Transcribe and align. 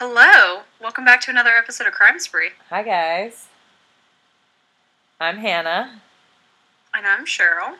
Hello, 0.00 0.62
welcome 0.80 1.04
back 1.04 1.20
to 1.22 1.32
another 1.32 1.50
episode 1.50 1.88
of 1.88 1.92
Crime 1.92 2.20
Spree. 2.20 2.50
Hi, 2.70 2.84
guys. 2.84 3.48
I'm 5.20 5.38
Hannah. 5.38 6.02
And 6.94 7.04
I'm 7.04 7.26
Cheryl. 7.26 7.74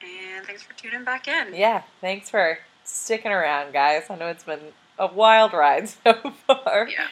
And 0.00 0.46
thanks 0.46 0.62
for 0.62 0.72
tuning 0.72 1.04
back 1.04 1.28
in. 1.28 1.54
Yeah, 1.54 1.82
thanks 2.00 2.30
for 2.30 2.56
sticking 2.84 3.32
around, 3.32 3.74
guys. 3.74 4.04
I 4.08 4.16
know 4.16 4.28
it's 4.28 4.44
been 4.44 4.72
a 4.98 5.06
wild 5.12 5.52
ride 5.52 5.88
so 6.04 6.14
far. 6.46 6.88
Yeah. 6.88 7.08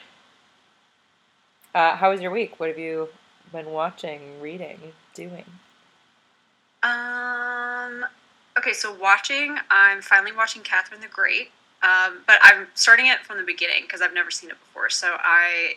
Uh, 1.74 1.96
how 1.96 2.10
was 2.10 2.22
your 2.22 2.30
week? 2.30 2.58
What 2.58 2.70
have 2.70 2.78
you 2.78 3.10
been 3.52 3.68
watching, 3.68 4.40
reading, 4.40 4.78
doing? 5.12 5.44
Um. 6.82 8.06
Okay, 8.56 8.72
so 8.72 8.90
watching, 8.94 9.58
I'm 9.70 10.00
finally 10.00 10.32
watching 10.32 10.62
Catherine 10.62 11.02
the 11.02 11.08
Great. 11.08 11.50
Um, 11.82 12.22
but 12.26 12.38
I'm 12.42 12.66
starting 12.74 13.06
it 13.06 13.20
from 13.20 13.38
the 13.38 13.44
beginning 13.44 13.82
because 13.82 14.02
I've 14.02 14.12
never 14.12 14.30
seen 14.30 14.50
it 14.50 14.56
before. 14.60 14.90
So 14.90 15.16
I 15.18 15.74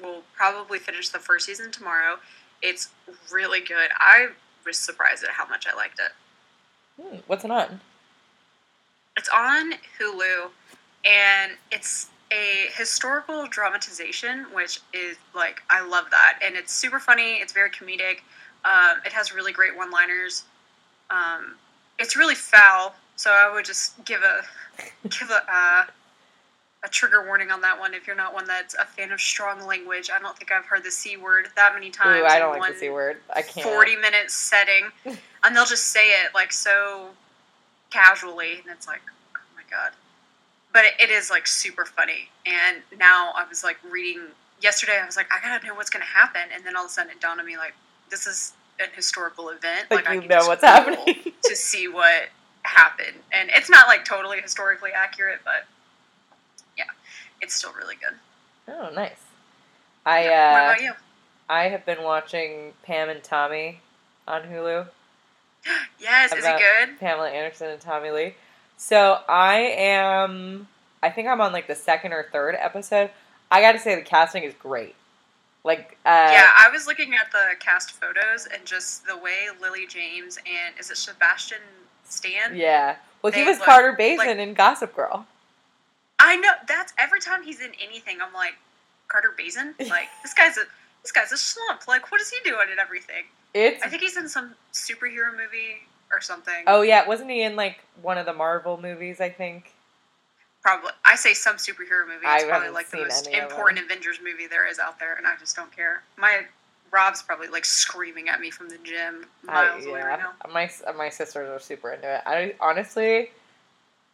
will 0.00 0.22
probably 0.34 0.78
finish 0.78 1.10
the 1.10 1.18
first 1.18 1.46
season 1.46 1.70
tomorrow. 1.70 2.16
It's 2.62 2.88
really 3.30 3.60
good. 3.60 3.90
I 3.98 4.28
was 4.64 4.78
surprised 4.78 5.24
at 5.24 5.30
how 5.30 5.46
much 5.46 5.66
I 5.66 5.76
liked 5.76 5.98
it. 5.98 7.02
Hmm, 7.02 7.16
what's 7.26 7.44
it 7.44 7.50
on? 7.50 7.80
It's 9.16 9.28
on 9.28 9.72
Hulu, 9.98 10.50
and 11.04 11.52
it's 11.70 12.08
a 12.32 12.68
historical 12.74 13.46
dramatization, 13.46 14.46
which 14.54 14.80
is 14.94 15.16
like 15.34 15.62
I 15.68 15.86
love 15.86 16.06
that, 16.10 16.38
and 16.42 16.56
it's 16.56 16.72
super 16.72 16.98
funny. 16.98 17.34
It's 17.34 17.52
very 17.52 17.70
comedic. 17.70 18.20
Um, 18.64 19.00
it 19.04 19.12
has 19.12 19.34
really 19.34 19.52
great 19.52 19.76
one-liners. 19.76 20.44
Um, 21.10 21.56
it's 21.98 22.16
really 22.16 22.34
foul, 22.34 22.94
so 23.16 23.30
I 23.30 23.52
would 23.52 23.64
just 23.64 24.02
give 24.04 24.22
a 24.22 24.42
give 25.04 25.30
a 25.30 25.42
uh, 25.48 25.84
a 26.84 26.88
trigger 26.88 27.24
warning 27.24 27.50
on 27.50 27.60
that 27.60 27.78
one 27.78 27.94
if 27.94 28.06
you're 28.06 28.16
not 28.16 28.34
one 28.34 28.46
that's 28.46 28.74
a 28.74 28.84
fan 28.84 29.12
of 29.12 29.20
strong 29.20 29.64
language. 29.66 30.10
I 30.12 30.18
don't 30.18 30.36
think 30.36 30.50
I've 30.50 30.64
heard 30.64 30.82
the 30.82 30.90
c 30.90 31.16
word 31.16 31.48
that 31.54 31.74
many 31.74 31.90
times. 31.90 32.22
Ooh, 32.22 32.24
I 32.24 32.36
in 32.36 32.40
don't 32.40 32.50
like 32.52 32.60
one 32.60 32.72
the 32.72 32.78
c 32.78 32.90
word. 32.90 33.18
I 33.34 33.42
can't. 33.42 33.66
40 33.66 33.96
minute 33.96 34.30
setting, 34.30 34.88
and 35.44 35.56
they'll 35.56 35.66
just 35.66 35.88
say 35.88 36.08
it 36.24 36.34
like 36.34 36.52
so 36.52 37.10
casually, 37.90 38.54
and 38.54 38.66
it's 38.70 38.86
like, 38.86 39.02
oh 39.36 39.40
my 39.54 39.62
god. 39.70 39.92
But 40.72 40.86
it, 40.86 40.94
it 40.98 41.10
is 41.10 41.30
like 41.30 41.46
super 41.46 41.84
funny. 41.84 42.30
And 42.46 42.78
now 42.98 43.32
I 43.36 43.44
was 43.48 43.62
like 43.62 43.78
reading 43.88 44.22
yesterday. 44.60 44.98
I 45.00 45.06
was 45.06 45.16
like, 45.16 45.28
I 45.32 45.40
gotta 45.40 45.64
know 45.64 45.74
what's 45.74 45.90
gonna 45.90 46.04
happen, 46.04 46.42
and 46.52 46.64
then 46.66 46.76
all 46.76 46.84
of 46.84 46.90
a 46.90 46.92
sudden 46.92 47.12
it 47.12 47.20
dawned 47.20 47.38
on 47.38 47.46
me 47.46 47.56
like, 47.56 47.74
this 48.10 48.26
is 48.26 48.54
an 48.80 48.88
historical 48.96 49.50
event. 49.50 49.88
Like, 49.90 50.08
I 50.08 50.14
you 50.14 50.26
know 50.26 50.48
what's 50.48 50.64
happening. 50.64 51.32
to 51.44 51.54
see 51.54 51.86
what 51.86 52.28
happened, 52.62 53.18
and 53.32 53.50
it's 53.54 53.70
not 53.70 53.88
like 53.88 54.04
totally 54.04 54.40
historically 54.40 54.90
accurate, 54.94 55.40
but 55.44 55.66
yeah, 56.76 56.84
it's 57.40 57.54
still 57.54 57.72
really 57.72 57.96
good. 57.96 58.16
Oh, 58.68 58.90
nice. 58.94 59.20
I 60.04 60.22
what 60.22 60.32
uh, 60.32 60.32
about 60.32 60.80
you? 60.82 60.92
I 61.48 61.64
have 61.64 61.84
been 61.84 62.02
watching 62.02 62.72
Pam 62.82 63.08
and 63.08 63.22
Tommy 63.22 63.80
on 64.26 64.42
Hulu. 64.42 64.86
Yes, 66.00 66.32
is 66.32 66.44
it 66.44 66.58
good? 66.58 66.98
Pamela 66.98 67.30
Anderson 67.30 67.70
and 67.70 67.80
Tommy 67.80 68.10
Lee. 68.10 68.34
So 68.76 69.20
I 69.28 69.58
am. 69.58 70.66
I 71.00 71.10
think 71.10 71.28
I'm 71.28 71.40
on 71.40 71.52
like 71.52 71.68
the 71.68 71.76
second 71.76 72.12
or 72.12 72.26
third 72.32 72.56
episode. 72.58 73.10
I 73.48 73.60
got 73.60 73.72
to 73.72 73.78
say 73.78 73.94
the 73.94 74.02
casting 74.02 74.42
is 74.42 74.54
great. 74.54 74.96
Like, 75.62 75.96
uh, 76.04 76.30
yeah, 76.32 76.48
I 76.58 76.68
was 76.72 76.88
looking 76.88 77.14
at 77.14 77.30
the 77.30 77.54
cast 77.60 77.92
photos 77.92 78.48
and 78.52 78.64
just 78.64 79.06
the 79.06 79.16
way 79.16 79.46
Lily 79.60 79.86
James 79.86 80.36
and 80.38 80.74
is 80.80 80.90
it 80.90 80.96
Sebastian 80.96 81.60
Stan? 82.12 82.56
yeah. 82.56 82.96
Well, 83.22 83.32
he 83.32 83.44
was 83.44 83.58
look 83.58 83.66
Carter 83.66 83.96
Baizen 83.98 84.16
like- 84.18 84.36
in 84.38 84.54
Gossip 84.54 84.96
Girl. 84.96 85.26
I 86.18 86.36
know 86.36 86.50
that's 86.68 86.92
every 86.98 87.20
time 87.20 87.42
he's 87.42 87.60
in 87.60 87.72
anything, 87.84 88.18
I'm 88.20 88.32
like 88.32 88.54
Carter 89.08 89.34
Baizen. 89.38 89.74
Like 89.88 90.08
this 90.22 90.34
guy's 90.34 90.56
a 90.56 90.64
this 91.02 91.12
guy's 91.12 91.32
a 91.32 91.36
slump. 91.36 91.86
Like 91.88 92.10
what 92.12 92.20
is 92.20 92.30
he 92.30 92.38
doing 92.48 92.66
in 92.72 92.78
everything? 92.78 93.24
It's 93.54 93.82
I 93.82 93.88
think 93.88 94.02
he's 94.02 94.16
in 94.16 94.28
some 94.28 94.54
superhero 94.72 95.30
movie 95.32 95.82
or 96.12 96.20
something. 96.20 96.64
oh 96.66 96.82
yeah, 96.82 97.06
wasn't 97.06 97.30
he 97.30 97.42
in 97.42 97.56
like 97.56 97.80
one 98.00 98.18
of 98.18 98.26
the 98.26 98.32
Marvel 98.32 98.80
movies? 98.80 99.20
I 99.20 99.30
think. 99.30 99.72
Probably. 100.62 100.90
I 101.04 101.16
say 101.16 101.34
some 101.34 101.56
superhero 101.56 102.06
movie. 102.06 102.24
I 102.24 102.36
It's 102.36 102.44
probably 102.44 102.68
like 102.68 102.88
the 102.90 102.98
most 102.98 103.26
important 103.26 103.84
Avengers 103.84 104.18
movie 104.22 104.46
there 104.46 104.68
is 104.68 104.78
out 104.78 105.00
there, 105.00 105.14
and 105.16 105.26
I 105.26 105.36
just 105.36 105.56
don't 105.56 105.74
care. 105.74 106.02
My 106.16 106.42
Rob's 106.92 107.22
probably 107.22 107.48
like 107.48 107.64
screaming 107.64 108.28
at 108.28 108.40
me 108.40 108.50
from 108.50 108.68
the 108.68 108.78
gym 108.84 109.26
miles 109.44 109.86
I, 109.86 109.88
away 109.88 110.02
right 110.02 110.18
now. 110.18 110.32
my 110.52 110.70
my 110.96 111.08
sisters 111.08 111.48
are 111.48 111.58
super 111.58 111.92
into 111.92 112.16
it. 112.16 112.22
I 112.26 112.54
honestly, 112.60 113.30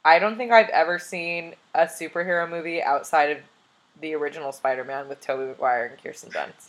I 0.04 0.18
don't 0.18 0.36
think 0.36 0.52
I've 0.52 0.68
ever 0.68 0.98
seen 0.98 1.54
a 1.74 1.86
superhero 1.86 2.48
movie 2.48 2.82
outside 2.82 3.30
of 3.30 3.38
the 4.00 4.14
original 4.14 4.52
Spider-Man 4.52 5.08
with 5.08 5.20
Tobey 5.20 5.44
Maguire 5.46 5.86
and 5.86 6.02
Kirsten 6.02 6.30
Dunst. 6.30 6.68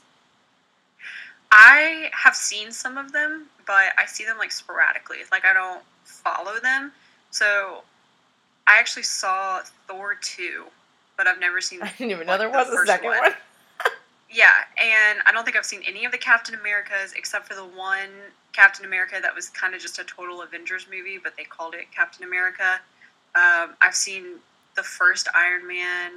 I 1.52 2.09
have 2.12 2.36
seen 2.36 2.72
some 2.72 2.97
of 2.97 3.12
them, 3.12 3.46
but 3.68 3.94
I 3.97 4.06
see 4.08 4.26
them 4.26 4.38
like 4.38 4.52
sporadically. 4.52 5.18
Like 5.31 5.46
I 5.46 5.53
don't 5.53 5.84
follow 6.03 6.59
them. 6.59 6.91
So 7.30 7.84
I 8.68 8.80
actually 8.80 9.03
saw 9.03 9.62
Thor 9.88 10.16
2, 10.20 10.66
but 11.18 11.28
I've 11.28 11.40
never 11.40 11.62
seen 11.62 11.81
I 11.84 11.91
didn't 11.97 12.12
even 12.12 12.26
know 12.28 12.38
there 12.38 12.52
the 12.52 12.58
was 12.58 12.70
a 12.70 12.86
second 12.86 13.09
one. 13.09 13.34
Yeah, 14.31 14.52
and 14.81 15.19
I 15.25 15.31
don't 15.31 15.44
think 15.44 15.57
I've 15.57 15.66
seen 15.66 15.81
any 15.88 16.06
of 16.06 16.12
the 16.12 16.17
Captain 16.17 16.56
Americas 16.56 17.13
except 17.16 17.47
for 17.47 17.53
the 17.53 17.66
one 17.66 18.09
Captain 18.53 18.85
America 18.85 19.17
that 19.22 19.34
was 19.35 19.50
kind 19.50 19.75
of 19.75 19.81
just 19.81 20.00
a 20.00 20.03
total 20.03 20.41
Avengers 20.41 20.88
movie, 20.90 21.19
but 21.22 21.35
they 21.38 21.44
called 21.44 21.73
it 21.75 21.85
Captain 21.95 22.25
America. 22.25 22.79
Um, 23.35 23.75
I've 23.81 23.95
seen 23.95 24.40
the 24.75 24.84
first 24.84 25.28
Iron 25.35 25.67
Man. 25.67 26.12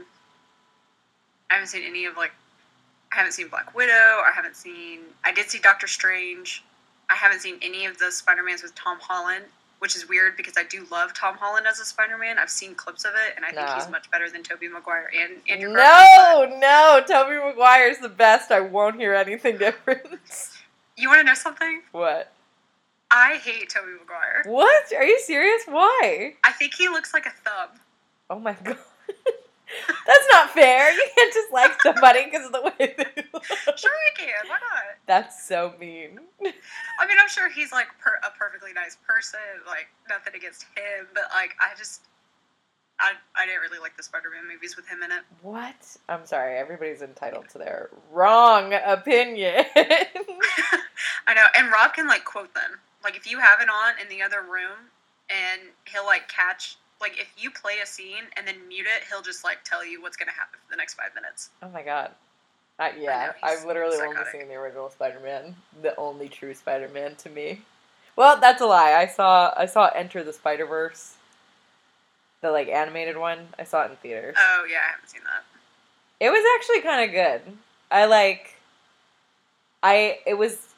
I 1.51 1.55
haven't 1.55 1.69
seen 1.69 1.83
any 1.87 2.07
of 2.07 2.17
like. 2.17 2.33
I 3.13 3.17
haven't 3.17 3.33
seen 3.33 3.49
Black 3.49 3.75
Widow. 3.75 3.93
I 3.93 4.31
haven't 4.35 4.57
seen. 4.57 5.01
I 5.25 5.33
did 5.33 5.51
see 5.51 5.59
Doctor 5.59 5.87
Strange. 5.87 6.65
I 7.11 7.15
haven't 7.15 7.41
seen 7.41 7.59
any 7.61 7.85
of 7.85 7.99
the 7.99 8.11
Spider 8.11 8.43
Mans 8.43 8.63
with 8.63 8.75
Tom 8.75 8.99
Holland, 9.01 9.45
which 9.83 9.97
is 9.97 10.09
weird 10.09 10.37
because 10.37 10.55
I 10.57 10.63
do 10.63 10.87
love 10.93 11.13
Tom 11.13 11.37
Holland 11.37 11.67
as 11.69 11.81
a 11.81 11.85
Spider 11.85 12.17
Man. 12.17 12.39
I've 12.39 12.49
seen 12.51 12.73
clips 12.77 13.05
of 13.05 13.11
it, 13.17 13.33
and 13.35 13.45
I 13.45 13.49
think 13.49 13.67
Nah. 13.67 13.75
he's 13.75 13.91
much 13.91 14.09
better 14.13 14.31
than 14.31 14.45
Tobey 14.45 14.69
Maguire 14.69 15.11
and 15.13 15.39
Andrew 15.51 15.75
Garfield. 15.75 16.51
No, 16.61 17.01
no, 17.01 17.05
Tobey 17.05 17.35
Maguire's 17.45 17.99
the 17.99 18.09
best. 18.09 18.53
I 18.53 18.61
won't 18.61 18.95
hear 19.01 19.13
anything 19.13 19.59
different. 19.67 20.07
You 20.97 21.09
want 21.09 21.19
to 21.19 21.25
know 21.25 21.35
something? 21.35 21.83
what? 21.91 22.31
I 23.11 23.39
hate 23.43 23.71
Tobey 23.71 23.91
Maguire. 23.99 24.45
What? 24.47 24.85
Are 24.97 25.05
you 25.05 25.19
serious? 25.19 25.65
Why? 25.67 26.35
I 26.45 26.53
think 26.53 26.75
he 26.75 26.89
looks 26.89 27.13
like 27.13 27.27
a 27.27 27.31
thumb. 27.31 27.81
Oh 28.31 28.39
my 28.39 28.53
god. 28.65 28.77
That's 30.07 30.27
not 30.33 30.51
fair. 30.51 30.93
You 30.93 31.07
can't 31.17 31.33
just 31.33 31.53
like 31.53 31.81
somebody 31.83 32.25
because 32.25 32.47
of 32.47 32.53
the 32.53 32.63
way 32.63 32.95
they 32.97 33.25
look. 33.33 33.45
Sure, 33.79 33.91
he 34.17 34.25
can. 34.27 34.49
Why 34.49 34.59
not? 34.61 34.85
That's 35.07 35.47
so 35.47 35.75
mean. 35.81 36.19
I 36.45 37.07
mean, 37.07 37.17
I'm 37.21 37.29
sure 37.29 37.51
he's 37.51 37.73
like 37.73 37.87
per- 37.99 38.21
a 38.27 38.31
perfectly 38.39 38.73
nice 38.73 38.97
person. 39.07 39.41
Like 39.67 39.89
nothing 40.09 40.35
against 40.35 40.65
him, 40.77 41.07
but 41.15 41.25
like 41.35 41.55
I 41.61 41.77
just, 41.77 42.03
I, 43.01 43.13
I 43.37 43.47
didn't 43.47 43.61
really 43.63 43.79
like 43.81 43.97
the 43.97 44.03
Spider-Man 44.03 44.49
movies 44.53 44.77
with 44.77 44.87
him 44.87 45.03
in 45.03 45.11
it. 45.11 45.23
What? 45.43 45.97
I'm 46.09 46.27
sorry. 46.27 46.57
Everybody's 46.59 47.03
entitled 47.03 47.49
to 47.51 47.59
their 47.59 47.91
wrong 48.11 48.75
opinion. 48.75 49.65
I 51.27 51.35
know, 51.35 51.47
and 51.57 51.71
Rob 51.73 51.95
can 51.95 52.07
like 52.07 52.25
quote 52.25 52.53
them. 52.55 52.79
Like 53.05 53.17
if 53.17 53.29
you 53.31 53.39
have 53.39 53.61
it 53.61 53.69
on 53.69 53.95
in 54.01 54.09
the 54.09 54.23
other 54.23 54.43
room, 54.43 54.91
and 55.31 55.63
he'll 55.91 56.07
like 56.07 56.29
catch. 56.29 56.77
Like 57.03 57.19
if 57.21 57.31
you 57.37 57.51
play 57.51 57.75
a 57.83 57.87
scene 57.87 58.25
and 58.37 58.47
then 58.47 58.55
mute 58.69 58.87
it, 58.87 59.03
he'll 59.11 59.21
just 59.23 59.45
like 59.45 59.65
tell 59.65 59.85
you 59.85 60.01
what's 60.01 60.17
gonna 60.17 60.31
happen 60.33 60.59
for 60.65 60.71
the 60.71 60.77
next 60.77 60.95
five 60.95 61.15
minutes. 61.15 61.51
oh 61.63 61.69
my 61.69 61.83
god. 61.83 62.13
Uh, 62.79 62.89
yeah, 62.99 63.27
know, 63.27 63.33
I've 63.43 63.65
literally 63.67 63.99
only 63.99 64.17
seen 64.33 64.49
the 64.49 64.55
original 64.55 64.89
Spider-Man, 64.89 65.55
the 65.83 65.95
only 65.97 66.29
true 66.29 66.55
Spider-Man 66.55 67.15
to 67.17 67.29
me. 67.29 67.61
Well, 68.17 68.41
that's 68.41 68.61
a 68.63 68.67
lie. 68.67 68.93
I 68.93 69.07
saw 69.07 69.53
I 69.57 69.67
saw 69.67 69.91
Into 69.97 70.25
the 70.25 70.33
Spider-Verse, 70.33 71.15
the 72.41 72.51
like 72.51 72.69
animated 72.69 73.17
one. 73.19 73.49
I 73.59 73.65
saw 73.65 73.83
it 73.85 73.91
in 73.91 73.97
theaters. 73.99 74.37
Oh 74.39 74.67
yeah, 74.71 74.79
I 74.89 74.93
haven't 74.93 75.11
seen 75.11 75.21
that. 75.25 75.45
It 76.19 76.31
was 76.31 76.45
actually 76.57 76.81
kind 76.83 77.05
of 77.05 77.13
good. 77.13 77.57
I 77.91 78.07
like. 78.07 78.57
I 79.83 80.19
it 80.27 80.35
was. 80.35 80.69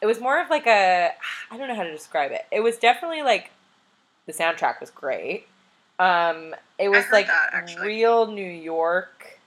It 0.00 0.06
was 0.06 0.18
more 0.18 0.40
of 0.40 0.48
like 0.48 0.66
a 0.66 1.10
I 1.50 1.56
don't 1.58 1.68
know 1.68 1.74
how 1.74 1.82
to 1.84 1.92
describe 1.92 2.32
it. 2.32 2.46
It 2.50 2.60
was 2.60 2.78
definitely 2.78 3.22
like, 3.22 3.50
the 4.30 4.42
soundtrack 4.42 4.80
was 4.80 4.90
great. 4.90 5.46
Um, 5.98 6.54
it 6.78 6.88
was 6.88 7.04
like 7.12 7.26
that, 7.26 7.76
real 7.82 8.26
New 8.26 8.42
York, 8.42 9.38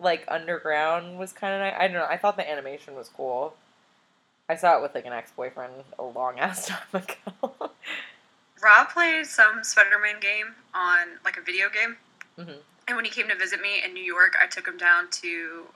like 0.00 0.24
underground 0.28 1.18
was 1.18 1.32
kind 1.32 1.54
of 1.54 1.60
nice. 1.60 1.74
I 1.78 1.88
don't 1.88 1.96
know. 1.96 2.06
I 2.08 2.16
thought 2.16 2.36
the 2.36 2.48
animation 2.48 2.94
was 2.94 3.08
cool. 3.10 3.54
I 4.48 4.56
saw 4.56 4.78
it 4.78 4.82
with 4.82 4.94
like 4.94 5.04
an 5.04 5.12
ex 5.12 5.30
boyfriend 5.32 5.72
a 5.98 6.02
long 6.04 6.38
ass 6.38 6.66
time 6.68 6.78
ago. 6.94 7.70
Rob 8.62 8.88
played 8.88 9.26
some 9.26 9.62
Spider-Man 9.62 10.20
game 10.20 10.54
on 10.74 11.08
like 11.24 11.36
a 11.36 11.42
video 11.42 11.66
game, 11.68 11.96
Mhm. 12.38 12.56
and 12.86 12.96
when 12.96 13.04
he 13.04 13.10
came 13.10 13.28
to 13.28 13.34
visit 13.36 13.60
me 13.60 13.82
in 13.84 13.92
New 13.92 14.02
York, 14.02 14.34
I 14.42 14.46
took 14.46 14.66
him 14.66 14.78
down 14.78 15.08
to, 15.22 15.66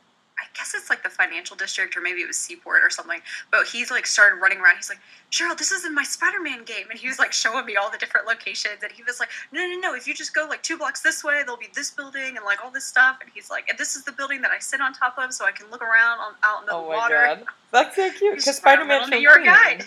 I 0.42 0.46
guess 0.54 0.74
it's 0.74 0.90
like 0.90 1.04
the 1.04 1.08
financial 1.08 1.54
district 1.54 1.96
or 1.96 2.00
maybe 2.00 2.20
it 2.20 2.26
was 2.26 2.36
Seaport 2.36 2.82
or 2.82 2.90
something. 2.90 3.20
But 3.52 3.68
he's 3.68 3.92
like 3.92 4.06
started 4.06 4.40
running 4.40 4.58
around. 4.58 4.74
He's 4.76 4.88
like, 4.88 4.98
Cheryl, 5.30 5.56
this 5.56 5.70
is 5.70 5.84
in 5.84 5.94
my 5.94 6.02
Spider-Man 6.02 6.64
game, 6.64 6.86
and 6.90 6.98
he 6.98 7.06
was 7.06 7.20
like 7.20 7.32
showing 7.32 7.64
me 7.64 7.76
all 7.76 7.90
the 7.90 7.96
different 7.96 8.26
locations. 8.26 8.82
And 8.82 8.90
he 8.90 9.04
was 9.04 9.20
like, 9.20 9.28
No, 9.52 9.60
no, 9.60 9.78
no. 9.78 9.94
If 9.94 10.08
you 10.08 10.14
just 10.14 10.34
go 10.34 10.46
like 10.48 10.60
two 10.64 10.76
blocks 10.76 11.00
this 11.00 11.22
way, 11.22 11.42
there'll 11.44 11.56
be 11.56 11.68
this 11.74 11.92
building 11.92 12.36
and 12.36 12.44
like 12.44 12.62
all 12.64 12.72
this 12.72 12.84
stuff. 12.84 13.18
And 13.20 13.30
he's 13.32 13.50
like, 13.50 13.68
And 13.70 13.78
this 13.78 13.94
is 13.94 14.02
the 14.02 14.12
building 14.12 14.42
that 14.42 14.50
I 14.50 14.58
sit 14.58 14.80
on 14.80 14.92
top 14.92 15.16
of, 15.16 15.32
so 15.32 15.44
I 15.44 15.52
can 15.52 15.70
look 15.70 15.82
around 15.82 16.18
on, 16.18 16.32
out 16.42 16.62
in 16.62 16.66
the 16.66 16.72
Oh 16.72 16.88
my 16.88 16.96
water. 16.96 17.14
god, 17.14 17.44
that's 17.70 17.94
so 17.94 18.10
cute. 18.10 18.38
Because 18.38 18.56
Spider 18.56 18.84
Man's 18.84 19.04
from 19.08 19.10
New 19.10 19.22
York 19.22 19.42
Queens. 19.42 19.46
guide. 19.48 19.84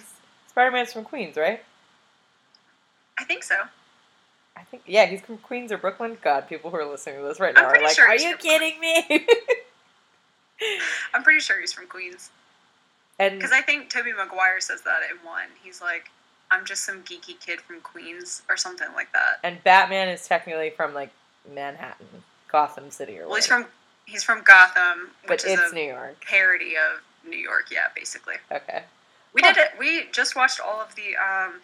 Spider 0.48 0.72
Man's 0.72 0.94
from 0.94 1.04
Queens, 1.04 1.36
right? 1.36 1.62
I 3.20 3.26
think 3.26 3.44
so. 3.44 3.56
I 4.58 4.62
think 4.62 4.84
yeah, 4.86 5.06
he's 5.06 5.22
from 5.22 5.38
Queens 5.40 5.72
or 5.72 5.78
Brooklyn. 5.78 6.18
God, 6.22 6.48
people 6.48 6.72
who 6.72 6.78
are 6.78 6.86
listening 6.86 7.22
to 7.22 7.28
this 7.28 7.42
right 7.42 7.54
now 7.54 7.66
are 7.66 7.82
like, 7.82 7.96
sure 7.96 8.08
"Are 8.08 8.16
you 8.16 8.38
kidding 8.38 8.80
me?" 8.80 9.06
I'm 11.14 11.24
pretty 11.24 11.40
sure 11.42 11.60
he's 11.60 11.74
from 11.74 11.88
Queens 11.88 12.30
and 13.20 13.36
because 13.36 13.52
I 13.52 13.62
think 13.62 13.90
Tobey 13.90 14.12
Maguire 14.12 14.60
says 14.60 14.82
that 14.82 15.02
in 15.10 15.18
one. 15.26 15.46
He's 15.64 15.82
like, 15.82 16.10
I'm 16.52 16.66
just 16.66 16.84
some 16.86 17.02
geeky 17.04 17.40
kid 17.40 17.62
from 17.62 17.82
Queens 17.82 18.42
or 18.50 18.58
something 18.58 18.88
like 18.96 19.12
that. 19.14 19.40
and 19.44 19.64
Batman 19.64 20.10
is 20.10 20.28
technically 20.28 20.70
from 20.70 20.94
like 20.94 21.12
Manhattan, 21.54 22.08
Gotham 22.52 22.92
City, 22.92 23.18
or 23.20 23.28
Well, 23.28 23.36
he's 23.36 23.48
from 23.48 23.66
he's 24.06 24.24
from 24.24 24.44
Gotham, 24.44 25.12
but 25.24 25.32
which 25.32 25.46
is 25.46 25.60
it's 25.60 25.72
a 25.72 25.76
New 25.76 25.88
York. 25.88 26.24
parody 26.26 26.74
of 26.76 27.02
New 27.30 27.38
York. 27.38 27.68
Yeah, 27.72 27.88
basically. 27.96 28.36
Okay. 28.52 28.84
We 29.34 29.42
did 29.42 29.58
it. 29.58 29.72
We 29.78 30.06
just 30.14 30.36
watched 30.36 30.60
all 30.62 30.80
of 30.80 30.96
the 30.96 31.16
um, 31.18 31.56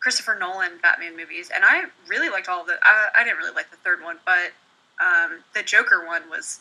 Christopher 0.00 0.36
Nolan 0.38 0.72
Batman 0.82 1.16
movies, 1.16 1.50
and 1.54 1.64
I 1.64 1.84
really 2.08 2.28
liked 2.28 2.48
all 2.48 2.62
of 2.62 2.66
the. 2.66 2.74
I, 2.82 3.08
I 3.18 3.24
didn't 3.24 3.38
really 3.38 3.54
like 3.54 3.70
the 3.70 3.76
third 3.76 4.02
one, 4.02 4.18
but 4.24 4.52
um, 5.00 5.38
the 5.54 5.62
Joker 5.62 6.04
one 6.06 6.22
was 6.30 6.60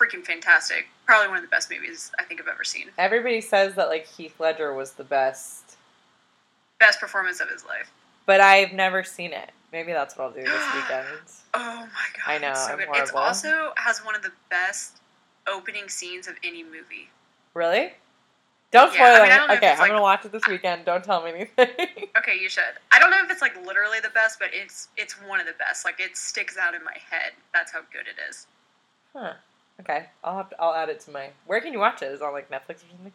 freaking 0.00 0.24
fantastic. 0.24 0.86
Probably 1.06 1.28
one 1.28 1.36
of 1.38 1.42
the 1.42 1.48
best 1.48 1.70
movies 1.70 2.10
I 2.18 2.24
think 2.24 2.40
I've 2.40 2.48
ever 2.48 2.64
seen. 2.64 2.86
Everybody 2.98 3.40
says 3.40 3.74
that 3.74 3.88
like 3.88 4.06
Heath 4.06 4.38
Ledger 4.40 4.72
was 4.74 4.92
the 4.92 5.04
best, 5.04 5.76
Best 6.78 6.98
performance 7.00 7.40
of 7.40 7.48
his 7.50 7.64
life. 7.66 7.90
but 8.26 8.40
I've 8.40 8.72
never 8.72 9.02
seen 9.04 9.32
it. 9.32 9.50
Maybe 9.72 9.92
that's 9.92 10.16
what 10.16 10.24
I'll 10.24 10.30
do 10.32 10.42
this 10.42 10.74
weekend. 10.74 11.06
Oh 11.54 11.86
my 11.86 11.86
god! 12.16 12.26
I 12.26 12.38
know, 12.38 12.50
it's 12.52 12.64
so 12.66 12.72
I'm 12.72 12.78
good. 12.78 12.88
It's 12.94 13.10
horrible. 13.10 13.18
also 13.26 13.72
has 13.76 13.98
one 14.04 14.14
of 14.14 14.22
the 14.22 14.32
best 14.50 14.96
opening 15.46 15.88
scenes 15.88 16.26
of 16.28 16.34
any 16.44 16.62
movie. 16.64 17.08
Really? 17.54 17.92
Don't 18.72 18.94
Yeah, 18.94 19.14
spoil 19.14 19.16
I 19.16 19.22
mean, 19.24 19.32
it. 19.32 19.36
don't 19.36 19.50
Okay, 19.58 19.70
I'm 19.72 19.78
like- 19.80 19.90
gonna 19.90 20.00
watch 20.02 20.24
it 20.24 20.30
this 20.32 20.46
weekend. 20.46 20.84
Don't 20.84 21.02
tell 21.04 21.22
me 21.24 21.30
anything. 21.32 21.68
Okay, 22.18 22.38
you 22.38 22.48
should. 22.48 22.64
I 22.92 22.98
don't 22.98 23.10
know 23.10 23.18
if 23.24 23.30
it's 23.30 23.40
like 23.40 23.56
literally 23.66 23.98
the 24.00 24.10
best, 24.10 24.38
but 24.38 24.50
it's 24.52 24.88
it's 24.96 25.14
one 25.22 25.40
of 25.40 25.46
the 25.46 25.54
best. 25.58 25.84
Like 25.84 25.98
it 26.00 26.16
sticks 26.16 26.56
out 26.58 26.74
in 26.74 26.84
my 26.84 26.96
head. 27.10 27.32
That's 27.54 27.72
how 27.72 27.80
good 27.92 28.06
it 28.06 28.20
is. 28.28 28.46
huh. 29.14 29.32
Okay, 29.80 30.06
I'll 30.22 30.36
have 30.36 30.50
to, 30.50 30.60
I'll 30.60 30.74
add 30.74 30.88
it 30.90 31.00
to 31.00 31.10
my. 31.10 31.30
Where 31.46 31.60
can 31.60 31.72
you 31.72 31.78
watch 31.78 32.02
it? 32.02 32.12
Is 32.12 32.20
it 32.20 32.24
on 32.24 32.32
like 32.32 32.50
Netflix 32.50 32.76
or 32.76 32.90
something? 32.90 33.12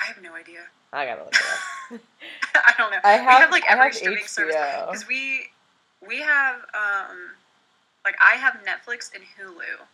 I 0.00 0.06
have 0.06 0.22
no 0.22 0.34
idea. 0.34 0.60
I 0.92 1.04
gotta 1.04 1.24
look 1.24 1.34
it 1.34 1.40
up. 1.40 2.00
I 2.54 2.74
don't 2.78 2.90
know. 2.90 2.98
I 3.02 3.18
we 3.18 3.24
have 3.24 3.40
have 3.40 3.50
like 3.50 3.64
every 3.68 3.84
have 3.84 3.94
streaming 3.94 4.26
service 4.26 4.54
because 4.86 5.06
we 5.08 5.48
we 6.06 6.20
have 6.20 6.56
um 6.74 7.34
like 8.04 8.16
I 8.20 8.36
have 8.36 8.58
Netflix 8.64 9.10
and 9.14 9.24
Hulu, 9.24 9.84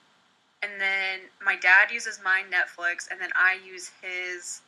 and 0.62 0.80
then 0.80 1.20
my 1.42 1.56
dad 1.56 1.90
uses 1.90 2.20
my 2.22 2.42
Netflix, 2.50 3.08
and 3.10 3.20
then 3.20 3.30
I 3.34 3.58
use 3.66 3.90
his 4.02 4.60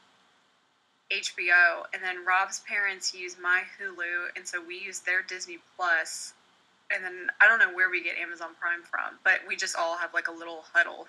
HBO, 1.13 1.85
and 1.93 2.03
then 2.03 2.25
Rob's 2.27 2.61
parents 2.61 3.15
use 3.15 3.37
my 3.41 3.63
Hulu, 3.79 4.29
and 4.37 4.47
so 4.47 4.63
we 4.63 4.79
use 4.79 5.01
their 5.01 5.23
Disney 5.23 5.59
Plus, 5.77 6.35
and 6.95 7.05
then 7.05 7.29
I 7.41 7.49
don't 7.49 7.59
know 7.59 7.75
where 7.75 7.91
we 7.91 8.03
get 8.03 8.17
Amazon 8.17 8.51
Prime 8.61 8.83
from, 8.83 9.19
but 9.25 9.41
we 9.47 9.57
just 9.57 9.77
all 9.77 9.97
have 9.99 10.15
like 10.15 10.29
a 10.29 10.33
little 10.33 10.65
huddle. 10.73 11.07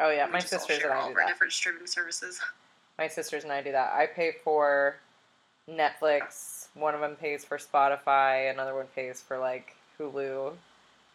Oh 0.00 0.10
yeah, 0.10 0.26
my 0.26 0.38
sisters 0.40 0.80
and 0.82 0.92
I 0.92 0.96
all 1.00 1.08
do 1.08 1.14
that. 1.16 1.28
different 1.28 1.52
streaming 1.52 1.86
services. 1.86 2.40
My 2.98 3.08
sisters 3.08 3.42
and 3.44 3.50
I 3.52 3.62
do 3.62 3.72
that. 3.72 3.94
I 3.94 4.04
pay 4.06 4.32
for 4.44 4.96
Netflix. 5.68 6.66
One 6.74 6.94
of 6.94 7.00
them 7.00 7.16
pays 7.16 7.42
for 7.44 7.56
Spotify. 7.56 8.50
Another 8.50 8.74
one 8.74 8.86
pays 8.94 9.22
for 9.22 9.38
like 9.38 9.74
Hulu. 9.98 10.52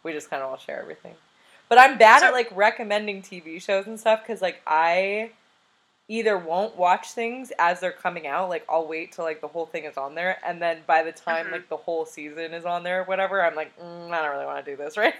We 0.02 0.12
just 0.12 0.28
kind 0.28 0.42
of 0.42 0.50
all 0.50 0.56
share 0.58 0.80
everything. 0.82 1.14
But 1.68 1.78
I'm 1.78 1.96
bad 1.96 2.20
So- 2.20 2.26
at 2.26 2.32
like 2.32 2.50
recommending 2.54 3.22
TV 3.22 3.62
shows 3.62 3.86
and 3.86 3.98
stuff 3.98 4.22
because 4.26 4.42
like 4.42 4.60
I 4.66 5.30
either 6.08 6.38
won't 6.38 6.74
watch 6.76 7.12
things 7.12 7.52
as 7.58 7.80
they're 7.80 7.92
coming 7.92 8.26
out. 8.26 8.48
Like 8.48 8.64
I'll 8.68 8.86
wait 8.88 9.12
till 9.12 9.24
like 9.24 9.40
the 9.40 9.48
whole 9.48 9.66
thing 9.66 9.84
is 9.84 9.96
on 9.96 10.14
there, 10.14 10.38
and 10.44 10.60
then 10.60 10.78
by 10.86 11.02
the 11.02 11.12
time 11.12 11.46
Mhm. 11.46 11.52
like 11.52 11.68
the 11.68 11.76
whole 11.76 12.06
season 12.06 12.54
is 12.54 12.64
on 12.64 12.82
there, 12.82 13.00
or 13.02 13.04
whatever, 13.04 13.42
I'm 13.44 13.54
like, 13.54 13.76
mm, 13.78 14.10
I 14.10 14.22
don't 14.22 14.30
really 14.32 14.46
want 14.46 14.64
to 14.64 14.70
do 14.70 14.76
this 14.76 14.96
right. 14.96 15.14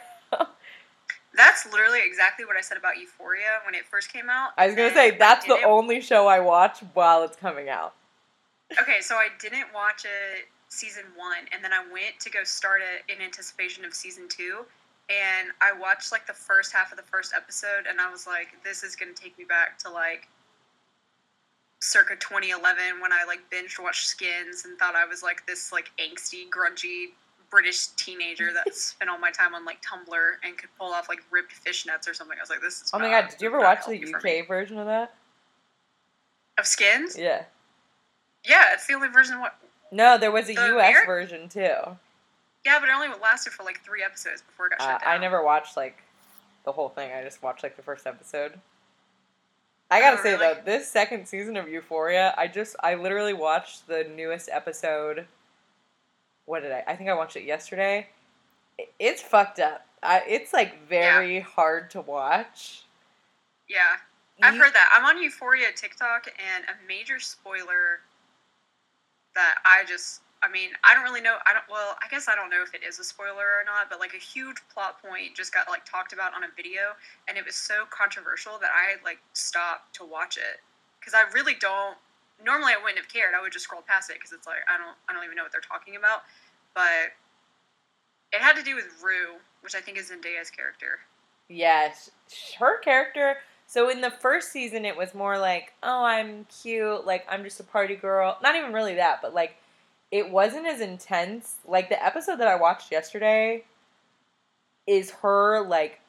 That's 1.35 1.67
literally 1.71 2.01
exactly 2.05 2.45
what 2.45 2.57
I 2.57 2.61
said 2.63 2.79
about 2.79 2.97
Euphoria 2.99 3.61
when 3.65 3.75
it 3.75 3.85
first 3.87 4.13
came 4.13 4.29
out. 4.29 4.51
I 4.57 4.67
was 4.67 4.75
gonna 4.75 4.93
say 4.95 5.11
that's 5.13 5.45
the 5.47 5.63
only 5.63 6.01
show 6.01 6.27
I 6.27 6.41
watch 6.41 6.81
while 6.95 7.23
it's 7.23 7.37
coming 7.37 7.69
out. 7.69 7.95
Okay, 8.81 9.01
so 9.01 9.15
I 9.15 9.29
didn't 9.39 9.73
watch 9.73 10.05
it 10.05 10.49
season 10.69 11.05
one, 11.17 11.47
and 11.53 11.63
then 11.63 11.73
I 11.73 11.81
went 11.93 12.19
to 12.21 12.31
go 12.31 12.45
start 12.45 12.81
it 12.83 13.11
in 13.13 13.23
anticipation 13.23 13.85
of 13.85 13.95
season 13.95 14.29
two. 14.29 14.65
And 15.11 15.51
I 15.63 15.73
watched 15.73 16.13
like 16.13 16.27
the 16.27 16.35
first 16.35 16.73
half 16.73 16.91
of 16.93 16.97
the 16.99 17.05
first 17.05 17.33
episode, 17.35 17.87
and 17.89 18.01
I 18.01 18.11
was 18.11 18.27
like, 18.27 18.49
"This 18.65 18.83
is 18.83 18.97
gonna 18.97 19.13
take 19.13 19.39
me 19.39 19.45
back 19.45 19.79
to 19.81 19.91
like 19.91 20.29
circa 21.81 22.17
2011 22.17 23.01
when 23.01 23.13
I 23.13 23.25
like 23.27 23.39
binge 23.51 23.79
watched 23.79 24.07
Skins 24.07 24.65
and 24.65 24.79
thought 24.79 24.95
I 24.95 25.07
was 25.07 25.23
like 25.23 25.47
this 25.47 25.73
like 25.73 25.91
angsty, 25.99 26.49
grungy 26.49 27.13
British 27.51 27.87
teenager 27.89 28.53
that 28.53 28.75
spent 28.75 29.11
all 29.11 29.19
my 29.19 29.31
time 29.31 29.55
on 29.55 29.65
like 29.65 29.79
Tumblr 29.83 30.31
and 30.45 30.57
could 30.59 30.71
pull 30.79 30.93
off 30.93 31.09
like 31.09 31.21
ripped 31.31 31.53
fishnets 31.65 32.09
or 32.09 32.15
something." 32.15 32.37
I 32.39 32.43
was 32.43 32.51
like, 32.51 32.61
"This 32.61 32.83
is." 32.83 32.91
Oh 32.93 32.99
my 32.99 33.09
god, 33.11 33.29
did 33.31 33.41
you 33.41 33.49
ever 33.49 33.61
watch 33.61 33.87
the 33.87 33.97
healthy 33.97 34.13
for 34.13 34.21
me." 34.21 34.41
UK 34.41 34.49
version 34.49 34.79
of 34.79 34.87
that? 34.87 35.15
of 36.59 36.67
Skins? 36.67 37.17
Yeah. 37.17 37.45
Yeah, 38.45 38.67
it's 38.73 38.87
the 38.87 38.95
only 38.95 39.09
version 39.09 39.41
what. 39.41 39.57
No, 39.91 40.19
there 40.19 40.33
was 40.33 40.51
a 40.51 40.55
The 40.55 40.77
US 40.79 41.07
version 41.07 41.49
too. 41.49 41.77
Yeah, 42.67 42.79
but 42.81 42.89
it 42.89 42.93
only 42.93 43.09
lasted 43.23 43.53
for 43.53 43.63
like 43.63 43.83
three 43.85 44.03
episodes 44.03 44.43
before 44.43 44.67
it 44.67 44.71
got 44.71 44.81
Uh, 44.81 44.93
shut 44.93 45.01
down. 45.03 45.15
I 45.15 45.19
never 45.19 45.43
watched 45.43 45.77
like 45.77 46.03
the 46.65 46.73
whole 46.73 46.89
thing. 46.89 47.13
I 47.13 47.23
just 47.23 47.43
watched 47.43 47.63
like 47.63 47.77
the 47.77 47.83
first 47.83 48.07
episode. 48.07 48.61
I 49.91 50.01
gotta 50.01 50.19
Oh, 50.19 50.23
say 50.23 50.33
really? 50.33 50.55
though, 50.55 50.61
this 50.65 50.91
second 50.91 51.27
season 51.27 51.57
of 51.57 51.69
Euphoria, 51.69 52.35
I 52.37 52.47
just 52.47 52.77
I 52.81 52.95
literally 52.95 53.33
watched 53.33 53.87
the 53.87 54.05
newest 54.15 54.49
episode. 54.53 55.27
What 56.45 56.63
did 56.63 56.73
I? 56.73 56.85
I 56.87 56.97
think 56.97 57.09
I 57.11 57.15
watched 57.15 57.37
it 57.37 57.45
yesterday. 57.45 58.09
It's 58.99 59.23
fucked 59.23 59.59
up. 59.61 59.87
I, 60.03 60.23
it's 60.29 60.53
like 60.53 60.87
very 60.89 61.41
hard 61.41 61.91
to 61.93 62.01
watch. 62.03 62.83
Yeah, 63.69 63.97
I've 64.43 64.55
You- 64.55 64.63
heard 64.63 64.73
that. 64.75 64.91
I'm 64.93 65.05
on 65.05 65.23
Euphoria 65.23 65.73
TikTok, 65.75 66.29
and 66.55 66.65
a 66.67 66.87
major 66.87 67.19
spoiler 67.19 68.01
that 69.35 69.57
I 69.65 69.85
just. 69.87 70.21
I 70.43 70.49
mean, 70.49 70.71
I 70.85 70.95
don't 70.95 71.03
really 71.03 71.21
know. 71.21 71.37
I 71.47 71.53
don't. 71.53 71.65
Well, 71.71 71.97
I 71.99 72.07
guess 72.09 72.29
I 72.29 72.35
don't 72.35 72.51
know 72.51 72.63
if 72.63 72.75
it 72.75 72.87
is 72.87 72.99
a 72.99 73.05
spoiler 73.05 73.59
or 73.59 73.65
not. 73.67 73.91
But 73.91 73.99
like 73.99 74.15
a 74.15 74.23
huge 74.23 74.57
plot 74.73 75.03
point 75.03 75.35
just 75.35 75.53
got 75.53 75.69
like 75.69 75.85
talked 75.85 76.13
about 76.13 76.35
on 76.35 76.45
a 76.45 76.53
video, 76.57 76.95
and 77.27 77.37
it 77.37 77.45
was 77.45 77.57
so 77.57 77.85
controversial 77.91 78.59
that 78.61 78.71
I 78.71 79.03
like 79.05 79.19
stopped 79.33 79.95
to 79.97 80.05
watch 80.05 80.37
it 80.37 80.63
because 81.01 81.15
I 81.15 81.27
really 81.35 81.55
don't. 81.59 81.97
Normally, 82.45 82.73
I 82.73 82.79
wouldn't 82.79 82.99
have 82.99 83.11
cared. 83.11 83.35
I 83.35 83.43
would 83.43 83.53
just 83.53 83.65
scroll 83.65 83.83
past 83.83 84.11
it 84.11 84.17
because 84.17 84.33
it's 84.33 84.47
like 84.47 84.63
I 84.71 84.79
don't. 84.79 84.95
I 85.09 85.13
don't 85.13 85.25
even 85.25 85.37
know 85.37 85.43
what 85.43 85.51
they're 85.51 85.61
talking 85.61 85.97
about. 85.97 86.23
But 86.75 87.11
it 88.33 88.41
had 88.41 88.55
to 88.55 88.63
do 88.63 88.77
with 88.77 88.87
Rue, 89.03 89.43
which 89.63 89.75
I 89.75 89.81
think 89.81 89.99
is 89.99 90.11
Zendaya's 90.11 90.51
character. 90.51 91.01
Yes, 91.49 92.11
her 92.59 92.79
character. 92.79 93.39
So 93.67 93.91
in 93.91 94.01
the 94.01 94.11
first 94.11 94.53
season, 94.53 94.85
it 94.85 94.97
was 94.97 95.15
more 95.15 95.39
like, 95.39 95.75
oh, 95.83 96.05
I'm 96.05 96.47
cute, 96.47 97.07
like 97.07 97.27
I'm 97.29 97.45
just 97.45 97.61
a 97.61 97.65
party 97.65 97.97
girl. 97.97 98.39
Not 98.43 98.55
even 98.55 98.73
really 98.73 98.95
that, 98.95 99.21
but 99.21 99.35
like 99.35 99.57
it 100.11 100.31
wasn't 100.31 100.67
as 100.67 100.81
intense. 100.81 101.57
Like 101.67 101.89
the 101.89 102.03
episode 102.05 102.39
that 102.41 102.49
I 102.49 102.57
watched 102.57 102.91
yesterday 102.91 103.65
is 104.87 105.11
her 105.23 105.67
like 105.67 106.01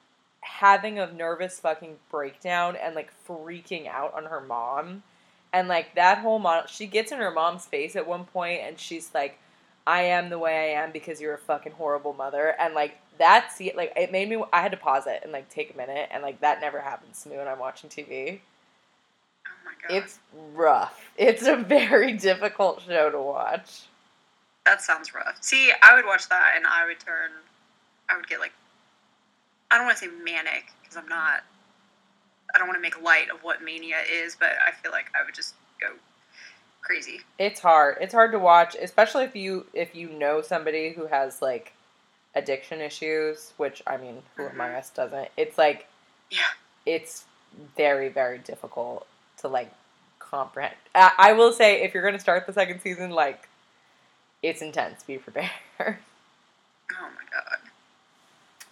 having 0.41 0.99
a 0.99 1.11
nervous 1.11 1.59
fucking 1.59 1.97
breakdown 2.09 2.75
and 2.75 2.95
like 2.95 3.11
freaking 3.27 3.87
out 3.87 4.13
on 4.13 4.25
her 4.25 4.41
mom. 4.41 5.03
And 5.51 5.67
like 5.67 5.95
that 5.95 6.19
whole 6.19 6.39
model, 6.39 6.67
she 6.67 6.85
gets 6.85 7.11
in 7.11 7.19
her 7.19 7.31
mom's 7.31 7.65
face 7.65 7.95
at 7.95 8.07
one 8.07 8.25
point 8.25 8.61
and 8.63 8.79
she's 8.79 9.11
like, 9.13 9.37
I 9.85 10.03
am 10.03 10.29
the 10.29 10.37
way 10.37 10.75
I 10.75 10.83
am 10.83 10.91
because 10.91 11.19
you're 11.19 11.33
a 11.33 11.39
fucking 11.39 11.71
horrible 11.73 12.13
mother. 12.13 12.55
And 12.59 12.75
like 12.75 12.97
that's 13.17 13.59
like 13.75 13.93
it 13.95 14.11
made 14.11 14.29
me. 14.29 14.41
I 14.51 14.61
had 14.61 14.71
to 14.71 14.77
pause 14.77 15.05
it 15.05 15.21
and 15.23 15.31
like 15.31 15.49
take 15.49 15.73
a 15.73 15.77
minute, 15.77 16.09
and 16.11 16.23
like 16.23 16.41
that 16.41 16.61
never 16.61 16.79
happens 16.79 17.21
to 17.23 17.29
me 17.29 17.37
when 17.37 17.47
I'm 17.47 17.59
watching 17.59 17.89
TV. 17.89 18.39
Oh 19.45 19.51
my 19.65 19.73
god. 19.81 19.97
It's 19.97 20.19
rough. 20.55 21.11
It's 21.17 21.45
a 21.45 21.55
very 21.57 22.13
difficult 22.17 22.81
show 22.87 23.09
to 23.09 23.21
watch. 23.21 23.81
That 24.65 24.81
sounds 24.81 25.13
rough. 25.13 25.37
See, 25.41 25.71
I 25.81 25.95
would 25.95 26.05
watch 26.05 26.29
that 26.29 26.53
and 26.55 26.65
I 26.67 26.85
would 26.85 26.99
turn. 26.99 27.31
I 28.09 28.15
would 28.15 28.27
get 28.27 28.39
like. 28.39 28.53
I 29.71 29.77
don't 29.77 29.85
want 29.85 29.97
to 29.99 30.05
say 30.05 30.11
manic 30.23 30.65
because 30.81 30.97
I'm 30.97 31.07
not. 31.07 31.41
I 32.53 32.57
don't 32.57 32.67
want 32.67 32.77
to 32.77 32.81
make 32.81 33.01
light 33.01 33.29
of 33.29 33.43
what 33.43 33.61
mania 33.63 33.97
is, 34.11 34.35
but 34.39 34.49
I 34.65 34.71
feel 34.71 34.91
like 34.91 35.05
I 35.19 35.23
would 35.23 35.35
just 35.35 35.53
go 35.79 35.87
crazy. 36.81 37.21
It's 37.37 37.59
hard. 37.59 37.97
It's 38.01 38.13
hard 38.13 38.31
to 38.31 38.39
watch, 38.39 38.75
especially 38.81 39.23
if 39.25 39.35
you 39.35 39.65
if 39.73 39.95
you 39.95 40.09
know 40.09 40.41
somebody 40.41 40.91
who 40.93 41.07
has 41.07 41.41
like 41.41 41.73
addiction 42.35 42.81
issues, 42.81 43.53
which 43.57 43.81
I 43.87 43.97
mean, 43.97 44.21
who 44.35 44.43
Mhm. 44.43 44.53
among 44.53 44.71
us 44.71 44.89
doesn't? 44.91 45.29
It's 45.37 45.57
like 45.57 45.87
Yeah. 46.29 46.41
It's 46.85 47.25
very 47.75 48.09
very 48.09 48.37
difficult 48.39 49.07
to 49.37 49.47
like 49.47 49.71
comprehend. 50.19 50.75
I, 50.95 51.11
I 51.17 51.33
will 51.33 51.53
say 51.53 51.81
if 51.81 51.93
you're 51.93 52.03
going 52.03 52.13
to 52.15 52.19
start 52.19 52.45
the 52.45 52.53
second 52.53 52.81
season, 52.81 53.09
like 53.11 53.48
it's 54.41 54.61
intense. 54.61 55.03
Be 55.03 55.17
prepared. 55.17 55.49
Oh 56.91 57.03
my 57.03 57.21
god. 57.31 57.59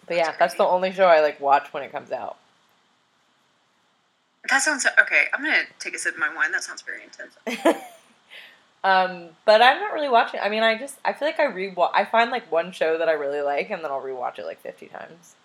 But 0.08 0.18
yeah, 0.18 0.26
That's 0.26 0.38
that's 0.40 0.54
the 0.56 0.66
only 0.66 0.92
show 0.92 1.06
I 1.06 1.22
like 1.22 1.40
watch 1.40 1.72
when 1.72 1.84
it 1.84 1.92
comes 1.92 2.12
out. 2.12 2.38
That 4.50 4.62
sounds 4.62 4.88
okay. 5.00 5.26
I'm 5.34 5.44
gonna 5.44 5.64
take 5.80 5.94
a 5.94 6.00
sip 6.00 6.16
of 6.16 6.20
my 6.20 6.34
wine. 6.34 6.52
That 6.52 6.64
sounds 6.64 6.82
very 6.82 7.04
intense. 7.04 7.36
um, 8.84 9.30
but 9.46 9.62
I'm 9.62 9.80
not 9.80 9.94
really 9.94 10.10
watching. 10.10 10.40
I 10.42 10.50
mean, 10.50 10.64
I 10.64 10.78
just 10.78 10.98
I 11.04 11.14
feel 11.14 11.28
like 11.28 11.40
I 11.40 11.46
re 11.46 11.74
I 11.94 12.06
find 12.06 12.32
like 12.32 12.52
one 12.52 12.72
show 12.72 12.98
that 12.98 13.10
I 13.10 13.14
really 13.14 13.42
like, 13.42 13.70
and 13.70 13.84
then 13.84 13.92
I'll 13.92 14.02
rewatch 14.02 14.40
it 14.40 14.46
like 14.46 14.62
50 14.62 14.88
times. 14.88 15.36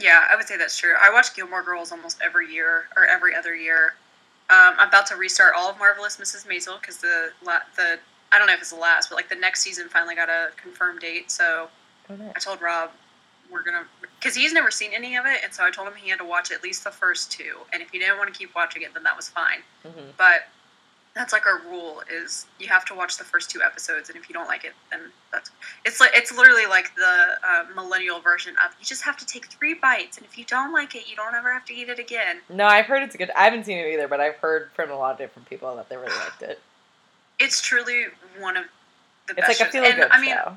Yeah, 0.00 0.24
I 0.30 0.36
would 0.36 0.46
say 0.46 0.56
that's 0.56 0.76
true. 0.76 0.94
I 1.00 1.12
watch 1.12 1.34
Gilmore 1.34 1.62
Girls 1.62 1.92
almost 1.92 2.18
every 2.22 2.52
year 2.52 2.84
or 2.96 3.06
every 3.06 3.34
other 3.34 3.54
year. 3.54 3.94
Um, 4.50 4.74
I'm 4.78 4.88
about 4.88 5.06
to 5.06 5.16
restart 5.16 5.54
all 5.56 5.70
of 5.70 5.78
Marvelous 5.78 6.16
Mrs. 6.18 6.46
Maisel 6.46 6.80
because 6.80 6.98
the 6.98 7.30
la- 7.44 7.60
the 7.76 7.98
I 8.32 8.38
don't 8.38 8.46
know 8.46 8.54
if 8.54 8.60
it's 8.60 8.70
the 8.70 8.76
last, 8.76 9.10
but 9.10 9.16
like 9.16 9.28
the 9.28 9.34
next 9.36 9.60
season 9.62 9.88
finally 9.88 10.14
got 10.14 10.28
a 10.28 10.48
confirmed 10.56 11.00
date. 11.00 11.30
So 11.30 11.68
Oh. 12.10 12.32
I 12.34 12.38
told 12.40 12.60
Rob 12.60 12.90
we're 13.50 13.62
gonna 13.62 13.84
because 14.18 14.34
he's 14.34 14.52
never 14.52 14.70
seen 14.70 14.90
any 14.92 15.14
of 15.16 15.24
it, 15.26 15.40
and 15.44 15.52
so 15.54 15.62
I 15.64 15.70
told 15.70 15.86
him 15.88 15.94
he 15.94 16.08
had 16.10 16.18
to 16.18 16.24
watch 16.24 16.50
at 16.50 16.62
least 16.62 16.84
the 16.84 16.90
first 16.90 17.30
two, 17.30 17.58
and 17.72 17.82
if 17.82 17.90
he 17.90 17.98
didn't 17.98 18.18
want 18.18 18.32
to 18.32 18.36
keep 18.38 18.54
watching 18.54 18.82
it, 18.82 18.92
then 18.94 19.02
that 19.04 19.16
was 19.16 19.28
fine. 19.28 19.58
hmm 19.82 20.10
But 20.16 20.48
that's 21.14 21.32
like 21.32 21.44
our 21.46 21.58
rule 21.68 22.02
is 22.10 22.46
you 22.58 22.66
have 22.68 22.86
to 22.86 22.94
watch 22.94 23.18
the 23.18 23.24
first 23.24 23.50
two 23.50 23.60
episodes, 23.62 24.08
and 24.08 24.16
if 24.18 24.28
you 24.28 24.32
don't 24.32 24.48
like 24.48 24.64
it, 24.64 24.72
then 24.90 25.00
that's 25.30 25.50
it's 25.84 26.00
like 26.00 26.10
it's 26.14 26.36
literally 26.36 26.66
like 26.66 26.94
the 26.96 27.38
uh, 27.46 27.64
millennial 27.74 28.18
version 28.20 28.54
of 28.64 28.72
you 28.80 28.84
just 28.86 29.02
have 29.02 29.16
to 29.18 29.26
take 29.26 29.46
three 29.46 29.74
bites, 29.74 30.16
and 30.16 30.26
if 30.26 30.36
you 30.38 30.44
don't 30.46 30.72
like 30.72 30.94
it, 30.94 31.08
you 31.08 31.14
don't 31.14 31.34
ever 31.34 31.52
have 31.52 31.64
to 31.66 31.74
eat 31.74 31.88
it 31.88 31.98
again. 31.98 32.40
No, 32.48 32.64
I've 32.66 32.86
heard 32.86 33.02
it's 33.02 33.14
good. 33.14 33.30
I 33.36 33.44
haven't 33.44 33.64
seen 33.66 33.78
it 33.78 33.92
either, 33.92 34.08
but 34.08 34.20
I've 34.20 34.36
heard 34.36 34.70
from 34.74 34.90
a 34.90 34.96
lot 34.96 35.12
of 35.12 35.18
different 35.18 35.48
people 35.48 35.74
that 35.76 35.88
they 35.88 35.96
really 35.96 36.16
liked 36.16 36.42
it. 36.42 36.58
It's 37.42 37.60
truly 37.60 38.04
one 38.38 38.56
of 38.56 38.64
the 39.26 39.34
It's 39.36 39.46
best. 39.48 39.60
like 39.60 39.68
a 39.68 39.72
feel 39.72 39.82
good 39.82 40.08
I 40.10 40.20
mean, 40.20 40.30
show. 40.30 40.56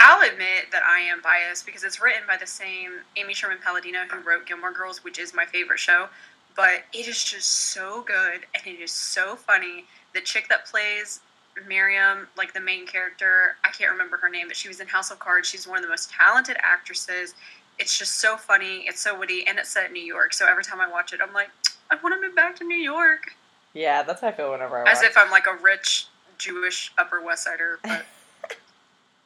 I'll 0.00 0.28
admit 0.30 0.70
that 0.70 0.82
I 0.84 1.00
am 1.00 1.20
biased 1.22 1.66
because 1.66 1.82
it's 1.82 2.00
written 2.00 2.22
by 2.28 2.36
the 2.36 2.46
same 2.46 2.90
Amy 3.16 3.34
Sherman 3.34 3.58
Palladino 3.64 4.00
who 4.10 4.20
wrote 4.20 4.46
Gilmore 4.46 4.72
Girls, 4.72 5.02
which 5.02 5.18
is 5.18 5.34
my 5.34 5.44
favorite 5.44 5.78
show. 5.80 6.08
But 6.54 6.84
it 6.92 7.08
is 7.08 7.24
just 7.24 7.48
so 7.72 8.02
good 8.06 8.46
and 8.54 8.66
it 8.66 8.80
is 8.80 8.92
so 8.92 9.34
funny. 9.36 9.84
The 10.14 10.20
chick 10.20 10.48
that 10.48 10.66
plays 10.66 11.20
Miriam, 11.66 12.28
like 12.36 12.52
the 12.52 12.60
main 12.60 12.86
character, 12.86 13.56
I 13.64 13.70
can't 13.70 13.90
remember 13.90 14.16
her 14.18 14.28
name, 14.28 14.48
but 14.48 14.56
she 14.56 14.68
was 14.68 14.80
in 14.80 14.86
House 14.86 15.10
of 15.10 15.18
Cards. 15.18 15.48
She's 15.48 15.66
one 15.66 15.78
of 15.78 15.82
the 15.82 15.88
most 15.90 16.10
talented 16.10 16.56
actresses. 16.62 17.34
It's 17.78 17.96
just 17.98 18.20
so 18.20 18.36
funny. 18.36 18.84
It's 18.86 19.00
so 19.00 19.18
witty, 19.18 19.46
and 19.46 19.58
it's 19.58 19.70
set 19.70 19.86
in 19.86 19.92
New 19.92 20.02
York. 20.02 20.32
So 20.32 20.46
every 20.46 20.64
time 20.64 20.80
I 20.80 20.88
watch 20.88 21.12
it, 21.12 21.20
I'm 21.22 21.32
like, 21.32 21.48
I 21.90 21.96
want 22.02 22.14
to 22.14 22.20
move 22.20 22.36
back 22.36 22.56
to 22.56 22.64
New 22.64 22.76
York, 22.76 23.34
Yeah, 23.78 24.02
that's 24.02 24.22
how 24.22 24.26
I 24.26 24.32
feel 24.32 24.50
whenever 24.50 24.76
I 24.76 24.82
watch. 24.82 24.92
as 24.92 25.02
if 25.02 25.16
I'm 25.16 25.30
like 25.30 25.46
a 25.46 25.54
rich 25.62 26.08
Jewish 26.36 26.92
Upper 26.98 27.24
West 27.24 27.44
Sider. 27.44 27.78
But 27.84 28.04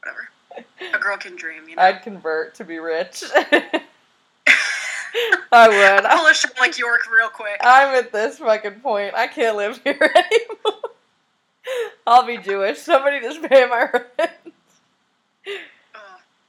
whatever. 0.01 0.29
A 0.95 0.99
girl 0.99 1.17
can 1.17 1.37
dream, 1.37 1.71
you 1.71 1.77
know. 1.77 1.83
I'd 1.83 2.03
convert 2.03 2.55
to 2.57 2.65
be 2.65 2.79
rich. 2.79 3.25
I 3.35 3.81
would. 5.69 6.05
Pull 6.05 6.27
a 6.27 6.35
like 6.61 6.79
York 6.79 7.11
real 7.11 7.31
quick. 7.31 7.61
I'm 7.63 7.99
at 7.99 8.13
this 8.13 8.41
fucking 8.41 8.81
point. 8.81 9.15
I 9.15 9.27
can't 9.27 9.57
live 9.57 9.81
here 9.85 10.13
anymore. 10.15 10.83
I'll 12.07 12.27
be 12.27 12.37
Jewish. 12.37 12.77
Somebody 12.77 13.21
just 13.21 13.43
pay 13.43 13.67
my 13.67 13.89
rent. 13.91 14.11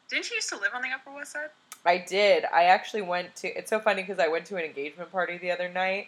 Didn't 0.09 0.29
you 0.29 0.35
used 0.35 0.49
to 0.49 0.57
live 0.57 0.71
on 0.75 0.81
the 0.81 0.89
Upper 0.89 1.15
West 1.15 1.31
Side? 1.31 1.51
I 1.85 1.99
did. 1.99 2.43
I 2.53 2.65
actually 2.65 3.03
went 3.03 3.33
to. 3.37 3.47
It's 3.47 3.69
so 3.69 3.79
funny 3.79 4.01
because 4.01 4.19
I 4.19 4.27
went 4.27 4.45
to 4.47 4.57
an 4.57 4.65
engagement 4.65 5.09
party 5.09 5.37
the 5.37 5.51
other 5.51 5.69
night, 5.69 6.07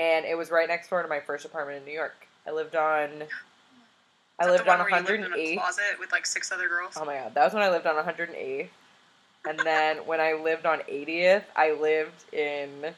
and 0.00 0.24
it 0.24 0.34
was 0.34 0.50
right 0.50 0.66
next 0.66 0.88
door 0.88 1.02
to 1.02 1.08
my 1.08 1.20
first 1.20 1.44
apartment 1.44 1.78
in 1.78 1.84
New 1.84 1.92
York. 1.92 2.26
I 2.46 2.52
lived 2.52 2.74
on. 2.74 3.10
I 4.38 4.50
lived 4.50 4.66
on 4.66 4.78
one 4.78 4.90
where 4.90 5.00
you 5.00 5.06
lived 5.06 5.20
108. 5.20 5.58
closet 5.58 5.84
with 5.98 6.10
like 6.10 6.24
six 6.24 6.50
other 6.50 6.68
girls. 6.68 6.94
Oh 6.96 7.04
my 7.04 7.16
god, 7.16 7.34
that 7.34 7.44
was 7.44 7.52
when 7.52 7.62
I 7.62 7.68
lived 7.68 7.86
on 7.86 7.96
108. 7.96 8.70
And 9.46 9.58
then 9.64 9.98
when 9.98 10.20
I 10.20 10.32
lived 10.32 10.64
on 10.64 10.78
80th, 10.90 11.44
I 11.54 11.72
lived 11.72 12.32
in 12.32 12.94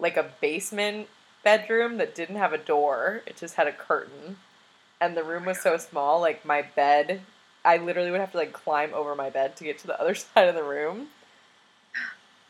like 0.00 0.16
a 0.16 0.28
basement 0.40 1.06
bedroom 1.44 1.98
that 1.98 2.16
didn't 2.16 2.36
have 2.36 2.52
a 2.52 2.58
door. 2.58 3.22
It 3.24 3.36
just 3.36 3.54
had 3.54 3.68
a 3.68 3.72
curtain. 3.72 4.38
And 5.00 5.16
the 5.16 5.22
room 5.22 5.44
oh 5.44 5.48
was 5.48 5.60
so 5.60 5.76
small, 5.76 6.20
like 6.20 6.44
my 6.44 6.62
bed, 6.62 7.20
I 7.64 7.76
literally 7.76 8.10
would 8.10 8.20
have 8.20 8.32
to 8.32 8.38
like 8.38 8.52
climb 8.52 8.92
over 8.92 9.14
my 9.14 9.30
bed 9.30 9.54
to 9.56 9.64
get 9.64 9.78
to 9.78 9.86
the 9.86 10.00
other 10.00 10.16
side 10.16 10.48
of 10.48 10.56
the 10.56 10.64
room. 10.64 11.08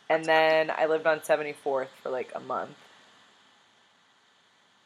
And 0.09 0.25
then 0.25 0.71
I 0.71 0.87
lived 0.87 1.07
on 1.07 1.21
74th 1.21 1.89
for 2.03 2.11
like 2.11 2.33
a 2.35 2.41
month. 2.41 2.77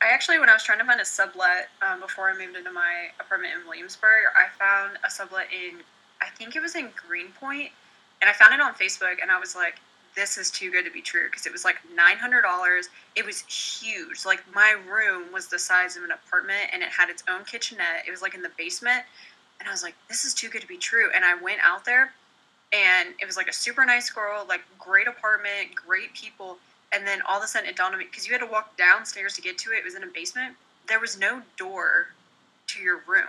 I 0.01 0.11
actually, 0.13 0.39
when 0.39 0.49
I 0.49 0.53
was 0.53 0.63
trying 0.63 0.79
to 0.79 0.85
find 0.85 1.01
a 1.01 1.05
sublet 1.05 1.71
um, 1.83 2.01
before 2.01 2.31
I 2.31 2.39
moved 2.39 2.57
into 2.57 2.71
my 2.71 3.09
apartment 3.19 3.55
in 3.61 3.67
Williamsburg, 3.67 4.31
I 4.37 4.47
found 4.57 4.97
a 5.05 5.11
sublet 5.11 5.47
in, 5.53 5.81
I 6.23 6.29
think 6.37 6.55
it 6.55 6.63
was 6.63 6.77
in 6.77 6.91
Greenpoint, 6.95 7.71
and 8.21 8.31
I 8.31 8.33
found 8.33 8.55
it 8.55 8.61
on 8.61 8.75
Facebook, 8.75 9.21
and 9.21 9.31
I 9.31 9.41
was 9.41 9.57
like, 9.57 9.75
this 10.15 10.39
is 10.39 10.51
too 10.51 10.71
good 10.71 10.85
to 10.85 10.91
be 10.91 11.01
true 11.01 11.27
because 11.29 11.47
it 11.47 11.53
was 11.53 11.65
like 11.65 11.77
$900. 11.97 12.89
It 13.17 13.27
was 13.27 13.41
huge. 13.43 14.25
Like, 14.25 14.43
my 14.55 14.77
room 14.89 15.33
was 15.33 15.49
the 15.49 15.59
size 15.59 15.97
of 15.97 16.05
an 16.05 16.13
apartment, 16.13 16.71
and 16.73 16.83
it 16.83 16.91
had 16.91 17.09
its 17.09 17.25
own 17.29 17.45
kitchenette. 17.45 18.05
It 18.07 18.11
was 18.11 18.23
like 18.23 18.35
in 18.35 18.43
the 18.43 18.51
basement, 18.57 19.03
and 19.59 19.69
I 19.69 19.73
was 19.73 19.83
like, 19.83 19.95
this 20.09 20.25
is 20.25 20.33
too 20.33 20.49
good 20.49 20.63
to 20.63 20.69
be 20.69 20.77
true. 20.77 21.11
And 21.15 21.25
I 21.25 21.35
went 21.41 21.59
out 21.63 21.85
there, 21.85 22.13
and 22.73 23.15
it 23.21 23.27
was 23.27 23.37
like 23.37 23.49
a 23.49 23.53
super 23.53 23.85
nice 23.85 24.11
girl, 24.11 24.47
like, 24.49 24.61
great 24.79 25.09
apartment, 25.09 25.75
great 25.75 26.15
people. 26.15 26.59
And 26.93 27.07
then 27.07 27.21
all 27.29 27.39
of 27.39 27.45
a 27.45 27.47
sudden 27.47 27.69
it 27.69 27.77
dawned 27.77 27.95
on 27.95 27.99
me 27.99 28.07
because 28.11 28.27
you 28.27 28.33
had 28.33 28.41
to 28.41 28.51
walk 28.51 28.77
downstairs 28.77 29.35
to 29.35 29.43
get 29.43 29.59
to 29.59 29.73
it. 29.73 29.79
It 29.79 29.85
was 29.85 29.95
in 29.95 30.03
a 30.03 30.07
basement. 30.07 30.57
There 30.87 31.01
was 31.01 31.19
no 31.19 31.43
door 31.57 32.09
to 32.69 32.83
your 32.83 33.03
room. 33.07 33.27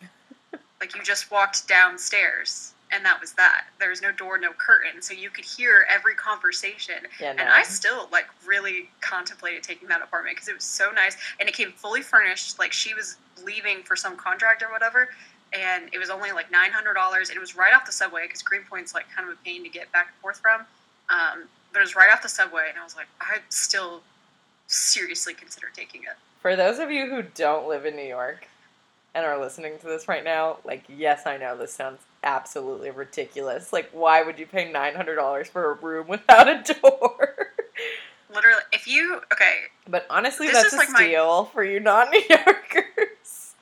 like 0.80 0.94
you 0.94 1.02
just 1.02 1.30
walked 1.30 1.68
downstairs, 1.68 2.72
and 2.90 3.04
that 3.04 3.20
was 3.20 3.32
that. 3.32 3.66
There 3.78 3.90
was 3.90 4.00
no 4.00 4.12
door, 4.12 4.38
no 4.38 4.52
curtain, 4.52 5.02
so 5.02 5.12
you 5.12 5.28
could 5.28 5.44
hear 5.44 5.86
every 5.92 6.14
conversation. 6.14 6.96
Yeah, 7.20 7.32
no. 7.32 7.42
And 7.42 7.50
I 7.50 7.62
still 7.62 8.08
like 8.12 8.26
really 8.46 8.88
contemplated 9.00 9.62
taking 9.62 9.88
that 9.88 10.02
apartment 10.02 10.36
because 10.36 10.48
it 10.48 10.54
was 10.54 10.64
so 10.64 10.90
nice, 10.90 11.16
and 11.38 11.48
it 11.48 11.54
came 11.54 11.72
fully 11.72 12.02
furnished. 12.02 12.58
Like 12.58 12.72
she 12.72 12.94
was 12.94 13.16
leaving 13.44 13.82
for 13.82 13.96
some 13.96 14.16
contract 14.16 14.62
or 14.62 14.70
whatever, 14.70 15.10
and 15.52 15.92
it 15.92 15.98
was 15.98 16.10
only 16.10 16.32
like 16.32 16.50
nine 16.50 16.70
hundred 16.70 16.94
dollars. 16.94 17.28
And 17.28 17.36
it 17.36 17.40
was 17.40 17.56
right 17.56 17.74
off 17.74 17.84
the 17.84 17.92
subway 17.92 18.24
because 18.24 18.42
Greenpoint's 18.42 18.94
like 18.94 19.06
kind 19.14 19.28
of 19.28 19.34
a 19.34 19.38
pain 19.44 19.62
to 19.64 19.68
get 19.68 19.90
back 19.92 20.08
and 20.08 20.16
forth 20.22 20.38
from. 20.38 20.62
Um, 21.08 21.44
but 21.72 21.80
it 21.80 21.82
was 21.82 21.96
right 21.96 22.10
off 22.12 22.22
the 22.22 22.28
subway, 22.28 22.66
and 22.70 22.78
I 22.78 22.84
was 22.84 22.96
like, 22.96 23.06
I 23.20 23.38
still 23.48 24.02
seriously 24.66 25.34
consider 25.34 25.66
taking 25.74 26.02
it. 26.02 26.16
For 26.40 26.56
those 26.56 26.78
of 26.78 26.90
you 26.90 27.06
who 27.08 27.22
don't 27.22 27.68
live 27.68 27.84
in 27.86 27.96
New 27.96 28.02
York 28.06 28.46
and 29.14 29.24
are 29.24 29.40
listening 29.40 29.78
to 29.80 29.86
this 29.86 30.08
right 30.08 30.24
now, 30.24 30.58
like, 30.64 30.84
yes, 30.88 31.26
I 31.26 31.36
know 31.36 31.56
this 31.56 31.72
sounds 31.72 32.00
absolutely 32.24 32.90
ridiculous. 32.90 33.72
Like, 33.72 33.90
why 33.92 34.22
would 34.22 34.38
you 34.38 34.46
pay 34.46 34.70
$900 34.72 35.46
for 35.48 35.70
a 35.70 35.74
room 35.74 36.06
without 36.08 36.48
a 36.48 36.62
door? 36.80 37.48
Literally, 38.34 38.60
if 38.72 38.86
you 38.86 39.20
okay, 39.32 39.60
but 39.88 40.04
honestly, 40.10 40.46
This 40.48 40.56
that's 40.56 40.66
is 40.68 40.72
a 40.74 40.76
like 40.76 40.90
my- 40.90 40.98
steal 41.04 41.44
for 41.46 41.64
you 41.64 41.80
non 41.80 42.10
New 42.10 42.22
Yorkers. 42.30 43.54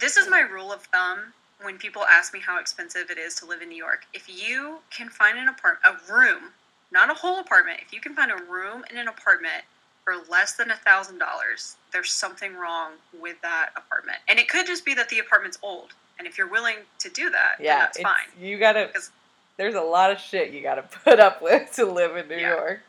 this 0.00 0.16
is 0.16 0.28
my 0.28 0.40
rule 0.40 0.72
of 0.72 0.82
thumb 0.84 1.32
when 1.62 1.76
people 1.78 2.02
ask 2.04 2.32
me 2.32 2.40
how 2.40 2.58
expensive 2.58 3.10
it 3.10 3.18
is 3.18 3.34
to 3.36 3.46
live 3.46 3.62
in 3.62 3.68
New 3.68 3.76
York. 3.76 4.06
If 4.14 4.26
you 4.28 4.78
can 4.90 5.08
find 5.08 5.38
an 5.38 5.48
apartment, 5.48 5.96
a 6.08 6.12
room, 6.12 6.44
not 6.90 7.10
a 7.10 7.14
whole 7.14 7.38
apartment, 7.40 7.80
if 7.82 7.92
you 7.92 8.00
can 8.00 8.14
find 8.14 8.30
a 8.30 8.36
room 8.50 8.84
in 8.90 8.96
an 8.98 9.08
apartment 9.08 9.64
for 10.04 10.14
less 10.30 10.54
than 10.54 10.70
a 10.70 10.76
thousand 10.76 11.18
dollars, 11.18 11.76
there's 11.92 12.10
something 12.12 12.54
wrong 12.56 12.92
with 13.20 13.40
that 13.42 13.70
apartment. 13.76 14.18
And 14.28 14.38
it 14.38 14.48
could 14.48 14.66
just 14.66 14.84
be 14.84 14.94
that 14.94 15.08
the 15.08 15.18
apartment's 15.18 15.58
old. 15.62 15.92
And 16.18 16.26
if 16.26 16.38
you're 16.38 16.46
willing 16.48 16.76
to 17.00 17.08
do 17.10 17.30
that, 17.30 17.56
Yeah, 17.60 17.78
that's 17.80 18.00
fine. 18.00 18.26
you 18.40 18.58
gotta, 18.58 18.88
'Cause- 18.88 19.10
there's 19.56 19.74
a 19.74 19.80
lot 19.82 20.10
of 20.10 20.18
shit 20.20 20.50
you 20.50 20.62
gotta 20.62 20.82
put 21.04 21.20
up 21.20 21.42
with 21.42 21.72
to 21.72 21.84
live 21.84 22.16
in 22.16 22.28
New 22.28 22.36
Yeah. 22.36 22.50
York. 22.56 22.80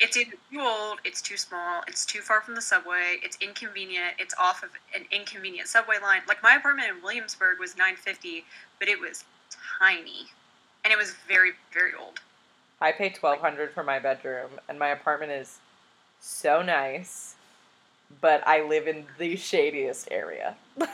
It's 0.00 0.16
too 0.16 0.26
old, 0.60 0.98
it's 1.04 1.22
too 1.22 1.36
small, 1.36 1.82
it's 1.86 2.04
too 2.04 2.20
far 2.20 2.40
from 2.40 2.56
the 2.56 2.60
subway, 2.62 3.20
it's 3.22 3.36
inconvenient, 3.40 4.14
it's 4.18 4.34
off 4.36 4.64
of 4.64 4.70
an 4.92 5.06
inconvenient 5.12 5.68
subway 5.68 5.98
line. 6.02 6.22
Like 6.26 6.42
my 6.42 6.56
apartment 6.56 6.88
in 6.88 7.00
Williamsburg 7.00 7.60
was 7.60 7.76
950, 7.76 8.44
but 8.80 8.88
it 8.88 8.98
was 8.98 9.24
tiny. 9.78 10.26
And 10.82 10.92
it 10.92 10.96
was 10.98 11.12
very, 11.28 11.52
very 11.72 11.94
old. 11.94 12.18
I 12.80 12.92
pay 12.92 13.10
twelve 13.10 13.40
hundred 13.40 13.72
for 13.72 13.82
my 13.82 13.98
bedroom, 13.98 14.50
and 14.68 14.78
my 14.78 14.88
apartment 14.88 15.32
is 15.32 15.58
so 16.20 16.62
nice, 16.62 17.34
but 18.20 18.46
I 18.46 18.62
live 18.62 18.86
in 18.88 19.06
the 19.18 19.36
shadiest 19.36 20.08
area. 20.10 20.56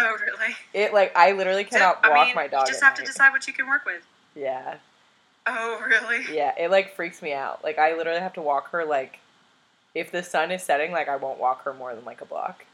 Oh, 0.00 0.16
really? 0.20 0.54
it 0.72 0.94
like 0.94 1.10
I 1.16 1.32
literally 1.32 1.64
cannot 1.64 1.98
I 2.04 2.10
walk 2.10 2.26
mean, 2.26 2.34
my 2.36 2.46
dog. 2.46 2.68
You 2.68 2.72
just 2.74 2.84
have 2.84 2.94
to 2.94 3.04
decide 3.04 3.32
what 3.32 3.48
you 3.48 3.52
can 3.52 3.66
work 3.68 3.84
with. 3.84 4.06
Yeah, 4.36 4.76
Oh, 5.44 5.82
really? 5.84 6.24
yeah. 6.32 6.52
It 6.56 6.70
like 6.70 6.94
freaks 6.94 7.20
me 7.20 7.32
out. 7.32 7.64
Like 7.64 7.78
I 7.78 7.96
literally 7.96 8.20
have 8.20 8.34
to 8.34 8.42
walk 8.42 8.70
her 8.70 8.84
like, 8.84 9.18
if 9.96 10.12
the 10.12 10.22
sun 10.22 10.52
is 10.52 10.62
setting, 10.62 10.92
like 10.92 11.08
I 11.08 11.16
won't 11.16 11.40
walk 11.40 11.64
her 11.64 11.74
more 11.74 11.94
than 11.96 12.04
like 12.04 12.20
a 12.20 12.24
block 12.26 12.64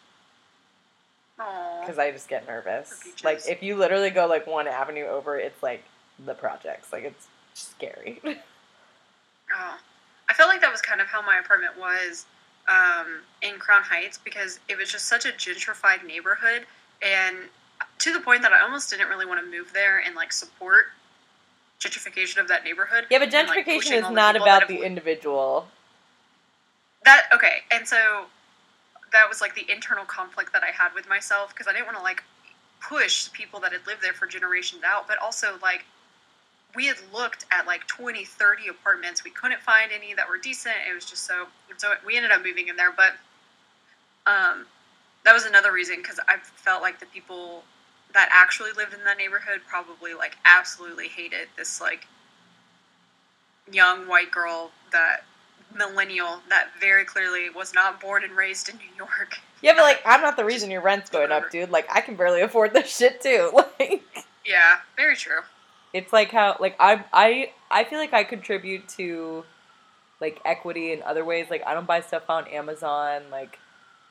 because 1.80 1.98
I 1.98 2.10
just 2.10 2.28
get 2.28 2.46
nervous. 2.46 3.02
Like 3.22 3.40
if 3.48 3.62
you 3.62 3.76
literally 3.76 4.10
go 4.10 4.26
like 4.26 4.46
one 4.46 4.66
avenue 4.68 5.06
over, 5.06 5.38
it's 5.38 5.62
like 5.62 5.84
the 6.24 6.34
projects. 6.34 6.92
Like 6.92 7.04
it's 7.04 7.26
scary. 7.54 8.20
Oh, 9.54 9.76
I 10.28 10.32
felt 10.32 10.48
like 10.48 10.62
that 10.62 10.72
was 10.72 10.80
kind 10.80 11.02
of 11.02 11.06
how 11.06 11.20
my 11.20 11.38
apartment 11.38 11.78
was 11.78 12.24
um, 12.66 13.20
in 13.42 13.58
Crown 13.58 13.82
Heights 13.82 14.18
because 14.24 14.58
it 14.70 14.78
was 14.78 14.90
just 14.90 15.06
such 15.06 15.26
a 15.26 15.28
gentrified 15.28 16.04
neighborhood, 16.04 16.64
and 17.02 17.36
to 17.98 18.12
the 18.12 18.20
point 18.20 18.40
that 18.42 18.52
I 18.52 18.62
almost 18.62 18.88
didn't 18.90 19.08
really 19.08 19.26
want 19.26 19.44
to 19.44 19.46
move 19.46 19.70
there 19.74 20.00
and 20.00 20.14
like 20.14 20.32
support 20.32 20.86
gentrification 21.78 22.38
of 22.38 22.48
that 22.48 22.64
neighborhood. 22.64 23.04
Yeah, 23.10 23.18
but 23.18 23.32
and, 23.34 23.48
like, 23.48 23.66
gentrification 23.66 24.02
is 24.02 24.10
not 24.10 24.34
about 24.34 24.60
have 24.62 24.68
the 24.68 24.82
individual. 24.82 25.68
that 27.04 27.26
okay 27.32 27.58
and 27.70 27.86
so 27.86 28.26
that 29.12 29.28
was 29.28 29.40
like 29.40 29.54
the 29.54 29.70
internal 29.70 30.04
conflict 30.06 30.52
that 30.52 30.62
i 30.62 30.70
had 30.70 30.92
with 30.94 31.08
myself 31.08 31.50
because 31.50 31.66
i 31.68 31.72
didn't 31.72 31.84
want 31.84 31.96
to 31.98 32.02
like 32.02 32.24
push 32.80 33.30
people 33.32 33.60
that 33.60 33.72
had 33.72 33.86
lived 33.86 34.02
there 34.02 34.12
for 34.14 34.26
generations 34.26 34.82
out 34.84 35.06
but 35.06 35.18
also 35.18 35.58
like 35.62 35.84
we 36.74 36.86
had 36.86 36.96
looked 37.12 37.44
at 37.50 37.66
like 37.66 37.86
20 37.86 38.24
30 38.24 38.68
apartments 38.68 39.24
we 39.24 39.30
couldn't 39.30 39.60
find 39.60 39.90
any 39.92 40.14
that 40.14 40.28
were 40.28 40.38
decent 40.38 40.74
it 40.88 40.94
was 40.94 41.04
just 41.04 41.24
so 41.24 41.46
so 41.76 41.92
we 42.06 42.16
ended 42.16 42.30
up 42.30 42.42
moving 42.44 42.68
in 42.68 42.76
there 42.76 42.92
but 42.92 43.12
um 44.26 44.66
that 45.24 45.32
was 45.32 45.44
another 45.44 45.72
reason 45.72 45.96
because 45.96 46.20
i 46.28 46.36
felt 46.56 46.82
like 46.82 47.00
the 47.00 47.06
people 47.06 47.64
that 48.12 48.28
actually 48.32 48.70
lived 48.72 48.94
in 48.94 49.02
that 49.04 49.18
neighborhood 49.18 49.60
probably 49.68 50.14
like 50.14 50.36
absolutely 50.44 51.08
hated 51.08 51.48
this 51.56 51.80
like 51.80 52.06
young 53.72 54.06
white 54.08 54.30
girl 54.30 54.70
that 54.92 55.24
millennial 55.74 56.40
that 56.48 56.68
very 56.80 57.04
clearly 57.04 57.50
was 57.50 57.74
not 57.74 58.00
born 58.00 58.24
and 58.24 58.32
raised 58.36 58.68
in 58.68 58.76
New 58.76 58.96
York. 58.96 59.38
Yeah, 59.62 59.72
but 59.74 59.82
like 59.82 60.00
I'm 60.06 60.20
not 60.20 60.36
the 60.36 60.44
reason 60.44 60.70
your 60.70 60.82
rent's 60.82 61.10
going 61.10 61.32
up, 61.32 61.50
dude. 61.50 61.70
Like 61.70 61.88
I 61.92 62.00
can 62.00 62.16
barely 62.16 62.40
afford 62.40 62.72
this 62.72 62.94
shit 62.96 63.20
too. 63.20 63.50
Like 63.80 64.02
Yeah, 64.44 64.76
very 64.96 65.16
true. 65.16 65.40
It's 65.94 66.12
like 66.12 66.30
how 66.30 66.56
like 66.60 66.76
I 66.78 67.04
I 67.12 67.52
I 67.70 67.84
feel 67.84 67.98
like 67.98 68.12
I 68.12 68.24
contribute 68.24 68.86
to 68.90 69.44
like 70.20 70.40
equity 70.44 70.92
in 70.92 71.02
other 71.02 71.24
ways. 71.24 71.46
Like 71.48 71.62
I 71.66 71.72
don't 71.72 71.86
buy 71.86 72.00
stuff 72.02 72.28
on 72.28 72.46
Amazon. 72.48 73.22
Like 73.30 73.58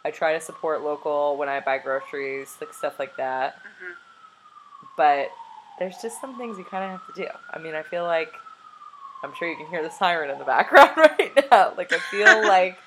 I 0.05 0.09
try 0.11 0.33
to 0.33 0.39
support 0.41 0.81
local 0.83 1.37
when 1.37 1.49
I 1.49 1.59
buy 1.59 1.77
groceries, 1.77 2.57
like 2.59 2.73
stuff 2.73 2.97
like 2.99 3.15
that. 3.17 3.55
hmm 3.79 3.91
But 4.97 5.29
there's 5.77 5.97
just 6.01 6.19
some 6.21 6.37
things 6.37 6.57
you 6.57 6.63
kind 6.63 6.83
of 6.85 6.99
have 6.99 7.15
to 7.15 7.21
do. 7.23 7.27
I 7.53 7.59
mean, 7.59 7.75
I 7.75 7.83
feel 7.83 8.03
like 8.05 8.31
I'm 9.23 9.33
sure 9.35 9.47
you 9.49 9.55
can 9.57 9.67
hear 9.67 9.83
the 9.83 9.91
siren 9.91 10.29
in 10.29 10.39
the 10.39 10.45
background 10.55 10.91
right 10.97 11.47
now. 11.51 11.73
Like 11.77 11.91
I 11.93 11.99
feel 11.99 12.41
like 12.47 12.77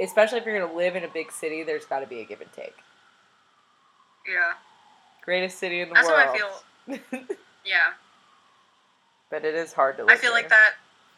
especially 0.00 0.38
if 0.38 0.44
you're 0.46 0.58
going 0.58 0.70
to 0.70 0.76
live 0.76 0.96
in 0.96 1.04
a 1.04 1.08
big 1.08 1.32
city, 1.32 1.62
there's 1.62 1.84
got 1.86 2.00
to 2.00 2.06
be 2.06 2.20
a 2.20 2.24
give 2.24 2.40
and 2.40 2.52
take. 2.52 2.74
Yeah, 4.28 4.52
Greatest 5.24 5.58
city 5.58 5.80
in 5.80 5.88
the 5.88 5.94
that's 5.94 6.08
world. 6.08 6.40
what 6.88 6.98
I 6.98 7.08
feel. 7.18 7.20
Yeah, 7.66 7.92
but 9.30 9.44
it 9.44 9.54
is 9.54 9.72
hard 9.72 9.96
to 9.96 10.04
live 10.04 10.16
I 10.16 10.16
feel 10.16 10.32
like 10.32 10.48
that 10.48 10.74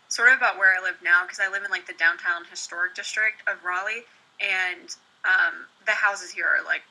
sort 0.09 0.31
of 0.31 0.38
about 0.38 0.59
where 0.59 0.75
I 0.75 0.83
live 0.83 0.97
now 1.02 1.23
because 1.23 1.40
I 1.40 1.50
live 1.50 1.62
in 1.64 1.71
like 1.71 1.87
the 1.87 1.95
downtown 1.95 2.45
historic 2.50 2.95
district 2.95 3.43
of 3.47 3.62
Raleigh, 3.64 4.05
and 4.40 4.88
um, 5.25 5.67
the 5.87 5.93
houses 5.93 6.31
here 6.31 6.47
are 6.47 6.64
like 6.64 6.83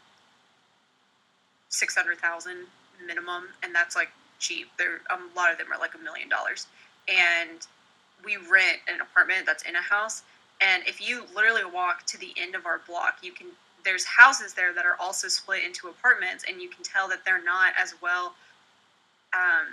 six 1.70 1.96
hundred 1.96 2.20
thousand 2.20 2.68
minimum, 3.06 3.46
and 3.64 3.74
that's 3.74 3.96
like 3.96 4.10
cheap. 4.40 4.68
There, 4.78 5.02
um, 5.10 5.30
a 5.34 5.36
lot 5.36 5.52
of 5.52 5.58
them 5.58 5.68
are 5.74 5.80
like 5.80 5.96
a 5.96 5.98
million 5.98 6.30
dollars, 6.30 6.68
and 7.08 7.66
we 8.24 8.38
rent 8.38 8.80
an 8.88 9.02
apartment 9.02 9.46
that's 9.46 9.64
in 9.64 9.76
a 9.76 9.82
house. 9.82 10.24
And 10.62 10.84
if 10.88 11.08
you 11.08 11.24
literally 11.36 11.66
walk 11.66 12.06
to 12.08 12.18
the 12.18 12.34
end 12.38 12.56
of 12.56 12.66
our 12.66 12.82
block, 12.88 13.20
you 13.22 13.32
can. 13.32 13.48
There's 13.84 14.04
houses 14.04 14.54
there 14.54 14.74
that 14.74 14.86
are 14.86 14.98
also 15.00 15.30
split 15.30 15.64
into 15.64 15.88
apartments, 15.88 16.44
and 16.48 16.62
you 16.62 16.70
can 16.70 16.84
tell 16.84 17.08
that 17.08 17.24
they're 17.26 17.44
not 17.44 17.74
as 17.80 17.96
well 18.02 18.36
um, 19.38 19.68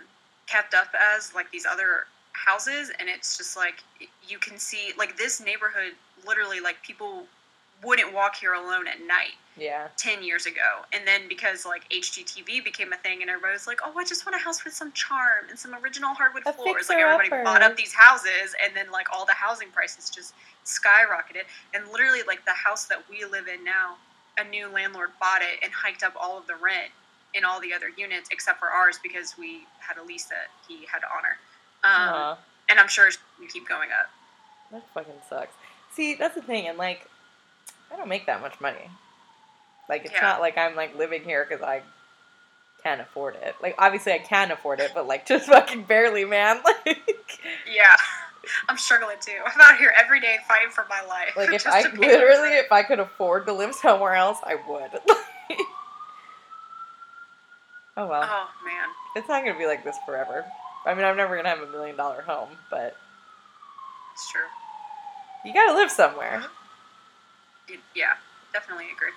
kept 0.46 0.74
up 0.74 0.88
as 1.16 1.34
like 1.34 1.50
these 1.50 1.66
other 1.66 2.06
houses. 2.32 2.90
And 2.98 3.08
it's 3.08 3.36
just 3.36 3.56
like 3.56 3.82
you 4.28 4.38
can 4.38 4.58
see 4.58 4.92
like 4.98 5.16
this 5.16 5.40
neighborhood. 5.40 5.94
Literally, 6.26 6.60
like 6.60 6.82
people 6.82 7.26
wouldn't 7.82 8.12
walk 8.12 8.36
here 8.36 8.54
alone 8.54 8.86
at 8.86 9.00
night. 9.06 9.36
Yeah. 9.56 9.88
10 9.98 10.22
years 10.24 10.46
ago. 10.46 10.82
And 10.92 11.06
then 11.06 11.22
because 11.28 11.64
like 11.64 11.88
HGTV 11.90 12.64
became 12.64 12.92
a 12.92 12.96
thing 12.96 13.20
and 13.20 13.30
everybody 13.30 13.52
was 13.52 13.66
like, 13.66 13.80
oh, 13.84 13.92
I 13.96 14.04
just 14.04 14.26
want 14.26 14.34
a 14.34 14.38
house 14.38 14.64
with 14.64 14.74
some 14.74 14.90
charm 14.92 15.46
and 15.48 15.58
some 15.58 15.74
original 15.76 16.12
hardwood 16.14 16.42
A 16.46 16.52
floors. 16.52 16.88
Like 16.88 16.98
everybody 16.98 17.28
fixer-upper. 17.28 17.44
bought 17.44 17.62
up 17.62 17.76
these 17.76 17.92
houses 17.92 18.54
and 18.64 18.74
then 18.74 18.90
like 18.90 19.06
all 19.12 19.24
the 19.24 19.32
housing 19.32 19.68
prices 19.68 20.10
just 20.10 20.34
skyrocketed. 20.64 21.44
And 21.72 21.84
literally 21.92 22.22
like 22.26 22.44
the 22.44 22.52
house 22.52 22.86
that 22.86 22.98
we 23.08 23.24
live 23.24 23.46
in 23.46 23.62
now, 23.62 23.96
a 24.38 24.44
new 24.48 24.68
landlord 24.68 25.10
bought 25.20 25.42
it 25.42 25.62
and 25.62 25.72
hiked 25.72 26.02
up 26.02 26.14
all 26.20 26.36
of 26.36 26.46
the 26.48 26.56
rent 26.56 26.90
in 27.34 27.44
all 27.44 27.60
the 27.60 27.72
other 27.74 27.86
units 27.96 28.28
except 28.32 28.58
for 28.60 28.68
ours 28.68 28.98
because 29.02 29.34
we 29.38 29.66
had 29.80 29.96
a 29.98 30.04
lease 30.04 30.24
that 30.26 30.48
he 30.68 30.86
had 30.90 31.00
to 31.00 31.06
honor. 31.06 31.36
Um, 31.82 32.14
Aw, 32.14 32.38
and 32.70 32.78
I'm 32.80 32.88
sure 32.88 33.08
you 33.40 33.48
keep 33.48 33.68
going 33.68 33.90
up. 33.90 34.08
that 34.72 34.82
fucking 34.94 35.12
sucks. 35.28 35.54
See, 35.92 36.14
that's 36.14 36.34
the 36.34 36.42
thing, 36.42 36.66
and 36.66 36.78
like, 36.78 37.06
I 37.92 37.96
don't 37.96 38.08
make 38.08 38.26
that 38.26 38.40
much 38.40 38.60
money. 38.60 38.88
Like, 39.88 40.04
it's 40.04 40.14
Yeah. 40.14 40.22
not 40.22 40.40
like 40.40 40.56
I'm 40.56 40.74
like 40.76 40.96
living 40.96 41.22
here 41.24 41.46
because 41.48 41.62
I 41.62 41.82
can't 42.82 43.00
afford 43.00 43.36
it. 43.36 43.54
Like, 43.62 43.74
obviously 43.78 44.12
I 44.12 44.18
can 44.18 44.50
afford 44.50 44.80
it, 44.80 44.92
but 44.94 45.06
like 45.06 45.26
just 45.34 45.46
fucking 45.48 45.84
barely, 45.84 46.24
man. 46.24 46.60
Like, 46.86 47.40
Yeah. 47.70 47.94
I'm 48.68 48.76
struggling 48.76 49.16
too. 49.20 49.32
I'm 49.44 49.58
out 49.60 49.78
here 49.78 49.92
every 49.98 50.20
day 50.20 50.36
fighting 50.46 50.70
for 50.70 50.86
my 50.90 51.00
life. 51.08 51.30
like 51.36 51.50
if 51.54 51.66
I 51.66 51.82
to 51.82 51.90
pay 51.90 51.96
my 51.96 52.06
literally, 52.08 52.50
if 52.56 52.70
I 52.72 52.82
could 52.82 52.98
afford 53.00 53.46
to 53.46 53.52
live 53.54 53.74
somewhere 53.74 54.14
else, 54.14 54.38
I 54.44 54.56
would. 54.68 54.90
Oh 57.96 58.06
well, 58.06 58.22
Oh 58.24 58.48
man. 58.64 58.88
it's 59.16 59.28
not 59.28 59.44
gonna 59.44 59.58
be 59.58 59.66
like 59.66 59.84
this 59.84 59.96
forever. 60.06 60.44
I 60.86 60.94
mean, 60.94 61.04
I'm 61.04 61.16
never 61.16 61.36
gonna 61.36 61.48
have 61.48 61.60
a 61.60 61.66
million 61.70 61.96
dollar 61.96 62.22
home, 62.22 62.50
but 62.70 62.96
It's 64.12 64.30
true. 64.30 64.42
you 65.44 65.52
gotta 65.54 65.74
live 65.74 65.90
somewhere. 65.90 66.42
Y- 67.68 67.76
Yeah, 67.94 68.14
definitely 68.52 68.86
agree. 68.94 69.10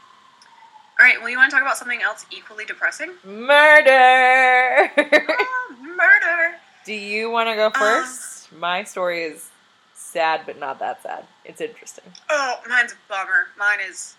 All 0.99 1.05
right, 1.05 1.19
well, 1.19 1.29
you 1.29 1.37
want 1.37 1.51
to 1.51 1.55
talk 1.55 1.61
about 1.61 1.77
something 1.77 2.01
else 2.01 2.25
equally 2.31 2.65
depressing? 2.65 3.11
Murder. 3.23 4.89
Ah, 4.97 5.75
murder. 5.79 6.55
Do 6.85 6.93
you 6.93 7.29
want 7.29 7.49
to 7.49 7.55
go 7.55 7.69
first? 7.69 8.51
My 8.51 8.83
story 8.83 9.23
is 9.23 9.49
sad, 9.93 10.41
but 10.47 10.57
not 10.59 10.79
that 10.79 11.03
sad. 11.03 11.25
It's 11.45 11.61
interesting. 11.61 12.05
Oh, 12.31 12.55
mine's 12.67 12.93
a 12.93 12.95
bummer. 13.07 13.47
Mine 13.59 13.77
is, 13.87 14.15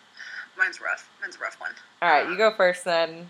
mine's 0.56 0.80
rough. 0.80 1.08
Mine's 1.20 1.34
a 1.34 1.40
rough 1.40 1.58
one. 1.60 1.72
All 2.00 2.10
right, 2.10 2.28
you 2.30 2.36
go 2.36 2.52
first, 2.56 2.84
then. 2.84 3.28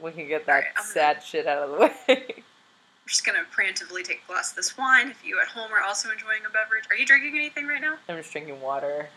We 0.00 0.12
can 0.12 0.26
get 0.28 0.46
that 0.46 0.52
Alright, 0.52 0.66
I'm 0.76 0.84
sad 0.84 1.22
shit 1.22 1.46
out 1.46 1.62
of 1.62 1.70
the 1.70 1.78
way. 2.08 2.24
I'm 2.28 3.08
just 3.08 3.24
gonna 3.24 3.44
preemptively 3.56 4.02
take 4.02 4.22
a 4.24 4.26
glass 4.26 4.50
of 4.50 4.56
this 4.56 4.76
wine. 4.76 5.10
If 5.10 5.24
you 5.24 5.40
at 5.40 5.48
home 5.48 5.70
are 5.72 5.82
also 5.82 6.10
enjoying 6.10 6.40
a 6.46 6.50
beverage, 6.50 6.84
are 6.90 6.96
you 6.96 7.06
drinking 7.06 7.36
anything 7.36 7.66
right 7.66 7.80
now? 7.80 7.94
I'm 8.08 8.16
just 8.16 8.32
drinking 8.32 8.60
water. 8.60 9.08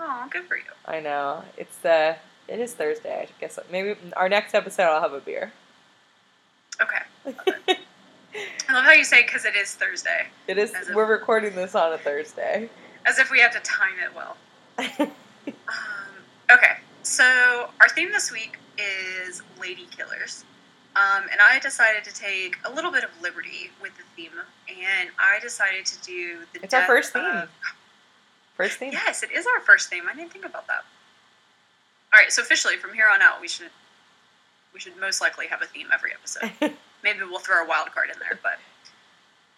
Oh, 0.00 0.26
good 0.30 0.44
for 0.44 0.56
you. 0.56 0.62
I 0.84 1.00
know 1.00 1.42
it's 1.56 1.76
the. 1.78 2.16
It 2.48 2.60
is 2.60 2.72
Thursday. 2.74 3.22
I 3.22 3.28
guess 3.40 3.58
maybe 3.70 3.94
our 4.16 4.28
next 4.28 4.54
episode 4.54 4.84
I'll 4.84 5.02
have 5.02 5.12
a 5.12 5.20
beer. 5.20 5.52
Okay. 6.80 7.02
I 8.68 8.72
love 8.72 8.84
how 8.84 8.92
you 8.92 9.04
say 9.04 9.22
because 9.22 9.44
it 9.44 9.56
is 9.56 9.74
Thursday, 9.74 10.26
it 10.46 10.58
is. 10.58 10.72
If- 10.74 10.94
We're 10.94 11.06
recording 11.06 11.54
this 11.54 11.74
on 11.74 11.92
a 11.92 11.98
Thursday. 11.98 12.68
as 13.06 13.18
if 13.18 13.30
we 13.30 13.40
have 13.40 13.52
to 13.52 13.60
time 13.60 13.94
it 14.04 14.14
well. 14.14 14.36
Um, 15.48 16.52
okay, 16.52 16.76
so 17.08 17.70
our 17.80 17.88
theme 17.88 18.12
this 18.12 18.30
week 18.30 18.58
is 18.78 19.42
lady 19.60 19.86
killers. 19.90 20.44
Um, 20.96 21.24
and 21.30 21.40
I 21.40 21.58
decided 21.60 22.02
to 22.04 22.12
take 22.14 22.56
a 22.64 22.72
little 22.72 22.90
bit 22.90 23.04
of 23.04 23.10
liberty 23.22 23.70
with 23.80 23.92
the 23.96 24.02
theme, 24.16 24.32
and 24.68 25.10
I 25.18 25.38
decided 25.40 25.86
to 25.86 26.00
do 26.02 26.38
the. 26.52 26.62
It's 26.64 26.74
our 26.74 26.86
first 26.86 27.12
theme. 27.12 27.24
of- 27.24 27.48
First 28.56 28.78
thing. 28.78 28.90
yes, 28.90 29.22
it 29.22 29.30
is 29.30 29.46
our 29.46 29.60
first 29.60 29.88
theme. 29.88 30.04
I 30.10 30.14
didn't 30.16 30.32
think 30.32 30.44
about 30.44 30.66
that. 30.66 30.82
All 32.12 32.18
right, 32.20 32.32
so 32.32 32.42
officially 32.42 32.76
from 32.76 32.92
here 32.92 33.06
on 33.12 33.22
out, 33.22 33.40
we 33.40 33.46
should 33.46 33.70
we 34.74 34.80
should 34.80 34.96
most 34.98 35.20
likely 35.20 35.46
have 35.46 35.62
a 35.62 35.66
theme 35.66 35.86
every 35.94 36.10
episode. 36.12 36.50
Maybe 37.04 37.20
we'll 37.20 37.38
throw 37.38 37.62
a 37.64 37.68
wild 37.68 37.92
card 37.92 38.08
in 38.12 38.18
there, 38.18 38.38
but 38.42 38.58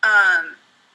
um, 0.06 0.54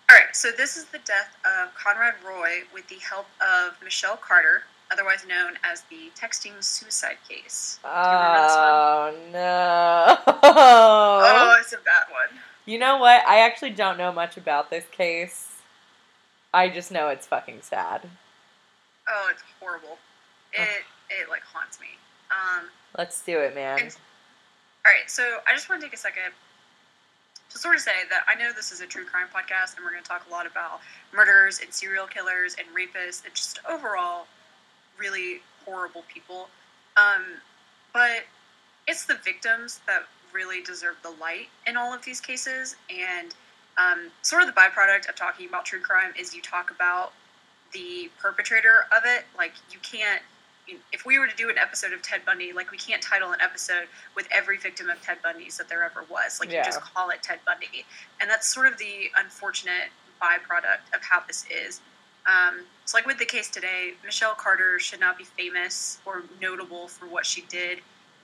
all 0.10 0.16
right. 0.16 0.36
So 0.36 0.52
this 0.56 0.78
is 0.78 0.86
the 0.86 1.00
death 1.00 1.36
of 1.44 1.74
Conrad 1.74 2.14
Roy 2.24 2.60
with 2.72 2.88
the 2.88 2.98
help 3.00 3.26
of 3.42 3.82
Michelle 3.84 4.18
Carter, 4.18 4.62
otherwise 4.92 5.26
known 5.28 5.54
as 5.64 5.82
the 5.90 6.12
texting 6.20 6.64
suicide 6.64 7.18
case. 7.28 7.80
You 7.84 7.90
remember 7.90 8.42
this 8.42 8.56
one? 8.56 8.66
oh 8.66 9.14
no. 9.34 10.18
Oh, 10.48 11.58
it's 11.60 11.74
a 11.74 11.78
bad 11.78 12.06
one. 12.12 12.40
You 12.66 12.80
know 12.80 12.98
what? 12.98 13.26
I 13.28 13.40
actually 13.40 13.72
don't 13.72 13.98
know 13.98 14.12
much 14.12 14.38
about 14.38 14.70
this 14.70 14.86
case. 14.92 15.52
I 16.54 16.70
just 16.70 16.92
know 16.92 17.10
it's 17.10 17.28
fucking 17.28 17.60
sad. 17.62 18.08
Oh, 19.08 19.28
it's 19.32 19.44
horrible. 19.60 19.98
It 20.54 20.84
it 21.10 21.30
like 21.30 21.42
haunts 21.44 21.80
me. 21.80 21.88
Um, 22.32 22.68
Let's 22.98 23.22
do 23.24 23.40
it, 23.40 23.54
man. 23.56 23.80
And- 23.80 23.98
all 24.86 24.92
right, 24.94 25.10
so 25.10 25.40
I 25.48 25.54
just 25.54 25.68
want 25.68 25.82
to 25.82 25.88
take 25.88 25.94
a 25.96 25.98
second 25.98 26.32
to 27.50 27.58
sort 27.58 27.76
of 27.76 27.82
say 27.82 27.92
that 28.12 28.24
I 28.28 28.36
know 28.36 28.52
this 28.56 28.72
is 28.72 28.82
a 28.82 28.86
true 28.86 29.04
crime 29.06 29.28
podcast, 29.34 29.76
and 29.76 29.84
we're 29.84 29.92
going 29.92 30.04
to 30.04 30.08
talk 30.08 30.26
a 30.28 30.32
lot 30.32 30.46
about 30.46 30.80
murders 31.14 31.60
and 31.64 31.74
serial 31.74 32.06
killers 32.06 32.56
and 32.60 32.68
rapists 32.76 33.26
and 33.26 33.34
just 33.34 33.60
overall 33.70 34.28
really 34.98 35.42
horrible 35.66 36.04
people. 36.14 36.48
Um, 36.98 37.24
but 37.94 38.24
it's 38.88 39.06
the 39.06 39.16
victims 39.24 39.80
that 39.88 40.04
really 40.34 40.62
deserve 40.62 40.96
the 41.02 41.12
light 41.22 41.48
in 41.66 41.78
all 41.78 41.94
of 41.94 42.04
these 42.04 42.20
cases, 42.20 42.76
and 42.90 43.34
um, 43.78 44.12
sort 44.22 44.42
of 44.42 44.48
the 44.48 44.54
byproduct 44.54 45.10
of 45.10 45.16
talking 45.16 45.48
about 45.48 45.66
true 45.66 45.80
crime 45.80 46.14
is 46.20 46.34
you 46.36 46.42
talk 46.42 46.72
about 46.72 47.14
the 47.74 48.10
perpetrator 48.20 48.86
of 48.96 49.04
it. 49.06 49.26
Like 49.38 49.54
you 49.72 49.80
can't. 49.82 50.22
If 50.92 51.06
we 51.06 51.20
were 51.20 51.28
to 51.28 51.36
do 51.36 51.50
an 51.52 51.60
episode 51.60 51.94
of 51.94 52.02
Ted 52.02 52.22
Bundy, 52.26 52.52
like 52.52 52.72
we 52.72 52.78
can't 52.78 53.02
title 53.02 53.32
an 53.34 53.40
episode 53.40 53.88
with 54.16 54.28
every 54.32 54.58
victim 54.58 54.90
of 54.90 55.00
Ted 55.02 55.18
Bundy's 55.22 55.58
that 55.58 55.70
there 55.70 55.84
ever 55.84 56.04
was. 56.10 56.40
Like 56.40 56.52
Yeah. 56.52 56.60
you 56.60 56.66
just 56.66 56.82
call 56.82 57.10
it 57.12 57.22
Ted 57.22 57.40
Bundy, 57.46 57.86
and 58.20 58.30
that's 58.30 58.48
sort 58.52 58.66
of 58.68 58.78
the 58.80 59.10
unfortunate 59.20 59.90
byproduct 60.22 60.96
of 60.96 61.02
how 61.04 61.22
this 61.28 61.46
is. 61.52 61.82
Um, 62.28 62.62
so, 62.86 62.98
like 62.98 63.06
with 63.06 63.18
the 63.18 63.26
case 63.26 63.50
today, 63.50 63.94
Michelle 64.04 64.34
Carter 64.36 64.80
should 64.80 65.00
not 65.00 65.18
be 65.18 65.24
famous 65.24 66.00
or 66.06 66.24
notable 66.42 66.88
for 66.88 67.06
what 67.08 67.26
she 67.26 67.42
did. 67.50 67.80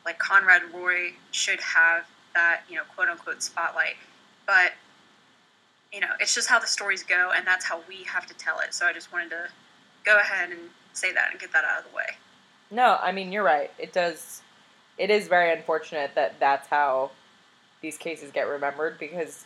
Like 0.05 0.17
Conrad 0.19 0.63
Roy 0.73 1.13
should 1.31 1.59
have 1.61 2.05
that, 2.33 2.61
you 2.69 2.75
know, 2.75 2.83
quote 2.95 3.09
unquote 3.09 3.43
spotlight. 3.43 3.95
But, 4.47 4.73
you 5.93 5.99
know, 5.99 6.09
it's 6.19 6.33
just 6.33 6.47
how 6.49 6.59
the 6.59 6.67
stories 6.67 7.03
go, 7.03 7.31
and 7.35 7.45
that's 7.45 7.65
how 7.65 7.81
we 7.87 8.03
have 8.03 8.25
to 8.27 8.33
tell 8.33 8.59
it. 8.59 8.73
So, 8.73 8.85
I 8.85 8.93
just 8.93 9.11
wanted 9.13 9.29
to 9.31 9.49
go 10.03 10.17
ahead 10.17 10.49
and 10.49 10.59
say 10.93 11.13
that 11.13 11.29
and 11.31 11.39
get 11.39 11.53
that 11.53 11.63
out 11.63 11.79
of 11.79 11.91
the 11.91 11.95
way. 11.95 12.05
No, 12.71 12.97
I 13.01 13.11
mean 13.11 13.31
you're 13.31 13.43
right. 13.43 13.71
It 13.77 13.93
does. 13.93 14.41
It 14.97 15.09
is 15.09 15.27
very 15.27 15.51
unfortunate 15.51 16.11
that 16.15 16.39
that's 16.39 16.67
how 16.67 17.11
these 17.81 17.97
cases 17.97 18.31
get 18.31 18.43
remembered 18.47 18.99
because, 18.99 19.45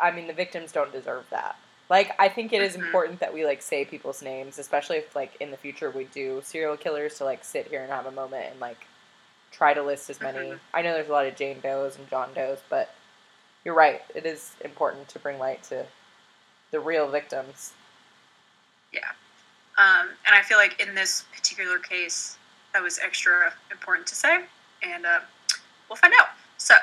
I 0.00 0.10
mean, 0.10 0.26
the 0.26 0.32
victims 0.32 0.72
don't 0.72 0.92
deserve 0.92 1.24
that. 1.30 1.56
Like, 1.88 2.14
I 2.18 2.28
think 2.28 2.52
it 2.52 2.60
is 2.60 2.76
Mhm. 2.76 2.84
important 2.86 3.20
that 3.20 3.32
we 3.32 3.44
like 3.46 3.62
say 3.62 3.84
people's 3.84 4.20
names, 4.22 4.58
especially 4.58 4.98
if 4.98 5.16
like 5.16 5.34
in 5.40 5.50
the 5.50 5.56
future 5.56 5.90
we 5.90 6.04
do 6.04 6.42
serial 6.44 6.76
killers 6.76 7.16
to 7.18 7.24
like 7.24 7.44
sit 7.44 7.66
here 7.68 7.82
and 7.82 7.90
have 7.90 8.06
a 8.06 8.10
moment 8.10 8.46
and 8.50 8.60
like 8.60 8.86
try 9.52 9.72
to 9.72 9.82
list 9.82 10.10
as 10.10 10.20
many. 10.20 10.50
Mhm. 10.50 10.60
I 10.74 10.82
know 10.82 10.92
there's 10.92 11.08
a 11.08 11.12
lot 11.12 11.26
of 11.26 11.34
Jane 11.36 11.60
Does 11.60 11.96
and 11.96 12.08
John 12.10 12.32
Does, 12.34 12.60
but 12.68 12.94
you're 13.64 13.74
right. 13.74 14.02
It 14.14 14.26
is 14.26 14.52
important 14.60 15.08
to 15.08 15.18
bring 15.18 15.38
light 15.38 15.62
to 15.64 15.86
the 16.70 16.80
real 16.80 17.08
victims. 17.08 17.72
Yeah. 18.92 19.10
Um, 19.78 20.08
and 20.26 20.34
I 20.34 20.42
feel 20.42 20.58
like 20.58 20.78
in 20.80 20.94
this 20.94 21.22
particular 21.34 21.78
case, 21.78 22.36
that 22.72 22.82
was 22.82 22.98
extra 22.98 23.54
important 23.70 24.06
to 24.08 24.14
say, 24.14 24.44
and 24.82 25.06
uh, 25.06 25.20
we'll 25.88 25.96
find 25.96 26.12
out. 26.20 26.30
So, 26.58 26.74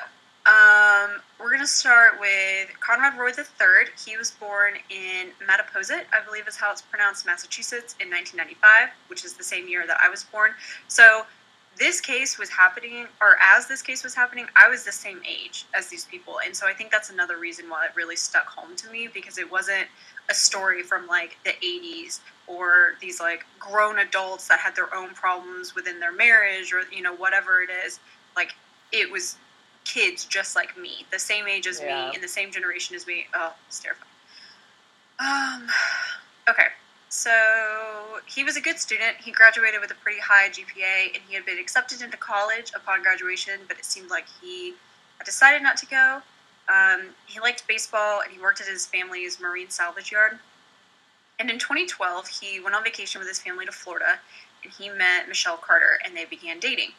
um, 0.46 1.20
we're 1.40 1.50
going 1.50 1.60
to 1.60 1.66
start 1.66 2.20
with 2.20 2.68
Conrad 2.80 3.18
Roy 3.18 3.30
III. 3.30 3.90
He 4.06 4.16
was 4.16 4.30
born 4.30 4.74
in 4.90 5.30
Mattapoisett, 5.44 6.04
I 6.12 6.24
believe 6.24 6.46
is 6.46 6.56
how 6.56 6.70
it's 6.70 6.82
pronounced, 6.82 7.26
Massachusetts, 7.26 7.96
in 8.00 8.08
1995, 8.10 8.90
which 9.08 9.24
is 9.24 9.32
the 9.32 9.42
same 9.42 9.68
year 9.68 9.86
that 9.88 9.98
I 10.00 10.08
was 10.08 10.22
born. 10.24 10.52
So, 10.86 11.26
this 11.78 12.00
case 12.00 12.38
was 12.38 12.48
happening, 12.48 13.06
or 13.20 13.36
as 13.42 13.66
this 13.66 13.82
case 13.82 14.02
was 14.02 14.14
happening, 14.14 14.46
I 14.56 14.68
was 14.68 14.84
the 14.84 14.92
same 14.92 15.20
age 15.28 15.66
as 15.74 15.88
these 15.88 16.06
people. 16.06 16.36
And 16.44 16.56
so 16.56 16.66
I 16.66 16.72
think 16.72 16.90
that's 16.90 17.10
another 17.10 17.36
reason 17.36 17.68
why 17.68 17.84
it 17.84 17.90
really 17.94 18.16
stuck 18.16 18.46
home 18.46 18.74
to 18.76 18.90
me 18.90 19.08
because 19.12 19.36
it 19.36 19.50
wasn't 19.50 19.86
a 20.30 20.34
story 20.34 20.82
from 20.82 21.06
like 21.06 21.36
the 21.44 21.50
80s 21.50 22.20
or 22.46 22.94
these 23.00 23.20
like 23.20 23.44
grown 23.58 23.98
adults 23.98 24.48
that 24.48 24.58
had 24.58 24.74
their 24.74 24.94
own 24.94 25.10
problems 25.10 25.74
within 25.74 26.00
their 26.00 26.12
marriage 26.12 26.72
or 26.72 26.82
you 26.94 27.02
know 27.02 27.14
whatever 27.14 27.60
it 27.60 27.70
is 27.84 28.00
like 28.36 28.54
it 28.92 29.10
was 29.10 29.36
kids 29.86 30.24
just 30.24 30.56
like 30.56 30.76
me 30.76 31.06
the 31.12 31.18
same 31.18 31.46
age 31.46 31.66
as 31.66 31.80
Yeah. 31.80 32.08
me 32.10 32.16
in 32.16 32.20
the 32.20 32.28
same 32.28 32.50
generation 32.50 32.96
as 32.96 33.06
me. 33.06 33.26
Oh 33.34 33.54
it's 33.68 33.78
terrifying. 33.80 34.10
Um 35.20 35.68
okay 36.50 36.68
so 37.08 37.30
he 38.26 38.42
was 38.44 38.56
a 38.56 38.60
good 38.60 38.78
student. 38.78 39.16
He 39.18 39.30
graduated 39.30 39.80
with 39.80 39.90
a 39.90 39.94
pretty 39.94 40.20
high 40.20 40.48
gpa 40.50 41.14
and 41.14 41.22
he 41.28 41.34
had 41.34 41.46
been 41.46 41.58
accepted 41.58 42.02
into 42.02 42.16
college 42.16 42.72
upon 42.74 43.02
graduation 43.02 43.60
but 43.68 43.78
it 43.78 43.84
seemed 43.84 44.10
like 44.10 44.26
he 44.42 44.74
had 45.18 45.24
decided 45.24 45.62
not 45.62 45.76
to 45.78 45.86
go. 45.86 46.20
Um, 46.68 47.10
he 47.26 47.38
liked 47.38 47.66
baseball 47.68 48.22
and 48.22 48.32
he 48.32 48.40
worked 48.40 48.60
at 48.60 48.66
his 48.66 48.86
family's 48.86 49.38
marine 49.40 49.70
salvage 49.70 50.10
yard. 50.10 50.40
And 51.38 51.48
in 51.50 51.58
2012, 51.58 52.26
he 52.28 52.60
went 52.60 52.74
on 52.74 52.82
vacation 52.82 53.20
with 53.20 53.28
his 53.28 53.38
family 53.38 53.66
to 53.66 53.72
Florida 53.72 54.18
and 54.64 54.72
he 54.72 54.88
met 54.88 55.28
Michelle 55.28 55.58
Carter 55.58 55.98
and 56.04 56.16
they 56.16 56.24
began 56.24 56.58
dating. 56.58 56.90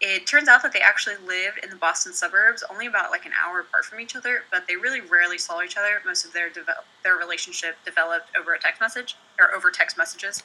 It 0.00 0.26
turns 0.26 0.48
out 0.48 0.62
that 0.62 0.72
they 0.72 0.80
actually 0.80 1.16
lived 1.26 1.58
in 1.62 1.68
the 1.68 1.76
Boston 1.76 2.14
suburbs, 2.14 2.64
only 2.70 2.86
about 2.86 3.10
like 3.10 3.26
an 3.26 3.32
hour 3.38 3.60
apart 3.60 3.84
from 3.84 4.00
each 4.00 4.16
other, 4.16 4.44
but 4.50 4.66
they 4.66 4.76
really 4.76 5.02
rarely 5.02 5.36
saw 5.36 5.60
each 5.62 5.76
other. 5.76 6.00
Most 6.06 6.24
of 6.24 6.32
their 6.32 6.48
devel- 6.48 6.84
their 7.04 7.16
relationship 7.16 7.76
developed 7.84 8.28
over 8.38 8.54
a 8.54 8.58
text 8.58 8.80
message 8.80 9.16
or 9.38 9.54
over 9.54 9.70
text 9.70 9.98
messages. 9.98 10.42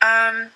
Um, 0.00 0.50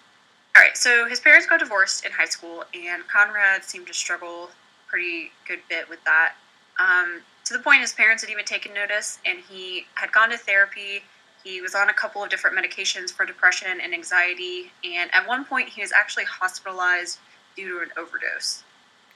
all 0.56 0.62
right, 0.62 0.74
so 0.74 1.06
his 1.06 1.20
parents 1.20 1.46
got 1.46 1.60
divorced 1.60 2.06
in 2.06 2.12
high 2.12 2.24
school, 2.24 2.64
and 2.72 3.06
Conrad 3.08 3.62
seemed 3.62 3.86
to 3.88 3.94
struggle 3.94 4.48
pretty 4.88 5.30
good 5.46 5.60
bit 5.68 5.88
with 5.90 6.02
that. 6.04 6.34
Um, 6.78 7.20
to 7.44 7.52
the 7.52 7.58
point 7.58 7.82
his 7.82 7.92
parents 7.92 8.22
had 8.22 8.30
even 8.30 8.46
taken 8.46 8.72
notice, 8.72 9.18
and 9.26 9.38
he 9.50 9.86
had 9.94 10.12
gone 10.12 10.30
to 10.30 10.38
therapy. 10.38 11.02
He 11.44 11.60
was 11.60 11.74
on 11.74 11.90
a 11.90 11.92
couple 11.92 12.24
of 12.24 12.30
different 12.30 12.56
medications 12.56 13.12
for 13.12 13.26
depression 13.26 13.80
and 13.82 13.92
anxiety, 13.92 14.72
and 14.82 15.10
at 15.14 15.28
one 15.28 15.44
point 15.44 15.68
he 15.68 15.82
was 15.82 15.92
actually 15.92 16.24
hospitalized 16.24 17.18
due 17.56 17.78
to 17.78 17.82
an 17.82 17.90
overdose. 17.96 18.62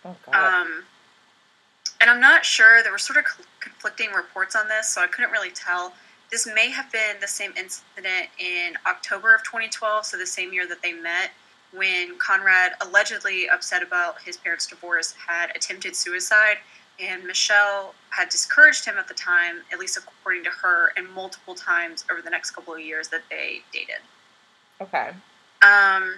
Oh 0.05 0.17
God. 0.27 0.35
Um, 0.35 0.85
and 2.01 2.09
I'm 2.09 2.21
not 2.21 2.45
sure. 2.45 2.83
There 2.83 2.93
were 2.93 2.99
sort 2.99 3.19
of 3.19 3.25
conflicting 3.61 4.11
reports 4.13 4.57
on 4.57 4.69
this, 4.69 4.89
so 4.89 5.03
I 5.03 5.07
couldn't 5.07 5.31
really 5.31 5.51
tell. 5.51 5.93
This 6.31 6.47
may 6.47 6.71
have 6.71 6.91
been 6.93 7.17
the 7.21 7.29
same 7.29 7.53
incident 7.57 8.29
in 8.39 8.75
October 8.87 9.35
of 9.35 9.43
2012, 9.43 10.07
so 10.07 10.17
the 10.17 10.27
same 10.27 10.53
year 10.53 10.67
that 10.69 10.81
they 10.81 10.93
met, 10.93 11.31
when 11.73 12.17
Conrad, 12.19 12.73
allegedly 12.81 13.49
upset 13.49 13.83
about 13.83 14.21
his 14.23 14.37
parents' 14.37 14.67
divorce, 14.67 15.15
had 15.27 15.55
attempted 15.55 15.95
suicide, 15.95 16.59
and 17.01 17.25
Michelle 17.25 17.95
had 18.11 18.29
discouraged 18.29 18.85
him 18.85 18.97
at 18.97 19.09
the 19.09 19.15
time, 19.15 19.57
at 19.73 19.79
least 19.79 19.97
according 19.97 20.45
to 20.45 20.51
her, 20.51 20.93
and 20.97 21.09
multiple 21.11 21.55
times 21.55 22.05
over 22.11 22.23
the 22.23 22.31
next 22.31 22.53
couple 22.53 22.75
of 22.75 22.81
years 22.81 23.09
that 23.09 23.23
they 23.29 23.63
dated. 23.73 24.01
okay. 24.81 25.11
Um, 25.63 26.15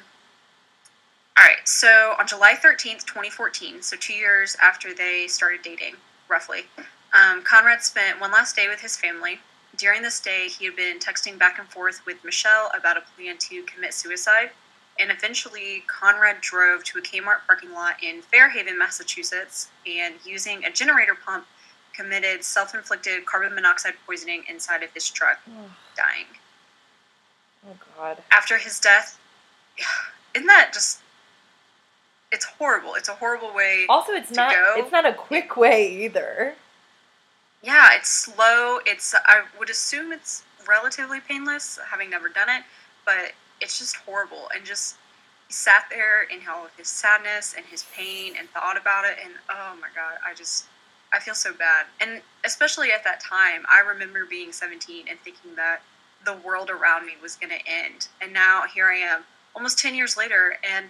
all 1.39 1.45
right, 1.45 1.67
so 1.67 2.15
on 2.19 2.27
July 2.27 2.55
13th, 2.55 3.05
2014, 3.07 3.83
so 3.83 3.97
two 3.97 4.13
years 4.13 4.57
after 4.63 4.93
they 4.93 5.27
started 5.29 5.63
dating, 5.63 5.95
roughly, 6.29 6.63
um, 7.15 7.43
Conrad 7.43 7.83
spent 7.83 8.21
one 8.21 8.31
last 8.31 8.55
day 8.55 8.69
with 8.69 8.81
his 8.81 8.97
family. 8.97 9.39
During 9.77 10.03
this 10.03 10.21
day, 10.21 10.49
he 10.49 10.67
had 10.67 10.77
been 10.77 10.99
texting 10.99 11.39
back 11.39 11.59
and 11.59 11.69
forth 11.69 12.05
with 12.05 12.23
Michelle 12.25 12.71
about 12.77 12.97
a 12.99 13.03
plan 13.17 13.39
to 13.39 13.63
commit 13.63 13.95
suicide. 13.95 14.51
And 15.01 15.11
eventually, 15.11 15.85
Conrad 15.87 16.43
drove 16.43 16.85
to 16.85 16.99
a 16.99 17.03
Kmart 17.03 17.47
parking 17.47 17.73
lot 17.73 17.97
in 18.03 18.21
Fairhaven, 18.21 18.79
Massachusetts, 18.79 19.69
and 19.87 20.15
using 20.27 20.65
a 20.67 20.71
generator 20.71 21.15
pump, 21.15 21.47
committed 21.95 22.45
self 22.45 22.75
inflicted 22.75 23.25
carbon 23.25 23.55
monoxide 23.55 23.95
poisoning 24.07 24.45
inside 24.49 24.83
of 24.83 24.91
his 24.93 25.09
truck, 25.09 25.39
dying. 25.97 26.27
oh 27.67 27.77
God. 27.97 28.23
after 28.31 28.59
his 28.59 28.79
death 28.79 29.19
isn't 30.35 30.47
that 30.47 30.73
just 30.75 31.01
it's 32.33 32.45
horrible 32.45 32.95
it's 32.95 33.09
a 33.09 33.15
horrible 33.15 33.53
way 33.55 33.87
Also, 33.89 34.13
it's 34.13 34.31
to 34.31 34.35
not. 34.35 34.53
go. 34.53 34.75
It's 34.79 34.91
not 34.93 35.07
a 35.07 35.13
quick 35.13 35.57
way 35.57 36.05
either. 36.05 36.55
yeah 37.63 37.91
it's 37.95 38.09
slow 38.09 38.79
it's 38.87 39.15
i 39.27 39.43
would 39.59 39.71
assume 39.71 40.13
it's 40.13 40.43
relatively 40.69 41.21
painless 41.21 41.79
having 41.91 42.11
never 42.11 42.29
done 42.29 42.49
it 42.49 42.63
but 43.05 43.33
it's 43.61 43.79
just 43.79 43.97
horrible 43.97 44.49
and 44.55 44.65
just 44.65 44.97
he 45.49 45.53
sat 45.55 45.85
there 45.91 46.23
in 46.25 46.39
all 46.51 46.65
of 46.65 46.71
his 46.77 46.89
sadness 46.89 47.55
and 47.57 47.65
his 47.67 47.85
pain 47.97 48.35
and 48.39 48.49
thought 48.51 48.77
about 48.81 49.05
it 49.05 49.17
and 49.23 49.35
oh 49.51 49.77
my 49.81 49.89
god 49.95 50.15
i 50.27 50.33
just 50.35 50.67
i 51.13 51.19
feel 51.19 51.35
so 51.35 51.53
bad 51.53 51.87
and 52.01 52.23
especially 52.45 52.91
at 52.93 53.05
that 53.05 53.21
time 53.21 53.63
i 53.71 53.81
remember 53.81 54.25
being 54.25 54.53
17 54.53 55.07
and 55.11 55.19
thinking 55.21 55.55
that 55.57 55.81
the 56.25 56.35
world 56.47 56.71
around 56.71 57.05
me 57.07 57.13
was 57.21 57.35
going 57.37 57.51
to 57.51 57.59
end 57.71 58.09
and 58.21 58.33
now 58.33 58.63
here 58.73 58.87
i 58.89 58.97
am 58.97 59.23
almost 59.55 59.79
10 59.79 59.95
years 59.95 60.17
later 60.17 60.57
and 60.73 60.87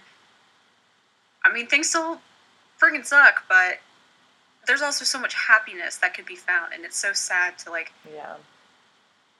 i 1.45 1.51
mean 1.51 1.67
things 1.67 1.89
still 1.89 2.19
freaking 2.81 3.05
suck 3.05 3.43
but 3.47 3.79
there's 4.65 4.81
also 4.81 5.03
so 5.03 5.19
much 5.19 5.33
happiness 5.33 5.97
that 5.97 6.13
could 6.13 6.25
be 6.25 6.35
found 6.35 6.73
and 6.73 6.85
it's 6.85 6.97
so 6.97 7.13
sad 7.13 7.57
to 7.57 7.69
like 7.69 7.91
Yeah. 8.13 8.35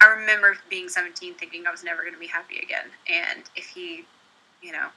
I 0.04 0.08
remember 0.08 0.58
being 0.70 0.90
17 0.90 1.36
thinking 1.36 1.66
I 1.66 1.72
was 1.72 1.82
never 1.84 2.02
going 2.02 2.14
to 2.14 2.20
be 2.20 2.28
happy 2.28 2.60
again. 2.60 2.88
And 3.10 3.44
if 3.56 3.68
he, 3.68 4.06
you 4.62 4.74
know, 4.74 4.88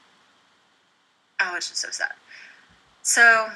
oh, 1.40 1.54
it's 1.56 1.68
just 1.68 1.80
so 1.80 1.90
sad. 1.90 2.12
So, 3.02 3.48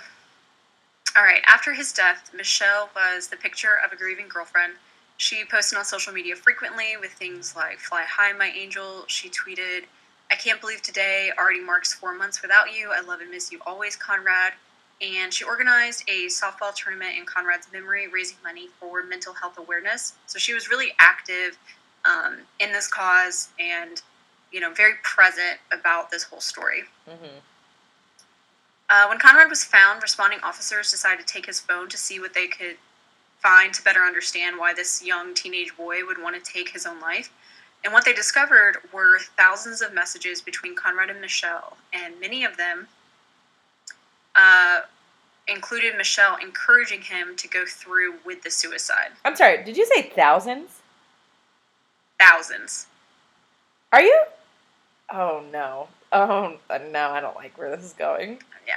all 1.16 1.24
right, 1.24 1.42
after 1.48 1.74
his 1.74 1.92
death, 1.92 2.30
Michelle 2.32 2.88
was 2.94 3.28
the 3.28 3.36
picture 3.36 3.80
of 3.84 3.90
a 3.92 3.96
grieving 3.96 4.28
girlfriend. 4.28 4.74
She 5.16 5.44
posted 5.44 5.76
on 5.76 5.84
social 5.84 6.12
media 6.12 6.36
frequently 6.36 6.96
with 7.00 7.10
things 7.12 7.56
like 7.56 7.80
Fly 7.80 8.04
High, 8.04 8.32
My 8.32 8.52
Angel. 8.56 9.02
She 9.08 9.28
tweeted, 9.28 9.86
I 10.30 10.36
can't 10.36 10.60
believe 10.60 10.82
today 10.82 11.30
already 11.38 11.60
marks 11.60 11.92
four 11.92 12.14
months 12.16 12.42
without 12.42 12.74
you. 12.74 12.92
I 12.92 13.00
love 13.00 13.20
and 13.20 13.30
miss 13.30 13.50
you 13.50 13.60
always, 13.66 13.96
Conrad 13.96 14.52
and 15.00 15.32
she 15.32 15.44
organized 15.44 16.04
a 16.08 16.26
softball 16.26 16.74
tournament 16.74 17.12
in 17.18 17.24
Conrad's 17.24 17.68
memory, 17.72 18.08
raising 18.08 18.36
money 18.44 18.68
for 18.78 19.02
mental 19.02 19.32
health 19.32 19.58
awareness. 19.58 20.14
So 20.26 20.38
she 20.38 20.52
was 20.52 20.68
really 20.68 20.92
active 20.98 21.58
um, 22.04 22.38
in 22.58 22.72
this 22.72 22.86
cause 22.86 23.48
and, 23.58 24.02
you 24.52 24.60
know, 24.60 24.72
very 24.72 24.94
present 25.02 25.58
about 25.72 26.10
this 26.10 26.22
whole 26.22 26.40
story. 26.40 26.82
Mm-hmm. 27.08 27.38
Uh, 28.90 29.06
when 29.08 29.18
Conrad 29.18 29.48
was 29.48 29.64
found, 29.64 30.02
responding 30.02 30.40
officers 30.42 30.90
decided 30.90 31.26
to 31.26 31.32
take 31.32 31.46
his 31.46 31.60
phone 31.60 31.88
to 31.88 31.96
see 31.96 32.20
what 32.20 32.34
they 32.34 32.48
could 32.48 32.76
find 33.38 33.72
to 33.72 33.82
better 33.82 34.00
understand 34.00 34.58
why 34.58 34.74
this 34.74 35.02
young 35.02 35.32
teenage 35.32 35.74
boy 35.76 36.04
would 36.06 36.20
want 36.20 36.42
to 36.42 36.52
take 36.52 36.70
his 36.70 36.84
own 36.84 37.00
life. 37.00 37.30
And 37.82 37.92
what 37.92 38.04
they 38.04 38.12
discovered 38.12 38.76
were 38.92 39.18
thousands 39.36 39.80
of 39.80 39.94
messages 39.94 40.40
between 40.42 40.76
Conrad 40.76 41.08
and 41.08 41.20
Michelle, 41.20 41.76
and 41.92 42.18
many 42.20 42.44
of 42.44 42.56
them 42.56 42.88
uh, 44.36 44.80
included 45.48 45.96
Michelle 45.96 46.36
encouraging 46.36 47.00
him 47.00 47.36
to 47.36 47.48
go 47.48 47.64
through 47.66 48.14
with 48.24 48.42
the 48.42 48.50
suicide. 48.50 49.12
I'm 49.24 49.34
sorry, 49.34 49.64
did 49.64 49.76
you 49.76 49.86
say 49.86 50.02
thousands? 50.02 50.80
Thousands. 52.18 52.86
Are 53.92 54.02
you? 54.02 54.22
Oh 55.10 55.42
no. 55.50 55.88
Oh 56.12 56.58
no, 56.70 57.10
I 57.10 57.20
don't 57.20 57.36
like 57.36 57.56
where 57.56 57.74
this 57.74 57.84
is 57.84 57.92
going. 57.92 58.38
Yeah. 58.66 58.74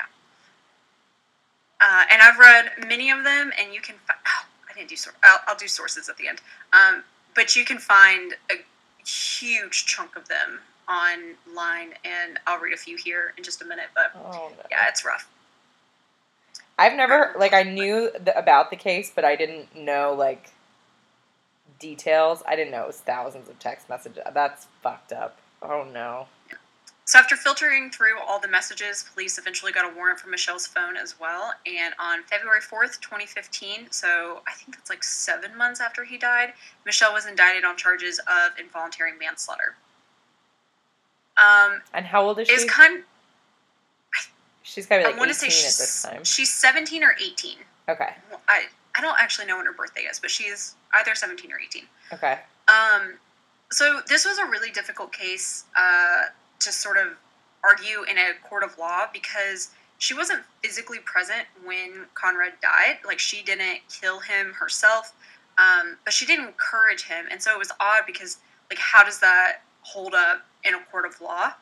Uh, 1.82 2.04
and 2.12 2.22
I've 2.22 2.40
read 2.40 2.88
many 2.88 3.12
of 3.12 3.24
them, 3.24 3.52
and 3.60 3.74
you 3.74 3.82
can. 3.82 3.96
Fi- 4.08 4.14
oh, 4.26 4.46
I 4.70 4.74
didn't 4.74 4.90
do. 4.90 4.96
Sor- 4.96 5.14
I'll, 5.24 5.40
I'll 5.48 5.58
do 5.58 5.68
sources 5.68 6.10
at 6.10 6.18
the 6.18 6.28
end. 6.28 6.40
Um, 6.72 7.04
but 7.36 7.56
you 7.56 7.66
can 7.66 7.78
find 7.78 8.34
a 8.50 8.56
huge 9.06 9.86
chunk 9.86 10.16
of 10.16 10.28
them 10.28 10.60
online, 10.90 11.94
and 12.04 12.40
I'll 12.48 12.60
read 12.60 12.74
a 12.74 12.78
few 12.78 12.98
here 12.98 13.34
in 13.38 13.44
just 13.44 13.62
a 13.62 13.66
minute. 13.66 13.88
But 13.96 14.12
Oh 14.16 14.52
no. 14.56 14.64
yeah, 14.70 14.88
it's 14.90 15.06
rough. 15.06 15.28
I've 16.78 16.96
never 16.96 17.30
um, 17.30 17.40
like 17.40 17.54
I 17.54 17.64
knew 17.64 18.12
the, 18.20 18.38
about 18.38 18.70
the 18.70 18.76
case, 18.76 19.12
but 19.14 19.24
I 19.26 19.36
didn't 19.36 19.76
know 19.76 20.14
like 20.18 20.52
details. 21.80 22.44
I 22.48 22.56
didn't 22.56 22.72
know 22.72 22.84
it 22.84 22.88
was 22.88 23.00
thousands 23.00 23.50
of 23.50 23.60
text 23.60 23.90
messages. 23.90 24.24
That's 24.34 24.68
fucked 24.82 25.14
up. 25.14 25.38
Oh 25.62 25.86
no. 25.92 26.28
So 27.06 27.20
after 27.20 27.36
filtering 27.36 27.92
through 27.92 28.18
all 28.26 28.40
the 28.40 28.48
messages, 28.48 29.04
police 29.14 29.38
eventually 29.38 29.74
got 29.74 29.92
a 29.92 29.94
warrant 29.94 30.20
for 30.20 30.30
Michelle's 30.30 30.66
phone 30.66 30.96
as 30.96 31.20
well. 31.20 31.52
And 31.66 31.94
on 32.00 32.24
February 32.24 32.62
4th, 32.62 33.00
2015, 33.02 33.88
so 33.92 34.42
I 34.48 34.54
think 34.54 34.78
that's 34.78 34.90
like 34.90 35.04
seven 35.04 35.56
months 35.58 35.82
after 35.82 36.06
he 36.06 36.18
died, 36.18 36.54
Michelle 36.86 37.12
was 37.14 37.26
indicted 37.26 37.66
on 37.66 37.76
charges 37.76 38.20
of 38.20 38.58
involuntary 38.58 39.12
manslaughter. 39.20 39.76
Um, 41.38 41.82
And 41.94 42.06
how 42.06 42.24
old 42.26 42.40
is 42.40 42.48
she? 42.48 42.54
is 42.54 42.66
kind. 42.66 43.04
She's 44.62 44.86
gotta 44.86 45.02
be 45.02 45.06
I 45.06 45.10
like 45.10 45.20
want 45.20 45.30
eighteen 45.30 45.34
to 45.34 45.40
say 45.40 45.48
at 45.48 45.52
she's, 45.52 45.78
this 45.78 46.02
time. 46.04 46.24
she's 46.24 46.54
17 46.54 47.04
or 47.04 47.16
18. 47.22 47.58
Okay. 47.90 48.14
I 48.48 48.64
I 48.96 49.02
don't 49.02 49.20
actually 49.20 49.48
know 49.48 49.58
when 49.58 49.66
her 49.66 49.74
birthday 49.74 50.02
is, 50.04 50.20
but 50.20 50.32
she's 50.32 50.76
either 50.94 51.16
17 51.16 51.52
or 51.52 51.60
18. 51.60 51.84
Okay. 52.14 52.40
Um, 52.70 53.16
so 53.72 54.00
this 54.08 54.24
was 54.26 54.38
a 54.38 54.46
really 54.46 54.70
difficult 54.72 55.12
case 55.12 55.66
uh, 55.78 56.22
to 56.64 56.72
sort 56.72 56.98
of 56.98 57.10
argue 57.64 58.04
in 58.10 58.18
a 58.18 58.32
court 58.48 58.64
of 58.64 58.78
law 58.78 59.06
because 59.12 59.72
she 59.98 60.14
wasn't 60.14 60.42
physically 60.64 61.00
present 61.06 61.46
when 61.64 62.06
Conrad 62.14 62.54
died. 62.62 62.98
Like 63.06 63.20
she 63.20 63.42
didn't 63.42 63.80
kill 63.90 64.20
him 64.20 64.54
herself, 64.54 65.14
um, 65.58 65.98
but 66.04 66.14
she 66.14 66.26
did 66.26 66.40
encourage 66.40 67.04
him, 67.04 67.26
and 67.32 67.42
so 67.42 67.52
it 67.52 67.60
was 67.60 67.72
odd 67.80 68.04
because 68.06 68.38
like 68.70 68.80
how 68.80 69.04
does 69.04 69.20
that 69.20 69.62
hold 69.82 70.14
up 70.14 70.46
in 70.64 70.74
a 70.74 70.80
court 70.92 71.06
of 71.06 71.20
law? 71.22 71.54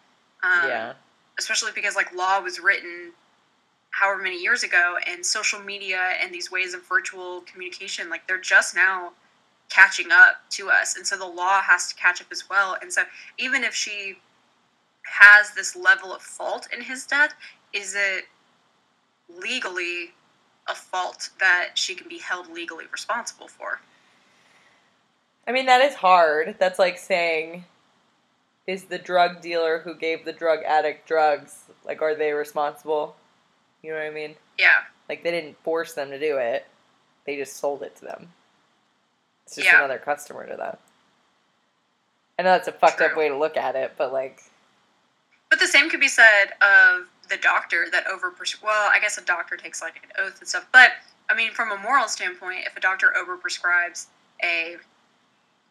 Um, 0.43 0.67
yeah. 0.67 0.93
especially 1.37 1.71
because 1.75 1.95
like 1.95 2.15
law 2.15 2.41
was 2.41 2.59
written 2.59 3.11
however 3.91 4.21
many 4.21 4.41
years 4.41 4.63
ago 4.63 4.95
and 5.07 5.23
social 5.23 5.59
media 5.59 5.99
and 6.19 6.33
these 6.33 6.51
ways 6.51 6.73
of 6.73 6.87
virtual 6.87 7.41
communication 7.41 8.09
like 8.09 8.25
they're 8.27 8.41
just 8.41 8.73
now 8.73 9.11
catching 9.69 10.07
up 10.11 10.41
to 10.49 10.69
us 10.69 10.97
and 10.97 11.05
so 11.05 11.15
the 11.15 11.25
law 11.25 11.61
has 11.61 11.89
to 11.89 11.95
catch 11.95 12.21
up 12.21 12.27
as 12.31 12.49
well 12.49 12.75
and 12.81 12.91
so 12.91 13.03
even 13.37 13.63
if 13.63 13.75
she 13.75 14.17
has 15.03 15.51
this 15.53 15.75
level 15.75 16.13
of 16.13 16.21
fault 16.21 16.67
in 16.75 16.81
his 16.81 17.05
death 17.05 17.33
is 17.73 17.95
it 17.95 18.25
legally 19.41 20.11
a 20.67 20.75
fault 20.75 21.29
that 21.39 21.69
she 21.75 21.95
can 21.95 22.07
be 22.07 22.19
held 22.19 22.47
legally 22.51 22.85
responsible 22.91 23.47
for 23.47 23.79
I 25.47 25.51
mean 25.51 25.65
that 25.65 25.81
is 25.81 25.95
hard. 25.95 26.55
That's 26.59 26.77
like 26.79 26.97
saying 26.97 27.65
is 28.67 28.85
the 28.85 28.99
drug 28.99 29.41
dealer 29.41 29.79
who 29.79 29.95
gave 29.95 30.23
the 30.23 30.31
drug 30.33 30.59
addict 30.63 31.07
drugs 31.07 31.63
like 31.85 32.01
are 32.01 32.15
they 32.15 32.31
responsible? 32.31 33.15
You 33.81 33.91
know 33.91 33.97
what 33.97 34.05
I 34.05 34.11
mean? 34.11 34.35
yeah 34.59 34.81
Like 35.09 35.23
they 35.23 35.31
didn't 35.31 35.57
force 35.63 35.93
them 35.93 36.11
to 36.11 36.19
do 36.19 36.37
it. 36.37 36.67
They 37.25 37.37
just 37.37 37.57
sold 37.57 37.81
it 37.81 37.95
to 37.97 38.05
them. 38.05 38.29
It's 39.45 39.55
just 39.55 39.65
Yeah. 39.67 39.79
another 39.79 39.97
customer 39.97 40.45
to 40.47 40.55
them. 40.55 40.77
I 42.37 42.43
know 42.43 42.51
that's 42.51 42.67
a 42.67 42.71
fucked 42.71 43.01
up 43.01 43.15
way 43.17 43.29
to 43.29 43.37
look 43.37 43.57
at 43.57 43.75
it, 43.75 43.93
but 43.97 44.13
like 44.13 44.41
the 45.62 45.67
same 45.67 45.89
could 45.89 46.00
be 46.00 46.08
said 46.08 46.54
of 46.62 47.08
the 47.30 47.38
doctor 47.38 47.86
that 47.91 48.08
over 48.08 48.34
well, 48.62 48.89
I 48.91 49.00
guess 49.00 49.17
a 49.17 49.24
doctor 49.24 49.56
takes 49.56 49.82
like 49.82 49.95
an 50.04 50.10
oath 50.26 50.39
and 50.39 50.47
stuff. 50.47 50.67
But 50.74 50.91
I 51.30 51.36
mean, 51.36 51.52
from 51.52 51.71
a 51.71 51.78
moral 51.78 52.08
standpoint, 52.08 52.62
if 52.65 52.76
a 52.76 52.82
doctor 52.82 53.15
over 53.15 53.38
prescribes 53.38 54.08
a 54.43 54.76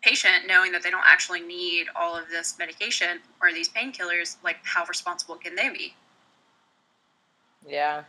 patient 0.00 0.46
knowing 0.46 0.72
that 0.72 0.82
they 0.82 0.90
don't 0.90 1.04
actually 1.06 1.40
need 1.40 1.88
all 1.94 2.16
of 2.16 2.28
this 2.30 2.56
medication 2.58 3.18
or 3.42 3.52
these 3.52 3.68
painkillers, 3.68 4.36
like 4.42 4.56
how 4.62 4.84
responsible 4.86 5.34
can 5.34 5.54
they 5.56 5.68
be? 5.68 5.94
Yeah. 7.68 8.04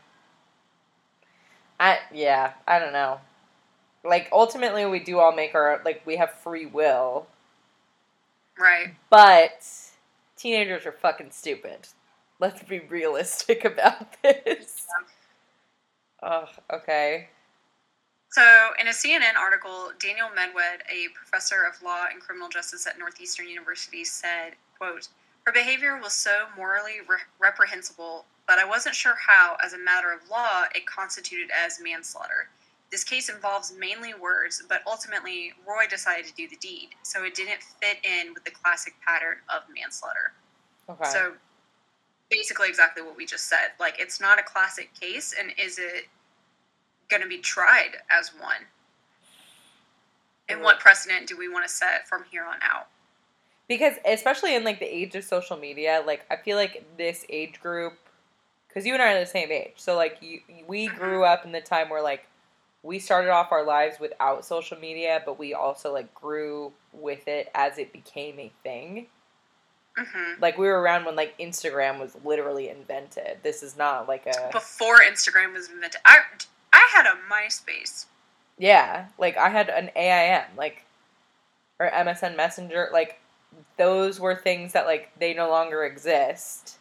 I 1.80 1.98
yeah, 2.14 2.54
I 2.68 2.78
don't 2.80 2.94
know. 2.94 3.20
Like 4.06 4.30
ultimately 4.32 4.86
we 4.86 5.00
do 5.00 5.20
all 5.20 5.34
make 5.34 5.56
our 5.56 5.82
like 5.84 6.06
we 6.06 6.16
have 6.18 6.32
free 6.32 6.68
will, 6.68 7.26
Right. 8.58 8.94
but 9.10 9.66
teenagers 10.42 10.86
are 10.86 10.92
fucking 10.92 11.32
stupid. 11.32 11.88
Let's 12.40 12.64
be 12.64 12.80
realistic 12.80 13.64
about 13.66 14.22
this. 14.24 14.88
Oh, 16.24 16.46
okay. 16.74 17.30
So, 18.32 18.70
in 18.80 18.88
a 18.88 18.92
CNN 18.92 19.36
article, 19.38 19.92
Daniel 20.00 20.30
Medwed, 20.30 20.82
a 20.90 21.10
professor 21.14 21.64
of 21.64 21.82
law 21.84 22.06
and 22.12 22.22
criminal 22.22 22.48
justice 22.48 22.88
at 22.88 22.98
Northeastern 22.98 23.48
University, 23.48 24.06
said, 24.06 24.54
quote, 24.78 25.10
Her 25.46 25.52
behavior 25.52 26.00
was 26.02 26.14
so 26.14 26.46
morally 26.56 27.02
re- 27.08 27.18
reprehensible, 27.40 28.26
but 28.48 28.58
I 28.58 28.66
wasn't 28.66 28.96
sure 28.96 29.16
how, 29.16 29.58
as 29.64 29.74
a 29.74 29.78
matter 29.78 30.14
of 30.14 30.30
law, 30.30 30.64
it 30.74 30.86
constituted 30.86 31.50
as 31.52 31.82
manslaughter. 31.82 32.48
This 32.92 33.04
case 33.04 33.30
involves 33.30 33.74
mainly 33.78 34.14
words, 34.14 34.62
but 34.68 34.82
ultimately, 34.86 35.54
Roy 35.68 35.88
decided 35.90 36.26
to 36.26 36.34
do 36.34 36.48
the 36.48 36.58
deed, 36.58 36.90
so 37.04 37.24
it 37.24 37.36
didn't 37.36 37.64
fit 37.82 37.98
in 38.04 38.34
with 38.34 38.44
the 38.44 38.52
classic 38.52 38.94
pattern 39.06 39.38
of 39.48 39.62
manslaughter. 39.74 40.34
Okay. 40.90 41.10
So, 41.10 41.34
basically, 42.30 42.68
exactly 42.68 43.02
what 43.02 43.16
we 43.16 43.26
just 43.26 43.48
said. 43.48 43.70
Like, 43.80 43.96
it's 43.98 44.20
not 44.20 44.40
a 44.40 44.44
classic 44.44 44.90
case, 45.00 45.34
and 45.40 45.54
is 45.58 45.80
it 45.80 46.08
going 47.10 47.22
to 47.22 47.30
be 47.30 47.38
tried 47.38 47.98
as 48.12 48.32
one? 48.38 48.68
And 50.50 50.62
what 50.62 50.80
precedent 50.80 51.28
do 51.28 51.38
we 51.38 51.48
want 51.48 51.66
to 51.66 51.74
set 51.74 52.08
from 52.10 52.26
here 52.30 52.44
on 52.44 52.58
out? 52.62 52.88
because 53.72 53.94
especially 54.06 54.54
in 54.54 54.66
like 54.66 54.80
the 54.80 54.86
age 54.86 55.16
of 55.16 55.24
social 55.24 55.56
media 55.56 56.04
like 56.06 56.26
i 56.30 56.36
feel 56.36 56.58
like 56.58 56.84
this 56.98 57.24
age 57.30 57.58
group 57.62 57.94
because 58.68 58.86
you 58.86 58.94
and 58.94 59.02
i 59.02 59.14
are 59.14 59.20
the 59.22 59.26
same 59.26 59.50
age 59.50 59.72
so 59.78 59.96
like 59.96 60.18
you 60.20 60.42
we 60.68 60.90
mm-hmm. 60.90 60.98
grew 60.98 61.24
up 61.24 61.46
in 61.46 61.54
the 61.54 61.62
time 61.62 61.90
where 61.90 62.02
like 62.02 62.26
we 62.84 62.98
started 63.00 63.30
off 63.30 63.52
our 63.52 63.64
lives 63.66 64.00
without 64.00 64.44
social 64.46 64.78
media 64.78 65.22
but 65.26 65.38
we 65.40 65.54
also 65.54 65.92
like 65.94 66.14
grew 66.14 66.72
with 66.94 67.28
it 67.28 67.50
as 67.56 67.78
it 67.78 67.92
became 67.94 68.40
a 68.40 68.52
thing. 68.64 69.08
Hmm 69.98 70.40
like 70.40 70.58
we 70.58 70.68
were 70.68 70.80
around 70.82 71.06
when 71.06 71.16
like 71.16 71.38
instagram 71.38 72.00
was 72.00 72.16
literally 72.24 72.70
invented. 72.70 73.38
This 73.44 73.62
is 73.64 73.78
not 73.78 74.08
like 74.08 74.26
a 74.26 74.50
Before 74.52 75.00
Instagram 75.00 75.54
was 75.54 75.70
invented, 75.70 76.02
I 76.06 76.20
I 76.74 76.88
had 76.96 77.06
a 77.06 77.16
MySpace. 77.32 78.06
yeah 78.58 79.08
like 79.18 79.38
i 79.38 79.50
had 79.50 79.70
an 79.70 79.90
aim 79.96 80.44
like 80.58 80.86
or 81.80 81.90
msn 81.90 82.36
messenger 82.38 82.90
like 82.94 83.20
those 83.78 84.20
were 84.20 84.36
things 84.36 84.74
that 84.74 84.86
like 84.86 85.12
they 85.20 85.34
no 85.34 85.50
longer 85.50 85.84
exist 85.84 86.78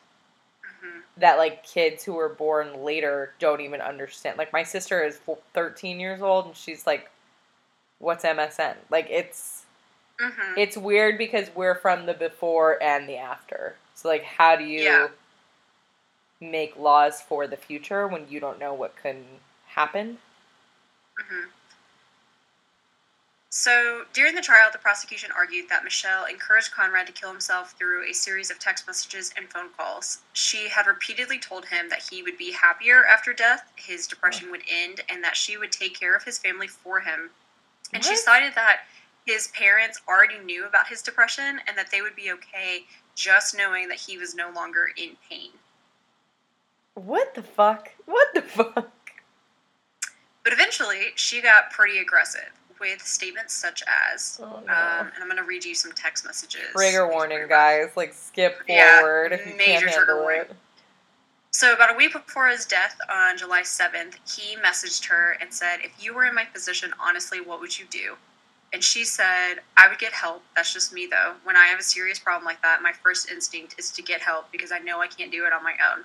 that 1.21 1.39
like 1.39 1.65
kids 1.65 2.05
who 2.05 2.15
were 2.15 2.29
born 2.31 2.83
later 2.85 3.33
don't 3.39 3.61
even 3.61 3.81
understand. 3.81 4.39
Like 4.39 4.53
my 4.53 4.63
sister 4.63 5.03
is 5.05 5.21
13 5.55 6.01
years 6.01 6.23
old 6.23 6.47
and 6.47 6.57
she's 6.57 6.87
like 6.87 7.11
what's 7.99 8.25
MSN? 8.25 8.77
Like 8.91 9.07
it's 9.11 9.65
hmm 10.21 10.55
it's 10.57 10.77
weird 10.77 11.19
because 11.19 11.51
we're 11.55 11.77
from 11.77 12.07
the 12.07 12.15
before 12.15 12.83
and 12.83 13.09
the 13.09 13.17
after. 13.17 13.77
So 13.95 14.09
like 14.09 14.25
how 14.25 14.57
do 14.57 14.65
you 14.65 14.83
Yeah. 14.83 15.09
make 16.41 16.77
laws 16.77 17.21
for 17.23 17.47
the 17.47 17.57
future 17.57 18.09
when 18.09 18.27
you 18.29 18.41
don't 18.41 18.59
know 18.59 18.75
what 18.75 18.97
can 18.97 19.25
happen? 19.67 20.19
hmm 21.19 21.49
So, 23.53 24.05
during 24.13 24.37
the 24.37 24.43
trial, 24.43 24.69
the 24.71 24.79
prosecution 24.79 25.33
argued 25.37 25.69
that 25.69 25.83
Michelle 25.83 26.25
encouraged 26.25 26.71
Conrad 26.71 27.09
to 27.09 27.13
kill 27.13 27.33
himself 27.33 27.73
through 27.73 28.09
a 28.09 28.15
series 28.15 28.49
of 28.49 28.61
text 28.61 28.87
messages 28.87 29.35
and 29.37 29.49
phone 29.49 29.71
calls. 29.77 30.19
She 30.33 30.69
had 30.69 30.87
repeatedly 30.87 31.41
told 31.41 31.65
him 31.65 31.89
that 31.89 32.07
he 32.09 32.23
would 32.23 32.39
be 32.39 32.53
happier 32.53 33.05
after 33.05 33.33
death, 33.33 33.73
his 33.75 34.07
depression 34.07 34.47
oh. 34.49 34.51
would 34.53 34.63
end, 34.71 35.01
and 35.09 35.25
that 35.25 35.37
she 35.37 35.57
would 35.57 35.73
take 35.73 35.99
care 35.99 36.15
of 36.15 36.23
his 36.23 36.39
family 36.39 36.69
for 36.69 37.01
him. 37.01 37.31
And 37.93 38.05
she 38.05 38.13
What? 38.13 38.21
cited 38.21 38.55
that 38.55 38.83
his 39.27 39.49
parents 39.49 40.01
already 40.07 40.39
knew 40.39 40.65
about 40.65 40.87
his 40.87 41.03
depression 41.03 41.61
and 41.67 41.77
that 41.77 41.91
they 41.91 42.03
would 42.03 42.15
be 42.15 42.31
okay 42.31 42.85
just 43.17 43.57
knowing 43.57 43.89
that 43.89 43.99
he 43.99 44.17
was 44.17 44.33
no 44.33 44.51
longer 44.51 44.91
in 44.97 45.17
pain. 45.29 45.51
What 46.95 47.35
the 47.35 47.43
fuck? 47.43 47.91
What 48.07 48.29
the 48.33 48.43
fuck? 48.43 48.93
But 50.45 50.53
eventually, 50.53 51.09
she 51.17 51.43
got 51.43 51.73
pretty 51.73 51.99
aggressive 51.99 52.53
with 52.81 53.03
statements 53.03 53.55
such 53.55 53.83
as, 54.13 54.41
Oh, 54.43 54.61
no. 54.67 54.73
um, 54.73 55.11
and 55.15 55.23
I'm 55.23 55.27
going 55.29 55.37
to 55.37 55.45
read 55.45 55.65
you 55.65 55.75
some 55.75 55.93
text 55.93 56.25
messages. 56.25 56.73
Trigger 56.73 57.07
warning, 57.09 57.47
guys. 57.49 57.91
Like, 57.97 58.13
skip 58.15 58.59
Yeah, 58.67 58.99
forward 58.99 59.33
if 59.33 59.47
you 59.47 59.55
major 59.57 59.87
can't 59.87 59.99
handle 59.99 60.21
warning. 60.23 60.41
it. 60.43 60.57
So, 61.53 61.75
about 61.75 61.93
a 61.93 61.97
week 61.97 62.13
before 62.13 62.49
his 62.49 62.65
death 62.65 62.97
on 63.11 63.37
July 63.37 63.63
7th, 63.63 64.15
he 64.37 64.57
messaged 64.57 65.07
her 65.07 65.37
and 65.41 65.53
said, 65.53 65.79
If 65.83 66.03
you 66.03 66.15
were 66.15 66.25
in 66.25 66.35
my 66.35 66.45
position, 66.45 66.93
honestly, 67.01 67.41
what 67.41 67.61
would 67.61 67.77
you 67.79 67.87
do? 67.91 68.17
And 68.73 68.85
she 68.85 69.05
said, 69.05 69.57
I 69.77 69.89
would 69.89 69.99
get 69.99 70.13
help. 70.13 70.43
That's 70.55 70.73
just 70.73 70.93
me, 70.93 71.09
though. 71.11 71.35
When 71.43 71.57
I 71.57 71.67
have 71.67 71.81
a 71.81 71.83
serious 71.83 72.21
problem 72.21 72.45
like 72.45 72.63
that, 72.63 72.83
my 72.83 72.93
first 72.93 73.29
instinct 73.29 73.75
is 73.79 73.91
to 73.91 74.03
get 74.03 74.21
help 74.21 74.51
because 74.53 74.71
I 74.71 74.79
know 74.79 75.01
I 75.01 75.09
can't 75.09 75.33
do 75.33 75.45
it 75.45 75.53
on 75.53 75.65
my 75.65 75.75
own. 75.93 76.05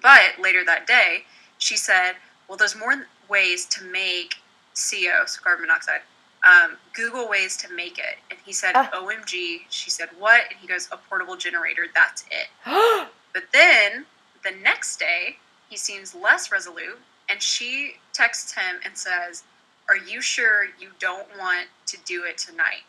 But 0.00 0.40
later 0.40 0.64
that 0.64 0.86
day, 0.86 1.24
she 1.58 1.76
said, 1.76 2.12
Well, 2.48 2.56
there's 2.56 2.74
more 2.76 3.06
ways 3.28 3.66
to 3.66 3.84
make 3.84 4.36
CO, 4.74 5.24
so 5.26 5.40
carbon 5.42 5.62
monoxide. 5.62 6.00
Um, 6.44 6.76
Google 6.94 7.28
ways 7.28 7.56
to 7.58 7.72
make 7.72 7.98
it. 7.98 8.18
And 8.30 8.38
he 8.44 8.52
said, 8.52 8.72
Ah. 8.74 8.90
OMG. 8.94 9.60
She 9.70 9.90
said, 9.90 10.08
What? 10.18 10.42
And 10.50 10.58
he 10.60 10.66
goes, 10.66 10.88
A 10.92 10.96
portable 10.96 11.36
generator. 11.36 11.86
That's 11.94 12.24
it. 12.30 12.48
But 13.34 13.44
then 13.52 14.04
the 14.44 14.50
next 14.62 14.98
day, 14.98 15.36
he 15.70 15.76
seems 15.78 16.14
less 16.14 16.52
resolute, 16.52 16.98
and 17.30 17.40
she 17.40 17.94
texts 18.12 18.52
him 18.52 18.78
and 18.84 18.94
says, 18.96 19.44
Are 19.88 19.96
you 19.96 20.20
sure 20.20 20.64
you 20.78 20.88
don't 20.98 21.26
want 21.38 21.68
to 21.86 21.96
do 22.04 22.24
it 22.24 22.36
tonight? 22.38 22.82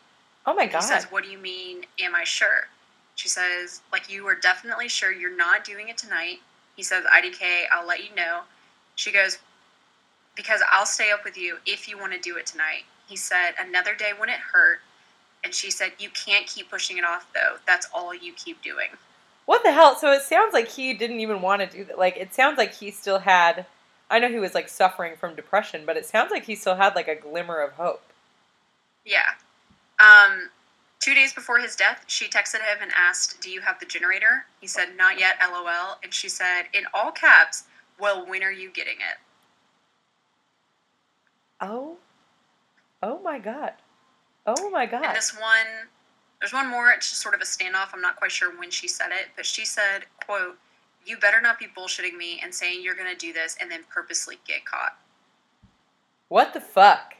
oh 0.46 0.52
my 0.54 0.66
god. 0.66 0.82
He 0.82 0.86
says, 0.86 1.04
What 1.04 1.24
do 1.24 1.30
you 1.30 1.38
mean, 1.38 1.86
am 2.00 2.14
I 2.14 2.24
sure? 2.24 2.68
She 3.14 3.28
says, 3.28 3.80
Like, 3.92 4.10
you 4.10 4.26
are 4.26 4.34
definitely 4.34 4.88
sure 4.88 5.12
you're 5.12 5.34
not 5.36 5.64
doing 5.64 5.88
it 5.88 5.96
tonight. 5.96 6.40
He 6.76 6.82
says, 6.82 7.04
IDK, 7.04 7.62
I'll 7.72 7.86
let 7.86 8.00
you 8.06 8.14
know. 8.14 8.40
She 8.96 9.12
goes, 9.12 9.38
Because 10.36 10.60
I'll 10.70 10.86
stay 10.86 11.10
up 11.12 11.24
with 11.24 11.36
you 11.36 11.58
if 11.66 11.88
you 11.88 11.98
want 11.98 12.12
to 12.12 12.18
do 12.18 12.36
it 12.36 12.46
tonight. 12.46 12.82
He 13.06 13.16
said, 13.16 13.52
Another 13.58 13.94
day 13.94 14.12
when 14.16 14.28
it 14.28 14.38
hurt. 14.52 14.80
And 15.44 15.54
she 15.54 15.70
said, 15.70 15.92
You 15.98 16.10
can't 16.10 16.46
keep 16.46 16.70
pushing 16.70 16.98
it 16.98 17.04
off, 17.04 17.26
though. 17.34 17.56
That's 17.66 17.88
all 17.94 18.14
you 18.14 18.32
keep 18.32 18.62
doing. 18.62 18.88
What 19.46 19.62
the 19.62 19.72
hell? 19.72 19.96
So 19.96 20.10
it 20.12 20.22
sounds 20.22 20.54
like 20.54 20.68
he 20.68 20.94
didn't 20.94 21.20
even 21.20 21.42
want 21.42 21.60
to 21.60 21.66
do 21.66 21.84
that. 21.84 21.98
Like 21.98 22.16
it 22.16 22.34
sounds 22.34 22.58
like 22.58 22.74
he 22.74 22.90
still 22.90 23.18
had. 23.18 23.66
I 24.10 24.18
know 24.18 24.28
he 24.28 24.38
was 24.38 24.54
like 24.54 24.68
suffering 24.68 25.16
from 25.16 25.34
depression, 25.34 25.82
but 25.86 25.96
it 25.96 26.06
sounds 26.06 26.30
like 26.30 26.44
he 26.44 26.54
still 26.54 26.76
had 26.76 26.94
like 26.94 27.08
a 27.08 27.14
glimmer 27.14 27.60
of 27.60 27.72
hope. 27.72 28.02
Yeah. 29.04 29.32
Um, 30.00 30.50
two 31.00 31.14
days 31.14 31.32
before 31.32 31.58
his 31.58 31.76
death, 31.76 32.04
she 32.06 32.26
texted 32.26 32.60
him 32.60 32.78
and 32.80 32.90
asked, 32.96 33.40
Do 33.42 33.50
you 33.50 33.60
have 33.60 33.78
the 33.80 33.86
generator? 33.86 34.46
He 34.60 34.66
said, 34.66 34.96
Not 34.96 35.18
yet, 35.18 35.36
lol. 35.42 35.98
And 36.02 36.12
she 36.12 36.28
said, 36.28 36.64
in 36.72 36.84
all 36.94 37.10
caps, 37.10 37.64
Well, 38.00 38.26
when 38.26 38.42
are 38.42 38.52
you 38.52 38.70
getting 38.70 38.96
it? 38.96 39.18
Oh, 41.64 41.96
oh 43.02 43.20
my 43.22 43.38
god, 43.38 43.72
oh 44.46 44.70
my 44.70 44.84
god. 44.84 45.04
And 45.04 45.16
this 45.16 45.34
one, 45.34 45.88
there's 46.40 46.52
one 46.52 46.68
more. 46.68 46.90
It's 46.90 47.08
just 47.08 47.22
sort 47.22 47.34
of 47.34 47.40
a 47.40 47.44
standoff. 47.44 47.88
I'm 47.94 48.02
not 48.02 48.16
quite 48.16 48.32
sure 48.32 48.56
when 48.58 48.70
she 48.70 48.86
said 48.86 49.08
it, 49.12 49.28
but 49.34 49.46
she 49.46 49.64
said, 49.64 50.04
"quote 50.26 50.58
You 51.06 51.16
better 51.16 51.40
not 51.40 51.58
be 51.58 51.66
bullshitting 51.66 52.16
me 52.16 52.40
and 52.42 52.54
saying 52.54 52.82
you're 52.82 52.94
going 52.94 53.10
to 53.10 53.16
do 53.16 53.32
this 53.32 53.56
and 53.60 53.70
then 53.70 53.80
purposely 53.88 54.38
get 54.46 54.66
caught." 54.66 54.98
What 56.28 56.52
the 56.52 56.60
fuck? 56.60 57.14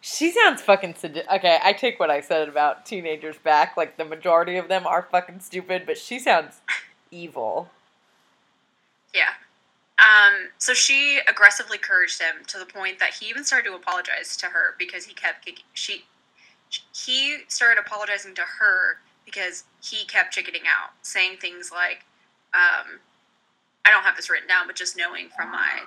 She 0.00 0.30
sounds 0.30 0.62
fucking 0.62 0.94
sadi- 0.94 1.28
okay. 1.30 1.58
I 1.62 1.74
take 1.74 2.00
what 2.00 2.10
I 2.10 2.20
said 2.20 2.48
about 2.48 2.86
teenagers 2.86 3.36
back. 3.36 3.76
Like 3.76 3.98
the 3.98 4.04
majority 4.04 4.56
of 4.56 4.68
them 4.68 4.86
are 4.86 5.06
fucking 5.10 5.40
stupid, 5.40 5.82
but 5.84 5.98
she 5.98 6.18
sounds 6.18 6.62
evil. 7.10 7.68
Yeah. 9.14 9.32
Um, 9.98 10.50
so 10.58 10.74
she 10.74 11.18
aggressively 11.28 11.76
encouraged 11.78 12.20
him 12.20 12.44
to 12.46 12.58
the 12.58 12.66
point 12.66 12.98
that 13.00 13.14
he 13.14 13.28
even 13.28 13.44
started 13.44 13.68
to 13.70 13.74
apologize 13.76 14.36
to 14.36 14.46
her 14.46 14.74
because 14.78 15.04
he 15.04 15.14
kept 15.14 15.44
kicking. 15.44 15.64
She, 15.72 16.04
he 16.94 17.38
started 17.48 17.80
apologizing 17.80 18.34
to 18.36 18.42
her 18.42 18.98
because 19.24 19.64
he 19.82 20.06
kept 20.06 20.32
chickening 20.32 20.62
out, 20.68 20.90
saying 21.02 21.38
things 21.40 21.72
like, 21.72 22.04
um, 22.54 23.00
"I 23.84 23.90
don't 23.90 24.04
have 24.04 24.16
this 24.16 24.30
written 24.30 24.46
down, 24.48 24.66
but 24.68 24.76
just 24.76 24.96
knowing 24.96 25.30
from 25.36 25.50
my 25.50 25.80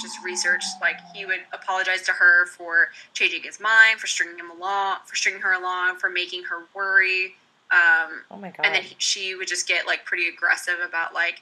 just 0.00 0.22
research, 0.22 0.62
like 0.80 0.96
he 1.14 1.24
would 1.24 1.40
apologize 1.52 2.02
to 2.02 2.12
her 2.12 2.46
for 2.46 2.88
changing 3.14 3.42
his 3.42 3.58
mind, 3.58 4.00
for 4.00 4.06
stringing 4.06 4.38
him 4.38 4.50
along, 4.50 4.98
for 5.06 5.16
stringing 5.16 5.40
her 5.42 5.52
along, 5.54 5.96
for 5.96 6.10
making 6.10 6.44
her 6.44 6.64
worry." 6.74 7.36
Um, 7.72 8.22
Oh 8.32 8.36
my 8.36 8.50
god. 8.50 8.66
and 8.66 8.74
then 8.74 8.82
he, 8.82 8.96
she 8.98 9.36
would 9.36 9.46
just 9.48 9.66
get 9.68 9.86
like 9.86 10.04
pretty 10.04 10.28
aggressive 10.28 10.74
about 10.86 11.14
like 11.14 11.40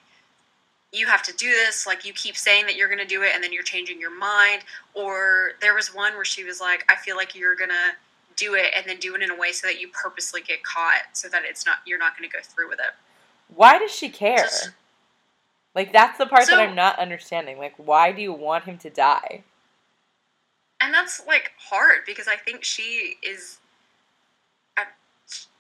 you 0.93 1.07
have 1.07 1.23
to 1.23 1.33
do 1.35 1.49
this 1.51 1.87
like 1.87 2.05
you 2.05 2.13
keep 2.13 2.37
saying 2.37 2.67
that 2.67 2.77
you're 2.77 2.89
going 2.89 2.99
to 2.99 3.07
do 3.07 3.23
it 3.23 3.33
and 3.35 3.43
then 3.43 3.53
you're 3.53 3.63
changing 3.63 4.01
your 4.01 4.17
mind 4.17 4.63
or 4.95 5.53
there 5.61 5.75
was 5.75 5.95
one 5.95 6.15
where 6.15 6.25
she 6.25 6.45
was 6.45 6.61
like 6.61 6.85
i 6.91 6.97
feel 6.97 7.17
like 7.17 7.35
you're 7.35 7.55
going 7.55 7.71
to 7.71 7.93
do 8.37 8.55
it 8.55 8.67
and 8.77 8.87
then 8.87 8.99
do 8.99 9.15
it 9.15 9.23
in 9.23 9.31
a 9.31 9.37
way 9.37 9.53
so 9.53 9.67
that 9.67 9.81
you 9.81 9.89
purposely 9.89 10.41
get 10.41 10.63
caught 10.63 11.03
so 11.13 11.29
that 11.29 11.43
it's 11.45 11.67
not 11.67 11.79
you're 11.87 11.99
not 11.99 12.17
going 12.17 12.29
to 12.29 12.35
go 12.35 12.43
through 12.43 12.69
with 12.69 12.79
it 12.79 12.95
why 13.55 13.79
does 13.79 13.91
she 13.91 14.11
care? 14.11 14.37
Just- 14.37 14.71
like 15.75 15.93
that's 15.93 16.19
the 16.19 16.27
part 16.27 16.47
that 16.49 16.59
I'm 16.59 16.75
not 16.75 16.99
understanding. 16.99 17.57
Like 17.57 17.75
why 17.77 18.13
do 18.13 18.21
you 18.21 18.33
want 18.33 18.65
him 18.65 18.77
to 18.79 18.91
die? 18.91 19.43
and 20.81 20.95
that's 20.95 21.27
like 21.27 21.53
hard 21.59 21.99
because 22.07 22.29
i 22.29 22.37
think 22.37 22.65
she 22.65 23.17
is 23.23 23.59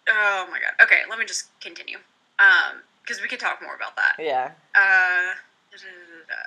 oh 0.08 0.46
my 0.50 0.58
god 0.58 0.72
okay 0.82 1.00
let 1.10 1.18
me 1.18 1.24
just 1.24 1.48
continue 1.60 1.98
um 2.38 2.80
because 3.08 3.22
we 3.22 3.28
could 3.28 3.40
talk 3.40 3.62
more 3.62 3.74
about 3.74 3.96
that 3.96 4.16
Yeah. 4.18 4.52
Uh, 4.74 5.34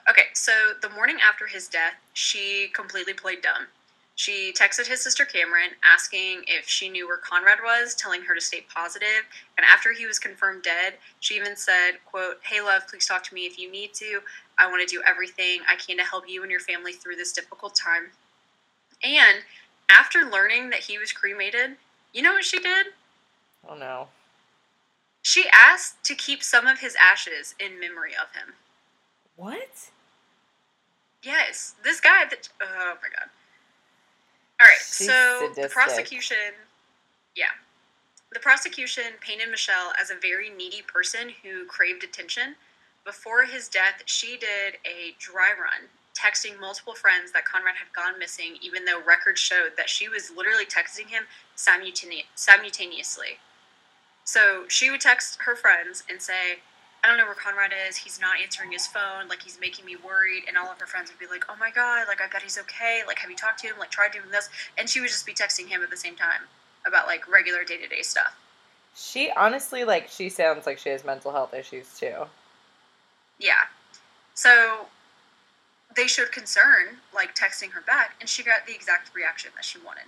okay, 0.09 0.25
so 0.33 0.51
the 0.81 0.89
morning 0.89 1.17
after 1.25 1.47
his 1.47 1.67
death, 1.67 1.93
she 2.13 2.69
completely 2.73 3.13
played 3.13 3.41
dumb. 3.41 3.67
She 4.15 4.53
texted 4.53 4.85
his 4.85 5.01
sister 5.01 5.25
Cameron 5.25 5.71
asking 5.83 6.43
if 6.47 6.67
she 6.67 6.89
knew 6.89 7.07
where 7.07 7.17
Conrad 7.17 7.59
was, 7.63 7.95
telling 7.95 8.21
her 8.23 8.35
to 8.35 8.41
stay 8.41 8.63
positive. 8.73 9.25
And 9.57 9.65
after 9.65 9.93
he 9.93 10.05
was 10.05 10.19
confirmed 10.19 10.63
dead, 10.63 10.95
she 11.21 11.35
even 11.35 11.55
said, 11.55 11.93
quote, 12.05 12.37
Hey 12.43 12.61
love, 12.61 12.87
please 12.87 13.07
talk 13.07 13.23
to 13.23 13.33
me 13.33 13.41
if 13.41 13.57
you 13.57 13.71
need 13.71 13.93
to. 13.95 14.19
I 14.59 14.69
want 14.69 14.87
to 14.87 14.95
do 14.95 15.01
everything 15.07 15.61
I 15.67 15.75
can 15.75 15.97
to 15.97 16.03
help 16.03 16.29
you 16.29 16.43
and 16.43 16.51
your 16.51 16.59
family 16.59 16.93
through 16.93 17.15
this 17.15 17.31
difficult 17.31 17.73
time. 17.73 18.11
And 19.03 19.39
after 19.89 20.19
learning 20.19 20.69
that 20.69 20.81
he 20.81 20.99
was 20.99 21.11
cremated, 21.11 21.77
you 22.13 22.21
know 22.21 22.33
what 22.33 22.45
she 22.45 22.59
did? 22.59 22.87
Oh 23.67 23.75
no. 23.75 24.09
She 25.21 25.45
asked 25.53 26.03
to 26.05 26.15
keep 26.15 26.43
some 26.43 26.67
of 26.67 26.79
his 26.79 26.95
ashes 26.95 27.55
in 27.59 27.79
memory 27.79 28.11
of 28.11 28.33
him. 28.35 28.55
What? 29.35 29.89
Yes, 31.23 31.75
this 31.83 31.99
guy. 31.99 32.25
That 32.29 32.49
oh 32.61 32.95
my 33.01 33.09
god. 33.15 33.29
All 34.59 34.67
right, 34.67 34.77
She's 34.77 35.07
so 35.07 35.51
the 35.55 35.69
prosecution, 35.69 36.53
yeah, 37.35 37.49
the 38.31 38.39
prosecution 38.39 39.03
painted 39.19 39.49
Michelle 39.49 39.91
as 39.99 40.11
a 40.11 40.15
very 40.21 40.49
needy 40.49 40.83
person 40.83 41.29
who 41.43 41.65
craved 41.65 42.03
attention. 42.03 42.55
Before 43.03 43.43
his 43.43 43.67
death, 43.67 44.03
she 44.05 44.37
did 44.37 44.77
a 44.85 45.15
dry 45.17 45.49
run, 45.59 45.89
texting 46.13 46.59
multiple 46.59 46.93
friends 46.93 47.31
that 47.31 47.45
Conrad 47.45 47.75
had 47.75 47.91
gone 47.95 48.19
missing, 48.19 48.57
even 48.61 48.85
though 48.85 49.01
records 49.03 49.41
showed 49.41 49.71
that 49.77 49.89
she 49.89 50.07
was 50.07 50.29
literally 50.29 50.65
texting 50.65 51.07
him 51.07 51.23
simultane- 51.57 52.25
simultaneously. 52.35 53.39
So 54.23 54.65
she 54.67 54.89
would 54.89 55.01
text 55.01 55.39
her 55.45 55.55
friends 55.55 56.03
and 56.09 56.21
say, 56.21 56.59
I 57.03 57.07
don't 57.07 57.17
know 57.17 57.25
where 57.25 57.35
Conrad 57.35 57.71
is. 57.87 57.97
He's 57.97 58.21
not 58.21 58.39
answering 58.41 58.71
his 58.71 58.85
phone. 58.85 59.27
Like, 59.27 59.41
he's 59.41 59.59
making 59.59 59.85
me 59.85 59.95
worried. 59.95 60.43
And 60.47 60.55
all 60.55 60.71
of 60.71 60.79
her 60.79 60.85
friends 60.85 61.09
would 61.09 61.19
be 61.19 61.25
like, 61.25 61.45
oh 61.49 61.55
my 61.59 61.71
God, 61.71 62.07
like, 62.07 62.21
I 62.21 62.27
bet 62.31 62.43
he's 62.43 62.59
okay. 62.59 63.01
Like, 63.07 63.17
have 63.19 63.29
you 63.29 63.35
talked 63.35 63.59
to 63.61 63.67
him? 63.67 63.75
Like, 63.79 63.89
try 63.89 64.07
doing 64.07 64.29
this. 64.31 64.49
And 64.77 64.87
she 64.87 65.01
would 65.01 65.09
just 65.09 65.25
be 65.25 65.33
texting 65.33 65.67
him 65.67 65.81
at 65.81 65.89
the 65.89 65.97
same 65.97 66.15
time 66.15 66.41
about, 66.85 67.07
like, 67.07 67.27
regular 67.27 67.63
day 67.63 67.77
to 67.77 67.87
day 67.87 68.03
stuff. 68.03 68.35
She 68.95 69.31
honestly 69.37 69.83
like 69.83 70.09
she 70.09 70.29
sounds 70.29 70.65
like 70.65 70.77
she 70.77 70.89
has 70.89 71.05
mental 71.05 71.31
health 71.31 71.53
issues 71.53 71.97
too. 71.97 72.25
Yeah. 73.39 73.63
So 74.33 74.87
they 75.95 76.07
showed 76.07 76.31
concern, 76.31 76.97
like, 77.13 77.35
texting 77.35 77.71
her 77.71 77.81
back, 77.81 78.15
and 78.19 78.29
she 78.29 78.43
got 78.43 78.65
the 78.65 78.73
exact 78.73 79.15
reaction 79.15 79.51
that 79.55 79.65
she 79.65 79.79
wanted. 79.79 80.05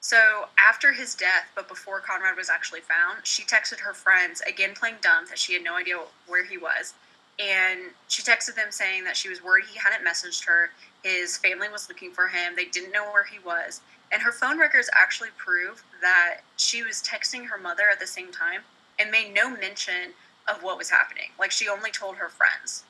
So 0.00 0.46
after 0.58 0.92
his 0.92 1.14
death, 1.14 1.50
but 1.54 1.68
before 1.68 2.00
Conrad 2.00 2.36
was 2.36 2.48
actually 2.48 2.80
found, 2.80 3.18
she 3.24 3.42
texted 3.42 3.80
her 3.80 3.92
friends, 3.92 4.40
again 4.48 4.70
playing 4.74 4.96
dumb, 5.02 5.26
that 5.28 5.38
she 5.38 5.52
had 5.52 5.62
no 5.62 5.76
idea 5.76 6.00
where 6.26 6.44
he 6.44 6.56
was. 6.56 6.94
And 7.38 7.80
she 8.08 8.22
texted 8.22 8.54
them 8.54 8.70
saying 8.70 9.04
that 9.04 9.16
she 9.16 9.28
was 9.28 9.42
worried 9.42 9.64
he 9.70 9.78
hadn't 9.78 10.06
messaged 10.06 10.44
her. 10.46 10.70
His 11.02 11.36
family 11.36 11.68
was 11.68 11.88
looking 11.88 12.12
for 12.12 12.28
him. 12.28 12.54
They 12.56 12.66
didn't 12.66 12.92
know 12.92 13.04
where 13.12 13.24
he 13.24 13.38
was. 13.38 13.80
And 14.12 14.20
her 14.20 14.32
phone 14.32 14.58
records 14.58 14.90
actually 14.94 15.30
prove 15.36 15.82
that 16.00 16.40
she 16.56 16.82
was 16.82 17.02
texting 17.02 17.46
her 17.46 17.58
mother 17.58 17.84
at 17.90 18.00
the 18.00 18.06
same 18.06 18.32
time 18.32 18.60
and 18.98 19.10
made 19.10 19.32
no 19.34 19.50
mention 19.50 20.12
of 20.48 20.62
what 20.62 20.76
was 20.76 20.90
happening. 20.90 21.30
Like 21.38 21.50
she 21.50 21.68
only 21.68 21.90
told 21.90 22.16
her 22.16 22.28
friends. 22.28 22.84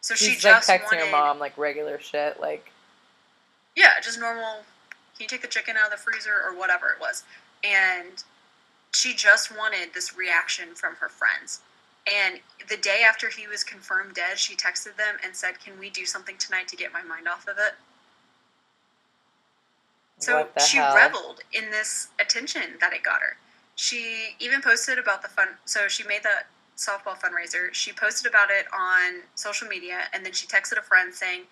So 0.00 0.14
she 0.14 0.32
She's 0.32 0.44
like 0.44 0.54
just 0.54 0.68
texting 0.68 0.96
wanted, 0.96 1.06
her 1.06 1.12
mom 1.12 1.38
like 1.38 1.56
regular 1.56 1.98
shit. 2.00 2.40
Like 2.40 2.70
yeah, 3.76 4.00
just 4.02 4.18
normal. 4.18 4.60
Can 5.16 5.24
you 5.24 5.28
take 5.28 5.42
the 5.42 5.48
chicken 5.48 5.76
out 5.76 5.86
of 5.86 5.90
the 5.92 5.96
freezer 5.96 6.34
or 6.44 6.56
whatever 6.56 6.90
it 6.90 7.00
was? 7.00 7.24
And 7.64 8.22
she 8.92 9.14
just 9.14 9.56
wanted 9.56 9.94
this 9.94 10.16
reaction 10.16 10.74
from 10.74 10.96
her 10.96 11.08
friends. 11.08 11.60
And 12.12 12.40
the 12.68 12.76
day 12.76 13.02
after 13.06 13.28
he 13.30 13.48
was 13.48 13.64
confirmed 13.64 14.14
dead, 14.14 14.38
she 14.38 14.54
texted 14.54 14.96
them 14.96 15.16
and 15.24 15.34
said, 15.34 15.58
"Can 15.58 15.78
we 15.78 15.90
do 15.90 16.06
something 16.06 16.36
tonight 16.36 16.68
to 16.68 16.76
get 16.76 16.92
my 16.92 17.02
mind 17.02 17.26
off 17.26 17.48
of 17.48 17.58
it?" 17.58 17.74
So 20.18 20.48
she 20.58 20.78
hell? 20.78 20.94
reveled 20.94 21.40
in 21.52 21.70
this 21.70 22.08
attention 22.20 22.78
that 22.80 22.92
it 22.92 23.02
got 23.02 23.20
her. 23.20 23.36
She 23.74 24.36
even 24.38 24.62
posted 24.62 24.98
about 24.98 25.22
the 25.22 25.28
fun. 25.28 25.48
So 25.64 25.88
she 25.88 26.04
made 26.04 26.22
the 26.22 26.44
softball 26.76 27.18
fundraiser. 27.18 27.72
She 27.72 27.92
posted 27.92 28.30
about 28.30 28.50
it 28.50 28.66
on 28.72 29.22
social 29.34 29.66
media, 29.68 30.08
and 30.12 30.24
then 30.24 30.32
she 30.32 30.46
texted 30.46 30.78
a 30.78 30.82
friend 30.82 31.14
saying, 31.14 31.42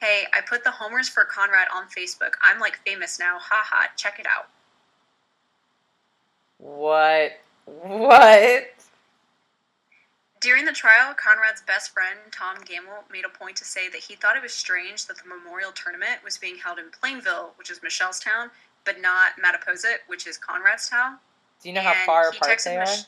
"Hey, 0.00 0.26
I 0.34 0.40
put 0.40 0.64
the 0.64 0.70
homers 0.70 1.08
for 1.08 1.24
Conrad 1.24 1.68
on 1.74 1.84
Facebook. 1.88 2.34
I'm 2.42 2.58
like 2.58 2.78
famous 2.86 3.18
now. 3.18 3.38
Haha, 3.40 3.88
check 3.96 4.18
it 4.18 4.26
out." 4.26 4.48
What? 6.58 7.32
What? 7.66 8.70
During 10.40 10.66
the 10.66 10.72
trial, 10.72 11.14
Conrad's 11.14 11.62
best 11.62 11.92
friend, 11.92 12.18
Tom 12.30 12.58
Gamble, 12.66 13.04
made 13.10 13.24
a 13.24 13.28
point 13.30 13.56
to 13.56 13.64
say 13.64 13.88
that 13.88 14.00
he 14.02 14.14
thought 14.14 14.36
it 14.36 14.42
was 14.42 14.52
strange 14.52 15.06
that 15.06 15.16
the 15.16 15.26
memorial 15.26 15.72
tournament 15.72 16.22
was 16.22 16.36
being 16.36 16.58
held 16.58 16.78
in 16.78 16.90
Plainville, 16.90 17.52
which 17.56 17.70
is 17.70 17.82
Michelle's 17.82 18.20
town, 18.20 18.50
but 18.84 19.00
not 19.00 19.32
Mattapoisett, 19.42 20.00
which 20.06 20.26
is 20.26 20.36
Conrad's 20.36 20.88
town. 20.90 21.18
Do 21.62 21.70
you 21.70 21.74
know 21.74 21.80
how 21.80 21.94
far 22.04 22.28
apart 22.28 22.60
they 22.62 22.76
are? 22.76 22.80
Mich- 22.80 23.06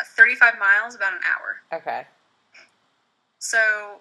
Uh, 0.00 0.04
35 0.04 0.58
miles, 0.58 0.94
about 0.94 1.12
an 1.12 1.20
hour. 1.24 1.60
Okay. 1.70 2.06
So 3.38 4.00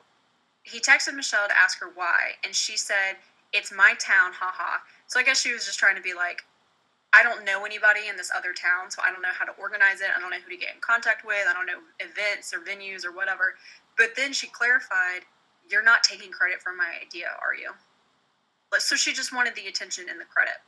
he 0.69 0.79
texted 0.79 1.15
Michelle 1.15 1.47
to 1.47 1.57
ask 1.57 1.79
her 1.79 1.89
why, 1.93 2.37
and 2.43 2.53
she 2.53 2.77
said, 2.77 3.17
It's 3.53 3.71
my 3.71 3.93
town, 3.99 4.31
haha. 4.33 4.79
So 5.07 5.19
I 5.19 5.23
guess 5.23 5.41
she 5.41 5.53
was 5.53 5.65
just 5.65 5.79
trying 5.79 5.95
to 5.95 6.01
be 6.01 6.13
like, 6.13 6.43
I 7.11 7.23
don't 7.23 7.43
know 7.43 7.65
anybody 7.65 8.07
in 8.07 8.17
this 8.17 8.31
other 8.35 8.53
town, 8.53 8.91
so 8.91 9.01
I 9.03 9.11
don't 9.11 9.21
know 9.21 9.33
how 9.33 9.45
to 9.45 9.53
organize 9.59 10.01
it. 10.01 10.09
I 10.15 10.19
don't 10.19 10.29
know 10.29 10.37
who 10.37 10.51
to 10.51 10.57
get 10.57 10.75
in 10.75 10.81
contact 10.81 11.25
with. 11.25 11.47
I 11.49 11.53
don't 11.53 11.65
know 11.65 11.81
events 11.99 12.53
or 12.53 12.59
venues 12.59 13.03
or 13.03 13.11
whatever. 13.11 13.55
But 13.97 14.15
then 14.15 14.31
she 14.31 14.47
clarified, 14.47 15.25
You're 15.69 15.83
not 15.83 16.03
taking 16.03 16.31
credit 16.31 16.61
for 16.61 16.73
my 16.73 16.93
idea, 17.01 17.27
are 17.41 17.55
you? 17.55 17.71
So 18.77 18.95
she 18.95 19.13
just 19.13 19.33
wanted 19.33 19.55
the 19.55 19.67
attention 19.67 20.05
and 20.09 20.21
the 20.21 20.25
credit. 20.25 20.61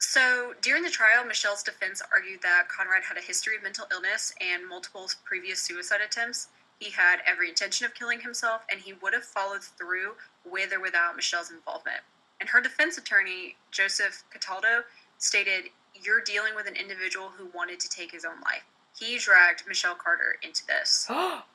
So 0.00 0.54
during 0.62 0.82
the 0.82 0.90
trial, 0.90 1.24
Michelle's 1.26 1.62
defense 1.62 2.02
argued 2.12 2.40
that 2.42 2.68
Conrad 2.68 3.02
had 3.02 3.18
a 3.18 3.20
history 3.20 3.56
of 3.56 3.62
mental 3.62 3.86
illness 3.90 4.34
and 4.40 4.66
multiple 4.68 5.08
previous 5.24 5.60
suicide 5.60 6.00
attempts. 6.04 6.48
He 6.84 6.90
had 6.90 7.22
every 7.24 7.48
intention 7.48 7.86
of 7.86 7.94
killing 7.94 8.20
himself, 8.20 8.60
and 8.70 8.78
he 8.78 8.92
would 8.92 9.14
have 9.14 9.24
followed 9.24 9.64
through 9.64 10.16
with 10.44 10.70
or 10.70 10.80
without 10.80 11.16
Michelle's 11.16 11.50
involvement. 11.50 12.02
And 12.38 12.50
her 12.50 12.60
defense 12.60 12.98
attorney, 12.98 13.56
Joseph 13.70 14.22
Cataldo, 14.30 14.84
stated, 15.16 15.70
You're 15.94 16.20
dealing 16.20 16.54
with 16.54 16.66
an 16.66 16.76
individual 16.76 17.30
who 17.30 17.46
wanted 17.54 17.80
to 17.80 17.88
take 17.88 18.12
his 18.12 18.26
own 18.26 18.38
life. 18.44 18.64
He 18.98 19.16
dragged 19.16 19.66
Michelle 19.66 19.94
Carter 19.94 20.36
into 20.42 20.66
this. 20.66 21.10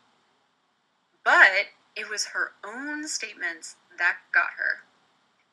But 1.24 1.68
it 1.96 2.10
was 2.10 2.26
her 2.26 2.54
own 2.64 3.08
statements 3.08 3.76
that 4.00 4.18
got 4.34 4.50
her. 4.58 4.82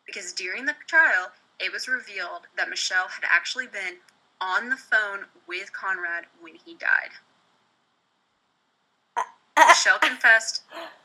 Because 0.06 0.32
during 0.32 0.64
the 0.64 0.76
trial, 0.86 1.32
it 1.60 1.70
was 1.70 1.86
revealed 1.86 2.46
that 2.56 2.70
Michelle 2.70 3.08
had 3.08 3.24
actually 3.30 3.66
been 3.66 3.96
on 4.40 4.70
the 4.70 4.76
phone 4.76 5.26
with 5.46 5.74
Conrad 5.74 6.24
when 6.40 6.54
he 6.54 6.76
died. 6.76 7.10
Michelle 9.57 9.98
confessed 9.98 10.62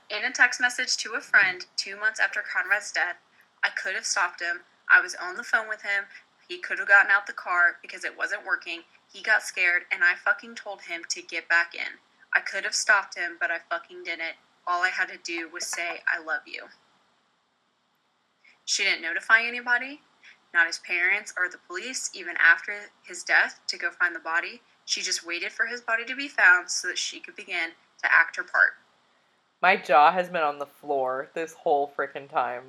in 0.10 0.26
a 0.26 0.32
text 0.32 0.60
message 0.60 0.97
to 0.97 1.14
a 1.14 1.22
friend 1.22 1.66
two 1.78 1.95
months 1.95 2.20
after 2.20 2.41
Conrad's 2.41 2.91
death 2.91 3.16
I 3.64 3.70
could 3.70 3.93
have 3.95 4.06
stopped 4.06 4.41
him. 4.41 4.62
I 4.89 5.02
was 5.02 5.16
on 5.16 5.36
the 5.36 5.43
phone 5.43 5.70
with 5.70 5.84
him. 5.84 6.06
He 6.47 6.58
could 6.58 6.80
have 6.80 6.88
gotten 6.88 7.12
out 7.12 7.28
the 7.28 7.34
car 7.34 7.78
because 7.82 8.04
it 8.04 8.18
wasn't 8.18 8.45
working. 8.45 8.82
He 9.12 9.22
got 9.22 9.43
scared, 9.43 9.84
and 9.91 10.04
I 10.04 10.16
fucking 10.16 10.56
told 10.56 10.82
him 10.82 11.04
to 11.10 11.22
get 11.22 11.47
back 11.47 11.76
in. 11.76 11.99
I 12.34 12.39
could 12.39 12.64
have 12.64 12.74
stopped 12.74 13.18
him, 13.18 13.38
but 13.39 13.52
I 13.52 13.58
fucking 13.70 14.04
didn't. 14.04 14.36
All 14.66 14.82
I 14.84 14.89
had 14.89 15.10
to 15.10 15.18
do 15.24 15.49
was 15.49 15.68
say, 15.68 16.02
I 16.08 16.24
love 16.24 16.41
you. 16.45 16.64
She 18.66 18.84
didn't 18.84 19.02
notify 19.02 19.41
anybody, 19.43 20.02
not 20.54 20.68
his 20.68 20.80
parents 20.80 21.34
or 21.38 21.49
the 21.49 21.58
police, 21.68 22.10
even 22.14 22.36
after 22.38 22.74
his 23.04 23.24
death, 23.24 23.60
to 23.68 23.78
go 23.78 23.91
find 23.91 24.16
the 24.16 24.20
body. 24.20 24.62
She 24.86 25.02
just 25.02 25.26
waited 25.26 25.52
for 25.52 25.68
his 25.68 25.82
body 25.82 26.06
to 26.06 26.16
be 26.16 26.28
found 26.28 26.70
so 26.70 26.88
that 26.88 26.97
she 26.97 27.20
could 27.20 27.36
begin 27.36 27.72
to 28.04 28.14
act 28.14 28.36
her 28.38 28.43
part. 28.43 28.74
My 29.62 29.76
jaw 29.76 30.12
has 30.12 30.30
been 30.30 30.41
on 30.41 30.60
the 30.60 30.66
floor 30.66 31.30
this 31.34 31.54
whole 31.54 31.91
freaking 31.95 32.30
time. 32.30 32.64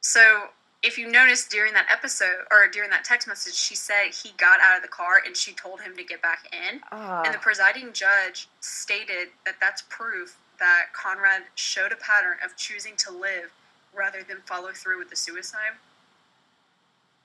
So, 0.00 0.48
if 0.82 0.96
you 0.96 1.10
noticed 1.10 1.50
during 1.50 1.72
that 1.74 1.86
episode 1.90 2.44
or 2.52 2.68
during 2.68 2.90
that 2.90 3.04
text 3.04 3.26
message, 3.26 3.54
she 3.54 3.74
said 3.74 4.14
he 4.14 4.30
got 4.36 4.60
out 4.60 4.76
of 4.76 4.82
the 4.82 4.88
car 4.88 5.20
and 5.26 5.36
she 5.36 5.52
told 5.52 5.80
him 5.80 5.96
to 5.96 6.04
get 6.04 6.22
back 6.22 6.48
in. 6.52 6.80
Ah. 6.92 7.22
And 7.24 7.34
the 7.34 7.38
presiding 7.38 7.92
judge 7.92 8.48
stated 8.60 9.28
that 9.44 9.56
that's 9.60 9.82
proof 9.88 10.38
that 10.60 10.86
Conrad 10.92 11.42
showed 11.56 11.90
a 11.90 11.96
pattern 11.96 12.36
of 12.44 12.56
choosing 12.56 12.94
to 12.96 13.10
live 13.10 13.52
rather 13.94 14.22
than 14.22 14.38
follow 14.46 14.70
through 14.72 14.98
with 14.98 15.10
the 15.10 15.16
suicide. 15.16 15.74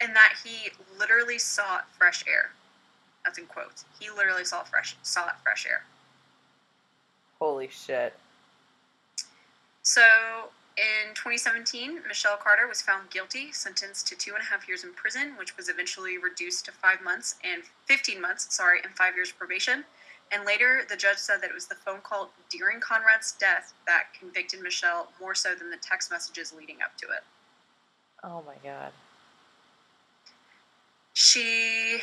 And 0.01 0.15
that 0.15 0.33
he 0.43 0.71
literally 0.99 1.37
sought 1.37 1.87
fresh 1.95 2.23
air. 2.27 2.51
That's 3.23 3.37
in 3.37 3.45
quotes. 3.45 3.85
He 3.99 4.09
literally 4.09 4.45
saw 4.45 4.63
fresh 4.63 4.97
sought 5.03 5.41
fresh 5.43 5.67
air. 5.69 5.83
Holy 7.43 7.67
shit. 7.67 8.13
So 9.81 10.01
in 10.77 11.13
2017, 11.13 11.99
Michelle 12.07 12.37
Carter 12.37 12.69
was 12.69 12.81
found 12.81 13.09
guilty, 13.09 13.51
sentenced 13.51 14.07
to 14.07 14.15
two 14.15 14.31
and 14.33 14.41
a 14.41 14.45
half 14.45 14.65
years 14.65 14.85
in 14.85 14.93
prison, 14.93 15.33
which 15.37 15.57
was 15.57 15.67
eventually 15.67 16.17
reduced 16.17 16.63
to 16.63 16.71
five 16.71 17.01
months 17.03 17.35
and 17.43 17.63
15 17.87 18.21
months, 18.21 18.55
sorry, 18.55 18.79
and 18.85 18.95
five 18.95 19.13
years 19.17 19.33
probation. 19.33 19.83
And 20.31 20.45
later, 20.45 20.83
the 20.87 20.95
judge 20.95 21.17
said 21.17 21.41
that 21.41 21.49
it 21.49 21.53
was 21.53 21.67
the 21.67 21.75
phone 21.75 21.99
call 21.99 22.29
during 22.49 22.79
Conrad's 22.79 23.33
death 23.33 23.73
that 23.87 24.03
convicted 24.17 24.61
Michelle 24.61 25.09
more 25.19 25.35
so 25.35 25.53
than 25.53 25.69
the 25.69 25.75
text 25.81 26.11
messages 26.11 26.53
leading 26.57 26.77
up 26.81 26.97
to 26.99 27.07
it. 27.07 27.25
Oh 28.23 28.41
my 28.47 28.55
god. 28.63 28.93
She 31.13 31.99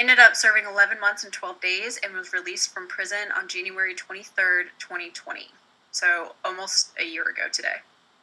ended 0.00 0.18
up 0.18 0.34
serving 0.34 0.64
11 0.64 0.98
months 0.98 1.24
and 1.24 1.32
12 1.32 1.60
days 1.60 2.00
and 2.02 2.14
was 2.14 2.32
released 2.32 2.72
from 2.72 2.88
prison 2.88 3.28
on 3.36 3.46
January 3.46 3.94
23rd, 3.94 4.64
2020. 4.78 5.48
So 5.92 6.34
almost 6.44 6.92
a 6.98 7.04
year 7.04 7.24
ago 7.24 7.42
today. 7.52 7.76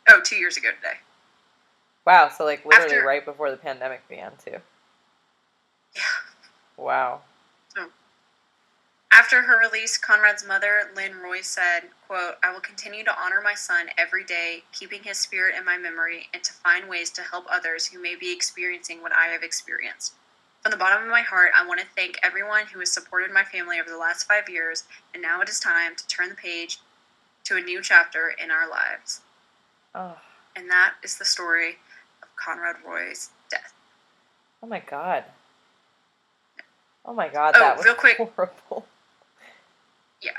Oh, 0.09 0.19
two 0.23 0.36
years 0.36 0.57
ago 0.57 0.69
today. 0.71 0.97
Wow, 2.05 2.30
so 2.36 2.45
like 2.45 2.65
literally 2.65 2.95
After- 2.95 3.05
right 3.05 3.23
before 3.23 3.51
the 3.51 3.57
pandemic 3.57 4.07
began 4.09 4.32
too. 4.43 4.57
Yeah. 5.95 6.01
Wow. 6.78 7.21
After 9.11 9.41
her 9.41 9.59
release, 9.59 9.97
Conrad's 9.97 10.45
mother, 10.45 10.91
Lynn 10.95 11.17
Roy, 11.17 11.41
said, 11.41 11.89
quote, 12.07 12.36
I 12.43 12.53
will 12.53 12.59
continue 12.59 13.03
to 13.03 13.19
honor 13.19 13.41
my 13.41 13.55
son 13.55 13.88
every 13.97 14.23
day, 14.23 14.63
keeping 14.71 15.01
his 15.01 15.17
spirit 15.17 15.55
in 15.57 15.65
my 15.65 15.75
memory, 15.75 16.28
and 16.36 16.43
to 16.43 16.53
find 16.53 16.88
ways 16.88 17.09
to 17.11 17.23
help 17.23 17.45
others 17.49 17.88
who 17.88 17.99
may 17.99 18.15
be 18.15 18.32
experiencing 18.32 19.01
what 19.01 19.11
I 19.13 19.28
have 19.28 19.41
experienced. 19.41 20.13
From 20.62 20.72
the 20.72 20.78
bottom 20.78 21.03
of 21.03 21.10
my 21.10 21.22
heart, 21.22 21.51
I 21.55 21.66
want 21.66 21.80
to 21.80 21.86
thank 21.95 22.20
everyone 22.24 22.66
who 22.74 22.80
has 22.80 22.91
supported 22.91 23.32
my 23.32 23.43
family 23.43 23.80
over 23.80 23.89
the 23.89 23.97
last 23.97 24.28
five 24.28 24.49
years, 24.49 24.84
and 25.14 25.22
now 25.22 25.39
it 25.41 25.49
is 25.49 25.60
time 25.60 25.95
to 25.95 26.08
turn 26.08 26.30
the 26.30 26.36
page 26.36 26.80
to 27.45 27.55
a 27.58 27.62
new 27.62 27.82
chapter 27.82 28.34
in 28.41 28.51
our 28.51 28.70
lives. 28.70 29.22
Oh, 29.95 30.18
And 30.55 30.70
that 30.70 30.95
is 31.03 31.18
the 31.18 31.26
story 31.26 31.78
of 32.22 32.28
Conrad 32.36 32.76
Roy's 32.86 33.30
death. 33.49 33.74
oh 34.62 34.68
my 34.68 34.80
god. 34.80 35.24
Oh 37.05 37.14
my 37.14 37.30
god, 37.30 37.53
Oh, 37.55 37.60
that 37.60 37.78
was 37.78 37.86
real 37.86 37.95
quick. 37.95 38.18
horrible. 38.18 38.86
yeah 40.22 40.32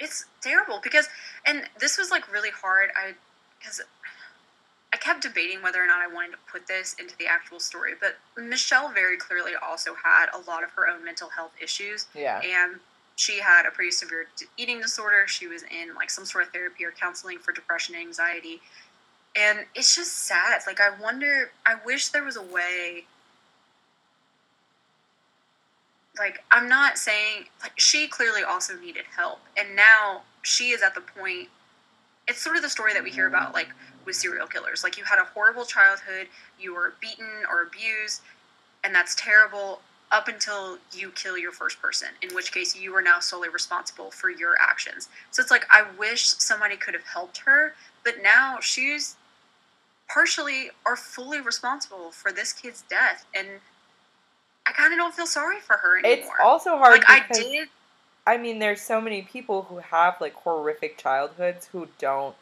it's 0.00 0.24
terrible 0.40 0.80
because 0.82 1.08
and 1.46 1.62
this 1.78 1.96
was 1.96 2.10
like 2.10 2.30
really 2.32 2.50
hard 2.50 2.90
i 2.96 3.12
because 3.58 3.80
kept 5.00 5.22
debating 5.22 5.62
whether 5.62 5.82
or 5.82 5.86
not 5.86 5.98
i 6.00 6.06
wanted 6.06 6.32
to 6.32 6.38
put 6.50 6.66
this 6.66 6.94
into 6.98 7.16
the 7.18 7.26
actual 7.26 7.58
story 7.58 7.92
but 8.00 8.18
michelle 8.42 8.90
very 8.92 9.16
clearly 9.16 9.52
also 9.54 9.94
had 9.94 10.26
a 10.34 10.50
lot 10.50 10.62
of 10.62 10.70
her 10.70 10.88
own 10.88 11.04
mental 11.04 11.28
health 11.28 11.52
issues. 11.62 12.06
Yeah. 12.14 12.40
and 12.40 12.80
she 13.20 13.38
had 13.38 13.66
a 13.66 13.70
pretty 13.70 13.90
severe 13.90 14.28
eating 14.56 14.80
disorder. 14.80 15.26
She 15.28 15.46
was 15.46 15.62
in 15.64 15.94
like 15.94 16.08
some 16.08 16.24
sort 16.24 16.44
of 16.44 16.52
therapy 16.54 16.86
or 16.86 16.90
counseling 16.90 17.38
for 17.38 17.52
depression 17.52 17.94
and 17.94 18.02
anxiety. 18.06 18.62
And 19.36 19.60
it's 19.74 19.94
just 19.94 20.24
sad. 20.26 20.62
Like 20.66 20.80
i 20.80 20.88
wonder 21.00 21.50
i 21.66 21.74
wish 21.84 22.08
there 22.08 22.24
was 22.24 22.36
a 22.36 22.42
way 22.42 23.04
like 26.18 26.42
i'm 26.50 26.68
not 26.68 26.98
saying 26.98 27.44
like 27.62 27.78
she 27.78 28.08
clearly 28.08 28.42
also 28.42 28.74
needed 28.78 29.04
help. 29.14 29.40
And 29.56 29.76
now 29.76 30.22
she 30.42 30.70
is 30.70 30.82
at 30.82 30.94
the 30.94 31.02
point 31.02 31.48
it's 32.26 32.40
sort 32.40 32.56
of 32.56 32.62
the 32.62 32.70
story 32.70 32.94
that 32.94 33.04
we 33.04 33.10
hear 33.10 33.26
about 33.26 33.52
like 33.52 33.68
with 34.04 34.16
serial 34.16 34.46
killers 34.46 34.82
like 34.82 34.96
you 34.96 35.04
had 35.04 35.18
a 35.18 35.24
horrible 35.24 35.64
childhood 35.64 36.26
you 36.58 36.74
were 36.74 36.94
beaten 37.00 37.44
or 37.50 37.62
abused 37.62 38.22
and 38.84 38.94
that's 38.94 39.14
terrible 39.14 39.80
up 40.12 40.26
until 40.26 40.78
you 40.92 41.10
kill 41.10 41.38
your 41.38 41.52
first 41.52 41.80
person 41.80 42.08
in 42.22 42.34
which 42.34 42.52
case 42.52 42.76
you 42.76 42.94
are 42.94 43.02
now 43.02 43.20
solely 43.20 43.48
responsible 43.48 44.10
for 44.10 44.30
your 44.30 44.54
actions 44.60 45.08
so 45.30 45.40
it's 45.42 45.50
like 45.50 45.66
i 45.70 45.84
wish 45.98 46.26
somebody 46.26 46.76
could 46.76 46.94
have 46.94 47.04
helped 47.04 47.38
her 47.38 47.74
but 48.04 48.14
now 48.22 48.58
she's 48.60 49.16
partially 50.08 50.70
or 50.84 50.96
fully 50.96 51.40
responsible 51.40 52.10
for 52.10 52.32
this 52.32 52.52
kid's 52.52 52.82
death 52.88 53.24
and 53.34 53.48
I 54.66 54.72
kind 54.72 54.92
of 54.92 54.98
don't 54.98 55.14
feel 55.14 55.26
sorry 55.26 55.58
for 55.58 55.76
her 55.76 55.98
anymore. 55.98 56.14
It's 56.18 56.30
also 56.40 56.76
hard. 56.76 57.00
like 57.00 57.04
I 57.08 57.26
did. 57.32 57.68
I 58.26 58.36
mean, 58.36 58.60
there's 58.60 58.80
so 58.80 59.00
many 59.00 59.22
people 59.22 59.62
who 59.62 59.78
have 59.78 60.20
like 60.20 60.34
horrific 60.34 60.96
childhoods 60.96 61.66
who 61.66 61.88
don't 61.98 62.36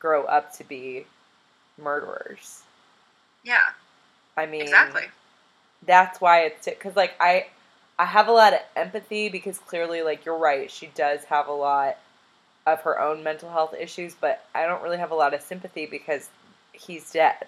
grow 0.00 0.24
up 0.24 0.52
to 0.56 0.64
be 0.64 1.06
murderers. 1.78 2.62
Yeah, 3.44 3.70
I 4.36 4.46
mean, 4.46 4.62
exactly. 4.62 5.04
That's 5.86 6.20
why 6.20 6.40
it's 6.42 6.66
because 6.66 6.96
like 6.96 7.14
I, 7.20 7.46
I 7.98 8.06
have 8.06 8.28
a 8.28 8.32
lot 8.32 8.52
of 8.52 8.60
empathy 8.74 9.28
because 9.28 9.58
clearly, 9.58 10.02
like 10.02 10.24
you're 10.24 10.36
right, 10.36 10.70
she 10.70 10.86
does 10.94 11.24
have 11.24 11.46
a 11.46 11.52
lot 11.52 11.98
of 12.66 12.80
her 12.82 13.00
own 13.00 13.22
mental 13.22 13.50
health 13.50 13.74
issues, 13.78 14.14
but 14.18 14.44
I 14.54 14.66
don't 14.66 14.82
really 14.82 14.98
have 14.98 15.10
a 15.10 15.14
lot 15.14 15.34
of 15.34 15.40
sympathy 15.40 15.86
because 15.86 16.28
he's 16.72 17.12
dead. 17.12 17.46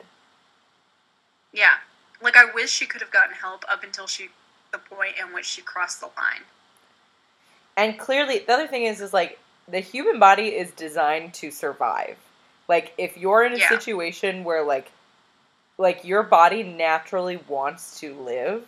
Yeah, 1.53 1.75
like 2.23 2.37
I 2.37 2.45
wish 2.53 2.71
she 2.71 2.87
could 2.87 3.01
have 3.01 3.11
gotten 3.11 3.35
help 3.35 3.65
up 3.69 3.83
until 3.83 4.07
she 4.07 4.29
the 4.73 4.79
point 4.79 5.15
in 5.21 5.35
which 5.35 5.45
she 5.45 5.61
crossed 5.61 6.01
the 6.01 6.07
line. 6.07 6.43
And 7.77 7.99
clearly, 7.99 8.39
the 8.39 8.53
other 8.53 8.67
thing 8.67 8.85
is, 8.85 9.01
is 9.01 9.13
like 9.13 9.39
the 9.69 9.81
human 9.81 10.19
body 10.19 10.49
is 10.49 10.71
designed 10.73 11.35
to 11.35 11.51
survive. 11.51 12.17
Like 12.73 12.95
if 12.97 13.19
you're 13.19 13.45
in 13.45 13.53
a 13.53 13.59
Yeah. 13.59 13.69
situation 13.69 14.45
where 14.45 14.63
like, 14.65 14.91
like 15.77 16.07
your 16.07 16.23
body 16.23 16.63
naturally 16.63 17.37
wants 17.47 18.01
to 18.01 18.15
live. 18.15 18.67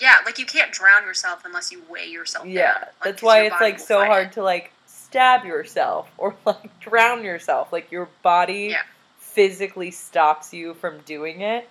Yeah, 0.00 0.16
like 0.24 0.40
you 0.40 0.46
can't 0.46 0.72
drown 0.72 1.04
yourself 1.04 1.44
unless 1.44 1.70
you 1.70 1.80
weigh 1.88 2.08
yourself 2.08 2.44
down. 2.44 2.54
Yeah, 2.54 2.72
like, 2.80 3.04
that's 3.04 3.22
why 3.22 3.42
it's 3.42 3.60
like 3.60 3.78
so 3.78 4.04
hard 4.04 4.26
it. 4.26 4.32
to 4.32 4.42
like 4.42 4.72
stab 4.86 5.44
yourself 5.44 6.10
or 6.18 6.34
like 6.44 6.80
drown 6.80 7.22
yourself. 7.22 7.72
Like 7.72 7.92
your 7.92 8.08
body 8.24 8.70
Yeah. 8.72 8.82
physically 9.20 9.92
stops 9.92 10.52
you 10.52 10.74
from 10.74 10.98
doing 11.02 11.42
it. 11.42 11.70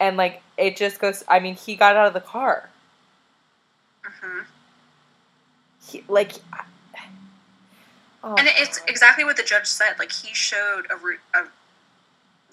And 0.00 0.16
like 0.16 0.40
it 0.56 0.76
just 0.78 0.98
goes 0.98 1.22
I 1.28 1.40
mean, 1.40 1.56
he 1.56 1.76
got 1.76 1.94
out 1.94 2.06
of 2.06 2.14
the 2.14 2.22
car. 2.22 2.70
Mhm. 4.02 4.46
He 5.86 6.02
like 6.08 6.32
Oh, 8.24 8.34
And 8.36 8.46
it's 8.48 8.80
exactly 8.86 9.24
what 9.24 9.36
the 9.36 9.42
judge 9.42 9.66
said. 9.66 9.94
Like 9.98 10.12
he 10.12 10.32
showed 10.34 10.86
a, 10.90 10.96
re- 10.96 11.16
a 11.34 11.42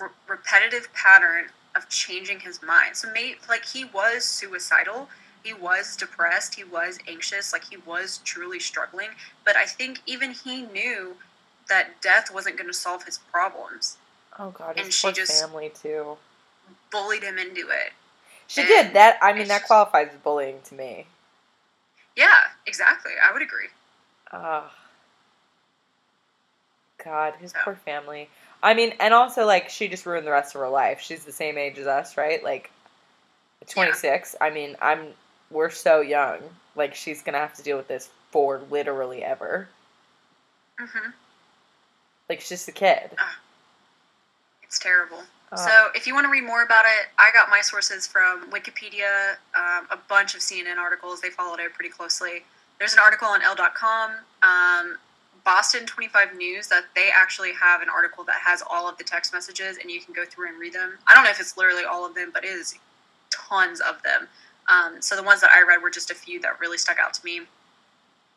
re- 0.02 0.10
repetitive 0.28 0.92
pattern 0.94 1.46
of 1.76 1.88
changing 1.90 2.40
his 2.40 2.62
mind. 2.64 2.96
So 2.96 3.10
maybe 3.14 3.38
like 3.48 3.66
he 3.66 3.86
was 3.86 4.24
suicidal, 4.24 5.10
he 5.44 5.54
was 5.54 5.96
depressed, 5.96 6.56
he 6.56 6.64
was 6.64 6.98
anxious, 7.08 7.54
like 7.54 7.66
he 7.70 7.78
was 7.78 8.20
truly 8.24 8.60
struggling. 8.60 9.10
But 9.46 9.56
I 9.56 9.66
think 9.66 10.02
even 10.08 10.32
he 10.32 10.64
knew 10.64 11.16
that 11.70 12.02
death 12.02 12.34
wasn't 12.34 12.58
going 12.58 12.68
to 12.70 12.74
solve 12.74 13.04
his 13.04 13.20
problems. 13.32 13.98
Oh 14.40 14.50
god, 14.52 14.78
and 14.78 14.88
his 14.88 14.96
she 14.96 15.12
just- 15.12 15.40
family 15.42 15.72
too. 15.82 16.18
Bullied 16.92 17.24
him 17.24 17.38
into 17.38 17.62
it. 17.70 17.94
She 18.48 18.62
and 18.62 18.68
did 18.68 18.94
that. 18.94 19.18
I 19.22 19.34
mean, 19.34 19.48
that 19.48 19.66
qualifies 19.66 20.10
as 20.12 20.20
bullying 20.22 20.60
to 20.66 20.74
me. 20.76 21.06
Yeah, 22.16 22.36
exactly. 22.66 23.12
I 23.24 23.32
would 23.32 23.44
agree. 23.44 23.68
Ah, 24.32 24.72
God, 27.04 27.34
his 27.40 27.52
So. 27.52 27.58
poor 27.64 27.76
family. 27.76 28.30
I 28.62 28.74
mean, 28.74 28.94
and 29.00 29.14
also 29.14 29.46
like 29.46 29.70
she 29.70 29.88
just 29.88 30.06
ruined 30.06 30.28
the 30.28 30.32
rest 30.32 30.54
of 30.56 30.62
her 30.62 30.70
life. 30.70 31.00
She's 31.02 31.24
the 31.26 31.32
same 31.32 31.58
age 31.58 31.78
as 31.78 31.88
us, 31.88 32.18
right? 32.18 32.44
Like, 32.44 32.72
twenty 33.68 33.94
six. 33.94 34.36
I 34.42 34.50
mean, 34.50 34.76
I'm. 34.82 35.14
We're 35.52 35.70
so 35.72 36.02
young. 36.02 36.40
Like, 36.76 36.94
she's 36.94 37.22
gonna 37.24 37.40
have 37.40 37.54
to 37.56 37.64
deal 37.64 37.76
with 37.78 37.88
this 37.88 38.10
for 38.32 38.62
literally 38.70 39.24
ever. 39.24 39.68
hmm 40.78 41.10
Like, 42.30 42.40
she's 42.42 42.50
just 42.50 42.68
a 42.70 42.72
kid. 42.72 43.12
It's 44.64 44.78
terrible. 44.78 45.24
Ah. 45.52 45.56
So, 45.56 45.88
if 45.96 46.06
you 46.06 46.14
want 46.14 46.26
to 46.26 46.30
read 46.30 46.44
more 46.44 46.62
about 46.64 46.86
it, 46.86 47.08
I 47.18 47.32
got 47.34 47.50
my 47.50 47.62
sources 47.62 48.06
from 48.06 48.52
Wikipedia, 48.52 49.32
um, 49.56 49.88
a 49.90 49.98
bunch 50.08 50.36
of 50.36 50.42
CNN 50.42 50.78
articles. 50.78 51.22
They 51.22 51.32
followed 51.32 51.60
it 51.60 51.74
pretty 51.74 51.90
closely. 51.90 52.44
There's 52.78 52.94
an 52.94 53.00
article 53.00 53.28
on 53.28 53.42
Elle.com, 53.42 54.12
um, 54.44 54.98
Boston 55.44 55.86
25 55.86 56.36
News, 56.36 56.68
that 56.68 56.86
they 56.96 57.10
actually 57.14 57.54
have 57.54 57.82
an 57.82 57.88
article 57.90 58.24
that 58.26 58.42
has 58.46 58.64
all 58.70 58.88
of 58.90 58.98
the 58.98 59.04
text 59.04 59.34
messages, 59.34 59.78
and 59.78 59.90
you 59.90 60.02
can 60.02 60.14
go 60.14 60.26
through 60.26 60.50
and 60.50 60.60
read 60.60 60.74
them. 60.74 60.98
I 61.08 61.14
don't 61.14 61.24
know 61.24 61.30
if 61.30 61.40
it's 61.40 61.58
literally 61.58 61.84
all 61.84 62.06
of 62.06 62.16
them, 62.16 62.32
but 62.34 62.44
it 62.44 62.50
is 62.50 62.76
tons 63.30 63.80
of 63.80 64.02
them. 64.04 64.28
Um, 64.68 65.02
so, 65.02 65.16
the 65.16 65.24
ones 65.24 65.42
that 65.42 65.52
I 65.52 65.66
read 65.68 65.82
were 65.82 65.90
just 65.90 66.12
a 66.12 66.16
few 66.16 66.40
that 66.42 66.60
really 66.60 66.78
stuck 66.78 67.00
out 67.00 67.14
to 67.16 67.26
me. 67.26 67.42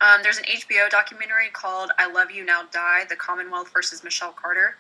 Um, 0.00 0.20
there's 0.22 0.38
an 0.38 0.44
HBO 0.44 0.90
documentary 0.90 1.48
called 1.53 1.92
I 1.98 2.11
Love 2.11 2.30
You 2.30 2.44
Now 2.44 2.62
Die 2.72 3.05
The 3.09 3.16
Commonwealth 3.16 3.70
versus 3.72 4.03
Michelle 4.03 4.32
Carter 4.32 4.76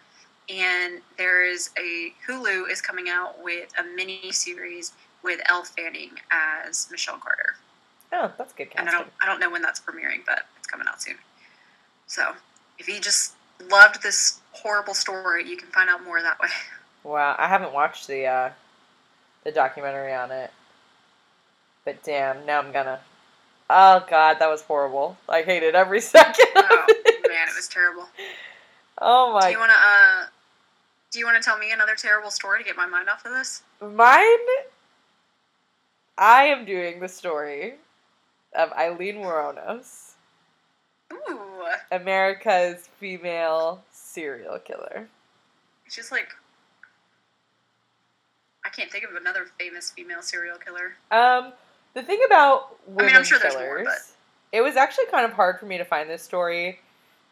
and 0.48 1.00
there's 1.18 1.70
a 1.78 2.12
Hulu 2.26 2.70
is 2.70 2.80
coming 2.80 3.08
out 3.08 3.42
with 3.42 3.72
a 3.78 3.84
mini 3.94 4.32
series 4.32 4.92
with 5.22 5.40
Elle 5.48 5.64
Fanning 5.64 6.10
as 6.30 6.88
Michelle 6.90 7.18
Carter, 7.18 7.54
Oh, 8.12 8.30
that's 8.36 8.52
good 8.52 8.68
and 8.76 8.88
I 8.88 8.92
don't 8.92 9.08
I 9.22 9.26
don't 9.26 9.40
know 9.40 9.50
when 9.50 9.62
that's 9.62 9.80
premiering, 9.80 10.20
but 10.26 10.42
it's 10.58 10.66
coming 10.66 10.86
out 10.88 11.00
soon. 11.00 11.16
So 12.12 12.34
if 12.78 12.88
you 12.88 13.00
just 13.00 13.32
loved 13.70 14.02
this 14.02 14.40
horrible 14.52 14.92
story, 14.92 15.48
you 15.48 15.56
can 15.56 15.68
find 15.68 15.88
out 15.88 16.04
more 16.04 16.20
that 16.20 16.38
way. 16.38 16.48
Wow, 17.04 17.34
I 17.36 17.48
haven't 17.48 17.72
watched 17.72 18.06
the 18.06 18.26
uh, 18.26 18.50
the 19.42 19.50
documentary 19.50 20.14
on 20.14 20.30
it, 20.30 20.52
but 21.84 22.00
damn, 22.04 22.46
now 22.46 22.60
I'm 22.60 22.70
gonna. 22.70 23.00
Oh 23.68 24.04
God, 24.08 24.36
that 24.38 24.48
was 24.48 24.62
horrible. 24.62 25.16
I 25.28 25.42
hated 25.42 25.74
every 25.74 26.00
second. 26.14 26.46
Oh 26.54 26.84
it. 26.88 27.28
man, 27.28 27.48
it 27.48 27.56
was 27.56 27.66
terrible. 27.66 28.06
Oh 28.98 29.32
my. 29.32 29.46
Do 29.48 29.50
you 29.50 29.58
want 29.58 29.72
to 29.72 29.76
uh, 29.76 30.26
do 31.10 31.18
you 31.18 31.24
want 31.24 31.42
to 31.42 31.44
tell 31.44 31.58
me 31.58 31.72
another 31.72 31.96
terrible 31.96 32.30
story 32.30 32.60
to 32.60 32.64
get 32.64 32.76
my 32.76 32.86
mind 32.86 33.08
off 33.08 33.26
of 33.26 33.32
this? 33.32 33.64
Mine, 33.80 34.46
I 36.16 36.44
am 36.44 36.64
doing 36.64 37.00
the 37.00 37.08
story 37.08 37.74
of 38.54 38.70
Aileen 38.74 39.16
Wuornos, 39.16 40.12
Ooh, 41.12 41.40
America's 41.92 42.88
female 42.98 43.82
serial 43.92 44.58
killer. 44.58 45.08
it's 45.86 45.96
just 45.96 46.12
like 46.12 46.28
I 48.64 48.68
can't 48.68 48.90
think 48.90 49.04
of 49.04 49.14
another 49.16 49.46
famous 49.58 49.90
female 49.90 50.22
serial 50.22 50.56
killer. 50.56 50.94
Um, 51.10 51.52
the 51.94 52.02
thing 52.02 52.20
about 52.26 52.76
I 52.98 53.06
mean, 53.06 53.16
I'm 53.16 53.24
sure 53.24 53.38
there's 53.38 53.54
more, 53.54 53.84
but- 53.84 53.98
it 54.52 54.60
was 54.60 54.76
actually 54.76 55.06
kind 55.06 55.24
of 55.24 55.32
hard 55.32 55.58
for 55.58 55.66
me 55.66 55.78
to 55.78 55.84
find 55.84 56.08
this 56.10 56.22
story. 56.22 56.78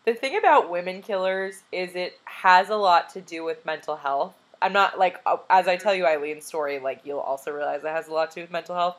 The 0.06 0.14
thing 0.14 0.38
about 0.38 0.70
women 0.70 1.02
killers 1.02 1.62
is 1.70 1.94
it 1.94 2.18
has 2.24 2.70
a 2.70 2.76
lot 2.76 3.10
to 3.10 3.20
do 3.20 3.44
with 3.44 3.64
mental 3.66 3.96
health. 3.96 4.34
I'm 4.62 4.72
not 4.72 4.98
like 4.98 5.20
uh, 5.26 5.36
as 5.50 5.68
I 5.68 5.76
tell 5.76 5.94
you 5.94 6.06
Aileen's 6.06 6.46
story, 6.46 6.78
like 6.78 7.00
you'll 7.04 7.18
also 7.20 7.50
realize 7.50 7.84
it 7.84 7.88
has 7.88 8.08
a 8.08 8.12
lot 8.12 8.30
to 8.32 8.36
do 8.36 8.40
with 8.42 8.50
mental 8.50 8.74
health. 8.74 8.96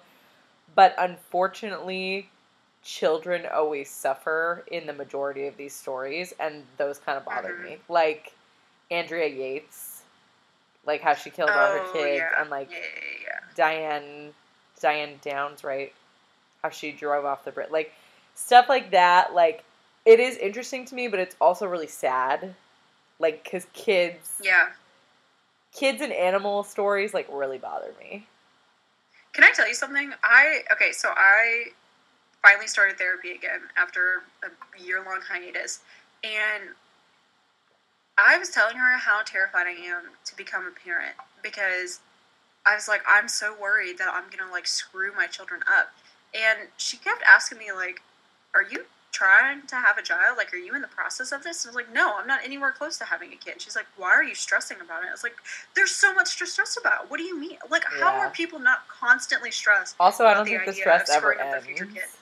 But 0.75 0.95
unfortunately, 0.97 2.29
children 2.83 3.45
always 3.51 3.89
suffer 3.89 4.63
in 4.71 4.87
the 4.87 4.93
majority 4.93 5.47
of 5.47 5.57
these 5.57 5.75
stories, 5.75 6.33
and 6.39 6.65
those 6.77 6.97
kind 6.99 7.17
of 7.17 7.25
bothered 7.25 7.57
Mhm. 7.59 7.63
me. 7.63 7.79
Like 7.89 8.33
Andrea 8.89 9.27
Yates, 9.27 10.03
like 10.85 11.01
how 11.01 11.13
she 11.13 11.29
killed 11.29 11.51
all 11.51 11.67
her 11.67 11.79
Oh, 11.79 11.91
kids, 11.93 12.17
yeah. 12.17 12.41
and 12.41 12.49
like 12.49 12.69
yeah, 12.71 12.77
yeah, 12.77 13.17
yeah. 13.23 13.39
Diane 13.55 14.33
Diane 14.79 15.19
Downs, 15.21 15.63
right? 15.63 15.93
How 16.63 16.69
she 16.69 16.91
drove 16.91 17.25
off 17.25 17.43
the 17.43 17.51
bridge, 17.51 17.69
like 17.71 17.93
stuff 18.35 18.67
like 18.69 18.91
that. 18.91 19.33
Like 19.33 19.63
it 20.05 20.19
is 20.19 20.37
interesting 20.37 20.85
to 20.85 20.95
me, 20.95 21.07
but 21.07 21.19
it's 21.19 21.35
also 21.39 21.67
really 21.67 21.87
sad. 21.87 22.55
Like 23.19 23.43
because 23.43 23.67
kids, 23.73 24.41
Yeah. 24.41 24.69
kids 25.71 26.01
and 26.01 26.11
animal 26.11 26.63
stories 26.63 27.13
like 27.13 27.27
really 27.31 27.59
bother 27.59 27.93
me. 27.99 28.27
Can 29.33 29.43
I 29.43 29.51
tell 29.51 29.67
you 29.67 29.75
something? 29.75 30.11
I 30.23 30.63
okay, 30.73 30.91
so 30.91 31.13
I 31.15 31.67
finally 32.41 32.67
started 32.67 32.97
therapy 32.97 33.31
again 33.31 33.61
after 33.77 34.23
a 34.43 34.81
year 34.83 35.03
long 35.03 35.19
hiatus, 35.27 35.79
and 36.23 36.63
I 38.17 38.37
was 38.37 38.49
telling 38.49 38.77
her 38.77 38.97
how 38.97 39.21
terrified 39.23 39.67
I 39.67 39.71
am 39.71 40.03
to 40.25 40.35
become 40.35 40.65
a 40.67 40.71
parent 40.71 41.15
because 41.41 41.99
I 42.65 42.75
was 42.75 42.87
like, 42.87 43.01
I'm 43.07 43.27
so 43.27 43.55
worried 43.59 43.97
that 43.97 44.09
I'm 44.13 44.25
gonna 44.35 44.51
like 44.51 44.67
screw 44.67 45.11
my 45.15 45.27
children 45.27 45.61
up, 45.71 45.91
and 46.33 46.69
she 46.77 46.97
kept 46.97 47.23
asking 47.27 47.57
me 47.57 47.71
like, 47.71 48.01
"Are 48.53 48.63
you?" 48.63 48.85
trying 49.11 49.61
to 49.67 49.75
have 49.75 49.97
a 49.97 50.01
child? 50.01 50.37
Like 50.37 50.53
are 50.53 50.57
you 50.57 50.73
in 50.73 50.81
the 50.81 50.87
process 50.87 51.31
of 51.31 51.43
this? 51.43 51.65
I 51.65 51.69
was 51.69 51.75
like 51.75 51.93
no 51.93 52.15
i'm 52.17 52.27
not 52.27 52.39
anywhere 52.43 52.71
close 52.71 52.97
to 52.99 53.05
having 53.05 53.33
a 53.33 53.35
kid. 53.35 53.61
She's 53.61 53.75
like 53.75 53.87
why 53.97 54.09
are 54.09 54.23
you 54.23 54.35
stressing 54.35 54.77
about 54.81 55.03
it? 55.03 55.09
I 55.09 55.11
was 55.11 55.23
like 55.23 55.35
there's 55.75 55.91
so 55.91 56.13
much 56.13 56.37
to 56.39 56.45
stress 56.45 56.77
about. 56.77 57.09
What 57.11 57.17
do 57.17 57.23
you 57.23 57.39
mean? 57.39 57.57
Like 57.69 57.83
how 57.83 58.17
are 58.19 58.29
people 58.29 58.59
not 58.59 58.87
constantly 58.87 59.51
stressed 59.51 59.95
Also, 59.99 60.25
I 60.25 60.33
don't 60.33 60.45
think 60.45 60.65
the 60.65 60.73
stress 60.73 61.09
ever 61.09 61.33
screwing 61.33 61.53
up 61.53 61.63
their 61.63 61.85
ends. 61.85 62.17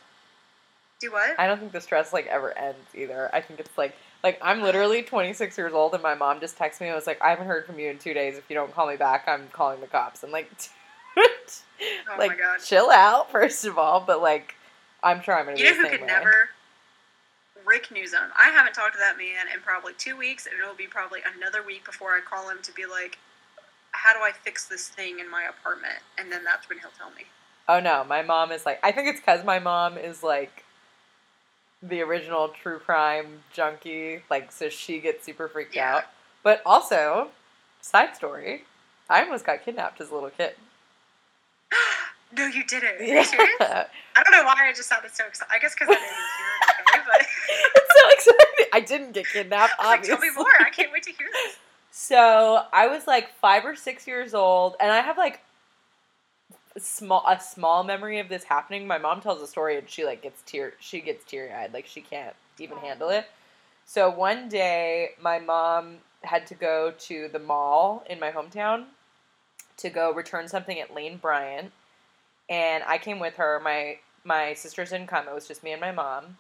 Do 1.00 1.12
what 1.12 1.40
I 1.40 1.48
don't 1.48 1.60
think 1.60 1.72
the 1.72 1.82
stress 1.82 2.14
like 2.14 2.28
ever 2.28 2.58
ends 2.58 2.94
either. 2.96 3.30
I 3.34 3.42
think 3.42 3.60
it's 3.60 3.78
like 3.78 3.96
like 4.24 4.40
I'm 4.42 4.62
literally 4.62 5.02
26 5.02 5.58
years 5.58 5.74
old 5.74 5.94
and 5.94 6.04
my 6.04 6.16
mom 6.16 6.40
just 6.40 6.58
texted 6.58 6.82
me 6.82 6.88
and 6.88 6.96
was 6.96 7.08
like, 7.08 7.22
I 7.22 7.30
haven't 7.30 7.48
heard 7.48 7.66
from 7.66 7.80
you 7.80 7.90
in 7.90 7.98
two 7.98 8.14
days. 8.14 8.38
If 8.38 8.50
you 8.50 8.56
don't 8.56 8.74
call 8.74 8.88
me 8.88 8.98
back, 8.98 9.26
I'm 9.28 9.48
calling 9.52 9.80
the 9.82 9.88
cops. 9.88 10.24
I'm 10.24 10.32
like, 10.32 10.52
oh 11.18 12.18
like 12.18 12.32
my 12.32 12.36
god 12.36 12.60
chill 12.64 12.90
out 12.90 13.32
first 13.32 13.66
of 13.66 13.78
all, 13.78 14.02
but 14.02 14.22
like 14.22 14.56
I'm 15.04 15.22
sure 15.22 15.38
I'm 15.38 15.46
gonna 15.46 15.58
you 15.58 15.64
be 15.64 15.70
know 15.70 15.72
the 15.72 15.78
who 15.78 15.84
same 15.84 15.92
could 15.92 16.02
way. 16.02 16.08
never 16.08 16.50
rick 17.66 17.92
newsom 17.92 18.22
i 18.40 18.50
haven't 18.50 18.74
talked 18.74 18.94
to 18.94 19.00
that 19.00 19.18
man 19.18 19.46
in 19.54 19.60
probably 19.62 19.94
two 19.98 20.16
weeks 20.18 20.48
and 20.48 20.56
it'll 20.60 20.74
be 20.74 20.88
probably 20.88 21.20
another 21.36 21.62
week 21.62 21.86
before 21.86 22.12
i 22.12 22.20
call 22.22 22.50
him 22.50 22.58
to 22.64 22.72
be 22.74 22.86
like 22.86 23.18
how 23.92 24.14
do 24.14 24.20
I 24.20 24.32
fix 24.32 24.66
this 24.66 24.88
thing 24.88 25.20
in 25.20 25.30
my 25.30 25.44
apartment? 25.44 26.00
And 26.18 26.32
then 26.32 26.44
that's 26.44 26.70
when 26.70 26.80
he'll 26.80 26.92
tell 26.98 27.10
me. 27.12 27.26
Oh 27.68 27.80
no, 27.80 28.04
my 28.04 28.22
mom 28.22 28.52
is 28.52 28.66
like 28.66 28.80
I 28.84 28.92
think 28.92 29.08
it's 29.08 29.20
cuz 29.20 29.44
my 29.46 29.60
mom 29.60 29.98
is 29.98 30.24
like 30.24 30.64
the 31.82 32.02
original 32.02 32.50
true 32.50 32.80
crime 32.80 33.44
junkie, 33.54 34.22
like 34.30 34.52
so 34.52 34.70
she 34.70 35.00
gets 35.00 35.26
super 35.26 35.48
freaked 35.48 35.76
Yeah. 35.76 35.96
out. 35.98 36.04
But 36.44 36.62
also, 36.66 37.30
side 37.82 38.16
story, 38.16 38.64
I 39.10 39.24
almost 39.24 39.46
got 39.46 39.64
kidnapped 39.64 40.00
as 40.02 40.10
a 40.10 40.14
little 40.14 40.30
kid. 40.30 40.56
no, 42.38 42.46
you 42.48 42.64
didn't. 42.66 43.00
Are 43.00 43.04
you 43.04 43.24
serious? 43.24 43.56
I 43.60 44.24
don't 44.24 44.32
know 44.32 44.44
why 44.44 44.68
I 44.68 44.74
just 44.74 44.90
sounded 44.90 45.12
so 45.14 45.26
excited. 45.26 45.52
I 45.54 45.60
guess 45.60 45.74
because 45.74 45.90
I 45.90 45.94
didn't 45.94 46.08
hear 46.08 46.46
it 46.62 46.70
okay, 46.98 47.26
it's 47.76 48.02
so 48.02 48.10
exciting. 48.10 48.66
I 48.74 48.80
didn't 48.82 49.12
get 49.14 49.28
kidnapped, 49.28 49.74
I 49.80 49.88
like, 49.88 50.04
tell 50.04 50.18
me 50.20 50.30
more. 50.36 50.46
I 50.60 50.70
can't 50.70 50.92
wait 50.92 51.04
to 51.04 51.12
hear 51.12 51.28
this. 51.32 51.56
So 51.92 52.64
I 52.72 52.86
was 52.88 53.08
like 53.08 53.34
five 53.42 53.66
or 53.66 53.76
six 53.76 54.06
years 54.06 54.36
old, 54.36 54.76
and 54.80 54.92
I 54.92 55.02
have 55.02 55.18
like 55.18 55.42
small 56.78 57.24
a 57.28 57.40
small 57.40 57.84
memory 57.84 58.20
of 58.20 58.30
this 58.30 58.44
happening. 58.44 58.86
My 58.88 58.98
mom 58.98 59.22
tells 59.22 59.42
a 59.42 59.48
story, 59.48 59.78
and 59.78 59.90
she 59.90 60.06
like 60.06 60.22
gets 60.22 60.42
tear 60.46 60.74
she 60.80 61.02
gets 61.02 61.26
teary 61.26 61.52
eyed, 61.52 61.74
like 61.74 61.88
she 61.88 62.02
can't 62.02 62.36
even 62.60 62.78
handle 62.78 63.10
it. 63.10 63.26
So 63.86 64.10
one 64.10 64.50
day, 64.50 65.12
my 65.22 65.40
mom 65.40 65.98
had 66.24 66.46
to 66.48 66.56
go 66.56 66.94
to 67.00 67.30
the 67.32 67.40
mall 67.40 68.04
in 68.10 68.20
my 68.20 68.32
hometown 68.32 68.86
to 69.78 69.90
go 69.90 70.12
return 70.14 70.48
something 70.48 70.80
at 70.80 70.94
Lane 70.94 71.18
Bryant, 71.18 71.72
and 72.50 72.84
I 72.86 72.98
came 72.98 73.20
with 73.20 73.36
her. 73.36 73.60
My 73.64 73.98
my 74.24 74.54
sisters 74.54 74.92
didn't 74.92 75.08
come; 75.08 75.28
it 75.28 75.34
was 75.34 75.48
just 75.48 75.64
me 75.64 75.72
and 75.72 75.82
my 75.82 75.92
mom. 75.92 76.38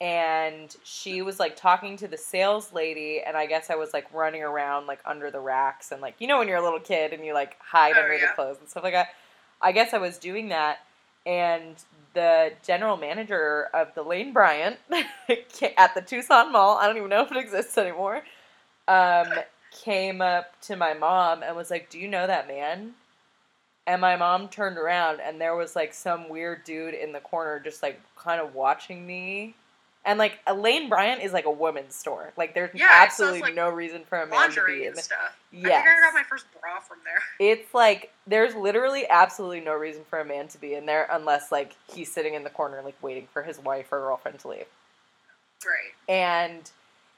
And 0.00 0.74
she 0.82 1.22
was 1.22 1.38
like 1.38 1.54
talking 1.54 1.96
to 1.98 2.08
the 2.08 2.16
sales 2.16 2.72
lady. 2.72 3.22
And 3.24 3.36
i 3.36 3.46
guess 3.46 3.70
i 3.70 3.76
was 3.76 3.92
like 3.94 4.12
running 4.12 4.42
around 4.42 4.86
like 4.88 4.98
under 5.06 5.30
the 5.30 5.38
racks. 5.38 5.92
And 5.92 6.02
like 6.02 6.16
you 6.18 6.26
know 6.26 6.38
when 6.38 6.48
you're 6.48 6.58
a 6.58 6.62
little 6.62 6.80
kid 6.80 7.12
and 7.12 7.24
you 7.24 7.32
like 7.34 7.56
hide 7.60 7.94
Oh, 7.96 8.02
under 8.02 8.18
the 8.18 8.26
clothes 8.34 8.56
and 8.58 8.68
stuff 8.68 8.82
like 8.82 8.94
that 8.94 9.10
i 9.62 9.72
guess 9.72 9.94
i 9.94 9.98
was 9.98 10.18
doing 10.18 10.48
that 10.48 10.78
and 11.24 11.76
the 12.14 12.52
general 12.62 12.96
manager 12.96 13.68
of 13.72 13.94
the 13.94 14.02
lane 14.02 14.32
bryant 14.32 14.76
at 15.78 15.94
the 15.94 16.02
tucson 16.02 16.52
mall 16.52 16.76
i 16.78 16.86
don't 16.86 16.96
even 16.96 17.08
know 17.08 17.22
if 17.22 17.30
it 17.30 17.38
exists 17.38 17.78
anymore 17.78 18.22
um, 18.88 19.28
came 19.72 20.20
up 20.20 20.60
to 20.62 20.76
my 20.76 20.94
mom 20.94 21.42
and 21.42 21.56
was 21.56 21.70
like 21.70 21.90
do 21.90 21.98
you 21.98 22.08
know 22.08 22.26
that 22.26 22.48
man? 22.48 22.92
And 23.86 24.00
my 24.00 24.14
mom 24.16 24.48
turned 24.48 24.78
around 24.78 25.20
and 25.20 25.40
there 25.40 25.56
was 25.56 25.74
like 25.74 25.92
some 25.92 26.28
weird 26.28 26.62
dude 26.64 26.94
in 26.94 27.12
the 27.12 27.20
corner 27.20 27.58
just 27.58 27.82
like 27.82 28.00
kind 28.16 28.40
of 28.40 28.54
watching 28.54 29.06
me 29.06 29.54
and 30.04 30.18
like 30.18 30.40
Elaine 30.46 30.88
Bryant 30.88 31.22
is 31.22 31.32
like 31.32 31.44
a 31.44 31.50
woman's 31.50 31.94
store. 31.94 32.32
Like 32.36 32.54
there's 32.54 32.70
Yeah, 32.74 32.88
absolutely 32.90 33.40
like 33.40 33.54
no 33.54 33.68
reason 33.70 34.02
for 34.04 34.20
a 34.20 34.26
man 34.26 34.50
to 34.50 34.64
be 34.66 34.84
in 34.86 34.96
stuff. 34.96 35.18
I 35.52 35.54
think 35.54 35.66
I 35.66 36.00
got 36.00 36.14
my 36.14 36.24
first 36.28 36.46
bra 36.60 36.80
from 36.80 36.98
there. 37.04 37.20
It's 37.38 37.72
like 37.72 38.12
there's 38.26 38.54
literally 38.54 39.06
absolutely 39.08 39.60
no 39.60 39.74
reason 39.74 40.02
for 40.08 40.20
a 40.20 40.24
man 40.24 40.48
to 40.48 40.58
be 40.58 40.74
in 40.74 40.86
there 40.86 41.06
unless 41.10 41.52
like 41.52 41.76
he's 41.92 42.10
sitting 42.12 42.34
in 42.34 42.42
the 42.44 42.50
corner 42.50 42.82
like 42.82 43.00
waiting 43.02 43.28
for 43.32 43.42
his 43.42 43.58
wife 43.60 43.92
or 43.92 44.00
girlfriend 44.00 44.40
to 44.40 44.48
leave. 44.48 44.66
Right. 45.64 45.92
And 46.08 46.70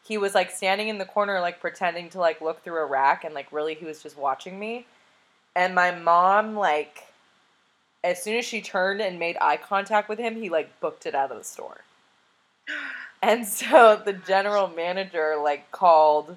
he 0.07 0.19
was 0.19 0.35
like 0.35 0.51
standing 0.51 0.89
in 0.89 0.99
the 0.99 1.07
corner 1.07 1.41
like 1.41 1.61
pretending 1.61 2.11
to 2.11 2.21
like 2.21 2.43
look 2.43 2.63
through 2.63 2.83
a 2.83 2.87
rack 2.87 3.25
and 3.25 3.35
like 3.35 3.51
really 3.51 3.75
he 3.75 3.87
was 3.87 4.03
just 4.03 4.19
watching 4.19 4.59
me. 4.59 4.87
And 5.57 5.75
my 5.75 5.91
mom 5.91 6.55
like 6.55 7.05
as 8.03 8.23
soon 8.23 8.37
as 8.37 8.45
she 8.45 8.61
turned 8.61 9.01
and 9.01 9.19
made 9.19 9.39
eye 9.41 9.57
contact 9.57 10.11
with 10.11 10.19
him, 10.19 10.37
he 10.37 10.51
like 10.51 10.79
booked 10.81 11.07
it 11.07 11.15
out 11.15 11.31
of 11.31 11.39
the 11.39 11.45
store. 11.45 11.81
And 13.23 13.47
so 13.47 14.01
the 14.05 14.13
general 14.13 14.69
manager 14.69 15.37
like 15.43 15.71
called 15.71 16.37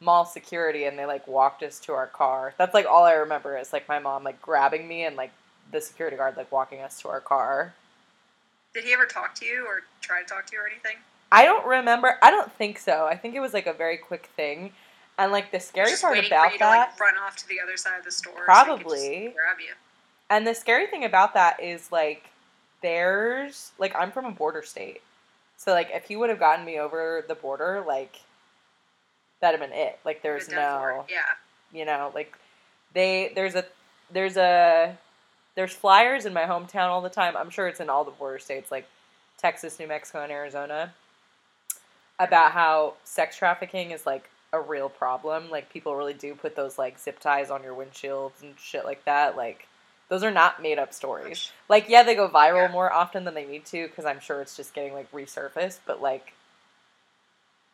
mall 0.00 0.24
security 0.24 0.84
and 0.84 0.98
they 0.98 1.06
like 1.06 1.26
walked 1.28 1.62
us 1.62 1.78
to 1.80 1.92
our 1.92 2.08
car. 2.08 2.54
That's 2.58 2.74
like 2.74 2.86
all 2.86 3.04
I 3.04 3.12
remember 3.12 3.56
is 3.56 3.72
like 3.72 3.88
my 3.88 3.98
mom 3.98 4.24
like 4.24 4.42
grabbing 4.42 4.88
me 4.88 5.04
and 5.04 5.16
like 5.16 5.32
the 5.70 5.80
security 5.80 6.16
guard 6.16 6.36
like 6.36 6.50
walking 6.50 6.80
us 6.80 7.00
to 7.02 7.08
our 7.08 7.20
car. 7.20 7.74
Did 8.74 8.84
he 8.84 8.92
ever 8.92 9.06
talk 9.06 9.34
to 9.36 9.46
you 9.46 9.64
or 9.64 9.82
try 10.00 10.22
to 10.22 10.28
talk 10.28 10.46
to 10.46 10.52
you 10.54 10.60
or 10.60 10.66
anything? 10.66 10.96
I 11.30 11.44
don't 11.44 11.66
remember. 11.66 12.18
I 12.22 12.30
don't 12.30 12.52
think 12.52 12.78
so. 12.78 13.06
I 13.06 13.16
think 13.16 13.34
it 13.34 13.40
was 13.40 13.54
like 13.54 13.66
a 13.66 13.72
very 13.72 13.96
quick 13.96 14.28
thing. 14.36 14.72
And 15.16 15.30
like 15.30 15.52
the 15.52 15.60
scary 15.60 15.90
Just 15.90 16.02
part 16.02 16.18
about 16.18 16.58
that 16.58 16.90
like 16.90 17.00
run 17.00 17.14
off 17.24 17.36
to 17.36 17.48
the 17.48 17.60
other 17.62 17.76
side 17.76 17.98
of 17.98 18.04
the 18.04 18.10
store. 18.10 18.34
so 18.38 18.44
Probably. 18.44 19.26
just 19.26 19.36
grab 19.36 19.60
you. 19.60 19.74
And 20.30 20.46
the 20.46 20.54
scary 20.54 20.88
thing 20.88 21.04
about 21.04 21.34
that 21.34 21.62
is 21.62 21.92
like 21.92 22.30
there's 22.82 23.70
like 23.78 23.94
I'm 23.94 24.10
from 24.10 24.24
a 24.24 24.32
border 24.32 24.62
state. 24.62 25.00
So 25.56 25.72
like 25.72 25.90
if 25.92 26.04
he 26.04 26.16
would 26.16 26.30
have 26.30 26.38
gotten 26.38 26.64
me 26.64 26.78
over 26.78 27.24
the 27.26 27.34
border, 27.34 27.82
like 27.86 28.20
that'd 29.40 29.58
have 29.58 29.70
been 29.70 29.78
it. 29.78 29.98
Like 30.04 30.22
there's 30.22 30.48
no. 30.48 31.04
Yeah. 31.08 31.18
you 31.72 31.84
know, 31.84 32.12
like 32.14 32.36
they 32.92 33.32
there's 33.34 33.54
a 33.54 33.64
there's 34.10 34.36
a 34.36 34.96
there's 35.54 35.72
flyers 35.72 36.26
in 36.26 36.32
my 36.32 36.42
hometown 36.42 36.88
all 36.88 37.00
the 37.00 37.08
time. 37.08 37.36
I'm 37.36 37.50
sure 37.50 37.68
it's 37.68 37.80
in 37.80 37.88
all 37.88 38.04
the 38.04 38.10
border 38.10 38.38
states 38.38 38.70
like 38.70 38.86
Texas, 39.38 39.78
New 39.78 39.86
Mexico, 39.86 40.22
and 40.22 40.32
Arizona 40.32 40.92
about 42.18 42.52
how 42.52 42.94
sex 43.04 43.36
trafficking 43.36 43.90
is 43.90 44.06
like 44.06 44.30
a 44.52 44.60
real 44.60 44.88
problem. 44.88 45.50
Like 45.50 45.70
people 45.70 45.96
really 45.96 46.14
do 46.14 46.34
put 46.34 46.56
those 46.56 46.78
like 46.78 46.98
zip 46.98 47.18
ties 47.20 47.50
on 47.50 47.62
your 47.62 47.74
windshields 47.74 48.42
and 48.42 48.54
shit 48.58 48.84
like 48.84 49.04
that. 49.04 49.36
Like 49.36 49.66
those 50.08 50.22
are 50.22 50.30
not 50.30 50.60
made 50.62 50.78
up 50.78 50.92
stories. 50.92 51.50
Like 51.68 51.88
yeah, 51.88 52.02
they 52.02 52.14
go 52.14 52.28
viral 52.28 52.66
Yeah. 52.68 52.72
more 52.72 52.92
often 52.92 53.24
than 53.24 53.34
they 53.34 53.44
need 53.46 53.64
to 53.66 53.86
because 53.88 54.04
I'm 54.04 54.20
sure 54.20 54.40
it's 54.42 54.56
just 54.56 54.74
getting 54.74 54.92
like 54.94 55.10
resurfaced, 55.12 55.80
but 55.86 56.00
like 56.02 56.32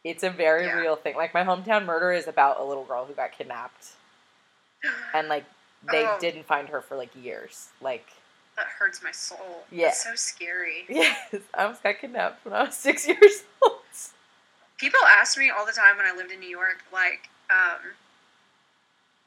it's 0.04 0.22
a 0.22 0.30
very 0.30 0.66
Yeah. 0.66 0.76
real 0.76 0.96
thing. 0.96 1.16
Like 1.16 1.34
my 1.34 1.44
hometown 1.44 1.84
murder 1.84 2.12
is 2.12 2.26
about 2.26 2.60
a 2.60 2.64
little 2.64 2.84
girl 2.84 3.04
who 3.04 3.12
got 3.14 3.32
kidnapped 3.32 3.88
and 5.14 5.28
like 5.28 5.44
they 5.90 6.04
Oh. 6.04 6.18
didn't 6.20 6.44
find 6.46 6.68
her 6.68 6.80
for 6.80 6.96
like 6.96 7.10
years. 7.16 7.68
Like 7.80 8.06
That 8.56 8.66
hurts 8.66 9.02
my 9.02 9.12
soul. 9.12 9.64
Yeah. 9.70 9.88
It's 9.88 10.04
so 10.04 10.14
scary. 10.14 10.84
yes, 10.88 11.34
I 11.54 11.64
almost 11.64 11.82
got 11.82 11.98
kidnapped 11.98 12.44
when 12.44 12.54
I 12.54 12.62
was 12.64 12.74
six 12.88 13.06
years 13.06 13.44
old. 13.62 13.74
People 14.78 15.00
ask 15.10 15.36
me 15.36 15.50
all 15.50 15.66
the 15.66 15.72
time 15.72 15.98
when 15.98 16.06
I 16.06 16.12
lived 16.16 16.32
in 16.32 16.40
New 16.40 16.48
York, 16.48 16.82
like, 16.90 17.28
um, 17.50 17.80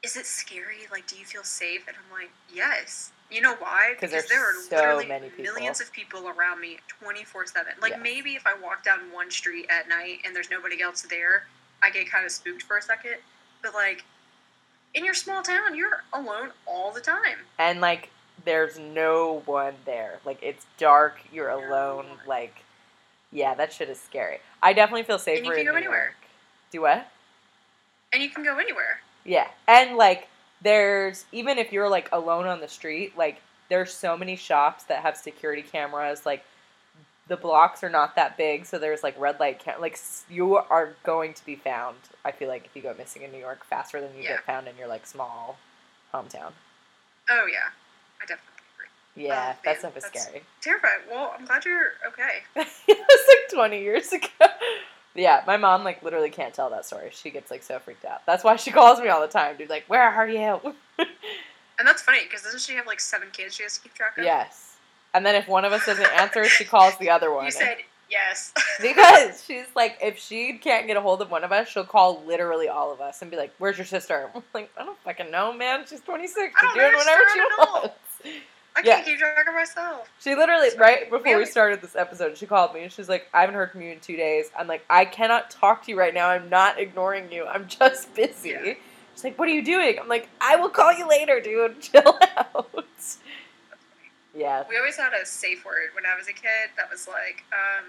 is 0.03 0.17
it 0.17 0.25
scary? 0.25 0.79
Like, 0.91 1.07
do 1.07 1.17
you 1.17 1.25
feel 1.25 1.43
safe? 1.43 1.85
And 1.87 1.95
I'm 1.97 2.11
like, 2.19 2.29
yes. 2.53 3.11
You 3.31 3.41
know 3.41 3.55
why? 3.55 3.93
Because 3.99 4.11
there 4.27 4.41
are 4.43 4.53
so 4.69 4.75
literally 4.75 5.07
many 5.07 5.31
millions 5.39 5.81
of 5.81 5.91
people 5.91 6.27
around 6.27 6.59
me 6.59 6.77
24 6.87 7.47
7. 7.47 7.73
Like, 7.81 7.91
Yes. 7.93 7.99
maybe 8.03 8.35
if 8.35 8.45
I 8.45 8.53
walk 8.61 8.83
down 8.83 9.11
one 9.11 9.31
street 9.31 9.65
at 9.69 9.87
night 9.89 10.19
and 10.25 10.35
there's 10.35 10.51
nobody 10.51 10.81
else 10.81 11.01
there, 11.03 11.47
I 11.81 11.89
get 11.89 12.09
kind 12.11 12.25
of 12.25 12.31
spooked 12.31 12.63
for 12.63 12.77
a 12.77 12.81
second. 12.81 13.15
But, 13.63 13.73
like, 13.73 14.03
in 14.93 15.03
your 15.03 15.13
small 15.15 15.41
town, 15.41 15.75
you're 15.75 16.03
alone 16.13 16.51
all 16.67 16.91
the 16.91 17.01
time. 17.01 17.37
And 17.57 17.81
like 17.81 18.09
there's 18.45 18.77
no 18.77 19.41
one 19.45 19.73
there. 19.85 20.19
Like 20.25 20.37
it's 20.43 20.65
dark, 20.77 21.17
you're 21.31 21.49
No 21.49 21.67
alone, 21.67 22.07
one. 22.09 22.17
like 22.27 22.55
yeah, 23.31 23.55
that 23.55 23.73
shit 23.73 23.89
is 23.89 23.99
scary. 23.99 24.39
I 24.61 24.73
definitely 24.73 25.03
feel 25.03 25.17
safer 25.17 25.37
And 25.37 25.45
you 25.47 25.51
can 25.53 25.59
in 25.61 25.65
go 25.65 25.75
anywhere. 25.75 26.13
Do 26.71 26.81
what? 26.81 27.07
And 28.13 28.21
you 28.21 28.29
can 28.29 28.43
go 28.43 28.57
anywhere. 28.59 29.01
Yeah. 29.25 29.47
And 29.67 29.95
like 29.97 30.27
there's 30.61 31.25
even 31.31 31.57
if 31.57 31.71
you're 31.71 31.89
like 31.89 32.09
alone 32.11 32.45
on 32.47 32.59
the 32.61 32.67
street, 32.67 33.17
like 33.17 33.41
there's 33.69 33.93
so 33.93 34.17
many 34.17 34.35
shops 34.35 34.83
that 34.85 35.01
have 35.01 35.17
security 35.17 35.61
cameras 35.61 36.25
like 36.25 36.43
the 37.29 37.37
blocks 37.37 37.83
are 37.85 37.89
not 37.89 38.17
that 38.17 38.35
big, 38.35 38.65
so 38.65 38.77
there's 38.77 39.01
like 39.01 39.17
red 39.19 39.39
light 39.39 39.57
cam 39.59 39.79
like 39.79 39.97
you 40.29 40.57
are 40.57 40.93
going 41.03 41.33
to 41.33 41.45
be 41.45 41.55
found. 41.55 41.95
I 42.25 42.31
feel 42.31 42.49
like 42.49 42.65
if 42.65 42.75
you 42.75 42.81
go 42.81 42.93
missing 42.97 43.21
in 43.21 43.31
New 43.31 43.37
York 43.37 43.63
faster 43.65 44.01
than 44.01 44.09
you 44.15 44.23
Yeah. 44.23 44.29
get 44.35 44.45
found 44.45 44.67
in 44.67 44.75
your 44.77 44.87
like 44.89 45.05
small 45.07 45.57
hometown. 46.13 46.51
Oh, 47.29 47.45
yeah. 47.49 47.69
I 48.21 48.25
definitely 48.25 48.59
agree. 48.75 49.23
Yeah, 49.25 49.53
Oh, 49.55 49.59
that 49.63 49.65
man, 49.65 49.79
stuff 49.79 49.97
is 49.97 50.03
scary. 50.03 50.43
Terrified. 50.61 50.99
Well, 51.09 51.33
I'm 51.39 51.45
glad 51.45 51.63
you're 51.63 51.91
okay. 52.07 52.43
it 52.87 52.97
was 52.97 53.27
like 53.27 53.53
20 53.53 53.81
years 53.81 54.11
ago. 54.11 54.27
Yeah, 55.15 55.43
my 55.45 55.57
mom 55.57 55.83
like 55.83 56.01
literally 56.01 56.29
can't 56.29 56.53
tell 56.53 56.69
that 56.71 56.85
story. 56.85 57.09
She 57.11 57.29
gets 57.29 57.51
like 57.51 57.63
so 57.63 57.79
freaked 57.79 58.05
out. 58.05 58.25
That's 58.25 58.43
why 58.43 58.55
she 58.55 58.71
calls 58.71 58.99
me 58.99 59.09
all 59.09 59.21
the 59.21 59.27
time, 59.27 59.57
dude. 59.57 59.69
Like, 59.69 59.85
where 59.87 60.01
are 60.01 60.27
you? 60.27 60.75
And 61.79 61.87
that's 61.87 62.03
funny 62.03 62.19
because 62.23 62.43
doesn't 62.43 62.61
she 62.61 62.73
have 62.73 62.85
like 62.85 62.99
seven 62.99 63.29
kids 63.33 63.55
she 63.55 63.63
has 63.63 63.75
to 63.77 63.81
keep 63.81 63.93
track 63.93 64.17
of? 64.17 64.23
yes. 64.23 64.75
And 65.15 65.25
then 65.25 65.35
if 65.35 65.47
one 65.47 65.65
of 65.65 65.73
us 65.73 65.85
doesn't 65.85 66.11
answer, 66.13 66.45
she 66.45 66.63
calls 66.65 66.95
the 66.97 67.09
other 67.09 67.31
one. 67.35 67.45
You 67.45 67.51
said 67.51 67.77
yes. 68.09 68.53
because 68.81 69.43
she's 69.43 69.65
like, 69.75 69.97
if 70.01 70.17
she 70.17 70.59
can't 70.59 70.87
get 70.87 70.97
a 70.97 71.01
hold 71.01 71.21
of 71.21 71.31
one 71.31 71.43
of 71.43 71.51
us, 71.51 71.67
she'll 71.67 71.83
call 71.83 72.23
literally 72.25 72.67
all 72.67 72.93
of 72.93 73.01
us 73.01 73.21
and 73.21 73.29
be 73.29 73.37
like, 73.37 73.53
"Where's 73.57 73.77
your 73.77 73.85
sister?" 73.85 74.29
I'm 74.33 74.43
like, 74.53 74.71
I 74.77 74.85
don't 74.85 74.97
fucking 74.99 75.31
know, 75.31 75.51
man. 75.51 75.83
She's 75.87 76.01
26. 76.01 76.53
I 76.55 76.65
She's 76.67 76.73
doing 76.73 76.93
whatever 76.93 77.23
she 77.33 77.39
wants. 77.39 77.95
I 78.75 78.81
Yeah. 78.83 78.95
can't 78.95 79.05
keep 79.05 79.19
track 79.19 79.47
of 79.47 79.53
myself. 79.53 80.09
She 80.19 80.33
literally, 80.35 80.69
right 80.77 81.09
before 81.09 81.37
we 81.37 81.45
started 81.45 81.81
this 81.81 81.95
episode, 81.95 82.37
she 82.37 82.45
called 82.47 82.73
me 82.73 82.81
and 82.83 82.91
she's 82.91 83.07
like, 83.07 83.27
I 83.33 83.41
haven't 83.41 83.55
heard 83.55 83.71
from 83.71 83.81
you 83.81 83.91
in 83.91 83.99
two 83.99 84.15
days. 84.17 84.49
I'm 84.57 84.67
like, 84.67 84.83
I 84.89 85.05
cannot 85.05 85.51
talk 85.51 85.83
to 85.85 85.91
you 85.91 85.97
right 85.99 86.13
now. 86.13 86.29
I'm 86.29 86.49
not 86.49 86.79
ignoring 86.79 87.31
you. 87.31 87.45
I'm 87.45 87.67
just 87.67 88.13
busy. 88.15 88.49
Yeah. 88.49 88.73
She's 89.13 89.23
like, 89.23 89.37
What 89.37 89.47
are 89.47 89.51
you 89.51 89.63
doing? 89.63 89.99
I'm 89.99 90.07
like, 90.07 90.27
I 90.41 90.55
will 90.55 90.69
call 90.69 90.91
you 90.91 91.07
later, 91.07 91.39
dude. 91.39 91.81
Chill 91.81 92.17
out. 92.37 92.83
Yeah. 94.35 94.63
We 94.67 94.77
always 94.77 94.97
had 94.97 95.13
a 95.13 95.25
safe 95.25 95.63
word 95.63 95.89
when 95.93 96.05
I 96.07 96.17
was 96.17 96.27
a 96.27 96.33
kid 96.33 96.73
that 96.77 96.89
was 96.89 97.07
like, 97.07 97.43
um, 97.53 97.85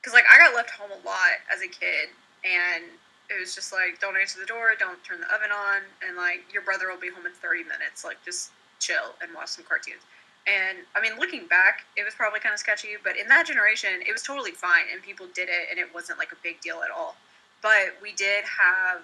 because 0.00 0.12
like 0.14 0.24
I 0.32 0.38
got 0.38 0.54
left 0.54 0.70
home 0.70 0.90
a 0.92 1.04
lot 1.06 1.42
as 1.52 1.60
a 1.62 1.66
kid, 1.68 2.08
and 2.44 2.84
It 3.30 3.38
was 3.40 3.54
just 3.54 3.72
like, 3.74 3.98
don't 4.00 4.16
answer 4.16 4.38
the 4.40 4.46
door, 4.46 4.72
don't 4.78 5.02
turn 5.04 5.20
the 5.20 5.26
oven 5.34 5.50
on, 5.52 5.82
and 6.06 6.16
like 6.16 6.44
your 6.52 6.62
brother 6.62 6.88
will 6.88 6.96
be 7.00 7.10
home 7.10 7.26
in 7.26 7.32
30 7.32 7.64
minutes. 7.64 8.04
Like 8.04 8.16
just 8.24 8.52
chill 8.78 9.14
and 9.22 9.34
watch 9.34 9.48
some 9.48 9.64
cartoons. 9.64 10.02
And 10.46 10.78
I 10.96 11.00
mean, 11.00 11.18
looking 11.18 11.46
back, 11.46 11.84
it 11.96 12.04
was 12.04 12.14
probably 12.14 12.40
kind 12.40 12.52
of 12.52 12.58
sketchy, 12.58 12.90
but 13.04 13.16
in 13.18 13.28
that 13.28 13.46
generation, 13.46 13.90
it 14.06 14.12
was 14.12 14.22
totally 14.22 14.52
fine, 14.52 14.84
and 14.92 15.02
people 15.02 15.26
did 15.34 15.48
it, 15.48 15.68
and 15.70 15.78
it 15.78 15.92
wasn't 15.94 16.18
like 16.18 16.32
a 16.32 16.36
big 16.42 16.60
deal 16.60 16.80
at 16.82 16.90
all. 16.90 17.16
But 17.60 17.96
we 18.00 18.12
did 18.12 18.44
have 18.44 19.02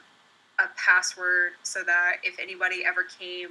a 0.59 0.69
password 0.77 1.53
so 1.63 1.83
that 1.85 2.17
if 2.23 2.39
anybody 2.39 2.85
ever 2.87 3.03
came, 3.03 3.51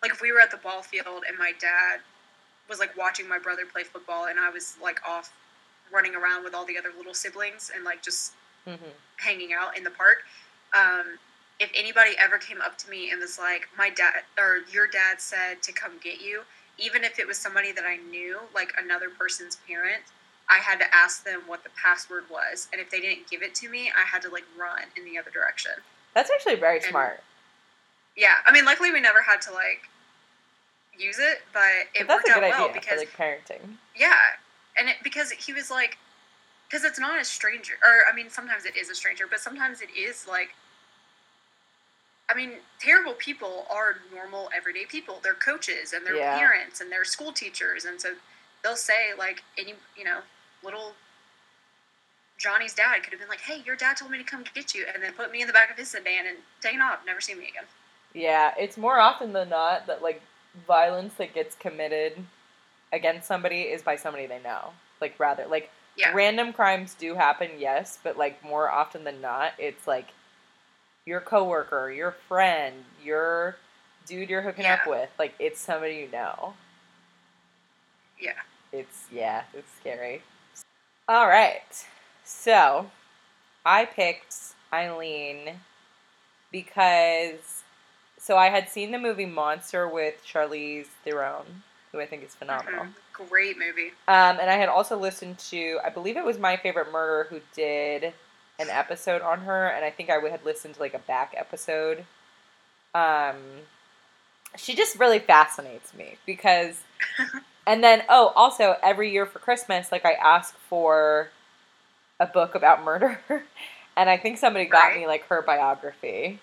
like 0.00 0.12
if 0.12 0.22
we 0.22 0.32
were 0.32 0.40
at 0.40 0.50
the 0.50 0.56
ball 0.58 0.82
field 0.82 1.24
and 1.28 1.36
my 1.36 1.52
dad 1.60 2.00
was 2.68 2.78
like 2.78 2.96
watching 2.96 3.28
my 3.28 3.38
brother 3.38 3.62
play 3.70 3.84
football, 3.84 4.26
and 4.26 4.38
I 4.38 4.48
was 4.48 4.76
like 4.82 5.00
off 5.06 5.32
running 5.92 6.14
around 6.14 6.44
with 6.44 6.54
all 6.54 6.64
the 6.64 6.78
other 6.78 6.90
little 6.96 7.14
siblings 7.14 7.70
and 7.74 7.84
like 7.84 8.02
just 8.02 8.32
Mm-hmm. 8.68 8.90
hanging 9.16 9.52
out 9.54 9.76
in 9.76 9.84
the 9.84 9.90
park. 9.90 10.18
Um, 10.76 11.18
if 11.60 11.70
anybody 11.74 12.12
ever 12.18 12.38
came 12.38 12.60
up 12.60 12.76
to 12.78 12.90
me 12.90 13.10
and 13.10 13.20
was 13.20 13.38
like, 13.38 13.68
"My 13.76 13.90
dad 13.90 14.24
or 14.38 14.60
your 14.72 14.86
dad 14.88 15.20
said 15.20 15.62
to 15.62 15.72
come 15.72 15.98
get 16.02 16.20
you," 16.20 16.44
even 16.78 17.04
if 17.04 17.18
it 17.18 17.26
was 17.26 17.38
somebody 17.38 17.70
that 17.72 17.84
I 17.84 17.96
knew, 17.96 18.40
like 18.54 18.72
another 18.78 19.10
person's 19.10 19.56
parent, 19.68 20.02
I 20.48 20.58
had 20.58 20.80
to 20.80 20.92
ask 20.94 21.22
them 21.22 21.42
what 21.46 21.62
the 21.62 21.70
password 21.70 22.28
was, 22.30 22.66
and 22.72 22.80
if 22.80 22.90
they 22.90 23.00
didn't 23.00 23.28
give 23.30 23.42
it 23.42 23.54
to 23.56 23.68
me, 23.68 23.92
I 23.94 24.02
had 24.02 24.22
to 24.22 24.30
like 24.30 24.44
run 24.56 24.82
in 24.96 25.04
the 25.04 25.18
other 25.18 25.30
direction. 25.30 25.72
That's 26.14 26.30
actually 26.30 26.56
very 26.56 26.78
And- 26.78 26.86
smart. 26.86 27.22
Yeah, 28.16 28.38
I 28.44 28.50
mean, 28.52 28.64
luckily 28.64 28.90
we 28.90 29.00
never 29.00 29.22
had 29.22 29.40
to 29.42 29.52
like 29.52 29.88
use 30.98 31.18
it, 31.18 31.42
but 31.52 31.88
it 31.94 32.06
But 32.06 32.16
worked 32.16 32.28
out 32.30 32.42
well 32.42 32.68
idea 32.68 32.80
because 32.80 33.02
for 33.02 33.06
like 33.06 33.16
parenting. 33.46 33.76
yeah, 33.94 34.18
and 34.76 34.88
it 34.88 34.96
because 35.02 35.30
he 35.30 35.52
was 35.52 35.70
like, 35.70 35.96
because 36.68 36.84
it's 36.84 36.98
not 36.98 37.20
a 37.20 37.24
stranger, 37.24 37.74
or 37.86 38.04
I 38.10 38.14
mean, 38.14 38.28
sometimes 38.30 38.64
it 38.64 38.76
is 38.76 38.90
a 38.90 38.94
stranger, 38.94 39.26
but 39.26 39.40
sometimes 39.40 39.80
it 39.80 39.90
is 39.96 40.26
like, 40.26 40.54
I 42.30 42.34
mean, 42.34 42.52
terrible 42.78 43.14
people 43.14 43.66
are 43.70 43.96
normal 44.14 44.50
everyday 44.56 44.84
people. 44.84 45.18
They're 45.22 45.34
coaches 45.34 45.92
and 45.92 46.06
they're 46.06 46.16
Yeah. 46.16 46.38
parents 46.38 46.80
and 46.80 46.90
they're 46.90 47.04
school 47.04 47.32
teachers, 47.32 47.84
and 47.84 48.00
so 48.00 48.14
they'll 48.62 48.76
say 48.76 49.12
like 49.18 49.42
any 49.58 49.74
you 49.96 50.04
know 50.04 50.20
little. 50.62 50.94
Johnny's 52.38 52.72
dad 52.74 53.02
could 53.02 53.12
have 53.12 53.20
been 53.20 53.28
like, 53.28 53.42
"Hey, 53.42 53.62
your 53.66 53.76
dad 53.76 53.96
told 53.98 54.10
me 54.12 54.18
to 54.18 54.24
come 54.24 54.44
get 54.54 54.74
you," 54.74 54.86
and 54.92 55.02
then 55.02 55.12
put 55.12 55.30
me 55.30 55.40
in 55.42 55.46
the 55.46 55.52
back 55.52 55.70
of 55.70 55.76
his 55.76 55.90
sedan 55.90 56.26
and 56.26 56.38
taken 56.60 56.80
off, 56.80 57.04
never 57.04 57.20
see 57.20 57.34
me 57.34 57.48
again. 57.48 57.64
Yeah, 58.14 58.54
it's 58.58 58.76
more 58.76 58.98
often 58.98 59.32
than 59.32 59.48
not 59.50 59.86
that 59.88 60.02
like 60.02 60.22
violence 60.66 61.14
that 61.14 61.34
gets 61.34 61.54
committed 61.56 62.14
against 62.92 63.26
somebody 63.26 63.62
is 63.62 63.82
by 63.82 63.96
somebody 63.96 64.26
they 64.26 64.40
know. 64.40 64.72
Like 65.00 65.18
rather 65.18 65.46
like 65.46 65.70
Yeah. 65.96 66.12
random 66.14 66.52
crimes 66.52 66.94
do 66.94 67.14
happen, 67.14 67.50
yes, 67.58 67.98
but 68.02 68.16
like 68.16 68.42
more 68.44 68.70
often 68.70 69.04
than 69.04 69.20
not, 69.20 69.52
it's 69.58 69.86
like 69.86 70.08
your 71.06 71.20
coworker, 71.20 71.90
your 71.90 72.12
friend, 72.28 72.84
your 73.02 73.56
dude 74.06 74.28
you're 74.30 74.42
hooking 74.42 74.66
up 74.66 74.86
with. 74.86 75.10
Like 75.18 75.34
it's 75.38 75.60
somebody 75.60 75.96
you 75.96 76.08
know. 76.12 76.54
Yeah. 78.18 78.32
It's 78.72 79.06
yeah, 79.10 79.44
it's 79.54 79.70
scary. 79.80 80.22
All 81.08 81.26
right. 81.26 81.62
So, 82.24 82.90
I 83.66 83.84
picked 83.84 84.36
Aileen 84.72 85.56
because 86.52 87.62
so 88.18 88.36
I 88.36 88.48
had 88.48 88.68
seen 88.68 88.90
the 88.92 88.98
movie 88.98 89.26
Monster 89.26 89.88
with 89.88 90.22
Charlize 90.24 90.86
Theron, 91.04 91.62
who 91.90 92.00
I 92.00 92.06
think 92.06 92.22
is 92.24 92.34
phenomenal. 92.34 92.84
Mhm. 92.84 92.94
Great 93.28 93.58
movie. 93.58 93.88
Um, 94.08 94.38
and 94.40 94.48
I 94.50 94.54
had 94.54 94.68
also 94.68 94.96
listened 94.96 95.38
to, 95.50 95.78
I 95.84 95.90
believe 95.90 96.16
it 96.16 96.24
was 96.24 96.38
My 96.38 96.56
Favorite 96.56 96.90
Murder 96.92 97.28
who 97.28 97.40
did 97.54 98.14
an 98.60 98.68
episode 98.70 99.22
on 99.22 99.40
her, 99.40 99.66
and 99.68 99.84
I 99.84 99.90
think 99.90 100.10
I 100.10 100.18
would 100.18 100.30
had 100.30 100.44
listened 100.44 100.74
to 100.74 100.80
like 100.80 100.94
a 100.94 100.98
back 101.00 101.34
episode. 101.36 102.04
Um, 102.94 103.36
she 104.56 104.74
just 104.74 104.98
really 104.98 105.18
fascinates 105.20 105.94
me 105.94 106.16
because, 106.26 106.82
and 107.66 107.82
then 107.82 108.02
oh, 108.08 108.32
also 108.36 108.76
every 108.82 109.10
year 109.12 109.26
for 109.26 109.38
Christmas, 109.38 109.92
like 109.92 110.04
I 110.04 110.12
ask 110.12 110.54
for 110.68 111.30
a 112.18 112.26
book 112.26 112.54
about 112.54 112.84
murder, 112.84 113.20
and 113.96 114.10
I 114.10 114.16
think 114.16 114.38
somebody 114.38 114.66
got 114.66 114.88
Right. 114.88 114.98
me 115.00 115.06
like 115.06 115.24
her 115.28 115.42
biography 115.42 116.40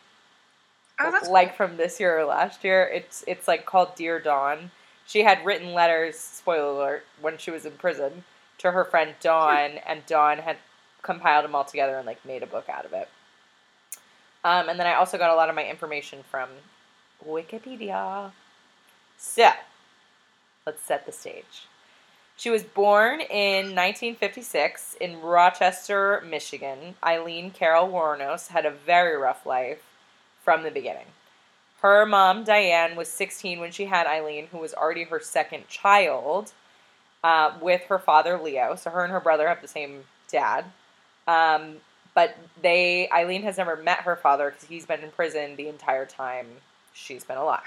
Oh, 0.99 1.11
that's 1.11 1.29
like 1.29 1.55
from 1.55 1.77
this 1.77 1.99
year 1.99 2.17
or 2.19 2.25
last 2.25 2.63
year. 2.63 2.83
It's 2.91 3.23
it's 3.27 3.47
like 3.47 3.65
called 3.65 3.95
Dear 3.95 4.19
Dawn. 4.19 4.71
She 5.05 5.23
had 5.23 5.45
written 5.45 5.73
letters, 5.73 6.17
spoiler 6.17 6.71
alert, 6.71 7.05
when 7.21 7.37
she 7.37 7.51
was 7.51 7.65
in 7.65 7.73
prison 7.73 8.23
to 8.57 8.71
her 8.71 8.83
friend 8.83 9.13
Dawn, 9.21 9.79
and 9.85 10.05
Dawn 10.07 10.39
had 10.39 10.57
compiled 11.07 11.45
them 11.45 11.55
all 11.55 11.63
together 11.63 11.97
and 11.97 12.05
like 12.05 12.23
made 12.25 12.43
a 12.43 12.47
book 12.47 12.69
out 12.69 12.85
of 12.85 12.93
it. 12.93 13.09
Um, 14.43 14.69
and 14.69 14.79
then 14.79 14.85
I 14.85 14.93
also 14.93 15.17
got 15.17 15.31
a 15.31 15.35
lot 15.35 15.49
of 15.49 15.55
my 15.55 15.67
information 15.67 16.19
from 16.29 16.49
Wikipedia. 17.27 18.31
So, 19.17 19.49
let's 20.65 20.83
set 20.83 21.05
the 21.05 21.11
stage. 21.11 21.65
She 22.35 22.51
was 22.51 22.61
born 22.61 23.21
in 23.21 23.73
1956 23.73 24.97
in 25.01 25.21
Rochester, 25.21 26.23
Michigan. 26.29 26.93
Aileen 27.03 27.49
Carol 27.49 27.87
Wuornos 27.87 28.49
had 28.49 28.65
a 28.65 28.71
very 28.71 29.17
rough 29.17 29.45
life 29.45 29.81
from 30.43 30.61
the 30.61 30.69
beginning. 30.69 31.07
Her 31.81 32.05
mom, 32.05 32.43
Diane, 32.43 32.95
was 32.95 33.07
16 33.07 33.59
when 33.59 33.71
she 33.71 33.85
had 33.85 34.07
Aileen, 34.07 34.47
who 34.51 34.59
was 34.59 34.73
already 34.73 35.05
her 35.05 35.19
second 35.19 35.67
child, 35.67 36.53
uh, 37.23 37.53
with 37.59 37.81
her 37.83 37.97
father, 37.97 38.39
Leo. 38.39 38.75
So 38.75 38.91
her 38.91 39.03
and 39.03 39.11
her 39.11 39.19
brother 39.19 39.47
have 39.47 39.61
the 39.61 39.67
same 39.67 40.03
dad. 40.31 40.65
Um, 41.27 41.77
but 42.13 42.35
they, 42.61 43.09
Aileen 43.11 43.43
has 43.43 43.57
never 43.57 43.75
met 43.75 43.99
her 43.99 44.15
father 44.15 44.49
because 44.51 44.67
he's 44.67 44.85
been 44.85 45.01
in 45.01 45.11
prison 45.11 45.55
the 45.55 45.67
entire 45.67 46.05
time 46.05 46.47
she's 46.93 47.23
been 47.23 47.37
alive. 47.37 47.61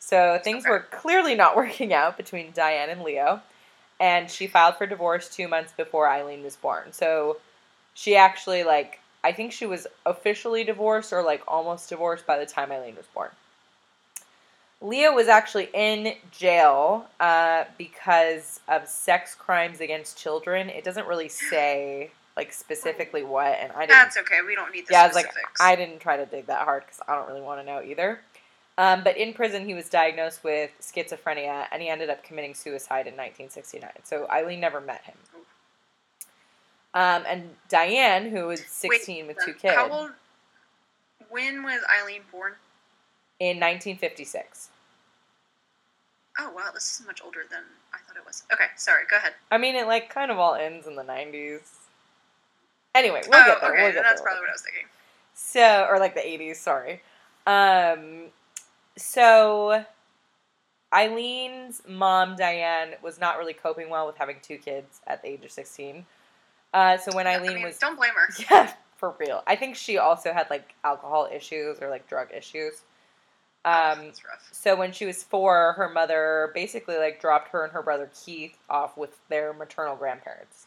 So 0.00 0.40
things 0.42 0.64
Okay. 0.64 0.70
were 0.70 0.80
clearly 0.90 1.34
not 1.34 1.56
working 1.62 1.92
out 1.92 2.16
between 2.16 2.52
Diane 2.52 2.90
and 2.90 3.02
Leo. 3.02 3.40
And 4.00 4.30
she 4.30 4.46
filed 4.46 4.76
for 4.76 4.86
divorce 4.86 5.28
two 5.28 5.48
months 5.48 5.72
before 5.76 6.08
Aileen 6.08 6.42
was 6.42 6.56
born. 6.56 6.92
So 6.92 7.38
she 7.94 8.16
actually, 8.16 8.62
like, 8.64 9.00
I 9.24 9.32
think 9.32 9.52
she 9.52 9.66
was 9.66 9.86
officially 10.06 10.62
divorced 10.62 11.12
or, 11.12 11.22
like, 11.22 11.42
almost 11.48 11.88
divorced 11.88 12.24
by 12.26 12.38
the 12.38 12.46
time 12.46 12.70
Aileen 12.70 12.94
was 12.96 13.06
born. 13.06 13.30
Leo 14.80 15.12
was 15.12 15.26
actually 15.26 15.68
in 15.74 16.14
jail 16.30 17.06
uh, 17.18 17.64
because 17.76 18.60
of 18.68 18.86
sex 18.86 19.34
crimes 19.34 19.80
against 19.80 20.16
children. 20.16 20.68
It 20.68 20.84
doesn't 20.84 21.08
really 21.08 21.28
say, 21.28 22.12
like, 22.38 22.52
specifically 22.52 23.24
what, 23.24 23.58
and 23.58 23.72
I 23.72 23.80
didn't 23.80 23.90
That's 23.90 24.16
okay. 24.18 24.36
We 24.46 24.54
don't 24.54 24.72
need 24.72 24.86
the 24.86 24.92
yeah, 24.92 25.02
I 25.02 25.06
was 25.08 25.16
like. 25.16 25.26
I 25.60 25.74
didn't 25.76 25.98
try 25.98 26.16
to 26.16 26.24
dig 26.24 26.46
that 26.46 26.64
hard 26.64 26.84
because 26.84 27.00
I 27.08 27.14
don't 27.16 27.28
really 27.28 27.40
want 27.40 27.60
to 27.60 27.66
know 27.66 27.82
either. 27.82 28.20
Um, 28.78 29.02
but 29.02 29.16
in 29.16 29.34
prison, 29.34 29.66
he 29.66 29.74
was 29.74 29.88
diagnosed 29.88 30.44
with 30.44 30.70
schizophrenia, 30.80 31.66
and 31.72 31.82
he 31.82 31.88
ended 31.88 32.10
up 32.10 32.22
committing 32.22 32.54
suicide 32.54 33.08
in 33.08 33.14
1969. 33.14 33.90
So 34.04 34.28
Aileen 34.30 34.60
never 34.60 34.80
met 34.80 35.02
him. 35.02 35.16
Um, 36.94 37.24
and 37.28 37.50
Diane, 37.68 38.30
who 38.30 38.46
was 38.46 38.64
16 38.64 39.26
with 39.26 39.36
two 39.44 39.52
kids, 39.52 39.74
How 39.74 39.90
old? 39.90 40.10
When 41.28 41.62
was 41.64 41.82
Aileen 42.00 42.22
born? 42.32 42.52
in 43.40 43.56
1956. 43.60 44.68
Oh 46.40 46.52
wow, 46.54 46.70
this 46.72 47.00
is 47.00 47.06
much 47.06 47.20
older 47.24 47.40
than 47.50 47.62
I 47.92 47.98
thought 47.98 48.16
it 48.16 48.24
was. 48.26 48.44
Okay, 48.52 48.66
sorry. 48.76 49.02
Go 49.10 49.16
ahead. 49.16 49.34
I 49.50 49.58
mean, 49.58 49.74
it 49.74 49.86
like 49.86 50.08
kind 50.08 50.30
of 50.30 50.38
all 50.38 50.54
ends 50.54 50.86
in 50.86 50.96
the 50.96 51.02
90s. 51.02 51.60
Anyway, 52.94 53.22
we'll 53.28 53.40
oh, 53.40 53.46
get 53.46 53.60
there. 53.60 53.72
okay. 53.74 53.82
we'll 53.84 53.92
get 53.92 54.02
that's 54.02 54.20
there. 54.20 54.26
probably 54.26 54.40
what 54.42 54.50
I 54.50 54.52
was 54.52 54.62
thinking. 54.62 54.84
So, 55.34 55.86
or 55.88 55.98
like 55.98 56.14
the 56.14 56.20
80s, 56.20 56.56
sorry. 56.56 57.02
Um, 57.46 58.26
so 58.96 59.84
Aileen's 60.94 61.82
mom, 61.86 62.36
Diane, 62.36 62.94
was 63.02 63.20
not 63.20 63.38
really 63.38 63.52
coping 63.52 63.88
well 63.90 64.06
with 64.06 64.16
having 64.16 64.36
two 64.42 64.58
kids 64.58 65.00
at 65.06 65.22
the 65.22 65.28
age 65.28 65.44
of 65.44 65.50
16. 65.50 66.04
Uh, 66.74 66.96
so 66.98 67.14
when 67.14 67.26
I 67.26 67.36
Aileen 67.36 67.54
mean, 67.56 67.64
was, 67.64 67.78
don't 67.78 67.96
blame 67.96 68.10
her. 68.14 68.28
yeah, 68.50 68.72
for 68.96 69.14
real. 69.18 69.42
I 69.46 69.54
think 69.56 69.76
she 69.76 69.98
also 69.98 70.32
had 70.32 70.48
like 70.50 70.74
alcohol 70.84 71.28
issues 71.32 71.78
or 71.80 71.88
like 71.88 72.08
drug 72.08 72.28
issues. 72.34 72.82
Oh, 73.64 73.70
Um, 73.92 74.04
that's 74.06 74.24
rough. 74.24 74.48
so 74.52 74.76
when 74.76 74.92
she 74.92 75.04
was 75.06 75.22
four, 75.22 75.72
her 75.76 75.88
mother 75.88 76.50
basically 76.54 76.96
like 76.96 77.20
dropped 77.20 77.48
her 77.50 77.64
and 77.64 77.72
her 77.72 77.82
brother 77.82 78.10
Keith 78.24 78.56
off 78.70 78.96
with 78.96 79.18
their 79.28 79.52
maternal 79.52 79.96
grandparents, 79.96 80.66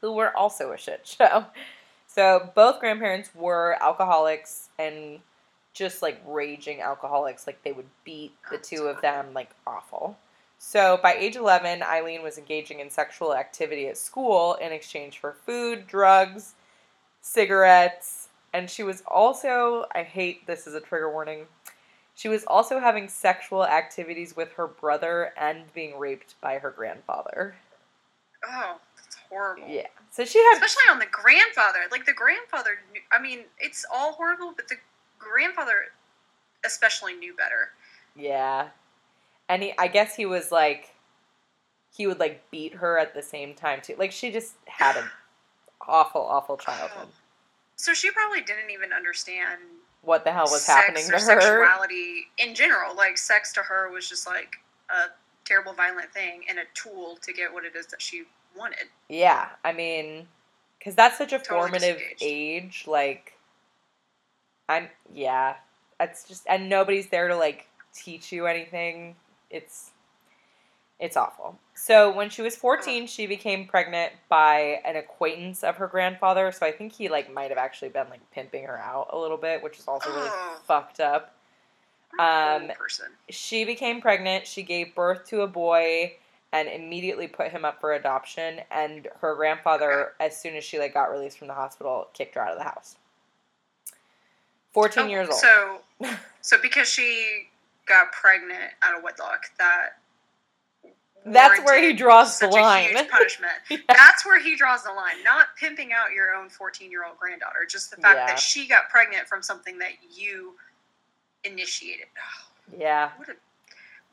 who 0.00 0.12
were 0.12 0.36
also 0.36 0.72
a 0.72 0.78
shit 0.78 1.06
show. 1.06 1.46
So 2.10 2.50
both 2.54 2.80
grandparents 2.80 3.30
were 3.34 3.76
alcoholics 3.82 4.70
and 4.78 5.20
just 5.74 6.00
like 6.00 6.20
raging 6.26 6.80
alcoholics. 6.80 7.46
Like 7.46 7.62
they 7.62 7.70
would 7.70 7.86
beat 8.02 8.32
the 8.50 8.56
oh, 8.56 8.60
two 8.62 8.82
of 8.84 9.02
them 9.02 9.34
like 9.34 9.50
awful. 9.66 10.16
So 10.58 10.98
by 11.02 11.14
age 11.14 11.36
11, 11.36 11.82
Aileen 11.82 12.22
was 12.22 12.38
engaging 12.38 12.80
in 12.80 12.90
sexual 12.90 13.34
activity 13.34 13.86
at 13.86 13.96
school 13.96 14.54
in 14.54 14.72
exchange 14.72 15.18
for 15.18 15.34
food, 15.34 15.86
drugs, 15.86 16.54
cigarettes, 17.20 18.28
and 18.52 18.68
she 18.68 18.82
was 18.82 19.02
also, 19.06 19.84
I 19.94 20.02
hate 20.02 20.46
this 20.46 20.66
is 20.66 20.74
a 20.74 20.80
trigger 20.80 21.12
warning, 21.12 21.46
she 22.14 22.28
was 22.28 22.44
also 22.46 22.80
having 22.80 23.06
sexual 23.06 23.64
activities 23.64 24.34
with 24.34 24.52
her 24.54 24.66
brother 24.66 25.32
and 25.36 25.72
being 25.72 25.96
raped 25.98 26.34
by 26.40 26.58
her 26.58 26.70
grandfather. 26.70 27.54
Oh, 28.44 28.80
horrible. 29.28 29.66
Yeah. 29.68 29.86
So 30.10 30.24
she 30.24 30.38
had 30.38 30.54
Especially 30.54 30.90
on 30.90 30.98
the 30.98 31.06
grandfather. 31.10 31.80
Like 31.90 32.06
the 32.06 32.12
grandfather 32.12 32.78
knew, 32.92 33.00
I 33.12 33.20
mean, 33.20 33.40
it's 33.58 33.84
all 33.92 34.12
horrible, 34.12 34.52
but 34.56 34.68
the 34.68 34.76
grandfather 35.18 35.86
especially 36.64 37.14
knew 37.14 37.34
better. 37.34 37.70
Yeah. 38.16 38.68
And 39.48 39.62
he, 39.62 39.72
I 39.78 39.88
guess 39.88 40.14
he 40.16 40.26
was 40.26 40.50
like, 40.52 40.94
he 41.94 42.06
would 42.06 42.18
like 42.20 42.50
beat 42.50 42.74
her 42.74 42.98
at 42.98 43.14
the 43.14 43.22
same 43.22 43.54
time 43.54 43.80
too. 43.82 43.94
Like 43.98 44.12
she 44.12 44.30
just 44.30 44.54
had 44.66 44.96
an 44.96 45.04
awful, 45.88 46.22
awful 46.22 46.56
childhood. 46.56 47.08
So 47.80 47.94
she 47.94 48.10
probably 48.10 48.40
didn't 48.40 48.72
even 48.72 48.92
understand 48.92 49.60
What 50.02 50.24
the 50.24 50.32
hell 50.32 50.48
was 50.50 50.66
happening 50.66 51.06
to 51.06 51.12
her? 51.12 51.18
sexuality 51.20 52.26
in 52.36 52.52
general. 52.52 52.96
Like 52.96 53.16
sex 53.16 53.52
to 53.52 53.60
her 53.60 53.88
was 53.92 54.08
just 54.08 54.26
like 54.26 54.56
a 54.90 55.12
terrible, 55.44 55.74
violent 55.74 56.12
thing 56.12 56.42
and 56.48 56.58
a 56.58 56.62
tool 56.74 57.18
to 57.22 57.32
get 57.32 57.54
what 57.54 57.64
it 57.64 57.76
is 57.76 57.86
that 57.86 58.02
she 58.02 58.24
wanted. 58.58 58.86
Yeah, 59.08 59.48
I 59.64 59.72
mean, 59.72 60.26
because 60.78 60.94
that's 60.94 61.16
such 61.16 61.32
a 61.32 61.38
Totally 61.38 61.60
formative 61.60 62.00
age. 62.20 62.84
Like, 62.86 63.34
I'm 64.68 64.88
yeah, 65.14 65.54
that's 65.98 66.24
just 66.28 66.44
and 66.48 66.68
nobody's 66.68 67.08
there 67.08 67.28
to 67.28 67.36
like 67.36 67.66
teach 67.94 68.32
you 68.32 68.46
anything. 68.46 69.16
It's 69.50 69.90
it's 71.00 71.16
awful. 71.16 71.58
So 71.74 72.12
when 72.14 72.28
she 72.28 72.42
was 72.42 72.56
fourteen, 72.56 73.06
she 73.06 73.26
became 73.26 73.66
pregnant 73.66 74.12
by 74.28 74.80
an 74.84 74.96
acquaintance 74.96 75.62
of 75.62 75.76
her 75.76 75.86
grandfather. 75.86 76.50
So 76.52 76.66
I 76.66 76.72
think 76.72 76.92
he 76.92 77.08
like 77.08 77.32
might 77.32 77.50
have 77.50 77.58
actually 77.58 77.90
been 77.90 78.08
like 78.10 78.20
pimping 78.32 78.64
her 78.64 78.78
out 78.78 79.08
a 79.12 79.18
little 79.18 79.36
bit, 79.36 79.62
which 79.62 79.78
is 79.78 79.86
also 79.88 80.10
really 80.10 80.28
Oh. 80.30 80.58
fucked 80.66 81.00
up. 81.00 81.34
Um, 82.18 82.68
person. 82.76 83.06
she 83.28 83.64
became 83.64 84.00
pregnant. 84.00 84.46
She 84.46 84.62
gave 84.62 84.94
birth 84.94 85.26
to 85.28 85.42
a 85.42 85.46
boy 85.46 86.14
and 86.52 86.68
immediately 86.68 87.28
put 87.28 87.50
him 87.50 87.64
up 87.64 87.80
for 87.80 87.92
adoption. 87.92 88.60
And 88.70 89.08
her 89.20 89.34
grandfather, 89.34 90.12
as 90.20 90.40
soon 90.40 90.54
as 90.56 90.64
she 90.64 90.78
like 90.78 90.94
got 90.94 91.10
released 91.10 91.38
from 91.38 91.48
the 91.48 91.54
hospital, 91.54 92.08
kicked 92.14 92.34
her 92.36 92.40
out 92.42 92.52
of 92.52 92.58
the 92.58 92.64
house. 92.64 92.96
Fourteen 94.72 95.04
Oh, 95.04 95.08
years 95.08 95.28
old. 95.28 95.38
So, 95.40 95.78
so 96.40 96.56
because 96.60 96.88
she 96.88 97.48
got 97.86 98.12
pregnant 98.12 98.72
out 98.82 98.96
of 98.96 99.02
wedlock, 99.02 99.44
that 99.58 99.96
That's 101.24 101.60
where 101.64 101.82
he 101.82 101.92
draws 101.94 102.38
the 102.38 102.48
line. 102.48 102.94
punishment. 103.10 103.52
Yeah. 103.70 103.78
That's 103.88 104.24
where 104.24 104.40
he 104.40 104.56
draws 104.56 104.84
the 104.84 104.92
line. 104.92 105.22
Not 105.24 105.48
pimping 105.58 105.92
out 105.92 106.12
your 106.14 106.34
own 106.34 106.48
fourteen-year-old 106.48 107.18
granddaughter. 107.18 107.66
Just 107.68 107.90
the 107.90 107.96
fact 107.96 108.16
Yeah. 108.18 108.26
that 108.26 108.38
she 108.38 108.66
got 108.68 108.88
pregnant 108.90 109.26
from 109.28 109.42
something 109.42 109.78
that 109.78 109.92
you 110.10 110.54
initiated. 111.44 112.06
Oh, 112.16 112.74
yeah, 112.78 113.10
what 113.16 113.28
a! 113.28 113.32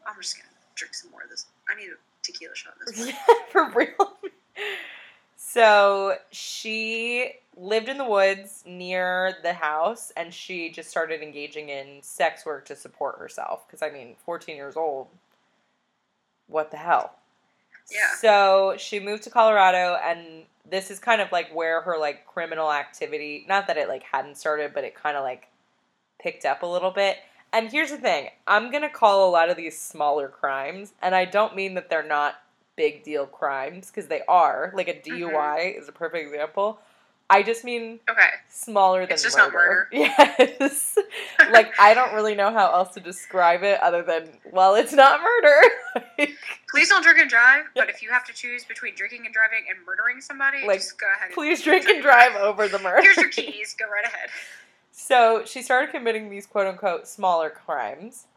I'm 0.08 0.22
just 0.22 0.38
gonna 0.38 0.50
drink 0.76 0.94
some 0.94 1.12
more 1.12 1.24
of 1.24 1.30
this. 1.30 1.46
I 1.70 1.76
need 1.76 1.90
a 1.90 1.96
tequila 2.26 2.56
shot. 2.56 2.74
This. 2.86 3.12
for 3.52 3.70
real. 3.72 4.14
So 5.38 6.18
she 6.32 7.32
lived 7.56 7.88
in 7.88 7.98
the 7.98 8.06
woods 8.06 8.64
near 8.66 9.38
the 9.42 9.54
house, 9.54 10.12
and 10.18 10.34
she 10.34 10.70
just 10.70 10.90
started 10.90 11.22
engaging 11.22 11.70
in 11.70 12.02
sex 12.02 12.46
work 12.46 12.66
to 12.66 12.76
support 12.76 13.18
herself. 13.20 13.66
Because 13.66 13.82
I 13.82 13.90
mean, 13.90 14.16
fourteen 14.26 14.56
years 14.56 14.76
old. 14.76 15.08
What 16.48 16.72
the 16.72 16.78
hell? 16.78 17.16
Yeah. 17.92 18.16
So 18.20 18.76
she 18.78 19.00
moved 19.00 19.24
to 19.24 19.30
Colorado, 19.30 19.98
and 20.04 20.44
this 20.70 20.92
is 20.92 21.00
kind 21.00 21.22
of 21.22 21.32
like 21.32 21.54
where 21.56 21.82
her 21.82 21.98
like 21.98 22.26
criminal 22.26 22.72
activity. 22.72 23.46
Not 23.48 23.68
that 23.68 23.78
it 23.78 23.88
like 23.88 24.04
hadn't 24.04 24.36
started, 24.36 24.74
but 24.74 24.84
it 24.84 24.96
kind 24.96 25.16
of 25.16 25.24
like 25.24 25.48
picked 26.20 26.46
up 26.46 26.64
a 26.64 26.68
little 26.68 26.92
bit. 26.92 27.18
And 27.56 27.72
here's 27.72 27.90
the 27.90 27.98
thing 27.98 28.30
I'm 28.46 28.70
going 28.70 28.84
to 28.84 28.90
call 28.90 29.30
a 29.30 29.32
lot 29.32 29.50
of 29.50 29.56
these 29.56 29.80
smaller 29.80 30.28
crimes, 30.28 30.94
and 31.02 31.16
I 31.16 31.24
don't 31.24 31.56
mean 31.56 31.74
that 31.76 31.90
they're 31.90 32.06
not 32.06 32.36
big 32.76 33.04
deal 33.04 33.26
crimes, 33.26 33.88
because 33.90 34.08
they 34.08 34.22
are. 34.28 34.74
Like 34.76 34.90
a 34.90 34.94
mm-hmm. 34.94 35.24
DUI 35.24 35.80
is 35.80 35.88
a 35.88 35.94
perfect 35.94 36.28
example. 36.28 36.80
I 37.30 37.42
just 37.42 37.64
mean 37.64 38.02
Okay. 38.10 38.28
smaller 38.50 39.06
than 39.06 39.14
It's 39.14 39.24
just 39.24 39.38
not 39.38 39.54
murder. 39.54 39.88
Yes. 39.94 40.98
like, 41.50 41.72
I 41.80 41.94
don't 41.94 42.14
really 42.14 42.36
know 42.36 42.52
how 42.52 42.72
else 42.72 42.94
to 42.96 43.00
describe 43.00 43.64
it 43.64 43.80
other 43.82 44.04
than, 44.04 44.30
well, 44.52 44.76
it's 44.76 44.94
not 44.94 45.22
murder. 45.22 45.56
Like, 46.20 46.36
Please 46.70 46.90
don't 46.90 47.04
drink 47.04 47.20
and 47.20 47.30
drive. 47.30 47.66
But 47.74 47.90
if 47.90 48.02
you 48.02 48.10
have 48.12 48.26
to 48.26 48.34
choose 48.34 48.66
between 48.66 48.96
drinking 48.96 49.26
and 49.26 49.34
driving 49.34 49.64
and 49.70 49.80
murdering 49.86 50.20
somebody, 50.20 50.68
Like, 50.68 50.80
just 50.80 51.00
go 51.00 51.08
ahead. 51.08 51.28
and 51.28 51.34
please 51.34 51.62
drink 51.62 51.86
and 51.88 52.02
drive 52.02 52.36
over 52.36 52.68
the 52.68 52.80
murder. 52.80 53.02
Here's 53.02 53.16
your 53.16 53.30
keys. 53.30 53.76
Go 53.80 53.86
right 53.90 54.06
ahead. 54.06 54.30
So 54.98 55.44
she 55.46 55.62
started 55.62 55.92
committing 55.92 56.30
these 56.30 56.46
quote 56.46 56.68
unquote 56.68 57.06
smaller 57.06 57.50
crimes, 57.50 58.28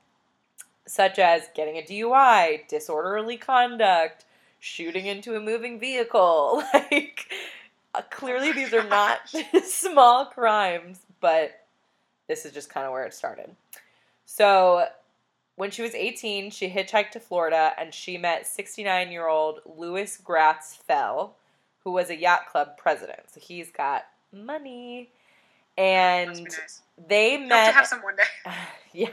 such 0.88 1.20
as 1.20 1.48
getting 1.54 1.76
a 1.76 1.82
DUI, 1.82 2.66
disorderly 2.66 3.36
conduct, 3.36 4.24
shooting 4.58 5.06
into 5.06 5.36
a 5.36 5.40
moving 5.40 5.78
vehicle. 5.78 6.64
Like, 6.74 7.32
uh, 7.94 8.02
clearly 8.10 8.50
these 8.50 8.74
are 8.74 8.82
not 8.82 9.20
small 9.64 10.26
crimes, 10.26 10.98
but 11.20 11.64
this 12.26 12.44
is 12.44 12.52
just 12.52 12.70
kind 12.70 12.86
of 12.86 12.92
where 12.92 13.04
it 13.04 13.14
started. 13.14 13.50
So 14.26 14.86
when 15.54 15.70
she 15.70 15.82
was 15.82 15.94
18, 15.94 16.50
she 16.50 16.70
hitchhiked 16.70 17.10
to 17.10 17.20
Florida 17.20 17.72
and 17.78 17.94
she 17.94 18.18
met 18.18 18.48
69 18.48 19.12
year 19.12 19.28
old 19.28 19.60
Lewis 19.64 20.16
Gratz 20.16 20.74
Fell, 20.74 21.36
who 21.84 21.92
was 21.92 22.10
a 22.10 22.16
yacht 22.16 22.48
club 22.50 22.76
president. 22.76 23.30
So 23.32 23.38
he's 23.38 23.70
got 23.70 24.06
money. 24.32 25.10
And 25.78 26.44
nice. 26.44 26.82
they 27.08 27.36
Hope 27.38 27.48
met 27.48 27.66
to 27.66 27.72
have 27.72 27.86
some 27.86 28.02
one 28.02 28.16
day. 28.16 28.24
yeah. 28.92 29.10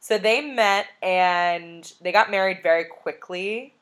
So 0.00 0.18
they 0.18 0.40
met 0.40 0.86
and 1.02 1.92
they 2.00 2.12
got 2.12 2.30
married 2.30 2.58
very 2.62 2.84
quickly. 2.84 3.74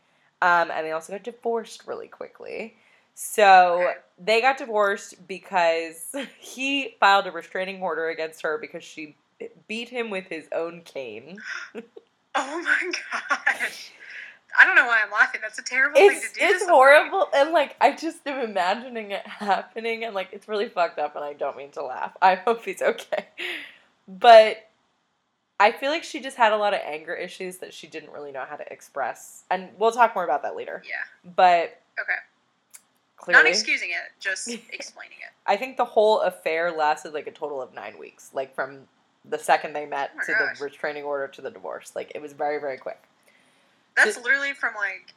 Um, 0.43 0.71
and 0.71 0.87
they 0.87 0.93
also 0.93 1.13
got 1.13 1.25
divorced 1.25 1.87
really 1.87 2.09
quickly. 2.09 2.77
So 3.15 3.89
Okay. 3.89 3.99
they 4.19 4.41
got 4.41 4.59
divorced 4.59 5.27
because 5.29 6.15
he 6.39 6.97
filed 7.01 7.27
a 7.27 7.33
restraining 7.33 7.83
order 7.83 8.09
against 8.09 8.43
her 8.43 8.59
because 8.59 8.85
she 8.85 9.17
beat 9.69 9.89
him 9.91 10.11
with 10.11 10.27
his 10.27 10.49
own 10.53 10.83
cane. 10.83 11.43
Oh 12.35 12.63
my 12.63 12.93
gosh. 13.47 13.93
I 14.59 14.65
don't 14.67 14.77
know 14.77 14.87
why 14.87 15.01
I'm 15.05 15.11
laughing. 15.11 15.41
That's 15.43 15.59
a 15.59 15.63
terrible 15.63 15.97
thing 15.97 16.11
to 16.11 16.17
do. 16.21 16.27
it's 16.41 16.61
somebody. 16.61 16.77
horrible 16.77 17.29
and 17.35 17.51
like 17.53 17.77
I 17.81 17.93
just 17.93 18.27
am 18.27 18.41
imagining 18.49 19.11
it 19.11 19.27
happening 19.27 20.05
and 20.05 20.15
like 20.15 20.29
it's 20.33 20.49
really 20.49 20.69
fucked 20.69 20.99
up 20.99 21.17
and 21.17 21.25
I 21.25 21.33
don't 21.33 21.57
mean 21.57 21.71
to 21.73 21.85
laugh. 21.85 22.17
I 22.23 22.37
hope 22.37 22.65
he's 22.65 22.81
okay. 22.83 23.27
But 24.07 24.69
I 25.61 25.73
feel 25.73 25.91
like 25.91 26.05
she 26.05 26.21
just 26.21 26.37
had 26.37 26.53
a 26.53 26.57
lot 26.57 26.73
of 26.73 26.81
anger 26.85 27.15
issues 27.15 27.59
that 27.59 27.75
she 27.75 27.87
didn't 27.89 28.13
really 28.13 28.33
know 28.33 28.45
how 28.49 28.57
to 28.57 28.73
express. 28.73 29.43
And 29.51 29.69
we'll 29.77 29.93
talk 29.93 30.15
more 30.15 30.25
about 30.25 30.43
that 30.45 30.57
later. 30.57 30.83
Yeah. 30.89 31.31
But 31.37 31.81
Okay. 32.01 32.13
clearly 33.17 33.43
Not 33.43 33.49
excusing 33.51 33.91
it, 33.91 34.13
just 34.21 34.49
explaining 34.73 35.19
it. 35.19 35.33
I 35.47 35.57
think 35.57 35.77
the 35.77 35.85
whole 35.85 36.21
affair 36.21 36.71
lasted 36.71 37.13
like 37.13 37.27
a 37.27 37.33
total 37.33 37.61
of 37.61 37.75
9 37.75 37.99
weeks, 37.99 38.31
like 38.33 38.55
from 38.55 38.83
the 39.25 39.39
second 39.39 39.73
they 39.75 39.85
met 39.85 40.13
Oh 40.17 40.25
to 40.27 40.33
gosh. 40.33 40.59
the 40.59 40.65
restraining 40.65 41.03
order 41.05 41.27
to 41.29 41.43
the 41.43 41.51
divorce. 41.51 41.93
Like 41.97 42.13
it 42.15 42.23
was 42.23 42.33
very 42.33 42.59
very 42.61 42.79
quick. 42.79 43.03
That's 43.99 44.15
Just- 44.15 44.25
literally 44.25 44.53
from 44.55 44.75
like. 44.77 45.13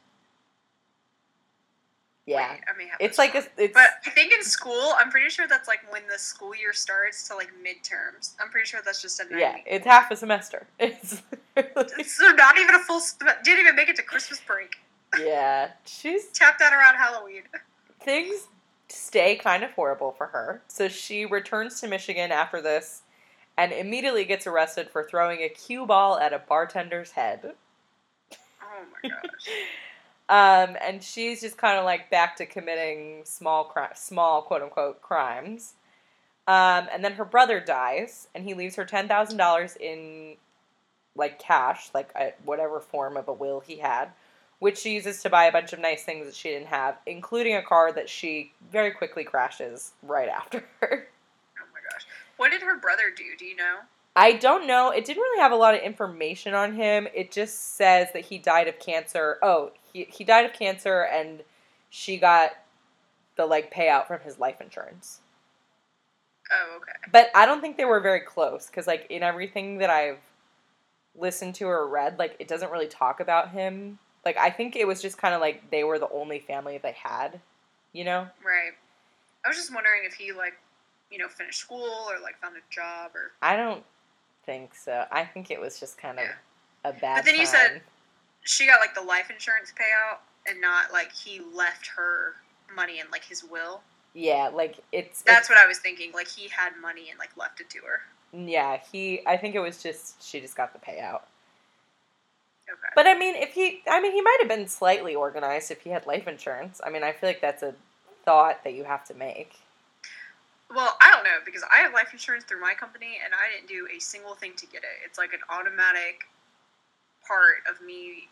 Yeah. 2.26 2.52
Wait, 2.52 2.60
I 2.72 2.78
mean, 2.78 2.88
It's 3.00 3.18
like 3.18 3.34
a, 3.34 3.42
it's 3.56 3.74
But 3.74 3.88
I 4.06 4.10
think 4.10 4.32
in 4.32 4.44
school, 4.44 4.92
I'm 4.96 5.10
pretty 5.10 5.28
sure 5.28 5.48
that's 5.48 5.66
like 5.66 5.80
when 5.92 6.02
the 6.10 6.16
school 6.18 6.54
year 6.54 6.72
starts 6.72 7.26
to 7.28 7.34
like 7.34 7.50
midterms. 7.64 8.34
I'm 8.40 8.48
pretty 8.48 8.66
sure 8.66 8.80
that's 8.84 9.02
just 9.02 9.18
a 9.18 9.24
nine 9.28 9.40
yeah, 9.40 9.56
it's 9.66 9.84
half 9.86 10.10
a 10.10 10.16
semester. 10.16 10.66
It's 10.78 11.20
literally- 11.56 12.04
So 12.04 12.30
not 12.30 12.58
even 12.58 12.74
a 12.76 12.78
full. 12.80 13.00
Didn't 13.44 13.60
even 13.60 13.74
make 13.76 13.88
it 13.88 13.96
to 13.96 14.02
Christmas 14.02 14.40
break. 14.46 14.76
yeah, 15.20 15.70
she's 15.84 16.26
Tapped 16.32 16.60
out 16.62 16.72
around 16.72 16.94
Halloween. 16.94 17.42
things 18.00 18.46
stay 18.88 19.34
kind 19.36 19.64
of 19.64 19.72
horrible 19.72 20.12
for 20.12 20.26
her. 20.28 20.62
So 20.68 20.88
she 20.88 21.24
returns 21.26 21.80
to 21.80 21.88
Michigan 21.88 22.30
after 22.30 22.60
this 22.62 23.02
and 23.58 23.72
immediately 23.72 24.24
gets 24.24 24.46
arrested 24.46 24.88
for 24.90 25.02
throwing 25.02 25.40
a 25.40 25.48
cue 25.48 25.86
ball 25.86 26.18
at 26.18 26.32
a 26.32 26.38
bartender's 26.38 27.10
head. 27.10 27.54
Oh 28.72 28.84
my 29.02 29.08
gosh. 29.08 29.22
Um, 30.28 30.76
and 30.80 31.02
she's 31.02 31.42
just 31.42 31.58
kind 31.58 31.78
of 31.78 31.84
like 31.84 32.08
back 32.08 32.36
to 32.36 32.46
committing 32.46 33.22
small, 33.24 33.64
cri- 33.64 33.94
small 33.94 34.40
quote 34.40 34.62
unquote 34.62 35.02
crimes. 35.02 35.74
Um, 36.46 36.88
and 36.90 37.04
then 37.04 37.12
her 37.14 37.24
brother 37.24 37.60
dies, 37.60 38.28
and 38.34 38.44
he 38.44 38.54
leaves 38.54 38.76
her 38.76 38.84
ten 38.86 39.08
thousand 39.08 39.36
dollars 39.36 39.76
in 39.76 40.36
like 41.16 41.38
cash, 41.38 41.90
like 41.92 42.10
uh, 42.18 42.28
whatever 42.44 42.80
form 42.80 43.16
of 43.18 43.28
a 43.28 43.32
will 43.32 43.60
he 43.60 43.76
had, 43.78 44.08
which 44.58 44.78
she 44.78 44.94
uses 44.94 45.20
to 45.22 45.28
buy 45.28 45.44
a 45.44 45.52
bunch 45.52 45.74
of 45.74 45.78
nice 45.80 46.02
things 46.04 46.24
that 46.24 46.34
she 46.34 46.48
didn't 46.48 46.68
have, 46.68 46.96
including 47.04 47.54
a 47.56 47.62
car 47.62 47.92
that 47.92 48.08
she 48.08 48.52
very 48.70 48.90
quickly 48.92 49.24
crashes 49.24 49.92
right 50.02 50.28
after. 50.28 50.64
Oh 51.60 51.64
my 51.74 51.80
gosh. 51.92 52.06
What 52.38 52.50
did 52.50 52.62
her 52.62 52.78
brother 52.78 53.04
do? 53.14 53.24
Do 53.38 53.44
you 53.44 53.56
know? 53.56 53.80
I 54.14 54.32
don't 54.32 54.66
know. 54.66 54.90
It 54.90 55.04
didn't 55.04 55.22
really 55.22 55.40
have 55.40 55.52
a 55.52 55.56
lot 55.56 55.74
of 55.74 55.80
information 55.80 56.54
on 56.54 56.74
him. 56.74 57.08
It 57.14 57.32
just 57.32 57.76
says 57.76 58.08
that 58.12 58.26
he 58.26 58.38
died 58.38 58.68
of 58.68 58.78
cancer. 58.78 59.38
Oh, 59.42 59.72
he 59.92 60.04
he 60.04 60.24
died 60.24 60.44
of 60.44 60.52
cancer 60.52 61.02
and 61.02 61.42
she 61.88 62.18
got 62.18 62.52
the 63.36 63.46
like 63.46 63.72
payout 63.72 64.06
from 64.06 64.20
his 64.20 64.38
life 64.38 64.60
insurance. 64.60 65.20
Oh, 66.50 66.76
okay. 66.76 66.92
But 67.10 67.30
I 67.34 67.46
don't 67.46 67.62
think 67.62 67.78
they 67.78 67.86
were 67.86 68.00
very 68.00 68.20
close 68.20 68.68
cuz 68.68 68.86
like 68.86 69.06
in 69.08 69.22
everything 69.22 69.78
that 69.78 69.88
I've 69.88 70.20
listened 71.14 71.54
to 71.56 71.66
or 71.66 71.88
read, 71.88 72.18
like 72.18 72.36
it 72.38 72.48
doesn't 72.48 72.70
really 72.70 72.88
talk 72.88 73.20
about 73.20 73.50
him. 73.50 73.98
Like 74.26 74.36
I 74.36 74.50
think 74.50 74.76
it 74.76 74.86
was 74.86 75.00
just 75.00 75.16
kind 75.16 75.34
of 75.34 75.40
like 75.40 75.70
they 75.70 75.84
were 75.84 75.98
the 75.98 76.10
only 76.10 76.38
family 76.38 76.76
they 76.76 76.92
had, 76.92 77.40
you 77.92 78.04
know? 78.04 78.28
Right. 78.44 78.72
I 79.44 79.48
was 79.48 79.56
just 79.56 79.74
wondering 79.74 80.02
if 80.04 80.14
he 80.14 80.32
like 80.32 80.54
you 81.10 81.18
know, 81.18 81.28
finished 81.28 81.60
school 81.60 82.08
or 82.10 82.18
like 82.22 82.40
found 82.40 82.56
a 82.56 82.74
job 82.74 83.12
or. 83.14 83.32
I 83.42 83.56
don't 83.56 83.84
think 84.44 84.74
so. 84.74 85.04
I 85.10 85.24
think 85.24 85.50
it 85.50 85.60
was 85.60 85.78
just 85.80 85.98
kind 85.98 86.18
of 86.18 86.24
Yeah. 86.24 86.90
a 86.90 86.92
bad. 86.92 87.16
But 87.16 87.24
then 87.24 87.36
you 87.36 87.46
said 87.46 87.82
she 88.42 88.66
got 88.66 88.80
like 88.80 88.94
the 88.94 89.02
life 89.02 89.30
insurance 89.30 89.72
payout 89.72 90.18
and 90.46 90.60
not 90.60 90.92
like 90.92 91.12
he 91.12 91.40
left 91.54 91.86
her 91.96 92.34
money 92.74 92.98
in 93.00 93.10
like 93.10 93.24
his 93.24 93.44
will. 93.44 93.82
yeah, 94.14 94.48
like 94.52 94.78
it's 94.92 95.22
That's 95.22 95.48
what 95.48 95.58
I 95.58 95.66
was 95.66 95.78
thinking. 95.78 96.12
Like 96.12 96.28
he 96.28 96.48
had 96.48 96.72
money 96.80 97.08
and 97.10 97.18
like 97.18 97.36
left 97.36 97.60
it 97.60 97.70
to 97.70 97.78
her. 97.80 98.00
Mm, 98.34 98.50
yeah, 98.50 98.78
he. 98.90 99.20
I 99.26 99.36
think 99.36 99.54
it 99.54 99.60
was 99.60 99.82
just 99.82 100.22
she 100.22 100.40
just 100.40 100.56
got 100.56 100.72
the 100.72 100.78
payout. 100.78 101.22
Okay. 102.68 102.88
But 102.94 103.06
I 103.06 103.18
mean, 103.18 103.34
if 103.36 103.52
he, 103.52 103.82
I 103.88 104.00
mean, 104.00 104.12
he 104.12 104.22
might 104.22 104.38
have 104.40 104.48
been 104.48 104.66
slightly 104.68 105.14
organized 105.14 105.70
if 105.70 105.82
he 105.82 105.90
had 105.90 106.06
life 106.06 106.26
insurance. 106.28 106.80
I 106.84 106.90
mean, 106.90 107.02
I 107.02 107.12
feel 107.12 107.28
like 107.28 107.40
that's 107.40 107.62
a 107.62 107.74
thought 108.24 108.62
that 108.64 108.74
you 108.74 108.84
have 108.84 109.04
to 109.08 109.14
make. 109.14 109.56
Well, 110.74 110.96
I 111.00 111.10
don't 111.10 111.24
know 111.24 111.38
because 111.44 111.62
I 111.72 111.78
have 111.82 111.92
life 111.92 112.08
insurance 112.12 112.44
through 112.44 112.60
my 112.60 112.74
company 112.74 113.18
and 113.22 113.34
I 113.34 113.52
didn't 113.54 113.68
do 113.68 113.86
a 113.94 114.00
single 114.00 114.34
thing 114.34 114.52
to 114.56 114.66
get 114.66 114.82
it. 114.82 115.04
It's 115.04 115.18
like 115.18 115.32
an 115.32 115.40
automatic 115.50 116.24
part 117.26 117.62
of 117.70 117.84
me 117.84 118.28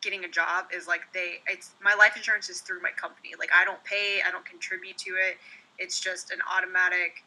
getting 0.00 0.24
a 0.24 0.28
job 0.28 0.66
is 0.74 0.86
like 0.86 1.02
they 1.12 1.42
it's 1.46 1.72
my 1.82 1.94
life 1.94 2.16
insurance 2.16 2.48
is 2.48 2.60
through 2.60 2.80
my 2.80 2.90
company. 2.90 3.30
Like 3.38 3.50
I 3.54 3.64
don't 3.64 3.82
pay, 3.84 4.20
I 4.26 4.30
don't 4.30 4.44
contribute 4.44 4.98
to 4.98 5.10
it. 5.10 5.36
It's 5.78 6.00
just 6.00 6.30
an 6.30 6.38
automatic 6.50 7.24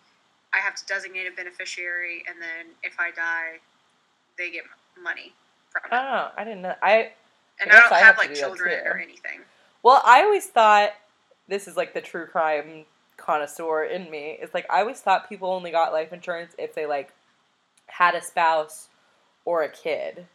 I 0.54 0.58
have 0.58 0.76
to 0.76 0.86
designate 0.86 1.28
a 1.28 1.32
beneficiary 1.36 2.24
and 2.28 2.42
then 2.42 2.74
if 2.84 3.00
I 3.00 3.12
die, 3.12 3.60
they 4.38 4.52
get 4.52 4.64
money 5.02 5.34
from 5.70 5.82
it. 5.86 5.96
Oh, 5.96 6.32
I 6.38 6.44
didn't 6.44 6.62
know. 6.62 6.76
I 6.82 7.12
and 7.62 7.72
I 7.72 7.78
I, 7.78 7.82
don't 7.82 7.92
I 7.92 8.00
have 8.00 8.06
have 8.16 8.18
like 8.18 8.30
do 8.30 8.36
children 8.36 8.80
or 8.86 8.98
anything. 8.98 9.42
well, 9.84 10.02
I 10.06 10.24
always 10.24 10.48
thought 10.48 10.92
this 11.48 11.68
is 11.68 11.76
like 11.76 11.94
the 11.94 12.02
true 12.02 12.28
crime 12.28 12.86
connoisseur 13.18 13.84
in 13.86 14.10
me. 14.10 14.38
It's 14.42 14.54
like 14.54 14.66
I 14.70 14.82
always 14.82 15.00
thought 15.02 15.30
people 15.30 15.50
only 15.52 15.72
got 15.72 15.94
life 15.94 16.14
insurance 16.14 16.54
if 16.58 16.74
they 16.76 16.86
like 16.86 17.14
had 17.88 18.16
a 18.16 18.22
spouse 18.22 18.90
or 19.46 19.64
a 19.64 19.70
kid, 19.70 20.26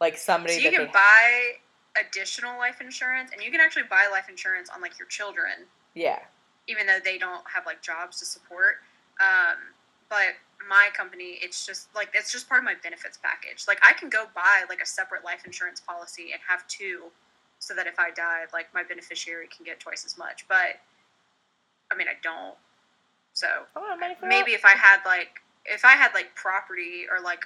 like 0.00 0.16
somebody 0.16 0.54
So 0.54 0.60
you 0.60 0.70
can 0.70 0.86
they. 0.86 0.92
buy 0.92 1.52
additional 2.00 2.58
life 2.58 2.80
insurance 2.80 3.30
and 3.32 3.42
you 3.42 3.50
can 3.50 3.60
actually 3.60 3.84
buy 3.90 4.08
life 4.12 4.28
insurance 4.28 4.68
on 4.74 4.80
like 4.80 4.98
your 4.98 5.08
children. 5.08 5.52
yeah. 5.94 6.20
even 6.68 6.86
though 6.86 6.98
they 7.02 7.16
don't 7.18 7.42
have 7.52 7.64
like 7.66 7.80
jobs 7.82 8.18
to 8.20 8.24
support. 8.24 8.76
Um, 9.20 9.56
but 10.10 10.34
my 10.68 10.88
company, 10.96 11.38
it's 11.42 11.66
just 11.66 11.88
like 11.94 12.10
it's 12.14 12.30
just 12.32 12.48
part 12.48 12.58
of 12.60 12.64
my 12.64 12.74
benefits 12.82 13.18
package. 13.22 13.64
Like 13.66 13.78
I 13.82 13.92
can 13.94 14.08
go 14.10 14.26
buy 14.34 14.64
like 14.68 14.80
a 14.82 14.86
separate 14.86 15.24
life 15.24 15.42
insurance 15.46 15.80
policy 15.80 16.30
and 16.32 16.40
have 16.48 16.66
two, 16.68 17.04
so 17.58 17.74
that 17.74 17.86
if 17.86 17.98
I 17.98 18.10
die, 18.10 18.44
like 18.52 18.72
my 18.74 18.82
beneficiary 18.82 19.48
can 19.54 19.64
get 19.64 19.80
twice 19.80 20.04
as 20.06 20.16
much. 20.18 20.46
But 20.48 20.80
I 21.90 21.96
mean, 21.96 22.08
I 22.08 22.14
don't. 22.22 22.54
So 23.32 23.46
maybe 24.26 24.52
if 24.52 24.64
I 24.64 24.70
had 24.70 25.00
like 25.06 25.40
if 25.64 25.84
I 25.84 25.92
had 25.92 26.12
like 26.14 26.34
property 26.34 27.06
or 27.10 27.22
like 27.22 27.44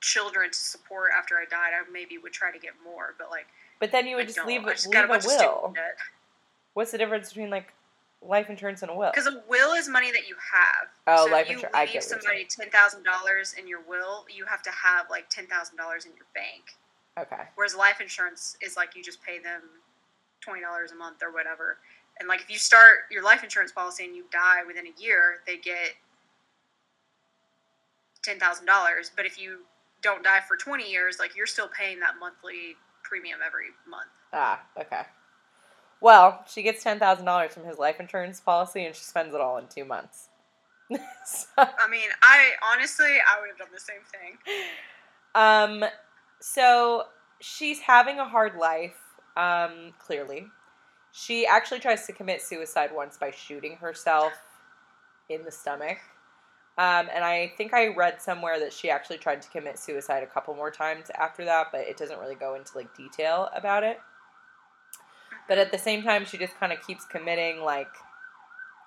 children 0.00 0.50
to 0.50 0.58
support 0.58 1.10
after 1.16 1.36
I 1.36 1.44
died, 1.48 1.70
I 1.72 1.90
maybe 1.90 2.18
would 2.18 2.32
try 2.32 2.52
to 2.52 2.58
get 2.58 2.72
more. 2.84 3.14
But 3.18 3.30
like 3.30 3.46
But 3.80 3.92
then 3.92 4.06
you 4.06 4.14
I 4.14 4.18
would 4.18 4.26
just 4.26 4.36
don't. 4.36 4.46
leave, 4.46 4.64
I 4.64 4.72
just 4.72 4.88
leave 4.88 5.00
a 5.00 5.04
a 5.04 5.08
bunch 5.08 5.24
of 5.24 5.30
student 5.30 5.62
will. 5.62 5.74
What's 6.74 6.90
the 6.90 6.98
difference 6.98 7.28
between 7.28 7.50
like 7.50 7.72
life 8.20 8.50
insurance 8.50 8.82
and 8.82 8.90
a 8.90 8.94
will? 8.94 9.10
Because 9.10 9.26
a 9.26 9.42
will 9.48 9.72
is 9.72 9.88
money 9.88 10.10
that 10.12 10.28
you 10.28 10.36
have. 10.52 10.88
Oh, 11.06 11.26
so 11.26 11.32
life 11.32 11.46
if 11.48 11.62
you 11.62 11.68
I 11.74 11.84
leave 11.84 11.92
get 11.94 12.04
somebody 12.04 12.44
ten 12.44 12.68
thousand 12.70 13.04
dollars 13.04 13.54
in 13.58 13.66
your 13.66 13.80
will, 13.88 14.26
you 14.34 14.44
have 14.46 14.62
to 14.62 14.70
have 14.70 15.06
like 15.10 15.28
ten 15.30 15.46
thousand 15.46 15.76
dollars 15.76 16.04
in 16.04 16.12
your 16.16 16.26
bank. 16.34 16.76
Okay. 17.18 17.42
Whereas 17.56 17.74
life 17.74 18.00
insurance 18.00 18.56
is 18.60 18.76
like 18.76 18.96
you 18.96 19.02
just 19.02 19.22
pay 19.22 19.38
them 19.38 19.62
twenty 20.40 20.60
dollars 20.60 20.92
a 20.92 20.94
month 20.96 21.22
or 21.22 21.32
whatever. 21.32 21.78
And 22.22 22.28
like 22.28 22.40
if 22.40 22.48
you 22.48 22.56
start 22.56 22.98
your 23.10 23.24
life 23.24 23.42
insurance 23.42 23.72
policy 23.72 24.04
and 24.04 24.14
you 24.14 24.22
die 24.30 24.60
within 24.64 24.86
a 24.86 25.02
year, 25.02 25.40
they 25.44 25.56
get 25.56 25.90
ten 28.22 28.38
thousand 28.38 28.64
dollars. 28.64 29.10
But 29.14 29.26
if 29.26 29.40
you 29.40 29.62
don't 30.02 30.22
die 30.22 30.38
for 30.46 30.56
twenty 30.56 30.88
years, 30.88 31.18
like 31.18 31.36
you're 31.36 31.48
still 31.48 31.66
paying 31.66 31.98
that 31.98 32.14
monthly 32.20 32.76
premium 33.02 33.40
every 33.44 33.66
month. 33.88 34.06
Ah, 34.32 34.62
okay. 34.78 35.02
Well, 36.00 36.44
she 36.48 36.62
gets 36.62 36.84
ten 36.84 37.00
thousand 37.00 37.24
dollars 37.24 37.52
from 37.52 37.64
his 37.64 37.76
life 37.76 37.98
insurance 37.98 38.38
policy, 38.40 38.84
and 38.84 38.94
she 38.94 39.02
spends 39.02 39.34
it 39.34 39.40
all 39.40 39.58
in 39.58 39.64
two 39.66 39.84
months. 39.84 40.28
so, 41.26 41.46
I 41.56 41.88
mean, 41.90 42.08
I 42.22 42.50
honestly 42.72 43.06
I 43.06 43.40
would 43.40 43.48
have 43.48 43.58
done 43.58 43.68
the 43.74 43.80
same 43.80 44.02
thing. 44.12 44.38
um, 45.34 45.90
so 46.40 47.06
she's 47.40 47.80
having 47.80 48.20
a 48.20 48.28
hard 48.28 48.54
life. 48.56 48.94
Um, 49.36 49.94
clearly, 49.98 50.46
she 51.12 51.46
actually 51.46 51.78
tries 51.78 52.06
to 52.06 52.12
commit 52.12 52.40
suicide 52.40 52.90
once 52.92 53.18
by 53.18 53.30
shooting 53.30 53.76
herself 53.76 54.32
in 55.28 55.44
the 55.44 55.50
stomach. 55.50 55.98
Um, 56.78 57.08
and 57.14 57.22
I 57.22 57.52
think 57.58 57.74
I 57.74 57.88
read 57.88 58.22
somewhere 58.22 58.58
that 58.58 58.72
she 58.72 58.88
actually 58.90 59.18
tried 59.18 59.42
to 59.42 59.48
commit 59.50 59.78
suicide 59.78 60.22
a 60.22 60.26
couple 60.26 60.54
more 60.54 60.70
times 60.70 61.10
after 61.18 61.44
that, 61.44 61.66
but 61.70 61.82
it 61.82 61.98
doesn't 61.98 62.18
really 62.18 62.34
go 62.34 62.54
into 62.54 62.76
like 62.76 62.96
detail 62.96 63.50
about 63.54 63.84
it. 63.84 64.00
But 65.48 65.58
at 65.58 65.70
the 65.70 65.78
same 65.78 66.02
time, 66.02 66.24
she 66.24 66.38
just 66.38 66.58
kind 66.58 66.72
of 66.72 66.84
keeps 66.86 67.04
committing 67.04 67.60
like 67.60 67.90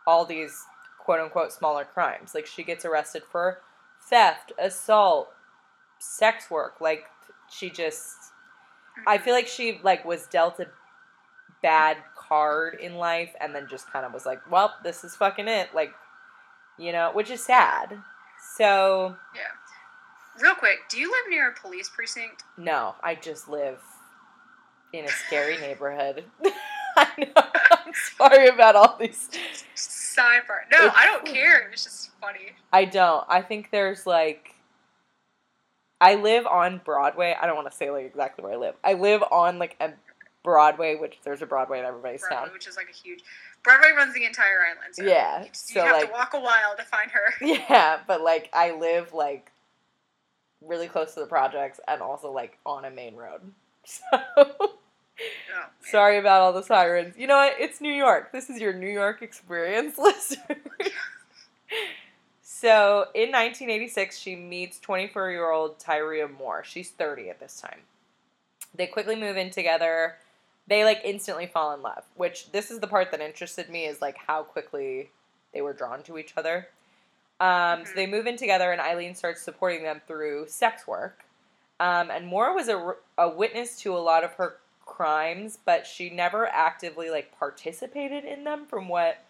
all 0.08 0.26
these 0.26 0.64
quote 0.98 1.20
unquote 1.20 1.54
smaller 1.54 1.86
crimes. 1.86 2.34
Like 2.34 2.48
she 2.48 2.64
gets 2.64 2.86
arrested 2.86 3.22
for 3.32 3.60
theft, 4.02 4.52
assault, 4.58 5.32
sex 6.00 6.50
work. 6.50 6.82
Like 6.82 7.06
she 7.52 7.70
just 7.70 8.16
I 9.06 9.20
feel 9.20 9.36
like 9.36 9.48
she 9.48 9.80
like 9.84 10.06
was 10.06 10.26
dealt 10.26 10.60
a 10.60 10.68
bad 11.62 11.98
card 12.28 12.78
in 12.82 12.96
life 12.96 13.32
and 13.40 13.54
then 13.54 13.68
just 13.70 13.92
kind 13.92 14.06
of 14.06 14.14
was 14.14 14.26
like, 14.26 14.40
"Well, 14.52 14.74
this 14.84 15.04
is 15.04 15.16
fucking 15.16 15.48
it." 15.48 15.70
Like, 15.74 15.92
you 16.78 16.92
know, 16.92 17.12
which 17.14 17.30
is 17.30 17.44
sad. 17.44 17.98
So, 18.58 19.16
Yeah. 19.36 19.42
Real 20.42 20.56
quick, 20.56 20.80
do 20.90 20.98
you 21.00 21.10
live 21.10 21.30
near 21.30 21.50
a 21.50 21.54
police 21.54 21.90
precinct? 21.90 22.44
no, 22.58 22.96
I 23.02 23.16
just 23.16 23.48
live 23.48 23.82
in 24.94 25.06
a 25.06 25.10
scary 25.10 25.58
neighborhood. 25.62 26.26
I 26.98 27.08
know. 27.18 27.44
I'm 27.86 27.94
sorry 28.18 28.48
about 28.48 28.76
all 28.76 28.98
these. 29.00 29.30
Sidebar. 29.76 30.62
No, 30.72 30.92
I 30.96 31.06
don't 31.06 31.26
care. 31.26 31.70
It's 31.72 31.84
just 31.84 32.12
funny. 32.22 32.54
I 32.72 32.86
don't. 32.86 33.26
I 33.28 33.42
think 33.42 33.70
there's 33.72 34.06
like 34.06 34.56
I 36.02 36.16
live 36.16 36.46
on 36.46 36.82
Broadway. 36.84 37.36
I 37.40 37.48
don't 37.48 37.56
want 37.56 37.70
to 37.72 37.76
say 37.76 37.90
like 37.90 38.06
exactly 38.06 38.44
where 38.44 38.54
I 38.54 38.58
live. 38.58 38.76
I 38.84 38.94
live 38.94 39.24
on 39.32 39.60
like 39.60 39.76
a 39.80 39.92
Broadway, 40.46 40.96
which 40.96 41.18
there's 41.24 41.42
a 41.42 41.46
Broadway 41.46 41.80
in 41.80 41.86
everybody's 41.86 42.22
Broadway, 42.22 42.46
town. 42.46 42.54
which 42.54 42.68
is 42.68 42.78
like 42.78 42.88
a 42.90 42.94
huge. 42.94 43.22
Broadway 43.64 43.90
runs 43.98 44.14
the 44.14 44.24
entire 44.26 44.62
island. 44.62 44.94
So 44.96 45.04
Yeah, 45.04 45.42
You, 45.44 45.50
so, 45.52 45.80
you 45.82 45.86
have 45.86 45.96
like- 45.98 46.08
to 46.08 46.14
walk 46.14 46.34
a 46.36 46.40
while 46.40 46.76
to 46.78 46.84
find 46.84 47.12
her. 47.12 47.34
Yeah, 47.46 48.00
but 48.08 48.22
like 48.22 48.50
I 48.54 48.72
live 48.72 49.14
like 49.14 49.52
really 50.62 50.88
close 50.88 51.14
to 51.16 51.20
the 51.20 51.26
projects 51.26 51.80
and 51.88 52.02
also 52.02 52.32
like 52.32 52.58
on 52.66 52.86
a 52.86 52.90
main 52.92 53.16
road. 53.16 53.42
So 53.86 54.02
Oh, 55.58 55.68
sorry 55.82 56.18
about 56.18 56.42
all 56.42 56.52
the 56.52 56.62
sirens. 56.62 57.16
You 57.18 57.26
know 57.28 57.38
what? 57.38 57.54
It's 57.58 57.80
New 57.80 57.94
York. 57.94 58.34
This 58.34 58.50
is 58.50 58.60
your 58.60 58.74
New 58.74 58.90
York 58.90 59.22
experience, 59.22 59.98
listener. 60.00 60.58
so 62.42 63.08
in 63.14 63.32
1986, 63.32 64.18
she 64.18 64.36
meets 64.36 64.80
24 64.80 65.32
year 65.32 65.50
old 65.52 65.80
Tyria 65.80 66.30
Moore. 66.38 66.64
She's 66.66 66.90
30 66.92 67.30
at 67.30 67.40
this 67.40 67.62
time. 67.62 67.80
They 68.74 68.88
quickly 68.88 69.16
move 69.16 69.38
in 69.38 69.52
together. 69.52 70.16
They 70.68 70.84
like 70.84 71.02
instantly 71.04 71.48
fall 71.48 71.74
in 71.74 71.82
love, 71.82 72.04
which 72.16 72.52
this 72.52 72.72
is 72.72 72.80
the 72.80 72.88
part 72.88 73.12
that 73.12 73.22
interested 73.22 73.70
me 73.70 73.86
is 73.86 74.02
like 74.02 74.18
how 74.18 74.44
quickly 74.44 75.12
they 75.54 75.62
were 75.62 75.74
drawn 75.74 76.04
to 76.04 76.18
each 76.18 76.34
other. 76.38 76.70
Um, 77.40 77.86
So 77.86 77.92
Mhm. 77.92 77.96
they 77.96 78.08
move 78.08 78.28
in 78.28 78.38
together, 78.38 78.72
and 78.72 78.82
Aileen 78.82 79.16
starts 79.16 79.42
supporting 79.42 79.84
them 79.84 80.02
through 80.08 80.48
sex 80.48 80.88
work. 80.88 81.26
Um, 81.80 82.10
and 82.10 82.26
Moore 82.26 82.56
was 82.56 82.70
a, 82.70 82.96
a 83.18 83.30
witness 83.30 83.78
to 83.82 83.96
a 83.96 84.00
lot 84.00 84.24
of 84.24 84.34
her 84.36 84.58
crimes, 84.86 85.58
but 85.66 85.86
she 85.86 86.10
never 86.10 86.48
actively 86.48 87.10
like 87.10 87.38
participated 87.38 88.24
in 88.24 88.44
them, 88.46 88.66
from 88.66 88.88
what 88.88 89.24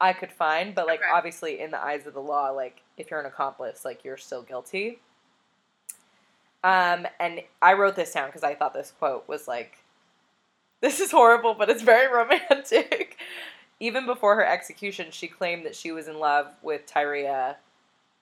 I 0.00 0.12
could 0.14 0.32
find. 0.32 0.74
But 0.74 0.86
like 0.86 1.00
Okay. 1.00 1.10
obviously, 1.12 1.60
in 1.60 1.70
the 1.70 1.82
eyes 1.82 2.06
of 2.06 2.14
the 2.14 2.20
law, 2.22 2.50
like 2.50 2.82
if 2.96 3.10
you're 3.10 3.20
an 3.20 3.26
accomplice, 3.26 3.84
like 3.84 4.04
you're 4.04 4.16
still 4.16 4.42
guilty. 4.42 5.00
Um, 6.64 7.06
and 7.20 7.42
I 7.60 7.74
wrote 7.74 7.96
this 7.96 8.12
down 8.12 8.28
because 8.28 8.44
I 8.44 8.54
thought 8.54 8.72
this 8.72 8.92
quote 8.98 9.28
was 9.28 9.46
like, 9.48 9.81
"This 10.82 11.00
is 11.00 11.10
horrible, 11.10 11.54
but 11.54 11.70
it's 11.70 11.80
very 11.82 12.12
romantic." 12.14 13.16
Even 13.80 14.04
before 14.06 14.36
her 14.36 14.46
execution, 14.46 15.10
she 15.10 15.26
claimed 15.26 15.64
that 15.64 15.74
she 15.74 15.90
was 15.90 16.06
in 16.06 16.18
love 16.18 16.48
with 16.62 16.86
Tyria. 16.86 17.56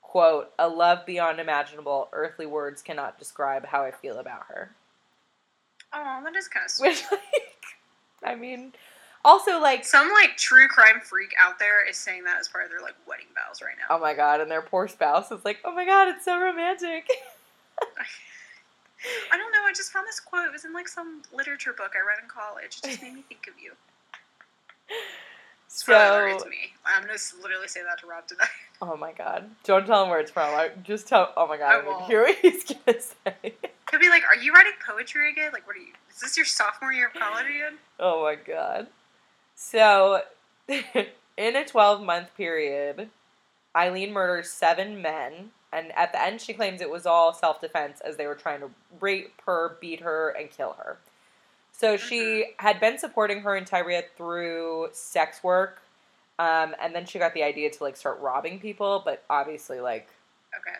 Quote, 0.00 0.52
a 0.58 0.68
love 0.68 1.04
beyond 1.04 1.38
imaginable, 1.38 2.08
earthly 2.12 2.46
words 2.46 2.80
cannot 2.82 3.18
describe 3.18 3.66
how 3.66 3.82
I 3.82 3.90
feel 3.90 4.18
about 4.18 4.46
her. 4.48 4.70
Oh, 5.92 6.20
that 6.24 6.34
is 6.36 6.48
kind 6.48 6.64
of 6.64 6.70
sweet. 6.76 6.88
Which, 6.90 7.04
like, 7.12 7.60
I 8.24 8.34
mean, 8.36 8.72
also, 9.24 9.60
like, 9.60 9.84
Some 9.84 10.10
like 10.12 10.36
true 10.36 10.66
crime 10.66 11.00
freak 11.02 11.34
out 11.38 11.58
there 11.58 11.86
is 11.86 11.96
saying 11.98 12.24
that 12.24 12.38
as 12.40 12.48
part 12.48 12.64
of 12.64 12.70
their 12.70 12.80
like 12.80 12.94
wedding 13.06 13.26
vows 13.34 13.60
right 13.60 13.74
now. 13.78 13.94
oh 13.94 14.00
my 14.00 14.14
god, 14.14 14.40
and 14.40 14.50
their 14.50 14.62
poor 14.62 14.88
spouse 14.88 15.30
is 15.30 15.44
like, 15.44 15.58
oh 15.64 15.74
my 15.74 15.84
god, 15.84 16.08
it's 16.08 16.24
so 16.24 16.40
romantic. 16.40 17.06
I 19.32 19.36
don't 19.36 19.52
know. 19.52 19.64
I 19.66 19.72
just 19.74 19.92
found 19.92 20.06
this 20.06 20.20
quote. 20.20 20.46
It 20.46 20.52
was 20.52 20.64
in 20.64 20.72
like 20.72 20.88
some 20.88 21.22
literature 21.32 21.72
book 21.72 21.92
I 21.96 22.06
read 22.06 22.18
in 22.22 22.28
college. 22.28 22.80
It 22.84 22.88
just 22.88 23.02
made 23.02 23.14
me 23.14 23.22
think 23.28 23.46
of 23.48 23.54
you. 23.62 23.72
It's 25.66 25.84
So, 25.84 26.38
to 26.42 26.48
me. 26.50 26.72
I'm 26.84 27.02
gonna 27.02 27.18
literally 27.40 27.68
say 27.68 27.82
that 27.82 28.00
to 28.00 28.06
Rob 28.06 28.26
tonight. 28.26 28.48
oh 28.82 28.96
my 28.96 29.12
god, 29.12 29.48
don't 29.64 29.86
tell 29.86 30.02
him 30.04 30.10
where 30.10 30.18
it's 30.20 30.30
from. 30.30 30.54
I 30.54 30.70
just 30.82 31.06
tell. 31.08 31.32
Oh 31.36 31.46
my 31.46 31.56
god, 31.56 31.72
I 31.72 31.86
won't. 31.86 32.04
hear 32.06 32.22
what 32.24 32.36
he's 32.38 32.64
gonna 32.64 33.00
say. 33.00 33.34
He'll 33.90 34.00
be 34.00 34.08
like, 34.08 34.22
"Are 34.24 34.36
you 34.36 34.52
writing 34.52 34.72
poetry 34.86 35.30
again? 35.30 35.50
Like, 35.52 35.66
what 35.66 35.76
are 35.76 35.80
you? 35.80 35.92
Is 36.12 36.20
this 36.20 36.36
your 36.36 36.46
sophomore 36.46 36.92
year 36.92 37.06
of 37.08 37.14
college 37.14 37.46
again?" 37.46 37.78
Oh 37.98 38.22
my 38.22 38.34
god. 38.34 38.88
So, 39.54 40.22
in 40.68 41.56
a 41.56 41.64
12 41.64 42.02
month 42.02 42.34
period, 42.36 43.10
Aileen 43.76 44.12
murders 44.12 44.50
seven 44.50 45.00
men, 45.02 45.50
and 45.72 45.92
at 45.96 46.12
the 46.12 46.22
end, 46.22 46.40
she 46.40 46.52
claims 46.52 46.80
it 46.80 46.90
was 46.90 47.06
all 47.06 47.32
self 47.32 47.60
defense 47.60 48.00
as 48.00 48.16
they 48.16 48.26
were 48.26 48.34
trying 48.34 48.60
to 48.60 48.70
rape 49.00 49.32
her, 49.46 49.76
beat 49.80 50.00
her, 50.00 50.30
and 50.30 50.50
kill 50.50 50.74
her. 50.78 50.98
So, 51.72 51.96
she 51.96 52.52
had 52.58 52.78
been 52.80 52.98
supporting 52.98 53.40
her 53.40 53.54
and 53.56 53.66
Tyria 53.66 54.02
through 54.16 54.88
sex 54.92 55.42
work, 55.42 55.80
um, 56.38 56.74
and 56.80 56.94
then 56.94 57.06
she 57.06 57.18
got 57.18 57.32
the 57.34 57.42
idea 57.42 57.70
to 57.70 57.82
like 57.84 57.96
start 57.96 58.20
robbing 58.20 58.58
people, 58.60 59.00
but 59.04 59.22
obviously, 59.30 59.80
like, 59.80 60.08
Okay, 60.58 60.76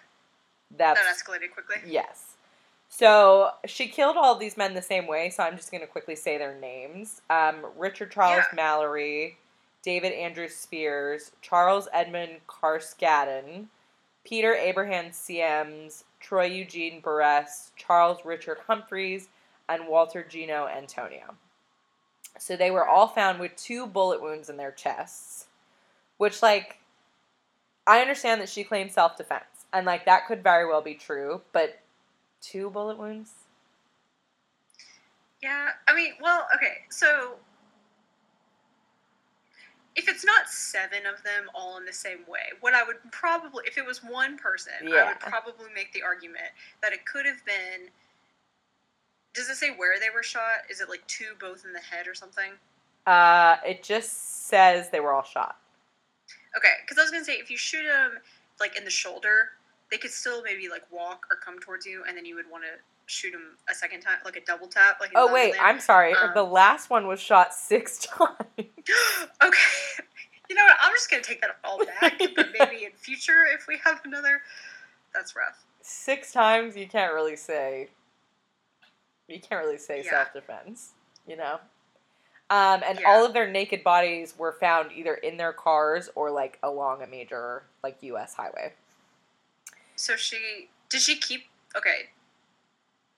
that's. 0.77 1.01
that 1.01 1.15
escalated 1.17 1.53
quickly. 1.53 1.77
Yes. 1.87 2.35
So 2.93 3.51
she 3.67 3.87
killed 3.87 4.17
all 4.17 4.35
these 4.35 4.57
men 4.57 4.75
the 4.75 4.83
same 4.83 5.07
way, 5.07 5.31
so 5.31 5.45
I'm 5.45 5.57
just 5.57 5.71
going 5.71 5.81
to 5.81 5.87
quickly 5.87 6.17
say 6.17 6.37
their 6.39 6.59
names. 6.59 7.23
Um, 7.31 7.65
Richard 7.79 8.11
Charles 8.11 8.43
Yeah. 8.51 8.57
Mallory, 8.57 9.39
David 9.83 10.13
Andrew 10.13 10.49
Spears, 10.49 11.31
Charles 11.41 11.87
Edmund 11.93 12.41
Carskaddon, 12.49 13.67
Peter 14.25 14.55
Abraham 14.55 15.07
Siems, 15.07 16.05
Troy 16.21 16.45
Eugene 16.45 17.01
Burress, 17.01 17.73
Charles 17.77 18.25
Richard 18.25 18.59
Humphreys, 18.67 19.29
and 19.69 19.87
Walter 19.87 20.27
Jeno 20.29 20.71
Antonio. 20.71 21.35
So 22.39 22.57
they 22.57 22.71
were 22.71 22.87
all 22.87 23.09
found 23.09 23.41
with 23.41 23.57
two 23.57 23.87
bullet 23.87 24.23
wounds 24.23 24.49
in 24.49 24.57
their 24.57 24.73
chests, 24.73 25.47
which, 26.19 26.43
like, 26.43 26.79
I 27.87 28.01
understand 28.01 28.41
that 28.41 28.49
she 28.49 28.65
claimed 28.65 28.93
self 28.93 29.17
defense, 29.17 29.67
and, 29.73 29.87
like, 29.87 30.05
that 30.05 30.27
could 30.27 30.43
very 30.43 30.67
well 30.67 30.83
be 30.83 30.95
true, 30.95 31.41
but 31.53 31.81
two 32.41 32.71
bullet 32.71 32.99
wounds? 32.99 33.33
Yeah, 35.43 35.71
I 35.89 35.95
mean, 35.95 36.13
well, 36.21 36.47
okay, 36.55 36.79
so 36.91 37.37
if 39.97 40.09
it's 40.09 40.25
not 40.25 40.49
seven 40.49 41.07
of 41.07 41.23
them 41.23 41.51
all 41.55 41.77
in 41.79 41.85
the 41.85 41.93
same 41.93 42.21
way, 42.29 42.53
what 42.61 42.75
I 42.75 42.85
would 42.85 42.97
probably, 43.11 43.65
if 43.67 43.77
it 43.77 43.85
was 43.85 44.03
one 44.05 44.37
person, 44.37 44.73
I 44.83 45.09
would 45.09 45.21
probably 45.21 45.67
make 45.75 45.93
the 45.93 46.03
argument 46.03 46.51
that 46.83 46.93
it 46.93 47.05
could 47.05 47.27
have 47.27 47.45
been. 47.45 47.89
Does 49.35 49.49
it 49.49 49.57
say 49.57 49.71
where 49.77 49.99
they 49.99 50.11
were 50.15 50.23
shot? 50.23 50.63
Is 50.69 50.81
it 50.81 50.89
like 50.89 51.07
two 51.07 51.33
both 51.41 51.65
in 51.65 51.73
the 51.73 51.81
head 51.81 52.07
or 52.07 52.15
something? 52.15 52.53
Uh, 53.07 53.57
it 53.67 53.83
just 53.83 54.47
says 54.49 54.91
they 54.91 55.01
were 55.01 55.13
all 55.13 55.25
shot. 55.25 55.57
Okay, 56.57 56.75
because 56.83 56.99
I 56.99 57.03
was 57.03 57.11
gonna 57.11 57.25
say 57.25 57.35
if 57.35 57.51
you 57.51 57.57
shoot 57.57 57.85
them 57.85 58.19
like 58.59 58.77
in 58.77 58.85
the 58.85 58.91
shoulder, 58.91 59.51
they 59.91 59.99
could 59.99 60.11
still 60.11 60.43
maybe 60.43 60.69
like 60.69 60.83
walk 60.93 61.27
or 61.31 61.37
come 61.37 61.59
towards 61.59 61.87
you, 61.87 62.05
and 62.07 62.17
then 62.17 62.25
you 62.25 62.37
would 62.37 62.51
want 62.51 62.65
to 62.65 62.81
shoot 63.11 63.35
him 63.35 63.57
a 63.71 63.75
second 63.75 64.01
time, 64.01 64.19
like 64.25 64.37
a 64.37 64.45
double 64.45 64.69
tap. 64.69 64.99
Like 65.01 65.11
Oh 65.15 65.33
wait. 65.33 65.55
I'm 65.61 65.81
sorry. 65.81 66.15
Um, 66.15 66.31
the 66.35 66.43
last 66.45 66.91
one 66.91 67.07
was 67.07 67.21
shot 67.21 67.53
six 67.53 67.99
times. 68.07 68.37
okay. 68.59 69.59
You 70.49 70.57
know 70.57 70.65
what? 70.65 70.77
I'm 70.81 70.93
just 70.93 71.11
gonna 71.11 71.23
take 71.23 71.41
that 71.43 71.59
all 71.65 71.79
back. 71.79 72.19
but 72.37 72.49
maybe 72.59 72.85
in 72.85 72.93
future, 72.97 73.45
if 73.55 73.67
we 73.69 73.79
have 73.85 74.01
another, 74.05 74.43
that's 75.15 75.35
rough. 75.37 75.65
six 75.83 76.33
times 76.33 76.77
you 76.77 76.87
can't 76.89 77.13
really 77.13 77.37
say. 77.37 77.89
You 79.29 79.41
can't 79.41 79.65
really 79.65 79.79
say 79.79 80.03
Yeah. 80.05 80.11
self 80.11 80.33
defense, 80.33 80.93
you 81.27 81.37
know. 81.37 81.61
Um, 82.51 82.83
and 82.85 82.99
Yeah. 83.01 83.09
all 83.09 83.25
of 83.25 83.33
their 83.33 83.49
naked 83.49 83.85
bodies 83.85 84.35
were 84.37 84.53
found 84.53 84.91
either 84.93 85.15
in 85.15 85.37
their 85.37 85.53
cars 85.53 86.11
or 86.17 86.31
like 86.33 86.59
along 86.65 87.03
a 87.03 87.07
major 87.07 87.63
like 87.85 87.97
U.S. 88.03 88.35
highway. 88.35 88.73
So 89.95 90.17
she 90.17 90.69
did 90.89 91.01
she 91.01 91.17
keep? 91.17 91.45
Okay. 91.77 92.09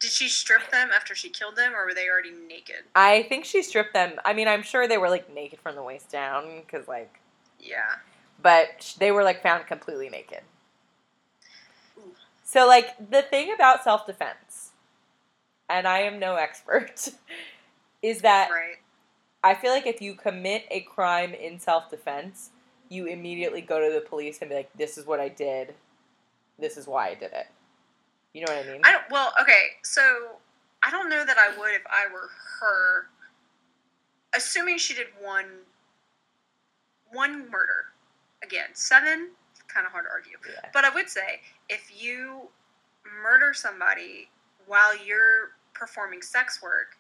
Did 0.03 0.11
she 0.11 0.29
strip 0.29 0.69
them 0.73 0.91
after 0.93 1.15
she 1.15 1.29
killed 1.31 1.55
them, 1.55 1.75
or 1.77 1.87
were 1.87 1.95
they 1.95 2.09
already 2.09 2.33
naked? 2.33 2.83
I 2.97 3.23
think 3.29 3.45
she 3.45 3.63
stripped 3.63 3.95
them. 3.95 4.15
I 4.25 4.33
mean, 4.33 4.49
I'm 4.49 4.63
sure 4.63 4.89
they 4.89 4.99
were 4.99 5.09
like 5.09 5.33
naked 5.33 5.61
from 5.61 5.77
the 5.77 5.83
waist 5.85 6.11
down 6.11 6.61
because 6.61 6.89
like, 6.89 7.21
Yeah. 7.61 7.95
but 8.43 8.97
they 8.99 9.13
were 9.13 9.23
like 9.23 9.45
found 9.45 9.69
completely 9.69 10.09
naked. 10.11 10.41
Ooh. 11.99 12.11
So 12.43 12.67
like 12.67 13.11
the 13.11 13.23
thing 13.23 13.53
about 13.55 13.85
self 13.85 14.05
defense, 14.05 14.73
and 15.69 15.87
I 15.87 16.01
am 16.01 16.19
no 16.19 16.35
expert, 16.35 17.09
is 18.03 18.23
that 18.23 18.51
Right. 18.51 18.79
I 19.45 19.55
feel 19.55 19.71
like 19.71 19.87
if 19.87 20.03
you 20.03 20.15
commit 20.15 20.65
a 20.69 20.81
crime 20.81 21.33
in 21.33 21.61
self 21.61 21.91
defense, 21.91 22.51
you 22.89 23.07
immediately 23.07 23.61
go 23.61 23.79
to 23.81 23.95
the 23.95 24.01
police 24.01 24.41
and 24.41 24.51
be 24.51 24.57
like, 24.57 24.73
"This 24.77 24.99
is 24.99 25.07
what 25.07 25.21
I 25.21 25.29
did. 25.29 25.77
This 26.59 26.77
is 26.77 26.89
why 26.89 27.11
I 27.11 27.15
did 27.15 27.33
it." 27.33 27.47
You 28.33 28.45
know 28.45 28.53
what 28.55 28.67
I 28.67 28.73
mean? 28.73 28.81
I 28.85 28.93
don't. 28.93 29.05
Well, 29.11 29.33
okay. 29.41 29.77
So 29.83 30.03
I 30.83 30.91
don't 30.91 31.09
know 31.09 31.25
that 31.25 31.37
I 31.39 31.57
would 31.59 31.73
if 31.73 31.83
I 31.87 32.13
were 32.13 32.29
her. 32.61 33.07
Assuming 34.35 34.79
she 34.79 34.95
did 34.95 35.09
one. 35.21 35.47
One 37.13 37.51
murder. 37.51 37.87
Again, 38.43 38.69
seven. 38.73 39.31
Kind 39.69 39.87
of 39.87 39.93
hard 39.93 40.07
to 40.07 40.11
argue. 40.11 40.37
Yeah. 40.47 40.69
But 40.73 40.85
I 40.85 40.91
would 40.95 41.09
say 41.09 41.41
if 41.69 41.91
you 41.95 42.49
murder 43.23 43.53
somebody 43.55 44.29
while 44.67 44.97
you're 44.97 45.53
performing 45.75 46.23
sex 46.23 46.63
work 46.63 46.97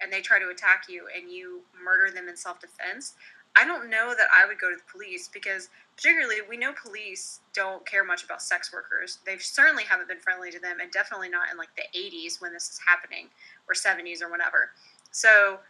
and 0.00 0.12
they 0.12 0.20
try 0.20 0.38
to 0.38 0.48
attack 0.48 0.84
you 0.88 1.06
and 1.16 1.30
you 1.30 1.60
murder 1.82 2.12
them 2.12 2.28
in 2.28 2.36
self 2.36 2.60
defense, 2.60 3.14
I 3.56 3.64
don't 3.64 3.90
know 3.90 4.14
that 4.16 4.28
I 4.32 4.46
would 4.46 4.58
go 4.58 4.70
to 4.70 4.76
the 4.76 4.90
police 4.90 5.28
because, 5.28 5.68
particularly, 5.96 6.36
we 6.48 6.56
know 6.56 6.72
police 6.72 7.40
don't 7.54 7.84
care 7.86 8.04
much 8.04 8.24
about 8.24 8.40
sex 8.42 8.72
workers. 8.72 9.18
They 9.26 9.36
certainly 9.38 9.84
haven't 9.84 10.08
been 10.08 10.18
friendly 10.20 10.50
to 10.50 10.58
them, 10.58 10.80
and 10.80 10.90
definitely 10.90 11.28
not 11.28 11.50
in 11.50 11.58
like 11.58 11.68
the 11.76 11.84
80s 11.98 12.40
when 12.40 12.52
this 12.52 12.70
is 12.70 12.80
happening 12.86 13.28
or 13.68 13.74
70s 13.74 14.22
or 14.22 14.30
whatever. 14.30 14.70
So 15.10 15.60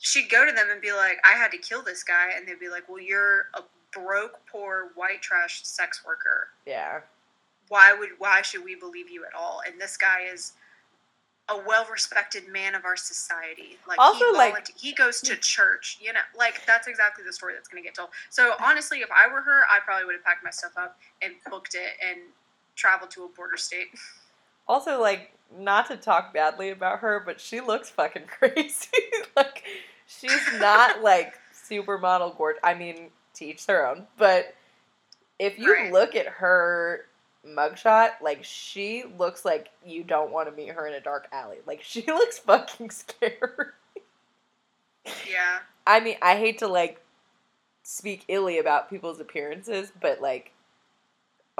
she'd 0.00 0.28
go 0.30 0.44
to 0.44 0.52
them 0.52 0.68
and 0.70 0.80
be 0.82 0.92
like, 0.92 1.16
I 1.24 1.36
had 1.36 1.50
to 1.52 1.58
kill 1.58 1.82
this 1.82 2.04
guy. 2.04 2.30
And 2.36 2.46
they'd 2.46 2.60
be 2.60 2.68
like, 2.68 2.88
Well, 2.88 3.00
you're 3.00 3.46
a 3.54 3.62
broke, 3.92 4.40
poor, 4.50 4.90
white 4.94 5.22
trash 5.22 5.62
sex 5.64 6.02
worker 6.06 6.48
yeah. 6.66 7.00
why 7.68 7.92
would 7.98 8.10
why 8.18 8.40
should 8.42 8.64
we 8.64 8.74
believe 8.74 9.10
you 9.10 9.24
at 9.24 9.34
all 9.38 9.60
and 9.66 9.78
this 9.80 9.96
guy 9.98 10.22
is 10.32 10.52
a 11.48 11.58
well-respected 11.66 12.48
man 12.48 12.74
of 12.74 12.84
our 12.84 12.96
society 12.96 13.76
like 13.88 13.98
Also, 13.98 14.24
he, 14.26 14.32
like- 14.32 14.68
he 14.76 14.92
goes 14.92 15.20
to 15.20 15.36
church 15.36 15.98
you 16.00 16.12
know 16.12 16.20
like 16.38 16.64
that's 16.66 16.86
exactly 16.86 17.24
the 17.24 17.32
story 17.32 17.52
that's 17.54 17.68
going 17.68 17.82
to 17.82 17.86
get 17.86 17.94
told 17.94 18.08
so 18.30 18.54
honestly 18.62 18.98
if 19.00 19.08
i 19.10 19.30
were 19.32 19.40
her 19.42 19.62
i 19.70 19.78
probably 19.84 20.04
would 20.04 20.14
have 20.14 20.24
packed 20.24 20.44
my 20.44 20.50
stuff 20.50 20.72
up 20.78 20.98
and 21.20 21.34
booked 21.50 21.74
it 21.74 21.94
and 22.08 22.20
traveled 22.76 23.10
to 23.10 23.24
a 23.24 23.28
border 23.28 23.56
state 23.56 23.88
Also, 24.68 25.00
like, 25.00 25.32
not 25.58 25.88
to 25.88 25.96
talk 25.96 26.32
badly 26.32 26.70
about 26.70 27.00
her, 27.00 27.20
but 27.26 27.40
she 27.40 27.60
looks 27.60 27.90
fucking 27.90 28.22
crazy. 28.28 28.86
like, 29.36 29.64
she's 30.06 30.40
not 30.60 31.02
like 31.02 31.34
supermodel 31.52 32.36
gorgeous. 32.38 32.60
I 32.62 32.74
mean, 32.74 33.10
to 33.34 33.44
each 33.44 33.66
their 33.66 33.84
own. 33.88 34.06
But 34.16 34.54
if 35.40 35.58
you 35.58 35.72
Right. 35.72 35.92
look 35.92 36.14
at 36.14 36.26
her 36.26 37.06
mugshot, 37.46 38.12
like, 38.20 38.44
she 38.44 39.04
looks 39.18 39.44
like 39.44 39.70
you 39.84 40.04
don't 40.04 40.32
want 40.32 40.48
to 40.48 40.54
meet 40.54 40.70
her 40.70 40.86
in 40.86 40.94
a 40.94 41.00
dark 41.00 41.28
alley. 41.32 41.58
Like, 41.66 41.82
she 41.82 42.04
looks 42.06 42.38
fucking 42.38 42.90
scary. 42.90 43.68
yeah 45.28 45.60
I 45.86 46.00
mean, 46.00 46.16
I 46.22 46.36
hate 46.36 46.58
to 46.58 46.68
like 46.68 47.00
speak 47.82 48.24
illy 48.28 48.58
about 48.58 48.90
people's 48.90 49.20
appearances, 49.20 49.92
but 50.00 50.20
like 50.20 50.52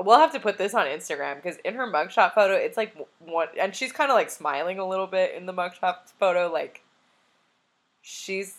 we'll 0.00 0.18
have 0.18 0.32
to 0.32 0.40
put 0.40 0.58
this 0.58 0.74
on 0.74 0.86
Instagram 0.86 1.36
because 1.36 1.58
in 1.64 1.74
her 1.74 1.86
mugshot 1.86 2.34
photo, 2.34 2.54
it's 2.54 2.76
like 2.76 2.94
one, 3.18 3.48
and 3.60 3.74
she's 3.74 3.92
kind 3.92 4.10
of 4.10 4.14
like 4.14 4.30
smiling 4.30 4.78
a 4.78 4.88
little 4.88 5.06
bit 5.06 5.34
in 5.34 5.46
the 5.46 5.52
mugshot 5.52 5.96
photo. 6.18 6.50
Like 6.52 6.82
she's 8.02 8.58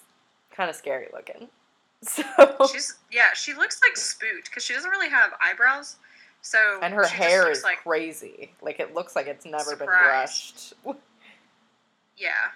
kind 0.51 0.69
of 0.69 0.75
scary 0.75 1.07
looking. 1.13 1.47
So 2.05 2.21
she's 2.69 2.95
yeah 3.13 3.33
she 3.33 3.53
looks 3.53 3.79
like 3.81 3.95
spooked 3.95 4.49
because 4.49 4.61
she 4.61 4.73
doesn't 4.73 4.89
really 4.89 5.07
have 5.07 5.31
eyebrows 5.41 5.95
so 6.43 6.79
and 6.81 6.93
her 6.93 7.07
hair 7.07 7.49
is 7.49 7.63
like 7.63 7.77
crazy. 7.83 8.51
Like 8.61 8.79
it 8.79 8.93
looks 8.93 9.15
like 9.15 9.27
it's 9.27 9.45
never 9.45 9.75
been 9.77 9.87
brushed. 9.87 10.73
yeah 12.17 12.51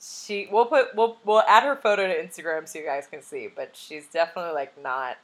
She 0.00 0.48
we'll 0.52 0.66
put 0.66 0.94
we'll 0.94 1.16
we'll 1.24 1.42
add 1.48 1.64
her 1.64 1.74
photo 1.74 2.06
to 2.06 2.14
Instagram 2.14 2.68
so 2.68 2.78
you 2.78 2.84
guys 2.84 3.06
can 3.10 3.22
see, 3.22 3.48
but 3.54 3.70
she's 3.74 4.06
definitely 4.06 4.52
like 4.52 4.80
not 4.80 5.16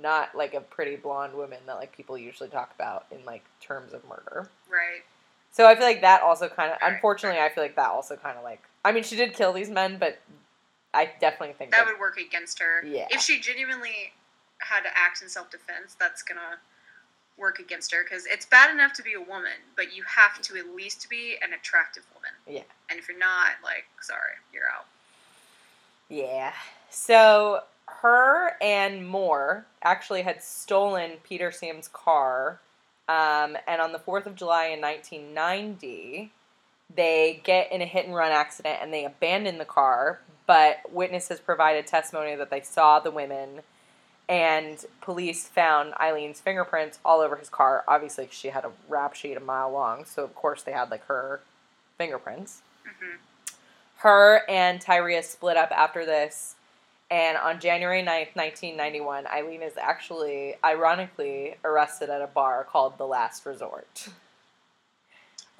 not 0.00 0.34
like 0.34 0.52
a 0.52 0.60
pretty 0.60 0.94
blonde 0.96 1.34
woman 1.34 1.58
that 1.66 1.76
like 1.76 1.96
people 1.96 2.18
usually 2.18 2.50
talk 2.50 2.70
about 2.74 3.06
in 3.10 3.24
like 3.24 3.44
terms 3.60 3.94
of 3.94 4.04
murder. 4.04 4.50
right 4.70 5.02
So 5.50 5.66
I 5.66 5.74
feel 5.74 5.84
like 5.84 6.02
that 6.02 6.20
also 6.20 6.48
kind 6.48 6.70
of 6.70 6.78
Right, 6.82 6.92
unfortunately 6.92 7.40
I 7.40 7.48
feel 7.48 7.64
like 7.64 7.76
that 7.76 7.88
also 7.88 8.14
kind 8.16 8.36
of 8.36 8.44
like 8.44 8.62
I 8.84 8.92
mean 8.92 9.02
she 9.02 9.16
did 9.16 9.32
kill 9.32 9.54
these 9.54 9.70
men, 9.70 9.96
but 9.98 10.18
I 10.92 11.10
definitely 11.18 11.54
think 11.54 11.70
that 11.70 11.78
that, 11.78 11.86
would 11.86 11.98
work 11.98 12.18
against 12.18 12.58
her. 12.60 12.84
Yeah. 12.86 13.06
If 13.10 13.22
she 13.22 13.40
genuinely 13.40 14.12
had 14.60 14.82
to 14.82 14.90
act 14.96 15.22
in 15.22 15.28
self 15.28 15.50
defense, 15.50 15.96
that's 15.98 16.22
gonna 16.22 16.58
work 17.36 17.58
against 17.60 17.92
her 17.92 18.02
because 18.02 18.26
it's 18.26 18.46
bad 18.46 18.70
enough 18.70 18.92
to 18.94 19.02
be 19.02 19.14
a 19.14 19.20
woman, 19.20 19.52
but 19.76 19.94
you 19.96 20.02
have 20.04 20.40
to 20.42 20.56
at 20.56 20.74
least 20.74 21.08
be 21.08 21.36
an 21.42 21.52
attractive 21.52 22.04
woman. 22.14 22.30
Yeah. 22.46 22.62
And 22.90 22.98
if 22.98 23.08
you're 23.08 23.18
not, 23.18 23.50
like, 23.62 23.84
sorry, 24.00 24.32
you're 24.52 24.68
out. 24.68 24.86
yeah. 26.08 26.52
So 26.90 27.62
her 27.86 28.56
and 28.60 29.06
Moore 29.06 29.66
actually 29.82 30.22
had 30.22 30.42
stolen 30.42 31.12
Peter 31.22 31.52
Sam's 31.52 31.88
car, 31.88 32.60
um, 33.08 33.56
and 33.66 33.80
on 33.80 33.92
the 33.92 33.98
Fourth 33.98 34.26
of 34.26 34.34
July 34.34 34.66
in 34.66 34.80
1990, 34.80 36.30
they 36.94 37.40
get 37.44 37.70
in 37.72 37.82
a 37.82 37.86
hit 37.86 38.06
and 38.06 38.14
run 38.14 38.32
accident 38.32 38.78
and 38.82 38.92
they 38.92 39.04
abandon 39.04 39.58
the 39.58 39.64
car. 39.64 40.20
But 40.46 40.80
witnesses 40.90 41.40
provided 41.40 41.86
testimony 41.86 42.34
that 42.36 42.50
they 42.50 42.62
saw 42.62 43.00
the 43.00 43.10
women, 43.10 43.60
and 44.28 44.84
police 45.00 45.46
found 45.48 45.94
Aileen's 46.00 46.40
fingerprints 46.40 46.98
all 47.04 47.20
over 47.20 47.36
his 47.36 47.48
car. 47.48 47.84
Obviously, 47.88 48.28
she 48.30 48.48
had 48.48 48.64
a 48.64 48.70
rap 48.88 49.14
sheet 49.14 49.36
a 49.36 49.40
mile 49.40 49.70
long, 49.70 50.04
so 50.04 50.22
of 50.24 50.34
course 50.34 50.62
they 50.62 50.72
had 50.72 50.90
like 50.90 51.04
her 51.06 51.40
fingerprints. 51.96 52.62
hmm 52.84 53.16
Her 53.98 54.42
and 54.48 54.80
Tyria 54.84 55.24
split 55.24 55.56
up 55.56 55.70
after 55.72 56.04
this, 56.04 56.54
and 57.10 57.38
on 57.38 57.58
January 57.58 58.02
9th, 58.02 58.36
1991, 58.36 59.26
Aileen 59.26 59.62
is 59.62 59.78
actually, 59.78 60.56
ironically, 60.62 61.54
arrested 61.64 62.10
at 62.10 62.20
a 62.20 62.26
bar 62.26 62.64
called 62.64 62.98
The 62.98 63.06
Last 63.06 63.46
Resort. 63.46 64.08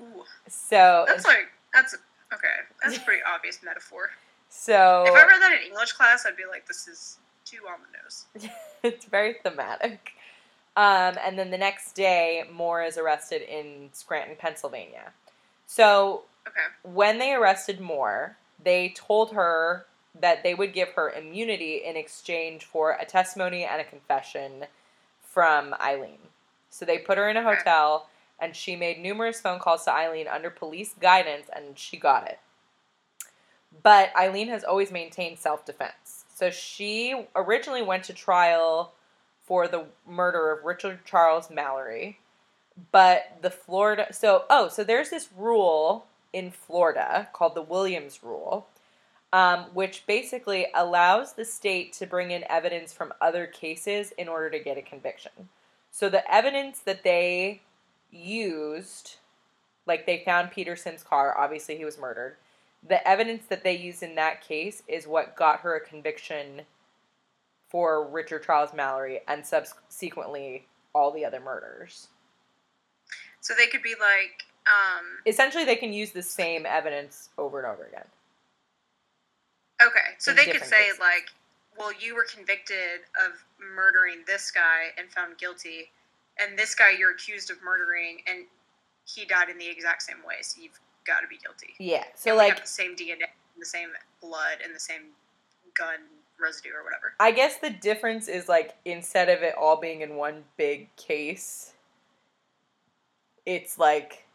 Ooh, 0.01 0.23
So, 0.47 1.05
that's 1.09 1.24
like 1.24 1.49
that's 1.73 1.95
okay. 2.32 2.47
That's 2.85 2.99
a 2.99 3.01
pretty 3.01 3.23
obvious 3.23 3.61
metaphor. 3.65 4.11
so 4.51 5.05
If 5.07 5.15
I 5.15 5.27
read 5.27 5.40
that 5.40 5.53
in 5.61 5.66
English 5.66 5.93
class, 5.93 6.24
I'd 6.27 6.36
be 6.36 6.45
like, 6.47 6.66
"This 6.66 6.86
is 6.86 7.19
too 7.49 7.62
on 7.69 7.79
the 7.81 7.99
nose." 8.03 8.51
it's 8.83 9.05
very 9.07 9.35
thematic. 9.43 10.12
Um, 10.77 11.16
and 11.25 11.39
then 11.39 11.51
the 11.51 11.59
next 11.59 11.93
day, 11.95 12.45
Moore 12.53 12.83
is 12.83 12.97
arrested 12.99 13.43
in 13.43 13.91
Scranton, 13.93 14.37
Pennsylvania. 14.39 15.12
So 15.66 16.23
Okay. 16.47 16.61
when 16.95 17.19
they 17.19 17.35
arrested 17.35 17.81
Moore, 17.81 18.37
they 18.62 18.91
told 18.91 19.33
her 19.33 19.87
that 20.20 20.43
they 20.43 20.55
would 20.55 20.73
give 20.73 20.91
her 20.91 21.11
immunity 21.11 21.83
in 21.85 21.97
exchange 21.97 22.65
for 22.65 22.93
a 22.93 23.05
testimony 23.05 23.65
and 23.65 23.81
a 23.81 23.85
confession 23.85 24.66
from 25.20 25.75
Aileen. 25.81 26.19
So 26.70 26.85
they 26.85 26.99
put 26.99 27.19
her 27.19 27.29
in 27.29 27.37
a 27.37 27.41
Okay. 27.41 27.59
hotel, 27.59 28.09
and 28.39 28.55
she 28.55 28.77
made 28.77 28.99
numerous 28.99 29.41
phone 29.41 29.59
calls 29.59 29.85
to 29.85 29.93
Aileen 29.93 30.29
under 30.29 30.51
police 30.51 30.95
guidance, 31.01 31.49
and 31.55 31.79
she 31.79 31.97
got 31.97 32.29
it. 32.29 32.39
But 33.83 34.11
Aileen 34.16 34.49
has 34.49 34.65
always 34.65 34.91
maintained 34.91 35.39
self 35.39 35.65
defense. 35.65 36.18
So 36.39 36.51
she 36.51 37.27
originally 37.35 37.82
went 37.82 38.05
to 38.05 38.12
trial 38.12 38.93
for 39.44 39.66
the 39.66 39.86
murder 40.06 40.52
of 40.52 40.65
Richard 40.65 41.05
Charles 41.05 41.51
Mallory. 41.51 42.20
But 42.93 43.39
the 43.43 43.51
Florida, 43.51 44.12
so, 44.12 44.44
oh, 44.48 44.69
so 44.69 44.85
there's 44.85 45.10
this 45.10 45.31
rule 45.36 46.06
in 46.32 46.52
Florida 46.52 47.28
called 47.32 47.56
the 47.56 47.62
Williams 47.62 48.20
Rule, 48.23 48.69
um, 49.32 49.65
which 49.74 50.06
basically 50.06 50.69
allows 50.77 51.32
the 51.32 51.44
state 51.44 51.93
to 51.94 52.06
bring 52.06 52.31
in 52.31 52.44
evidence 52.48 52.93
from 52.93 53.12
other 53.20 53.48
cases 53.48 54.12
in 54.12 54.28
order 54.28 54.48
to 54.48 54.60
get 54.60 54.78
a 54.78 54.82
conviction. 54.82 55.48
So 55.90 56.09
the 56.09 56.32
evidence 56.32 56.78
that 56.81 57.02
they 57.02 57.62
used, 58.12 59.16
like 59.86 60.06
they 60.06 60.23
found 60.24 60.52
Peter 60.52 60.77
Sim's 60.77 61.02
car, 61.02 61.36
obviously 61.36 61.77
he 61.77 61.85
was 61.85 61.98
murdered. 61.98 62.36
The 62.87 63.07
evidence 63.07 63.45
that 63.49 63.65
they 63.65 63.77
used 63.77 64.03
in 64.03 64.15
that 64.15 64.41
case 64.47 64.83
is 64.87 65.07
what 65.07 65.37
got 65.37 65.61
her 65.61 65.75
a 65.77 65.81
conviction 65.81 66.63
for 67.69 68.09
Richard 68.09 68.45
Charles 68.45 68.73
Mallory 68.73 69.21
and 69.29 69.45
subsequently 69.45 70.67
all 70.95 71.11
the 71.11 71.25
other 71.25 71.41
murders. 71.41 72.09
So 73.41 73.55
they 73.55 73.67
could 73.67 73.83
be 73.83 73.95
like, 74.01 74.45
um, 74.67 75.05
Essentially, 75.27 75.65
they 75.65 75.77
can 75.77 75.93
use 75.93 76.13
the 76.13 76.23
same 76.23 76.67
evidence 76.67 77.31
over 77.39 77.59
and 77.59 77.67
over 77.67 77.85
again. 77.85 78.05
okay, 79.83 80.15
so 80.19 80.33
they 80.33 80.45
could 80.45 80.65
say 80.65 80.85
cases. 80.85 80.99
like, 80.99 81.29
"Well, 81.77 81.93
you 81.93 82.15
were 82.15 82.25
convicted 82.25 83.01
of 83.25 83.45
murdering 83.59 84.25
this 84.27 84.51
guy 84.51 84.93
and 84.99 85.11
found 85.13 85.39
guilty, 85.39 85.91
and 86.39 86.59
this 86.59 86.75
guy 86.75 86.91
you're 86.91 87.13
accused 87.13 87.51
of 87.51 87.63
murdering, 87.63 88.23
and 88.27 88.47
he 89.05 89.25
died 89.25 89.49
in 89.49 89.57
the 89.59 89.69
exact 89.69 90.03
same 90.03 90.23
way, 90.25 90.43
so 90.43 90.61
you've 90.61 90.81
got 91.09 91.21
to 91.21 91.27
be 91.27 91.39
guilty." 91.39 91.75
Yeah. 91.79 92.05
So, 92.15 92.31
And 92.31 92.39
like, 92.39 92.61
the 92.61 92.69
same 92.69 92.95
DNA, 92.95 93.27
the 93.59 93.67
same 93.67 93.89
blood, 94.21 94.59
and 94.65 94.75
the 94.75 94.81
same 94.81 95.13
gun 95.77 95.99
residue 96.41 96.71
or 96.71 96.85
whatever. 96.85 97.15
I 97.21 97.33
guess 97.33 97.57
the 97.57 97.71
difference 97.71 98.29
is 98.29 98.49
like 98.49 98.77
instead 98.85 99.29
of 99.29 99.43
it 99.43 99.55
all 99.57 99.81
being 99.81 100.03
in 100.03 100.17
one 100.17 100.45
big 100.57 100.95
case, 100.97 101.73
it's 103.47 103.79
like 103.79 104.27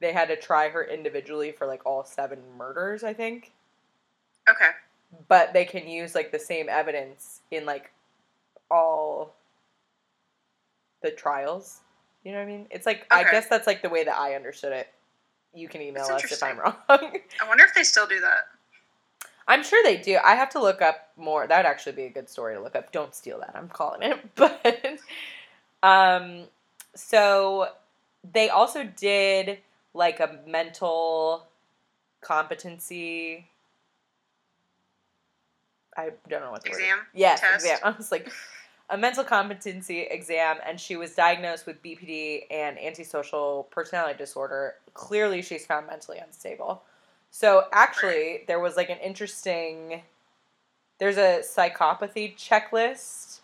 they 0.00 0.12
had 0.12 0.28
to 0.28 0.36
try 0.36 0.68
her 0.68 0.84
individually 0.84 1.52
for 1.52 1.66
like 1.66 1.84
all 1.86 2.04
seven 2.04 2.38
murders, 2.58 3.04
I 3.04 3.12
think. 3.12 3.52
Okay. 4.48 4.70
But 5.28 5.52
they 5.52 5.64
can 5.64 5.88
use 5.88 6.14
like 6.14 6.32
the 6.32 6.38
same 6.38 6.68
evidence 6.68 7.40
in 7.50 7.64
like 7.64 7.92
all 8.70 9.34
the 11.02 11.10
trials. 11.10 11.80
You 12.24 12.32
know 12.32 12.38
what 12.38 12.44
I 12.44 12.50
mean? 12.50 12.66
It's 12.70 12.86
like 12.86 13.06
I 13.10 13.22
guess 13.24 13.48
that's 13.48 13.66
like 13.66 13.82
the 13.82 13.88
way 13.88 14.04
that 14.04 14.16
I 14.16 14.34
understood 14.34 14.72
it. 14.72 14.88
You 15.56 15.68
can 15.68 15.80
email 15.80 16.06
That's 16.06 16.24
us 16.24 16.32
if 16.32 16.42
I'm 16.42 16.58
wrong. 16.58 16.76
I 16.88 17.48
wonder 17.48 17.64
if 17.64 17.74
they 17.74 17.82
still 17.82 18.06
do 18.06 18.20
that. 18.20 18.48
I'm 19.48 19.64
sure 19.64 19.82
they 19.82 19.96
do. 19.96 20.18
I 20.22 20.34
have 20.34 20.50
to 20.50 20.60
look 20.60 20.82
up 20.82 21.12
more. 21.16 21.46
That 21.46 21.56
would 21.56 21.66
actually 21.66 21.92
be 21.92 22.02
a 22.02 22.10
good 22.10 22.28
story 22.28 22.54
to 22.54 22.60
look 22.60 22.76
up. 22.76 22.92
Don't 22.92 23.14
steal 23.14 23.38
that. 23.40 23.52
I'm 23.54 23.68
calling 23.68 24.02
it. 24.02 24.18
But 24.34 24.98
um 25.82 26.44
so 26.94 27.68
they 28.32 28.50
also 28.50 28.84
did 28.84 29.58
like 29.94 30.20
a 30.20 30.40
mental 30.46 31.46
competency 32.20 33.46
I 35.96 36.10
don't 36.28 36.42
know 36.42 36.50
what 36.50 36.62
the 36.62 36.70
word. 36.70 36.80
Exam? 36.80 36.98
Yes, 37.14 37.40
Test? 37.40 37.64
exam. 37.64 37.78
I 37.84 37.90
was 37.96 38.12
like 38.12 38.30
a 38.90 38.96
mental 38.96 39.24
competency 39.24 40.00
exam 40.00 40.58
and 40.66 40.80
she 40.80 40.96
was 40.96 41.14
diagnosed 41.14 41.66
with 41.66 41.82
BPD 41.82 42.44
and 42.50 42.78
antisocial 42.78 43.66
personality 43.70 44.16
disorder. 44.16 44.74
Clearly 44.94 45.42
she's 45.42 45.66
found 45.66 45.86
mentally 45.86 46.18
unstable. 46.18 46.82
So 47.30 47.64
actually, 47.72 48.44
there 48.46 48.60
was 48.60 48.76
like 48.76 48.88
an 48.88 48.98
interesting. 48.98 50.02
There's 50.98 51.18
a 51.18 51.42
psychopathy 51.42 52.34
checklist, 52.36 53.40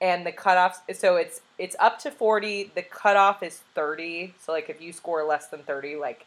and 0.00 0.26
the 0.26 0.32
cutoff. 0.32 0.82
So 0.94 1.16
it's 1.16 1.40
it's 1.56 1.76
up 1.78 1.98
to 2.00 2.10
forty. 2.10 2.70
The 2.74 2.82
cutoff 2.82 3.42
is 3.42 3.60
thirty. 3.74 4.34
So 4.44 4.52
like 4.52 4.68
if 4.68 4.82
you 4.82 4.92
score 4.92 5.24
less 5.24 5.46
than 5.46 5.60
thirty, 5.60 5.96
like 5.96 6.26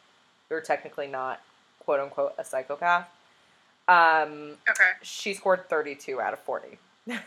you're 0.49 0.61
technically 0.61 1.07
not 1.07 1.41
quote 1.79 1.99
unquote 1.99 2.33
a 2.37 2.43
psychopath. 2.43 3.07
Um, 3.87 4.53
Okay. 4.69 4.91
she 5.01 5.33
scored 5.33 5.69
thirty 5.69 5.93
two 5.95 6.19
out 6.21 6.33
of 6.33 6.39
forty. 6.39 6.79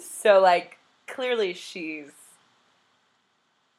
So 0.00 0.40
like 0.40 0.78
clearly 1.06 1.52
she's 1.54 2.10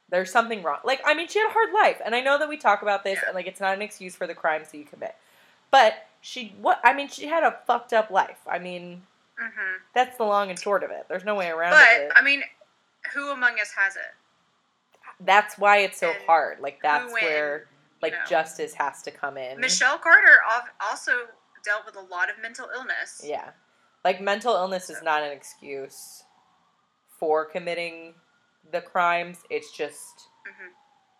there's 0.09 0.31
something 0.31 0.63
wrong. 0.63 0.79
Like 0.83 1.01
I 1.05 1.13
mean 1.13 1.27
she 1.27 1.39
had 1.39 1.49
a 1.49 1.53
hard 1.53 1.73
life 1.73 2.01
and 2.05 2.15
I 2.15 2.21
know 2.21 2.37
that 2.37 2.49
we 2.49 2.57
talk 2.57 2.81
about 2.81 3.03
this 3.03 3.19
and 3.25 3.35
like 3.35 3.47
it's 3.47 3.59
not 3.59 3.75
an 3.75 3.81
excuse 3.81 4.15
for 4.15 4.27
the 4.27 4.35
crimes 4.35 4.71
that 4.71 4.77
you 4.77 4.85
commit. 4.85 5.15
But 5.71 6.07
she 6.21 6.55
what 6.61 6.79
I 6.83 6.93
mean 6.93 7.07
she 7.07 7.27
had 7.27 7.43
a 7.43 7.57
fucked 7.65 7.93
up 7.93 8.11
life. 8.11 8.39
I 8.47 8.59
mean 8.59 9.03
hmm 9.37 9.75
that's 9.93 10.17
the 10.17 10.23
long 10.23 10.49
and 10.49 10.59
short 10.59 10.83
of 10.83 10.91
it. 10.91 11.05
There's 11.07 11.25
no 11.25 11.35
way 11.35 11.49
around 11.49 11.71
But 11.71 12.01
it. 12.01 12.11
I 12.15 12.21
mean, 12.21 12.43
who 13.13 13.31
among 13.31 13.53
us 13.59 13.71
has 13.77 13.95
it? 13.95 14.01
That's 15.21 15.57
why 15.57 15.77
it's 15.77 15.99
so 15.99 16.09
and 16.09 16.17
hard. 16.25 16.59
Like 16.59 16.79
that's 16.81 17.13
when, 17.13 17.23
where 17.23 17.67
like 18.01 18.11
know. 18.11 18.19
justice 18.27 18.73
has 18.73 19.01
to 19.03 19.11
come 19.11 19.37
in. 19.37 19.59
Michelle 19.59 19.97
Carter 19.97 20.37
also 20.81 21.11
dealt 21.63 21.85
with 21.85 21.95
a 21.95 22.01
lot 22.13 22.29
of 22.29 22.35
mental 22.41 22.67
illness. 22.75 23.21
Yeah. 23.23 23.51
Like 24.05 24.21
mental 24.21 24.53
illness 24.53 24.91
is 24.91 25.01
not 25.03 25.23
an 25.23 25.31
excuse 25.31 26.23
for 27.19 27.43
committing 27.43 28.13
the 28.71 28.79
crimes. 28.79 29.39
It's 29.49 29.75
just 29.75 30.29
hmm 30.45 30.69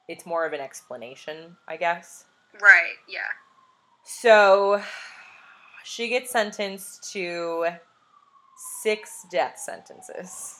it's 0.07 0.23
more 0.23 0.45
of 0.45 0.53
an 0.53 0.59
explanation, 0.61 1.57
I 1.67 1.77
guess. 1.77 2.25
Right. 2.61 2.93
Yeah. 3.09 3.21
So 4.03 4.83
she 5.83 6.09
gets 6.09 6.29
sentenced 6.29 7.11
to 7.13 7.65
six 8.83 9.25
death 9.31 9.57
sentences. 9.57 10.59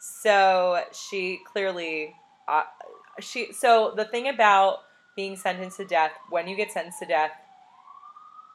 So 0.00 0.82
she 0.92 1.38
clearly, 1.46 2.12
uh, 2.48 2.64
she. 3.20 3.52
So 3.52 3.92
the 3.96 4.04
thing 4.04 4.28
about 4.28 4.78
being 5.14 5.36
sentenced 5.36 5.76
to 5.76 5.84
death, 5.84 6.10
when 6.28 6.48
you 6.48 6.56
get 6.56 6.72
sentenced 6.72 6.98
to 6.98 7.06
death 7.06 7.30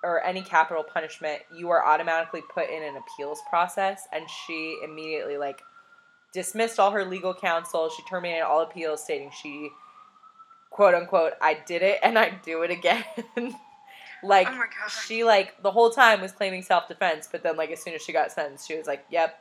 or 0.04 0.24
any 0.24 0.42
capital 0.42 0.84
punishment, 0.84 1.42
you 1.56 1.70
are 1.70 1.86
automatically 1.86 2.42
put 2.54 2.70
in 2.70 2.84
an 2.84 2.96
appeals 2.98 3.42
process, 3.50 4.08
and 4.14 4.26
she 4.30 4.80
immediately 4.84 5.38
like 5.38 5.62
dismissed 6.34 6.80
all 6.80 6.92
her 6.92 7.04
legal 7.06 7.34
counsel. 7.34 7.90
She 7.90 8.04
terminated 8.04 8.44
all 8.44 8.62
appeals, 8.62 9.04
stating 9.04 9.32
she, 9.42 9.70
quote 10.70 10.94
unquote, 10.94 11.34
I 11.42 11.58
did 11.66 11.82
it 11.82 12.00
and 12.04 12.18
I 12.18 12.30
do 12.44 12.62
it 12.64 12.72
again. 12.72 13.04
like 14.24 14.48
oh 14.50 14.64
she 15.08 15.24
like 15.24 15.62
the 15.64 15.72
whole 15.72 15.90
time 15.90 16.22
was 16.22 16.32
claiming 16.32 16.62
self 16.62 16.88
defense, 16.88 17.28
but 17.32 17.44
then 17.44 17.58
like 17.58 17.72
as 17.72 17.82
soon 17.82 17.94
as 17.94 18.02
she 18.02 18.14
got 18.14 18.32
sentenced, 18.32 18.68
she 18.68 18.78
was 18.78 18.88
like, 18.88 19.06
"Yep, 19.10 19.38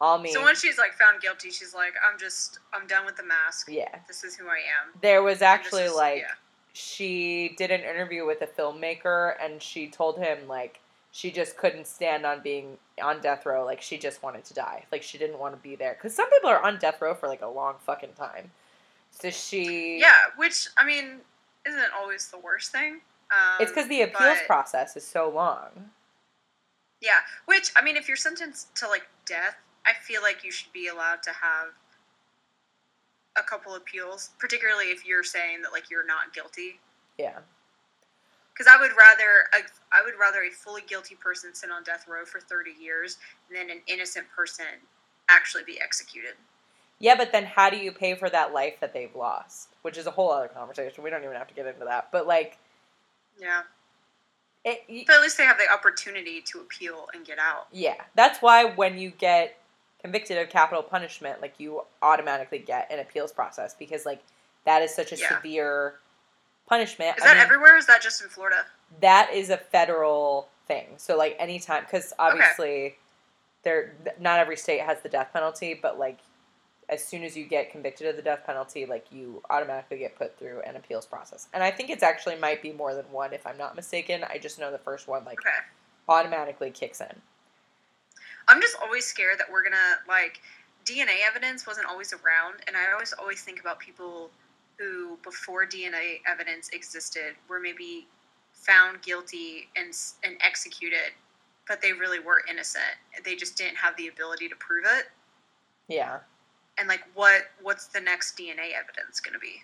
all 0.00 0.18
me." 0.18 0.32
so 0.32 0.42
when 0.42 0.54
she's 0.54 0.78
like 0.78 0.92
found 0.92 1.20
guilty, 1.20 1.50
she's 1.50 1.74
like, 1.74 1.94
"I'm 2.06 2.18
just, 2.18 2.58
I'm 2.72 2.86
done 2.86 3.06
with 3.06 3.16
the 3.16 3.24
mask. 3.24 3.68
yeah, 3.70 3.98
This 4.06 4.24
is 4.24 4.36
who 4.36 4.46
I 4.46 4.56
am." 4.56 4.98
there 5.00 5.22
was 5.22 5.42
actually 5.42 5.84
is- 5.84 5.94
like 5.94 6.18
yeah. 6.20 6.34
She 6.74 7.54
did 7.56 7.70
an 7.70 7.80
interview 7.82 8.26
with 8.26 8.42
a 8.42 8.46
filmmaker, 8.46 9.34
and 9.40 9.62
she 9.62 9.86
told 9.88 10.18
him 10.18 10.46
like 10.48 10.80
she 11.12 11.30
just 11.30 11.56
couldn't 11.56 11.86
stand 11.86 12.26
on 12.26 12.40
being 12.42 12.76
on 13.00 13.20
death 13.20 13.46
row. 13.46 13.64
Like 13.64 13.80
she 13.80 13.96
just 13.96 14.22
wanted 14.24 14.44
to 14.46 14.54
die. 14.54 14.84
Like 14.90 15.02
she 15.02 15.16
didn't 15.16 15.38
want 15.38 15.54
to 15.54 15.60
be 15.62 15.76
there. 15.76 15.94
Because 15.94 16.14
some 16.14 16.28
people 16.30 16.50
are 16.50 16.60
on 16.60 16.78
death 16.78 17.00
row 17.00 17.14
for 17.14 17.28
like 17.28 17.42
a 17.42 17.46
long 17.48 17.76
fucking 17.86 18.14
time. 18.18 18.50
So 19.12 19.30
she. 19.30 20.00
Yeah, 20.00 20.16
which 20.36 20.66
I 20.76 20.84
mean 20.84 21.20
isn't 21.64 21.92
always 21.96 22.28
the 22.28 22.38
worst 22.38 22.72
thing. 22.72 23.00
Um, 23.30 23.60
It's 23.60 23.70
because 23.70 23.88
the 23.88 24.02
appeals 24.02 24.38
but- 24.40 24.46
process 24.46 24.96
is 24.96 25.06
so 25.06 25.30
long. 25.30 25.90
Yeah, 27.00 27.20
which 27.46 27.70
I 27.76 27.84
mean, 27.84 27.96
if 27.96 28.08
you're 28.08 28.16
sentenced 28.16 28.74
to 28.76 28.88
like 28.88 29.06
death, 29.26 29.56
I 29.86 29.92
feel 29.92 30.22
like 30.22 30.42
you 30.42 30.50
should 30.50 30.72
be 30.72 30.88
allowed 30.88 31.22
to 31.22 31.30
have 31.30 31.68
a 33.38 33.42
couple 33.42 33.74
appeals, 33.74 34.30
particularly 34.38 34.86
if 34.86 35.04
you're 35.06 35.24
saying 35.24 35.62
that 35.62 35.72
like 35.72 35.90
you're 35.90 36.06
not 36.06 36.32
guilty. 36.34 36.78
Yeah. 37.18 37.38
Because 38.52 38.72
I 38.72 38.80
would 38.80 38.92
rather 38.96 39.48
a, 39.52 39.66
I 39.92 40.02
would 40.04 40.14
rather 40.18 40.42
a 40.44 40.50
fully 40.50 40.82
guilty 40.86 41.16
person 41.16 41.54
sit 41.54 41.70
on 41.70 41.82
death 41.82 42.06
row 42.08 42.24
for 42.24 42.40
30 42.40 42.70
years 42.80 43.18
than 43.52 43.70
an 43.70 43.80
innocent 43.88 44.26
person 44.34 44.66
actually 45.28 45.64
be 45.64 45.80
executed. 45.80 46.34
Yeah, 47.00 47.16
but 47.16 47.32
then 47.32 47.44
how 47.44 47.70
do 47.70 47.76
you 47.76 47.90
pay 47.90 48.14
for 48.14 48.30
that 48.30 48.52
life 48.54 48.74
that 48.80 48.94
they've 48.94 49.14
lost? 49.16 49.70
Which 49.82 49.98
is 49.98 50.06
a 50.06 50.12
whole 50.12 50.30
other 50.30 50.46
conversation. 50.48 51.02
We 51.02 51.10
don't 51.10 51.24
even 51.24 51.34
have 51.36 51.48
to 51.48 51.54
get 51.54 51.66
into 51.66 51.84
that. 51.86 52.10
But 52.12 52.28
like, 52.28 52.56
Yeah, 53.40 53.62
it, 54.64 54.82
y- 54.88 55.02
but 55.06 55.16
at 55.16 55.22
least 55.22 55.36
they 55.36 55.44
have 55.44 55.58
the 55.58 55.70
opportunity 55.72 56.40
to 56.52 56.60
appeal 56.60 57.08
and 57.12 57.26
get 57.26 57.38
out. 57.40 57.66
yeah, 57.72 57.96
that's 58.14 58.40
why 58.40 58.64
when 58.64 58.96
you 58.96 59.10
get 59.10 59.58
convicted 60.04 60.36
of 60.36 60.50
capital 60.50 60.82
punishment, 60.82 61.40
like 61.40 61.54
you 61.58 61.80
automatically 62.02 62.58
get 62.58 62.92
an 62.92 62.98
appeals 62.98 63.32
process 63.32 63.72
because 63.72 64.04
like 64.04 64.22
that 64.66 64.82
is 64.82 64.94
such 64.94 65.12
a 65.12 65.16
Yeah. 65.16 65.28
severe 65.38 65.94
punishment. 66.68 67.16
Is 67.16 67.22
I 67.24 67.28
that 67.28 67.34
mean, 67.36 67.42
everywhere? 67.42 67.74
Or 67.74 67.78
is 67.78 67.86
that 67.86 68.02
just 68.02 68.22
in 68.22 68.28
Florida? 68.28 68.66
that 69.00 69.32
is 69.32 69.48
a 69.50 69.56
federal 69.56 70.48
thing. 70.68 70.86
So 70.98 71.16
like 71.16 71.34
anytime, 71.38 71.84
because 71.84 72.12
obviously, 72.18 72.96
there 73.62 73.94
not 74.20 74.38
every 74.38 74.58
state 74.58 74.82
has 74.82 75.00
the 75.00 75.08
death 75.08 75.30
penalty, 75.32 75.72
but 75.72 75.98
like 75.98 76.18
as 76.90 77.02
soon 77.02 77.24
as 77.24 77.34
you 77.34 77.46
get 77.46 77.72
convicted 77.72 78.06
of 78.06 78.14
the 78.16 78.22
death 78.22 78.44
penalty, 78.44 78.84
like 78.84 79.06
you 79.10 79.42
automatically 79.48 79.96
get 79.96 80.16
put 80.16 80.38
through 80.38 80.60
an 80.66 80.76
appeals 80.76 81.06
process. 81.06 81.48
And 81.54 81.62
I 81.62 81.70
think 81.70 81.88
it's 81.88 82.02
actually 82.02 82.36
might 82.36 82.60
be 82.60 82.72
more 82.72 82.94
than 82.94 83.10
one, 83.10 83.32
if 83.32 83.46
I'm 83.46 83.56
not 83.56 83.74
mistaken. 83.74 84.22
I 84.28 84.36
just 84.36 84.58
know 84.58 84.70
the 84.70 84.76
first 84.78 85.08
one 85.08 85.24
like 85.24 85.40
Okay. 85.40 85.56
automatically 86.10 86.70
kicks 86.70 87.00
in. 87.00 87.22
I'm 88.48 88.60
just 88.60 88.76
always 88.82 89.04
scared 89.04 89.38
that 89.38 89.50
we're 89.50 89.62
gonna 89.62 89.98
like 90.08 90.40
DNA 90.84 91.26
evidence 91.26 91.66
wasn't 91.66 91.86
always 91.86 92.12
around, 92.12 92.60
and 92.66 92.76
I 92.76 92.92
always 92.92 93.12
always 93.18 93.42
think 93.42 93.60
about 93.60 93.78
people 93.78 94.30
who 94.78 95.18
before 95.22 95.64
DNA 95.66 96.20
evidence 96.26 96.68
existed 96.70 97.34
were 97.48 97.60
maybe 97.60 98.06
found 98.52 99.02
guilty 99.02 99.68
and 99.76 99.94
and 100.24 100.36
executed, 100.40 101.12
but 101.68 101.80
they 101.80 101.92
really 101.92 102.18
were 102.18 102.42
innocent. 102.50 102.96
They 103.24 103.36
just 103.36 103.56
didn't 103.56 103.76
have 103.76 103.96
the 103.96 104.08
ability 104.08 104.48
to 104.48 104.56
prove 104.56 104.84
it. 104.86 105.06
Yeah. 105.88 106.18
And 106.78 106.88
like, 106.88 107.04
what 107.14 107.42
what's 107.62 107.86
the 107.86 108.00
next 108.00 108.36
DNA 108.36 108.72
evidence 108.78 109.20
gonna 109.20 109.38
be? 109.38 109.62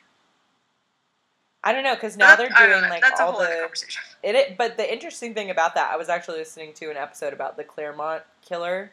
I 1.62 1.72
don't 1.72 1.84
know 1.84 1.94
because 1.94 2.16
now 2.16 2.34
That- 2.36 2.38
they're 2.38 2.68
doing 2.68 2.88
like 2.88 3.02
that's 3.02 3.20
all 3.20 3.38
the 3.38 3.46
conversation. 3.60 4.02
It, 4.22 4.34
it, 4.34 4.56
but 4.56 4.76
the 4.76 4.90
interesting 4.90 5.34
thing 5.34 5.50
about 5.50 5.74
that, 5.74 5.90
I 5.92 5.96
was 5.96 6.08
actually 6.08 6.38
listening 6.38 6.72
to 6.74 6.90
an 6.90 6.96
episode 6.96 7.32
about 7.32 7.56
the 7.56 7.64
Claremont 7.64 8.22
killer, 8.42 8.90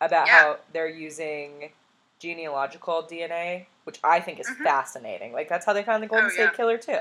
about 0.00 0.26
Yeah. 0.26 0.32
how 0.40 0.56
they're 0.72 0.88
using 0.88 1.72
genealogical 2.18 3.02
DNA, 3.02 3.66
which 3.84 3.98
I 4.04 4.20
think 4.20 4.40
is 4.40 4.46
Mhm. 4.46 4.62
fascinating. 4.62 5.32
Like 5.32 5.48
that's 5.48 5.64
how 5.66 5.72
they 5.72 5.82
found 5.82 6.02
the 6.02 6.06
Golden 6.06 6.26
Oh, 6.26 6.30
State 6.30 6.42
yeah. 6.44 6.50
Killer 6.50 6.78
too. 6.78 7.00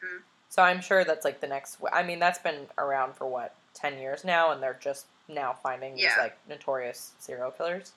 hmm 0.00 0.18
So 0.48 0.62
I'm 0.62 0.80
sure 0.80 1.04
that's 1.04 1.24
like 1.24 1.40
the 1.40 1.46
next. 1.46 1.78
I 1.92 2.02
mean, 2.02 2.18
that's 2.18 2.38
been 2.38 2.68
around 2.78 3.14
for 3.14 3.26
what 3.26 3.54
ten 3.74 3.98
years 3.98 4.24
now, 4.24 4.52
and 4.52 4.62
they're 4.62 4.78
just 4.80 5.06
now 5.28 5.52
finding 5.52 5.96
these 5.96 6.16
like 6.18 6.36
notorious 6.48 7.12
serial 7.18 7.50
killers. 7.50 7.92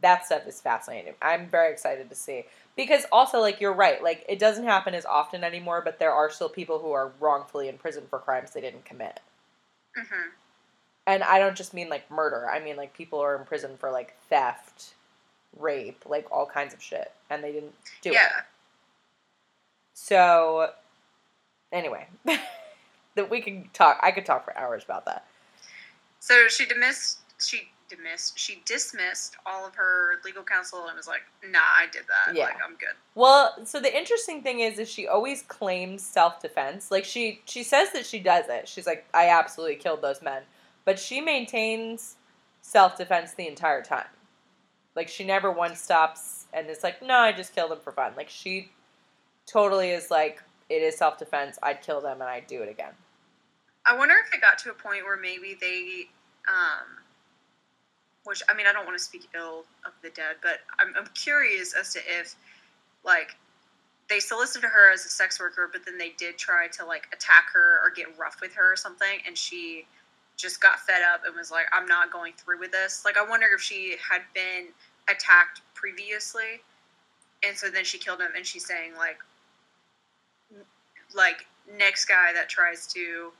That 0.00 0.24
stuff 0.26 0.46
is 0.46 0.60
fascinating. 0.60 1.14
I'm 1.20 1.48
very 1.48 1.72
excited 1.72 2.08
to 2.08 2.14
see 2.14 2.46
because 2.78 3.04
also 3.10 3.40
like 3.40 3.60
you're 3.60 3.74
right, 3.74 4.00
like 4.02 4.24
it 4.28 4.38
doesn't 4.38 4.64
happen 4.64 4.94
as 4.94 5.04
often 5.04 5.42
anymore, 5.42 5.82
but 5.84 5.98
there 5.98 6.12
are 6.12 6.30
still 6.30 6.48
people 6.48 6.78
who 6.78 6.92
are 6.92 7.10
wrongfully 7.18 7.68
in 7.68 7.76
prison 7.76 8.04
for 8.08 8.20
crimes 8.20 8.52
they 8.52 8.60
didn't 8.60 8.84
commit. 8.84 9.18
hmm 9.94 10.28
And 11.06 11.24
I 11.24 11.40
don't 11.40 11.56
just 11.56 11.74
mean 11.74 11.88
like 11.90 12.08
murder. 12.08 12.48
I 12.48 12.60
mean 12.60 12.76
like 12.76 12.94
people 12.94 13.18
are 13.18 13.36
in 13.36 13.44
prison 13.44 13.72
for 13.78 13.90
like 13.90 14.16
theft, 14.30 14.94
rape, 15.58 16.04
like 16.06 16.30
all 16.30 16.46
kinds 16.46 16.72
of 16.72 16.80
shit, 16.80 17.10
and 17.28 17.42
they 17.42 17.50
didn't 17.50 17.74
do 18.00 18.12
it. 18.12 18.16
So, 19.94 20.70
anyway, 21.72 22.06
that 23.16 23.28
we 23.28 23.40
can 23.40 23.68
talk. 23.72 23.98
I 24.00 24.12
could 24.12 24.24
talk 24.24 24.44
for 24.44 24.56
hours 24.56 24.84
about 24.84 25.04
that. 25.06 25.26
So 26.20 26.46
she 26.46 26.64
dismissed. 26.64 27.18
She 27.40 27.70
dismissed. 27.88 28.38
She 28.38 28.62
dismissed 28.64 29.36
all 29.46 29.66
of 29.66 29.74
her 29.74 30.20
legal 30.24 30.42
counsel 30.42 30.86
and 30.86 30.96
was 30.96 31.08
like, 31.08 31.22
"Nah, 31.44 31.58
I 31.58 31.86
did 31.90 32.02
that. 32.08 32.34
Yeah. 32.34 32.44
Like, 32.44 32.56
I'm 32.64 32.72
good." 32.72 32.94
Well, 33.14 33.64
so 33.64 33.80
the 33.80 33.96
interesting 33.96 34.42
thing 34.42 34.60
is, 34.60 34.78
is 34.78 34.88
she 34.88 35.06
always 35.06 35.42
claims 35.42 36.02
self 36.02 36.40
defense. 36.40 36.90
Like 36.90 37.04
she 37.04 37.42
she 37.44 37.62
says 37.62 37.92
that 37.92 38.06
she 38.06 38.18
does 38.18 38.44
it. 38.48 38.68
She's 38.68 38.86
like, 38.86 39.06
I 39.14 39.28
absolutely 39.28 39.76
killed 39.76 40.02
those 40.02 40.22
men, 40.22 40.42
but 40.84 40.98
she 40.98 41.20
maintains 41.20 42.16
self 42.62 42.96
defense 42.96 43.34
the 43.34 43.48
entire 43.48 43.82
time. 43.82 44.06
Like 44.94 45.08
she 45.08 45.24
never 45.24 45.52
once 45.52 45.80
stops 45.80 46.46
and 46.52 46.68
it's 46.68 46.82
like, 46.82 47.02
no, 47.02 47.14
I 47.14 47.32
just 47.32 47.54
killed 47.54 47.70
them 47.70 47.78
for 47.82 47.92
fun. 47.92 48.12
Like 48.16 48.28
she 48.28 48.70
totally 49.46 49.90
is 49.90 50.10
like, 50.10 50.42
it 50.68 50.82
is 50.82 50.96
self 50.96 51.18
defense. 51.18 51.58
I'd 51.62 51.82
kill 51.82 52.00
them 52.00 52.20
and 52.20 52.28
I'd 52.28 52.46
do 52.46 52.62
it 52.62 52.68
again. 52.68 52.92
I 53.86 53.96
wonder 53.96 54.14
if 54.26 54.34
it 54.34 54.40
got 54.40 54.58
to 54.58 54.70
a 54.70 54.74
point 54.74 55.04
where 55.04 55.16
maybe 55.16 55.56
they, 55.58 56.08
um, 56.48 56.97
which 58.28 58.42
I 58.48 58.54
mean, 58.54 58.66
I 58.66 58.72
don't 58.72 58.84
want 58.84 58.96
to 58.96 59.02
speak 59.02 59.26
ill 59.34 59.64
of 59.86 59.92
the 60.02 60.10
dead, 60.10 60.36
but 60.42 60.60
I'm, 60.78 60.92
I'm 60.96 61.08
curious 61.14 61.72
as 61.72 61.94
to 61.94 62.00
if, 62.06 62.36
like, 63.02 63.36
they 64.10 64.20
solicited 64.20 64.68
her 64.68 64.92
as 64.92 65.04
a 65.06 65.08
sex 65.08 65.40
worker, 65.40 65.68
but 65.72 65.84
then 65.84 65.96
they 65.96 66.10
did 66.18 66.36
try 66.38 66.66
to 66.68 66.84
like 66.84 67.08
attack 67.12 67.46
her 67.52 67.80
or 67.84 67.90
get 67.90 68.06
rough 68.18 68.40
with 68.40 68.54
her 68.54 68.72
or 68.72 68.76
something, 68.76 69.18
and 69.26 69.36
she 69.36 69.86
just 70.36 70.60
got 70.60 70.78
fed 70.80 71.02
up 71.02 71.22
and 71.26 71.34
was 71.34 71.50
like, 71.50 71.66
"I'm 71.72 71.86
not 71.86 72.12
going 72.12 72.32
through 72.34 72.60
with 72.60 72.72
this." 72.72 73.02
Like, 73.04 73.16
I 73.16 73.28
wonder 73.28 73.46
if 73.54 73.60
she 73.60 73.96
had 73.98 74.22
been 74.34 74.68
attacked 75.08 75.60
previously, 75.74 76.60
and 77.46 77.56
so 77.56 77.68
then 77.70 77.84
she 77.84 77.98
killed 77.98 78.20
him, 78.20 78.30
and 78.36 78.46
she's 78.46 78.66
saying 78.66 78.92
like, 78.96 79.18
like 81.14 81.46
next 81.76 82.06
guy 82.06 82.32
that 82.34 82.48
tries 82.48 82.86
to 82.88 83.32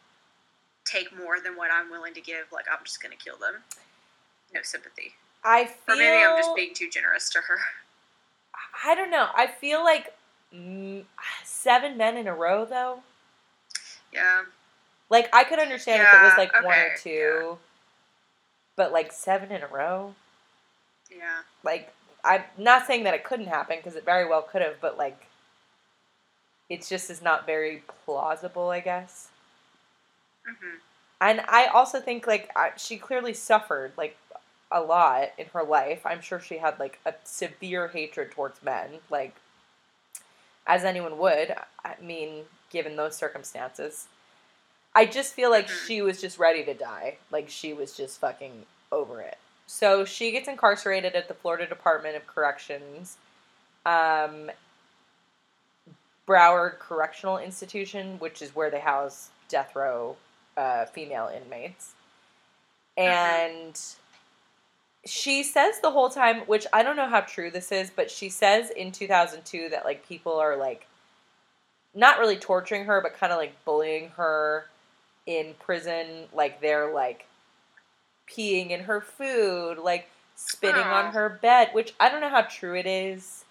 take 0.85 1.17
more 1.17 1.41
than 1.41 1.57
what 1.57 1.71
I'm 1.73 1.91
willing 1.91 2.15
to 2.15 2.21
give, 2.21 2.47
like 2.53 2.67
I'm 2.71 2.85
just 2.85 3.03
gonna 3.03 3.17
kill 3.17 3.39
them. 3.39 3.63
No 4.55 4.61
sympathy. 4.63 5.15
I 5.45 5.65
feel 5.67 5.95
Or 5.95 5.99
maybe 5.99 6.25
I'm 6.25 6.37
just 6.37 6.55
being 6.57 6.75
too 6.75 6.91
generous 6.91 7.31
to 7.31 7.41
her. 7.41 7.59
I 8.85 8.95
don't 8.95 9.11
know. 9.11 9.29
I 9.35 9.47
feel 9.47 9.85
like 9.85 10.15
mm, 10.55 11.05
seven 11.45 11.97
men 11.97 12.17
in 12.17 12.27
a 12.27 12.35
row, 12.35 12.65
though. 12.65 13.01
Yeah. 14.13 14.43
Like 15.11 15.29
I 15.35 15.45
could 15.45 15.59
understand 15.59 16.03
if 16.03 16.13
it 16.13 16.23
was 16.23 16.33
Yeah, 16.33 16.37
like 16.37 16.53
one 16.65 16.79
or 16.79 16.87
okay, 16.87 16.97
two, 16.97 17.59
but 18.77 18.93
like 18.93 19.13
seven 19.13 19.51
in 19.53 19.63
a 19.63 19.67
row. 19.67 20.15
Yeah. 21.11 21.41
Like 21.65 21.93
I'm 22.25 22.45
not 22.57 22.87
saying 22.87 23.05
that 23.05 23.15
it 23.15 23.25
couldn't 23.25 23.47
happen 23.47 23.77
because 23.79 23.97
it 23.97 24.05
very 24.05 24.27
well 24.29 24.43
could 24.43 24.63
have, 24.63 24.81
but 24.81 24.99
like 24.99 25.27
it's 26.69 26.89
just 26.89 27.11
is 27.11 27.23
not 27.23 27.47
very 27.47 27.83
plausible, 28.05 28.71
I 28.71 28.81
guess. 28.81 29.29
hmm 30.47 30.79
And 31.21 31.41
I 31.49 31.67
also 31.67 32.01
think 32.01 32.27
like 32.27 32.51
I, 32.57 32.73
she 32.77 32.97
clearly 32.97 33.35
suffered 33.35 33.93
like 33.97 34.17
a 34.71 34.81
lot 34.81 35.31
in 35.39 35.47
her 35.47 35.63
life. 35.63 36.05
I'm 36.05 36.21
sure 36.21 36.41
she 36.41 36.59
had 36.59 36.79
like 36.79 36.99
a 37.07 37.15
severe 37.25 37.89
hatred 37.89 38.31
towards 38.33 38.63
men, 38.63 39.01
like 39.11 39.35
as 40.67 40.85
anyone 40.85 41.19
would. 41.19 41.55
I 41.85 41.95
mean, 42.01 42.45
given 42.71 42.97
those 42.97 43.17
circumstances. 43.17 44.07
I 44.95 45.07
just 45.07 45.35
feel 45.35 45.51
like 45.51 45.69
Mhm. 45.69 45.87
she 45.87 46.03
was 46.03 46.21
just 46.21 46.39
ready 46.39 46.65
to 46.65 46.75
die. 46.75 47.19
Like 47.31 47.49
she 47.49 47.73
was 47.73 47.97
just 47.97 48.21
fucking 48.21 48.67
over 48.93 49.21
it. 49.21 49.39
So 49.67 50.05
she 50.05 50.31
gets 50.33 50.49
incarcerated 50.49 51.15
at 51.15 51.29
the 51.29 51.35
Florida 51.35 51.67
Department 51.67 52.17
of 52.17 52.27
Corrections. 52.27 53.17
Um, 53.87 54.51
Broward 56.27 56.79
Correctional 56.79 57.39
Institution, 57.39 58.19
which 58.19 58.43
is 58.43 58.55
where 58.55 58.71
they 58.71 58.81
house 58.81 59.31
death 59.49 59.75
row 59.75 60.17
uh, 60.57 60.85
female 60.87 61.31
inmates. 61.35 61.95
And 62.97 63.81
she 65.05 65.43
says 65.43 65.81
the 65.81 65.91
whole 65.91 66.11
time, 66.11 66.41
which 66.41 66.67
I 66.73 66.83
don't 66.83 66.97
know 66.97 67.09
how 67.09 67.21
true 67.21 67.51
this 67.51 67.73
is, 67.73 67.91
but 67.91 68.11
she 68.11 68.29
says 68.29 68.71
in 68.71 68.93
2002 68.93 69.69
that 69.71 69.85
like 69.85 70.07
people 70.07 70.35
are 70.35 70.57
like 70.57 70.87
not 71.95 72.19
really 72.19 72.37
torturing 72.37 72.85
her, 72.85 73.01
but 73.01 73.19
kind 73.19 73.33
of 73.33 73.39
like 73.39 73.65
bullying 73.65 74.11
her 74.11 74.67
in 75.27 75.55
prison. 75.61 76.27
Like 76.33 76.61
they're 76.61 76.93
like 76.93 77.27
peeing 78.29 78.71
in 78.71 78.81
her 78.81 79.01
food, 79.01 79.79
like 79.79 80.09
spitting 80.37 80.83
Aw. 80.83 81.07
on 81.07 81.13
her 81.13 81.29
bed, 81.29 81.71
which 81.73 81.95
I 81.99 82.09
don't 82.09 82.21
know 82.21 82.29
how 82.29 82.43
true 82.43 82.77
it 82.77 82.87
is. 82.87 83.45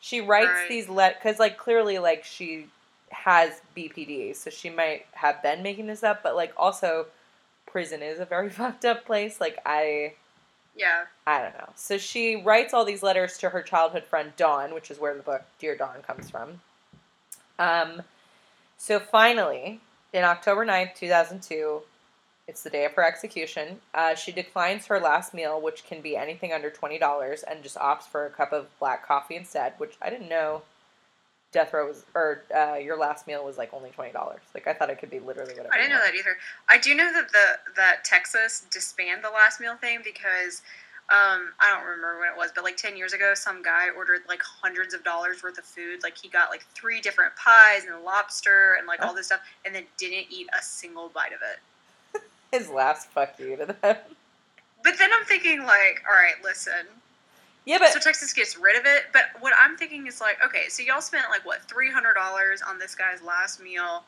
She 0.00 0.20
writes 0.20 0.48
Right. 0.48 0.68
these 0.68 0.88
let 0.88 1.18
because 1.18 1.38
like 1.38 1.56
clearly 1.56 1.98
like 1.98 2.24
she 2.24 2.66
has 3.10 3.60
BPD, 3.76 4.34
so 4.34 4.50
she 4.50 4.70
might 4.70 5.06
have 5.12 5.42
been 5.42 5.62
making 5.62 5.86
this 5.86 6.02
up, 6.02 6.22
but 6.22 6.36
like 6.36 6.52
also 6.56 7.06
prison 7.66 8.02
is 8.02 8.18
a 8.18 8.24
very 8.24 8.50
fucked 8.50 8.84
up 8.84 9.04
place. 9.04 9.40
Like 9.40 9.58
I 9.66 10.14
Yeah. 10.76 11.04
I 11.26 11.42
don't 11.42 11.54
know. 11.54 11.70
So 11.74 11.96
she 11.98 12.36
writes 12.36 12.74
all 12.74 12.84
these 12.84 13.02
letters 13.02 13.38
to 13.38 13.48
her 13.48 13.62
childhood 13.62 14.04
friend 14.04 14.32
Dawn, 14.36 14.74
which 14.74 14.90
is 14.90 15.00
where 15.00 15.14
the 15.14 15.22
book 15.22 15.42
Dear 15.58 15.76
Dawn 15.76 16.02
comes 16.06 16.28
from. 16.28 16.60
Um, 17.58 18.02
so 18.76 19.00
finally, 19.00 19.80
in 20.12 20.22
October 20.22 20.66
9th, 20.66 20.94
2002, 20.94 21.80
it's 22.48 22.62
the 22.62 22.70
day 22.70 22.84
of 22.84 22.92
her 22.92 23.04
execution, 23.04 23.80
uh, 23.94 24.14
she 24.14 24.30
declines 24.30 24.86
her 24.86 25.00
last 25.00 25.34
meal, 25.34 25.60
which 25.60 25.84
can 25.84 26.00
be 26.00 26.16
anything 26.16 26.52
under 26.52 26.70
$20, 26.70 27.44
and 27.48 27.62
just 27.62 27.76
opts 27.76 28.02
for 28.02 28.26
a 28.26 28.30
cup 28.30 28.52
of 28.52 28.66
black 28.78 29.04
coffee 29.06 29.34
instead, 29.34 29.72
which 29.78 29.94
I 30.00 30.10
didn't 30.10 30.28
know 30.28 30.62
death 31.56 31.72
row 31.72 31.88
was, 31.88 32.04
or 32.14 32.42
uh, 32.54 32.74
your 32.74 32.98
last 32.98 33.26
meal 33.26 33.42
was 33.42 33.56
like 33.56 33.72
only 33.72 33.88
$20. 33.88 34.12
Like, 34.52 34.66
I 34.66 34.74
thought 34.74 34.90
it 34.90 34.98
could 34.98 35.08
be 35.08 35.20
literally 35.20 35.54
whatever. 35.54 35.72
I 35.72 35.78
didn't 35.78 35.90
know 35.90 36.02
that 36.04 36.14
either. 36.14 36.36
I 36.68 36.76
do 36.76 36.94
know 36.94 37.10
that 37.14 37.32
the 37.32 37.72
that 37.76 38.04
Texas 38.04 38.66
disbanded 38.70 39.24
the 39.24 39.30
last 39.30 39.58
meal 39.58 39.74
thing 39.76 40.00
because 40.04 40.60
um, 41.08 41.54
I 41.58 41.72
don't 41.72 41.84
remember 41.84 42.18
when 42.20 42.28
it 42.28 42.36
was, 42.36 42.50
but 42.54 42.62
like 42.62 42.76
ten 42.76 42.94
years 42.94 43.14
ago, 43.14 43.32
some 43.34 43.62
guy 43.62 43.88
ordered 43.96 44.20
like 44.28 44.42
hundreds 44.42 44.92
of 44.92 45.02
dollars 45.02 45.42
worth 45.42 45.56
of 45.56 45.64
food. 45.64 46.02
Like 46.02 46.18
he 46.18 46.28
got 46.28 46.50
like 46.50 46.66
three 46.74 47.00
different 47.00 47.34
pies 47.36 47.86
and 47.90 48.04
lobster 48.04 48.76
and 48.78 48.86
like 48.86 49.00
all 49.00 49.14
this 49.14 49.26
stuff, 49.26 49.40
and 49.64 49.74
then 49.74 49.84
didn't 49.96 50.26
eat 50.28 50.48
a 50.58 50.62
single 50.62 51.08
bite 51.08 51.32
of 51.32 51.40
it. 51.40 52.22
His 52.52 52.68
last 52.68 53.08
fuck 53.08 53.38
you 53.38 53.56
to 53.56 53.64
them. 53.66 53.76
But 53.82 54.98
then 54.98 55.10
I'm 55.12 55.24
thinking 55.24 55.60
like, 55.64 56.02
all 56.06 56.14
right, 56.14 56.36
listen. 56.44 56.86
Yeah, 57.66 57.78
but 57.78 57.88
so 57.92 57.98
Texas 57.98 58.32
gets 58.32 58.56
rid 58.56 58.78
of 58.78 58.86
it, 58.86 59.06
but 59.12 59.24
what 59.40 59.52
I'm 59.58 59.76
thinking 59.76 60.06
is 60.06 60.20
like, 60.20 60.38
okay, 60.44 60.68
so 60.68 60.82
y'all 60.82 61.00
spent 61.00 61.24
like 61.30 61.44
what 61.44 61.62
three 61.62 61.90
hundred 61.90 62.14
dollars 62.14 62.62
on 62.62 62.78
this 62.78 62.94
guy's 62.94 63.20
last 63.22 63.60
meal, 63.60 64.04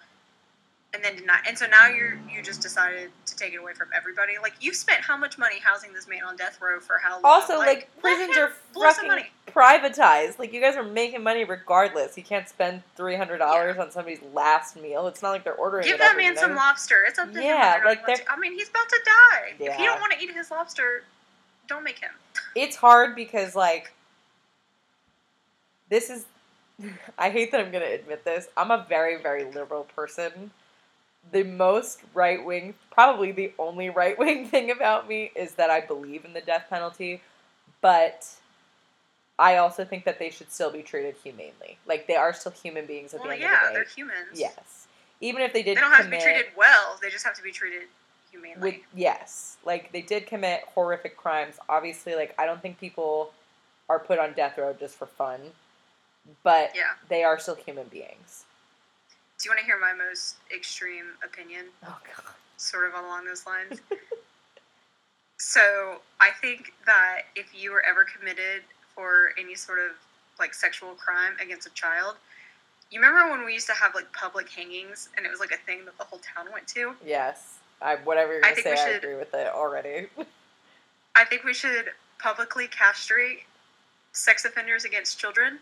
and 0.95 1.03
then 1.05 1.17
did 1.17 1.27
not, 1.27 1.41
and 1.47 1.59
so 1.59 1.67
now 1.67 1.89
you're 1.89 2.19
you 2.33 2.41
just 2.43 2.63
decided 2.63 3.11
to 3.27 3.37
take 3.37 3.53
it 3.53 3.57
away 3.57 3.75
from 3.75 3.89
everybody. 3.95 4.35
Like 4.41 4.55
you've 4.61 4.77
spent 4.77 5.01
how 5.01 5.17
much 5.17 5.39
money 5.39 5.57
housing 5.61 5.93
this 5.93 6.07
man 6.07 6.23
on 6.25 6.37
death 6.37 6.59
row 6.63 6.79
for 6.79 6.99
how 6.99 7.15
long? 7.21 7.23
also, 7.25 7.59
like, 7.59 7.89
let 7.97 8.01
prisons 8.01 8.37
are 8.39 8.53
fucking 8.75 9.09
money. 9.09 9.27
privatized. 9.49 10.39
Like, 10.39 10.53
you 10.53 10.61
guys 10.61 10.77
are 10.77 10.85
making 10.85 11.25
money 11.25 11.43
regardless. 11.43 12.17
You 12.17 12.23
can't 12.23 12.49
spend 12.49 12.83
$300 12.97 13.77
on 13.79 13.91
somebody's 13.91 14.21
last 14.33 14.77
meal. 14.81 15.09
It's 15.09 15.21
not 15.21 15.31
like 15.31 15.43
they're 15.43 15.55
ordering 15.55 15.85
Give 15.85 15.99
that 15.99 16.17
man 16.17 16.37
some 16.37 16.55
lobster. 16.55 16.99
It's 17.09 17.19
up 17.19 17.33
to 17.33 17.39
him. 17.41 17.45
Yeah, 17.45 17.77
or 17.77 17.79
not 17.79 17.87
like 17.87 17.99
he 17.99 18.03
wants 18.07 18.21
they're- 18.21 18.27
to- 18.27 18.33
I 18.33 18.39
mean, 18.39 18.53
he's 18.53 18.69
about 18.69 18.89
to 18.89 19.01
die. 19.05 19.49
If 19.59 19.61
Yeah. 19.61 19.79
you 19.81 19.87
don't 19.87 20.01
want 20.01 20.13
to 20.13 20.21
eat 20.25 20.31
his 20.33 20.51
lobster, 20.53 21.03
don't 21.69 21.85
make 21.85 21.99
him. 21.99 22.11
it's 22.55 22.77
hard 22.77 23.15
because 23.15 23.55
like 23.55 23.93
this 25.89 26.11
is 26.11 26.25
I 27.19 27.31
hate 27.31 27.51
that 27.53 27.61
I'm 27.61 27.71
going 27.73 27.85
to 27.85 27.93
admit 27.93 28.25
this. 28.25 28.49
I'm 28.57 28.71
a 28.71 28.87
very 28.89 29.21
very 29.23 29.45
liberal 29.45 29.85
person. 29.85 30.51
The 31.33 31.43
most 31.43 32.01
right 32.15 32.43
wing, 32.45 32.75
probably 32.91 33.33
the 33.33 33.53
only 33.59 33.91
right 34.01 34.19
wing 34.19 34.47
thing 34.47 34.71
about 34.71 35.09
me 35.09 35.31
is 35.35 35.53
that 35.55 35.71
I 35.71 35.81
believe 35.81 36.25
in 36.25 36.33
the 36.33 36.41
death 36.41 36.67
penalty, 36.71 37.21
but 37.81 38.27
I 39.39 39.57
also 39.57 39.85
think 39.85 40.05
that 40.05 40.19
they 40.19 40.31
should 40.31 40.51
still 40.53 40.71
be 40.73 40.83
treated 40.83 41.17
humanely. 41.23 41.79
Like 41.87 42.07
they 42.07 42.17
are 42.17 42.33
still 42.33 42.53
human 42.53 42.87
beings 42.87 43.13
at 43.15 43.21
Well, 43.21 43.29
the 43.29 43.35
end 43.35 43.43
yeah, 43.43 43.55
of 43.55 43.61
the 43.61 43.67
day. 43.67 43.67
Yeah, 43.67 43.73
they're 43.75 43.85
humans. 43.95 44.29
Yes. 44.35 44.87
Even 45.21 45.43
if 45.43 45.53
they 45.53 45.63
did 45.63 45.77
They 45.77 45.81
don't 45.81 45.93
have 45.93 46.05
to 46.05 46.11
be 46.11 46.21
treated 46.21 46.47
well. 46.57 46.97
They 47.03 47.11
just 47.11 47.25
have 47.25 47.35
to 47.35 47.43
be 47.43 47.51
treated 47.51 47.83
humanely. 48.43 48.71
with 48.73 48.81
yes 48.95 49.57
like 49.65 49.93
they 49.93 50.03
did 50.03 50.27
commit 50.27 50.63
horrific 50.75 51.17
crimes 51.17 51.57
obviously 51.69 52.15
like 52.15 52.35
i 52.39 52.47
don't 52.47 52.63
think 52.63 52.79
people 52.79 53.31
are 53.89 53.99
put 53.99 54.19
on 54.19 54.33
death 54.35 54.59
row 54.59 54.75
just 54.79 54.97
for 54.97 55.07
fun 55.07 55.41
but 56.43 56.73
yeah. 56.75 56.83
they 57.09 57.25
are 57.25 57.39
still 57.39 57.55
human 57.55 57.87
beings 57.89 58.45
Do 59.39 59.47
you 59.47 59.51
want 59.51 59.61
to 59.61 59.67
hear 59.67 59.79
my 59.81 59.93
most 59.93 60.37
extreme 60.55 61.07
opinion? 61.25 61.67
oh 61.85 61.99
god 62.17 62.35
sort 62.59 62.87
of 62.89 63.03
along 63.03 63.25
those 63.25 63.47
lines. 63.47 63.81
so 65.39 66.01
I 66.21 66.31
think 66.41 66.73
that 66.85 67.23
if 67.35 67.47
you 67.55 67.71
were 67.71 67.83
ever 67.85 68.05
committed 68.05 68.63
for 68.95 69.31
any 69.39 69.55
sort 69.55 69.79
of 69.79 69.93
like 70.39 70.55
sexual 70.55 70.91
crime 70.91 71.33
against 71.43 71.67
a 71.67 71.71
child, 71.71 72.17
you 72.91 73.01
remember 73.01 73.31
when 73.31 73.47
we 73.47 73.55
used 73.55 73.67
to 73.69 73.73
have 73.75 73.95
like 73.95 74.13
public 74.13 74.49
hangings 74.51 75.09
and 75.17 75.25
it 75.25 75.31
was 75.31 75.41
like 75.41 75.53
a 75.53 75.65
thing 75.65 75.85
that 75.85 75.97
the 75.99 76.05
whole 76.05 76.21
town 76.21 76.47
went 76.53 76.67
to? 76.69 76.95
yes 77.05 77.58
i 77.83 77.97
whatever 77.97 78.33
you're 78.33 78.41
gonna 78.43 78.55
think 78.55 78.67
say 78.67 78.75
we 78.75 78.93
i 78.93 78.97
agree 78.97 79.15
with 79.17 79.33
it 79.35 79.47
already 79.49 80.07
I 81.17 81.25
think 81.25 81.43
we 81.43 81.53
should 81.53 81.87
publicly 82.21 82.69
castrate 82.69 83.41
sex 84.13 84.45
offenders 84.45 84.85
against 84.85 85.19
children, 85.19 85.59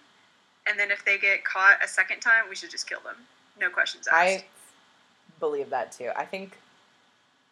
and 0.66 0.78
then 0.78 0.90
if 0.90 1.02
they 1.02 1.16
get 1.16 1.44
caught 1.44 1.82
a 1.82 1.88
second 1.88 2.20
time, 2.20 2.44
we 2.50 2.54
should 2.54 2.70
just 2.70 2.86
kill 2.86 3.00
them. 3.00 3.16
No 3.58 3.70
questions 3.70 4.06
asked. 4.06 4.16
i 4.16 4.44
believe 5.40 5.70
that 5.70 5.92
too 5.92 6.10
i 6.16 6.24
think 6.24 6.58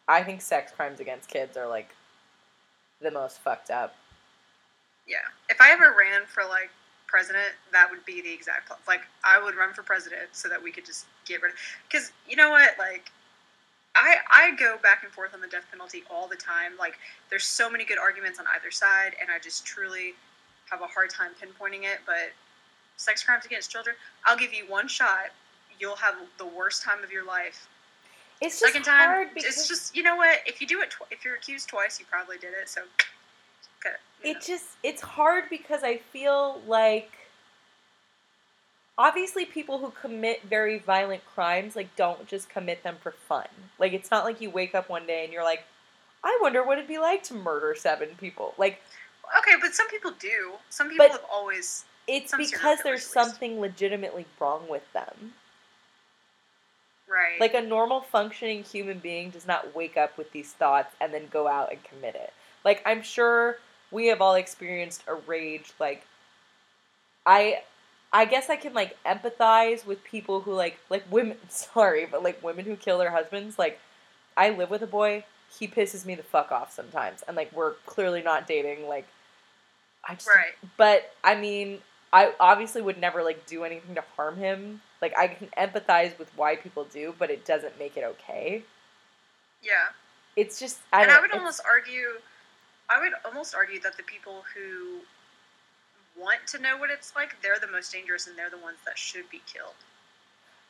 i 0.07 0.21
think 0.21 0.41
sex 0.41 0.71
crimes 0.71 0.99
against 0.99 1.29
kids 1.29 1.57
are 1.57 1.67
like 1.67 1.95
the 3.01 3.09
most 3.11 3.39
fucked 3.39 3.71
up 3.71 3.95
Yeah. 5.07 5.17
If 5.49 5.61
I 5.61 5.71
ever 5.71 5.93
ran 5.97 6.25
for 6.27 6.43
like 6.43 6.69
president, 7.07 7.53
that 7.71 7.89
would 7.91 8.03
be 8.05 8.21
the 8.21 8.33
exact 8.33 8.67
pl- 8.67 8.77
like 8.87 9.01
I 9.23 9.41
would 9.43 9.55
run 9.55 9.73
for 9.73 9.83
president 9.83 10.29
so 10.31 10.49
that 10.49 10.61
we 10.61 10.71
could 10.71 10.85
just 10.85 11.05
get 11.25 11.41
rid 11.41 11.53
of 11.53 11.57
because 11.87 12.11
you 12.27 12.35
know 12.35 12.49
what 12.51 12.77
like 12.79 13.11
I 13.95 14.17
I 14.29 14.55
go 14.55 14.77
back 14.83 15.03
and 15.03 15.11
forth 15.11 15.33
on 15.33 15.41
the 15.41 15.47
death 15.47 15.65
penalty 15.71 16.03
all 16.09 16.27
the 16.27 16.35
time. 16.35 16.73
Like 16.77 16.97
there's 17.29 17.45
so 17.45 17.69
many 17.69 17.85
good 17.85 17.97
arguments 17.97 18.39
on 18.39 18.45
either 18.55 18.71
side, 18.71 19.15
and 19.21 19.29
I 19.31 19.39
just 19.39 19.65
truly 19.65 20.13
have 20.69 20.81
a 20.81 20.87
hard 20.87 21.09
time 21.09 21.31
pinpointing 21.41 21.83
it. 21.83 21.99
But 22.05 22.31
sex 22.97 23.23
crimes 23.23 23.45
against 23.45 23.71
children, 23.71 23.95
I'll 24.25 24.37
give 24.37 24.53
you 24.53 24.65
one 24.67 24.87
shot. 24.87 25.31
You'll 25.79 25.95
have 25.95 26.15
the 26.37 26.45
worst 26.45 26.83
time 26.83 27.03
of 27.03 27.11
your 27.11 27.25
life. 27.25 27.67
it's 28.41 28.59
just 28.59 28.73
Second 28.73 28.83
time, 28.83 29.09
hard 29.09 29.27
because 29.33 29.57
it's 29.57 29.67
just 29.67 29.95
you 29.95 30.03
know 30.03 30.15
what? 30.15 30.39
If 30.45 30.61
you 30.61 30.67
do 30.67 30.81
it, 30.81 30.91
tw- 30.91 31.11
if 31.11 31.23
you're 31.23 31.35
accused 31.35 31.69
twice, 31.69 31.99
you 31.99 32.05
probably 32.09 32.37
did 32.37 32.53
it. 32.61 32.69
So, 32.69 32.81
okay, 33.79 33.95
you 34.23 34.33
know. 34.33 34.39
it 34.39 34.45
just 34.45 34.65
it's 34.83 35.01
hard 35.01 35.45
because 35.49 35.83
I 35.83 35.97
feel 35.97 36.61
like 36.67 37.14
obviously 38.97 39.45
people 39.45 39.79
who 39.79 39.91
commit 39.91 40.43
very 40.43 40.79
violent 40.79 41.25
crimes 41.25 41.75
like 41.75 41.95
don't 41.95 42.27
just 42.27 42.49
commit 42.49 42.83
them 42.83 42.97
for 43.01 43.11
fun. 43.11 43.47
Like 43.79 43.93
it's 43.93 44.11
not 44.11 44.23
like 44.25 44.41
you 44.41 44.49
wake 44.49 44.75
up 44.75 44.89
one 44.89 45.05
day 45.05 45.23
and 45.23 45.33
you're 45.33 45.43
like, 45.43 45.63
I 46.23 46.37
wonder 46.41 46.63
what 46.65 46.77
it'd 46.77 46.87
be 46.87 46.97
like 46.97 47.23
to 47.23 47.33
murder 47.33 47.75
seven 47.77 48.09
people. 48.19 48.53
Like 48.57 48.81
Okay, 49.39 49.55
but 49.61 49.73
some 49.73 49.87
people 49.89 50.11
do. 50.19 50.53
Some 50.69 50.89
people 50.89 51.09
have 51.09 51.25
always. 51.31 51.85
it's 52.07 52.35
because 52.35 52.79
there's 52.83 53.05
something 53.05 53.59
legitimately 53.59 54.25
wrong 54.39 54.67
with 54.69 54.83
them. 54.93 55.33
Right. 57.07 57.39
Like 57.39 57.53
a 57.53 57.61
normal 57.61 58.01
functioning 58.01 58.63
human 58.63 58.99
being 58.99 59.29
does 59.29 59.47
not 59.47 59.75
wake 59.75 59.95
up 59.97 60.17
with 60.17 60.31
these 60.31 60.53
thoughts 60.53 60.95
and 60.99 61.13
then 61.13 61.27
go 61.31 61.47
out 61.47 61.71
and 61.71 61.83
commit 61.83 62.15
it. 62.15 62.33
Like 62.63 62.81
I'm 62.85 63.01
sure 63.01 63.57
we 63.91 64.07
have 64.07 64.21
all 64.21 64.35
experienced 64.35 65.03
a 65.07 65.15
rage 65.15 65.71
like 65.79 66.05
I 67.25 67.61
I 68.15 68.23
guess 68.23 68.49
I 68.49 68.55
can 68.55 68.73
like 68.73 68.95
empathize 69.03 69.85
with 69.85 70.01
people 70.05 70.39
who 70.39 70.53
like 70.53 70.79
like 70.89 71.03
women 71.11 71.37
sorry, 71.49 72.07
but 72.09 72.23
like 72.23 72.41
women 72.41 72.63
who 72.63 72.77
kill 72.77 72.97
their 72.97 73.11
husbands. 73.11 73.59
Like 73.59 73.77
I 74.37 74.51
live 74.51 74.69
with 74.69 74.81
a 74.81 74.87
boy, 74.87 75.25
he 75.59 75.67
pisses 75.67 76.05
me 76.05 76.15
the 76.15 76.23
fuck 76.23 76.49
off 76.49 76.71
sometimes. 76.71 77.23
And 77.27 77.35
like 77.35 77.51
we're 77.51 77.73
clearly 77.85 78.21
not 78.21 78.47
dating, 78.47 78.87
like 78.87 79.05
I 80.07 80.13
just 80.13 80.29
right. 80.29 80.53
but 80.77 81.13
I 81.25 81.35
mean, 81.35 81.79
I 82.13 82.31
obviously 82.39 82.81
would 82.81 82.97
never 82.97 83.21
like 83.21 83.45
do 83.47 83.65
anything 83.65 83.95
to 83.95 84.03
harm 84.15 84.37
him. 84.37 84.79
Like 85.01 85.13
I 85.17 85.27
can 85.27 85.49
empathize 85.57 86.17
with 86.17 86.29
why 86.37 86.55
people 86.55 86.85
do, 86.85 87.13
but 87.19 87.29
it 87.29 87.43
doesn't 87.43 87.77
make 87.77 87.97
it 87.97 88.05
okay. 88.05 88.63
Yeah. 89.61 89.87
It's 90.37 90.57
just 90.57 90.79
I 90.93 91.03
and 91.03 91.11
I 91.11 91.19
would 91.19 91.33
almost 91.33 91.59
argue, 91.69 92.07
I 92.89 93.01
would 93.01 93.11
almost 93.25 93.53
argue 93.53 93.81
that 93.81 93.97
the 93.97 94.03
people 94.03 94.45
who 94.55 95.01
want 96.17 96.39
to 96.47 96.59
know 96.59 96.77
what 96.77 96.89
it's 96.89 97.13
like, 97.15 97.35
they're 97.41 97.59
the 97.59 97.67
most 97.71 97.91
dangerous, 97.91 98.27
and 98.27 98.37
they're 98.37 98.49
the 98.49 98.57
ones 98.57 98.77
that 98.85 98.97
should 98.97 99.29
be 99.29 99.41
killed. 99.51 99.75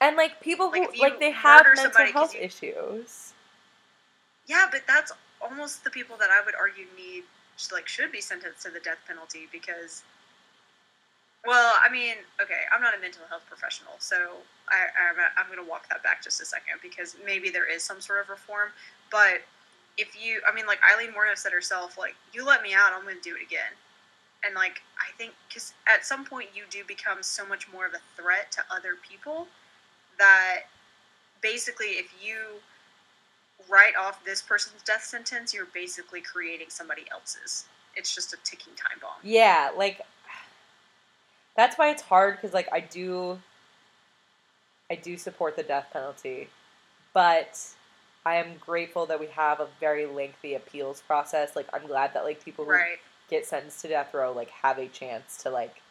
and 0.02 0.16
like 0.18 0.42
people 0.42 0.70
who 0.72 0.82
you 0.94 1.02
like 1.02 1.20
they 1.20 1.32
have 1.32 1.66
mental 1.76 2.06
health 2.12 2.34
you- 2.36 2.42
issues. 2.42 3.34
Yeah, 4.48 4.68
but 4.72 4.82
that's 4.88 5.12
almost 5.42 5.84
the 5.84 5.90
people 5.90 6.18
that 6.18 6.30
I 6.30 6.44
would 6.46 6.56
argue 6.56 6.86
need, 6.98 7.24
like, 7.72 7.88
should 7.88 8.12
be 8.12 8.22
sentenced 8.22 8.62
to 8.64 8.70
the 8.70 8.80
death 8.80 9.00
penalty 9.08 9.48
because. 9.52 10.04
Well, 11.48 11.74
I 11.80 11.90
mean, 11.92 12.16
okay, 12.42 12.62
I'm 12.74 12.82
not 12.82 12.98
a 12.98 13.00
mental 13.00 13.22
health 13.30 13.44
professional, 13.48 13.94
so 14.00 14.16
I, 14.70 14.88
I'm, 15.10 15.16
I'm 15.38 15.46
going 15.46 15.64
to 15.64 15.70
walk 15.70 15.88
that 15.90 16.02
back 16.02 16.24
just 16.24 16.42
a 16.42 16.46
second 16.46 16.80
because 16.82 17.16
maybe 17.24 17.52
there 17.52 17.72
is 17.72 17.84
some 17.84 18.02
sort 18.02 18.20
of 18.22 18.30
reform. 18.30 18.70
But 19.12 19.42
if 19.98 20.20
you, 20.20 20.42
I 20.48 20.54
mean, 20.54 20.66
like 20.66 20.80
Aileen 20.92 21.12
Morno 21.14 21.38
said 21.38 21.52
herself, 21.52 22.00
like, 22.00 22.16
you 22.34 22.44
let 22.44 22.64
me 22.64 22.74
out, 22.74 22.94
I'm 22.94 23.04
going 23.04 23.18
to 23.18 23.22
do 23.22 23.36
it 23.36 23.44
again. 23.46 23.72
And, 24.46 24.54
like, 24.54 24.82
I 25.00 25.12
think, 25.18 25.34
because 25.48 25.74
at 25.88 26.06
some 26.06 26.26
point 26.26 26.50
you 26.54 26.64
do 26.70 26.84
become 26.86 27.24
so 27.24 27.46
much 27.46 27.72
more 27.72 27.86
of 27.86 27.94
a 27.94 28.22
threat 28.22 28.52
to 28.54 28.62
other 28.72 28.96
people 29.08 29.48
that 30.20 30.64
basically 31.42 31.88
if 31.88 32.14
you 32.24 32.38
write 33.70 33.96
off 33.96 34.24
this 34.26 34.42
person's 34.42 34.82
death 34.84 35.04
sentence, 35.04 35.54
you're 35.54 35.68
basically 35.74 36.22
creating 36.22 36.68
somebody 36.70 37.04
else's. 37.12 37.66
It's 37.96 38.14
just 38.14 38.34
a 38.34 38.38
ticking 38.44 38.74
time 38.76 38.98
bomb. 39.02 39.12
Yeah, 39.24 39.72
like 39.76 40.02
that's 41.56 41.78
why 41.78 41.90
it's 41.90 42.02
hard 42.02 42.36
because 42.36 42.54
like 42.54 42.68
I 42.72 42.82
do 42.82 43.40
I 44.90 44.96
do 44.96 45.18
support 45.18 45.56
the 45.56 45.64
death 45.64 45.88
penalty, 45.94 46.50
but 47.14 47.60
I 48.26 48.36
am 48.36 48.58
grateful 48.60 49.06
that 49.06 49.20
we 49.20 49.28
have 49.28 49.60
a 49.60 49.68
very 49.80 50.06
lengthy 50.06 50.56
appeals 50.56 51.02
process. 51.02 51.56
Like 51.56 51.68
I'm 51.74 51.88
glad 51.88 52.14
that 52.14 52.24
like 52.24 52.44
people 52.44 52.66
who 52.66 52.72
Right. 52.72 53.00
Get 53.30 53.46
sentenced 53.46 53.82
to 53.82 53.88
death 53.88 54.14
row 54.14 54.32
like 54.32 54.50
have 54.50 54.78
a 54.78 54.88
chance 54.88 55.38
to 55.44 55.50
like 55.50 55.82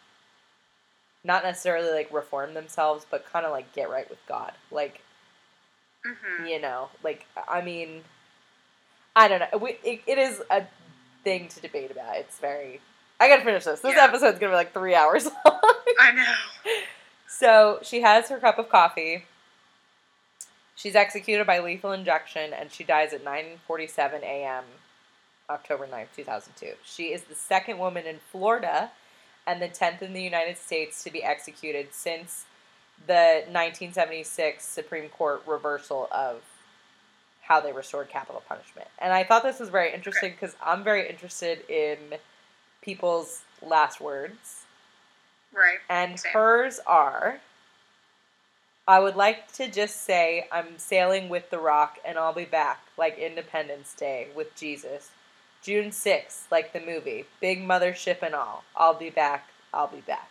not 1.25 1.43
necessarily 1.43 1.91
like 1.91 2.13
reform 2.13 2.55
themselves, 2.55 3.07
but 3.11 3.25
kind 3.33 3.47
of 3.47 3.53
like 3.53 3.73
get 3.73 3.89
right 3.91 4.09
with 4.11 4.19
God. 4.29 4.53
Like 4.71 5.01
hmm 6.05 6.47
you 6.47 6.61
know, 6.61 6.89
like 7.03 7.27
I 7.49 7.63
mean, 7.63 8.03
I 9.17 9.29
don't 9.29 9.41
know. 9.41 9.59
We, 9.59 9.79
it, 9.85 10.03
it 10.07 10.19
is 10.19 10.43
a 10.51 10.65
thing 11.23 11.49
to 11.49 11.61
debate 11.61 11.91
about. 11.91 12.17
It's 12.17 12.39
very. 12.39 12.81
I 13.21 13.29
gotta 13.29 13.45
finish 13.45 13.65
this. 13.65 13.81
This 13.81 13.97
Yeah. 13.97 14.05
episode's 14.05 14.39
gonna 14.39 14.53
be 14.53 14.57
like 14.57 14.75
three 14.75 14.95
hours 14.95 15.25
long. 15.47 15.61
I 16.01 16.13
know. 16.13 16.35
So 17.27 17.79
she 17.83 18.03
has 18.03 18.29
her 18.29 18.39
cup 18.39 18.59
of 18.59 18.69
coffee. 18.69 19.25
She's 20.77 20.97
executed 20.97 21.47
by 21.47 21.61
lethal 21.61 21.93
injection, 21.93 22.53
and 22.53 22.71
she 22.71 22.85
dies 22.85 23.13
at 23.15 23.25
9:47 23.25 24.23
a.m. 24.23 24.65
October 25.51 25.87
9th, 25.87 26.09
2002. 26.17 26.75
She 26.85 27.13
is 27.13 27.25
the 27.25 27.35
second 27.35 27.79
woman 27.79 28.07
in 28.07 28.19
Florida 28.31 28.91
and 29.47 29.61
the 29.61 29.69
10th 29.69 30.03
in 30.03 30.13
the 30.13 30.23
United 30.23 30.57
States 30.57 31.05
to 31.05 31.11
be 31.11 31.23
executed 31.23 31.89
since 31.93 32.45
the 33.07 33.43
1976 33.47 34.65
Supreme 34.65 35.09
Court 35.09 35.43
reversal 35.47 36.09
of 36.11 36.43
how 37.43 37.61
they 37.61 37.73
restored 37.73 38.09
capital 38.09 38.43
punishment. 38.49 38.89
And 38.99 39.13
I 39.13 39.23
thought 39.25 39.43
this 39.43 39.61
was 39.61 39.69
very 39.69 39.93
interesting 39.93 40.33
because 40.33 40.57
I'm 40.65 40.83
very 40.83 41.09
interested 41.09 41.69
in 41.69 41.99
people's 42.81 43.43
last 43.61 44.01
words. 44.01 44.65
Right. 45.53 45.79
And 45.91 46.19
Same. 46.19 46.33
hers 46.33 46.81
are 46.87 47.41
I 48.87 49.01
would 49.01 49.17
like 49.17 49.51
to 49.55 49.71
just 49.71 50.03
say 50.05 50.47
I'm 50.53 50.79
sailing 50.79 51.31
with 51.31 51.49
the 51.49 51.59
rock 51.59 51.99
and 52.05 52.19
I'll 52.19 52.35
be 52.35 52.45
back, 52.45 52.81
like 52.99 53.19
Independence 53.19 53.95
Day 53.95 54.29
with 54.37 54.55
Jesus. 54.57 55.11
June 55.65 55.91
6th, 55.91 56.43
like 56.51 56.75
the 56.75 56.81
movie. 56.81 57.25
Big 57.41 57.67
mothership 57.67 58.23
and 58.23 58.35
all. 58.35 58.65
I'll 58.77 58.95
be 58.95 59.09
back. 59.09 59.49
I'll 59.73 59.89
be 59.89 60.03
back. 60.03 60.29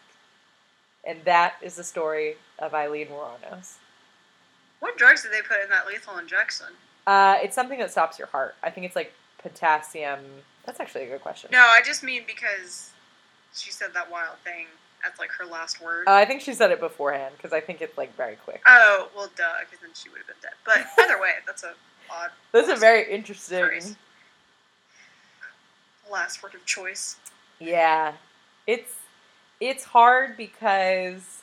And 1.03 1.19
that 1.25 1.55
is 1.61 1.75
the 1.75 1.83
story 1.83 2.35
of 2.59 2.73
Aileen 2.75 3.07
Moranos. 3.09 3.77
What 4.79 4.95
drugs 4.95 5.23
did 5.23 5.31
they 5.31 5.41
put 5.41 5.61
in 5.63 5.69
that 5.71 5.87
lethal 5.87 6.17
injection? 6.19 6.67
Uh, 7.07 7.37
it's 7.41 7.55
something 7.55 7.79
that 7.79 7.89
stops 7.91 8.19
your 8.19 8.27
heart. 8.27 8.55
I 8.61 8.69
think 8.69 8.85
it's 8.85 8.95
like 8.95 9.11
potassium. 9.39 10.19
That's 10.65 10.79
actually 10.79 11.05
a 11.05 11.07
good 11.07 11.21
question. 11.21 11.49
No, 11.51 11.59
I 11.59 11.81
just 11.83 12.03
mean 12.03 12.21
because 12.27 12.91
she 13.55 13.71
said 13.71 13.89
that 13.95 14.11
wild 14.11 14.37
thing 14.43 14.67
as 15.03 15.17
like 15.17 15.31
her 15.31 15.45
last 15.45 15.81
word. 15.81 16.07
Uh, 16.07 16.13
I 16.13 16.25
think 16.25 16.41
she 16.41 16.53
said 16.53 16.69
it 16.69 16.79
beforehand 16.79 17.33
because 17.37 17.53
I 17.53 17.59
think 17.59 17.81
it's 17.81 17.97
like 17.97 18.15
very 18.15 18.35
quick. 18.35 18.61
oh, 18.67 19.09
well, 19.15 19.31
duh, 19.35 19.43
because 19.61 19.79
then 19.81 19.89
she 19.95 20.09
would 20.09 20.19
have 20.19 20.27
been 20.27 20.35
dead. 20.43 20.53
But 20.63 20.85
either 21.03 21.19
way, 21.19 21.31
that's 21.47 21.63
a 21.63 21.73
odd 22.11 22.29
That's 22.51 22.69
a 22.69 22.75
very 22.75 23.11
interesting. 23.11 23.65
Phrase. 23.65 23.95
Last 26.11 26.43
word 26.43 26.55
of 26.55 26.65
choice. 26.65 27.17
Yeah. 27.59 28.13
It's 28.67 28.93
it's 29.59 29.83
hard 29.85 30.35
because 30.37 31.39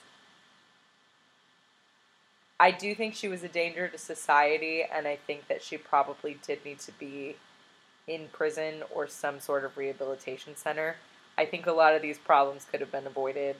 I 2.59 2.71
do 2.71 2.95
think 2.95 3.15
she 3.15 3.29
was 3.29 3.43
a 3.43 3.49
danger 3.49 3.89
to 3.89 3.97
society 3.99 4.83
and 4.83 5.07
I 5.07 5.17
think 5.17 5.49
that 5.49 5.63
she 5.63 5.79
probably 5.79 6.39
did 6.47 6.65
need 6.65 6.79
to 6.81 6.93
be 6.93 7.37
in 8.07 8.29
prison 8.33 8.83
or 8.95 9.07
some 9.07 9.41
sort 9.41 9.65
of 9.65 9.77
rehabilitation 9.77 10.57
center. 10.57 10.97
I 11.39 11.47
think 11.47 11.67
a 11.67 11.73
lot 11.73 11.95
of 11.95 12.03
these 12.03 12.19
problems 12.19 12.67
could 12.71 12.81
have 12.81 12.93
been 12.93 13.07
avoided. 13.07 13.57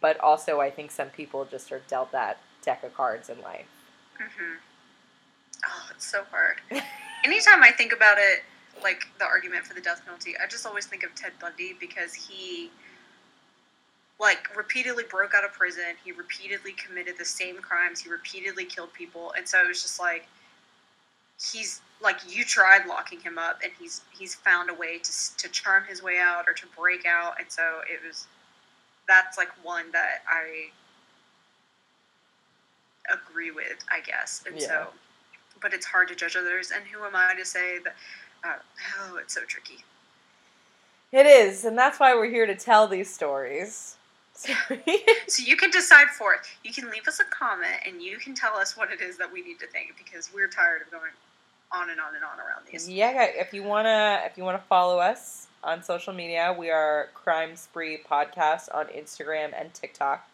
But 0.00 0.20
also 0.20 0.60
I 0.60 0.70
think 0.70 0.90
some 0.90 1.08
people 1.08 1.44
just 1.44 1.72
are 1.72 1.80
dealt 1.88 2.12
that 2.12 2.38
deck 2.62 2.84
of 2.84 2.94
cards 2.94 3.28
in 3.28 3.40
life. 3.40 3.66
hmm 4.18 4.54
Oh, 5.66 5.88
it's 5.90 6.06
so 6.06 6.22
hard. 6.30 6.60
Anytime 7.24 7.64
I 7.64 7.72
think 7.72 7.92
about 7.92 8.18
it, 8.18 8.44
like 8.82 9.06
the 9.18 9.24
argument 9.24 9.66
for 9.66 9.74
the 9.74 9.80
death 9.80 10.02
penalty, 10.04 10.34
I 10.42 10.46
just 10.46 10.66
always 10.66 10.86
think 10.86 11.02
of 11.02 11.14
Ted 11.14 11.32
Bundy 11.40 11.76
because 11.78 12.14
he, 12.14 12.70
like, 14.20 14.56
repeatedly 14.56 15.04
broke 15.08 15.34
out 15.34 15.44
of 15.44 15.52
prison. 15.52 15.94
He 16.04 16.12
repeatedly 16.12 16.72
committed 16.72 17.14
the 17.18 17.24
same 17.24 17.56
crimes. 17.56 18.00
He 18.00 18.10
repeatedly 18.10 18.64
killed 18.64 18.92
people, 18.92 19.32
and 19.36 19.46
so 19.46 19.60
it 19.62 19.68
was 19.68 19.82
just 19.82 20.00
like 20.00 20.26
he's 21.52 21.80
like 22.00 22.18
you 22.28 22.44
tried 22.44 22.86
locking 22.86 23.20
him 23.20 23.38
up, 23.38 23.60
and 23.62 23.72
he's 23.78 24.02
he's 24.16 24.34
found 24.34 24.70
a 24.70 24.74
way 24.74 24.98
to 24.98 25.36
to 25.36 25.48
charm 25.48 25.84
his 25.88 26.02
way 26.02 26.18
out 26.18 26.44
or 26.48 26.52
to 26.54 26.66
break 26.76 27.06
out, 27.06 27.34
and 27.38 27.50
so 27.50 27.80
it 27.90 28.00
was 28.06 28.26
that's 29.08 29.38
like 29.38 29.48
one 29.64 29.90
that 29.92 30.22
I 30.28 30.70
agree 33.12 33.50
with, 33.50 33.78
I 33.90 34.00
guess, 34.00 34.44
and 34.46 34.60
Yeah. 34.60 34.66
so 34.66 34.88
but 35.60 35.74
it's 35.74 35.86
hard 35.86 36.08
to 36.08 36.14
judge 36.14 36.36
others. 36.36 36.70
And 36.70 36.84
who 36.86 37.04
am 37.04 37.16
I 37.16 37.34
to 37.34 37.44
say 37.44 37.78
that? 37.78 37.96
Uh, 38.48 38.54
oh, 39.00 39.18
it's 39.18 39.34
so 39.34 39.42
tricky. 39.46 39.84
It 41.12 41.26
is, 41.26 41.64
and 41.64 41.76
that's 41.76 41.98
why 41.98 42.14
we're 42.14 42.30
here 42.30 42.46
to 42.46 42.54
tell 42.54 42.86
these 42.86 43.12
stories. 43.12 43.96
So 45.26 45.42
you 45.44 45.56
can 45.56 45.70
decide 45.70 46.08
for 46.16 46.32
it. 46.32 46.40
You 46.62 46.72
can 46.72 46.90
leave 46.90 47.08
us 47.08 47.18
a 47.18 47.24
comment, 47.24 47.74
and 47.84 48.00
you 48.00 48.18
can 48.18 48.34
tell 48.34 48.56
us 48.56 48.76
what 48.76 48.90
it 48.90 49.00
is 49.00 49.18
that 49.18 49.30
we 49.32 49.42
need 49.42 49.58
to 49.58 49.66
think 49.66 49.94
because 49.98 50.30
we're 50.32 50.48
tired 50.48 50.80
of 50.80 50.90
going 50.92 51.10
on 51.72 51.90
and 51.90 52.00
on 52.00 52.14
and 52.14 52.24
on 52.24 52.38
around 52.38 52.64
these. 52.70 52.88
Yeah, 52.88 53.24
if 53.24 53.52
you 53.52 53.62
wanna 53.62 54.22
if 54.24 54.38
you 54.38 54.44
wanna 54.44 54.62
follow 54.68 54.98
us 55.00 55.48
on 55.62 55.82
social 55.82 56.12
media, 56.12 56.54
we 56.56 56.70
are 56.70 57.08
Crime 57.14 57.56
Spree 57.56 57.98
Podcast 58.10 58.74
on 58.74 58.86
Instagram 58.86 59.52
and 59.58 59.74
TikTok. 59.74 60.26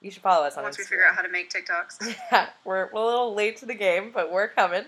You 0.00 0.10
should 0.10 0.22
follow 0.22 0.46
us 0.46 0.56
on 0.56 0.64
Once 0.64 0.78
we 0.78 0.84
figure 0.84 1.04
out 1.06 1.14
how 1.14 1.22
to 1.22 1.28
make 1.28 1.50
TikToks. 1.50 2.16
yeah, 2.32 2.48
we're, 2.64 2.90
we're 2.92 3.02
a 3.02 3.04
little 3.04 3.34
late 3.34 3.58
to 3.58 3.66
the 3.66 3.74
game, 3.74 4.10
but 4.12 4.32
we're 4.32 4.48
coming. 4.48 4.84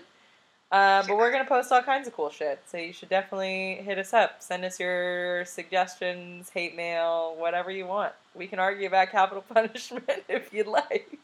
Uh, 0.71 1.03
but 1.07 1.15
we're 1.15 1.31
gonna 1.31 1.45
post 1.45 1.71
all 1.71 1.81
kinds 1.83 2.07
of 2.07 2.13
cool 2.13 2.29
shit, 2.29 2.59
so 2.65 2.77
you 2.77 2.91
should 2.91 3.07
definitely 3.09 3.75
hit 3.85 3.97
us 3.97 4.13
up. 4.13 4.41
Send 4.41 4.65
us 4.65 4.79
your 4.79 5.45
suggestions, 5.45 6.49
hate 6.49 6.75
mail, 6.75 7.35
whatever 7.37 7.69
you 7.71 7.85
want. 7.85 8.13
We 8.33 8.47
can 8.47 8.59
argue 8.59 8.87
about 8.87 9.11
capital 9.11 9.43
punishment 9.53 10.09
if 10.27 10.51
you'd 10.53 10.67
like. 10.67 11.19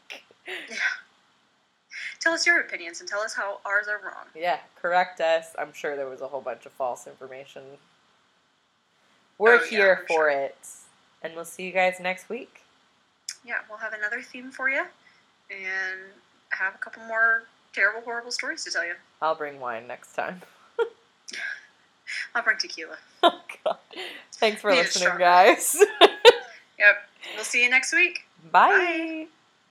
Yeah. 0.46 0.76
Tell 2.20 2.32
us 2.32 2.46
your 2.46 2.60
opinions 2.60 3.00
and 3.00 3.08
tell 3.08 3.20
us 3.20 3.34
how 3.34 3.58
ours 3.66 3.88
are 3.88 4.00
wrong. 4.02 4.26
Yeah, 4.34 4.58
correct 4.80 5.20
us. 5.20 5.54
I'm 5.58 5.72
sure 5.72 5.96
there 5.96 6.08
was 6.08 6.20
a 6.20 6.28
whole 6.28 6.40
bunch 6.40 6.64
of 6.66 6.72
false 6.72 7.06
information. 7.08 7.62
We're 9.38 9.56
Oh, 9.56 9.64
here 9.66 9.98
I'm 10.02 10.06
for 10.06 10.14
sure. 10.14 10.30
it. 10.30 10.56
And 11.22 11.34
we'll 11.34 11.44
see 11.44 11.64
you 11.64 11.72
guys 11.72 11.98
next 12.00 12.28
week. 12.28 12.60
Yeah, 13.44 13.56
we'll 13.68 13.78
have 13.78 13.92
another 13.92 14.22
theme 14.22 14.52
for 14.52 14.70
you 14.70 14.84
and 15.50 16.00
have 16.50 16.76
a 16.76 16.78
couple 16.78 17.02
more 17.04 17.42
terrible, 17.72 18.00
horrible 18.02 18.30
stories 18.30 18.64
to 18.64 18.70
tell 18.70 18.84
you. 18.84 18.94
I'll 19.20 19.34
bring 19.34 19.60
wine 19.60 19.86
next 19.86 20.14
time. 20.14 20.42
I'll 22.34 22.42
bring 22.42 22.58
tequila. 22.58 22.96
Oh, 23.22 23.40
God. 23.64 23.76
Thanks 24.34 24.60
for 24.60 24.70
Need 24.70 24.78
listening, 24.78 25.16
guys. 25.18 25.76
Yep. 26.78 26.96
We'll 27.36 27.44
see 27.44 27.62
you 27.62 27.70
next 27.70 27.92
week. 27.92 28.26
Bye. 28.50 28.70
Bye. 28.70 29.26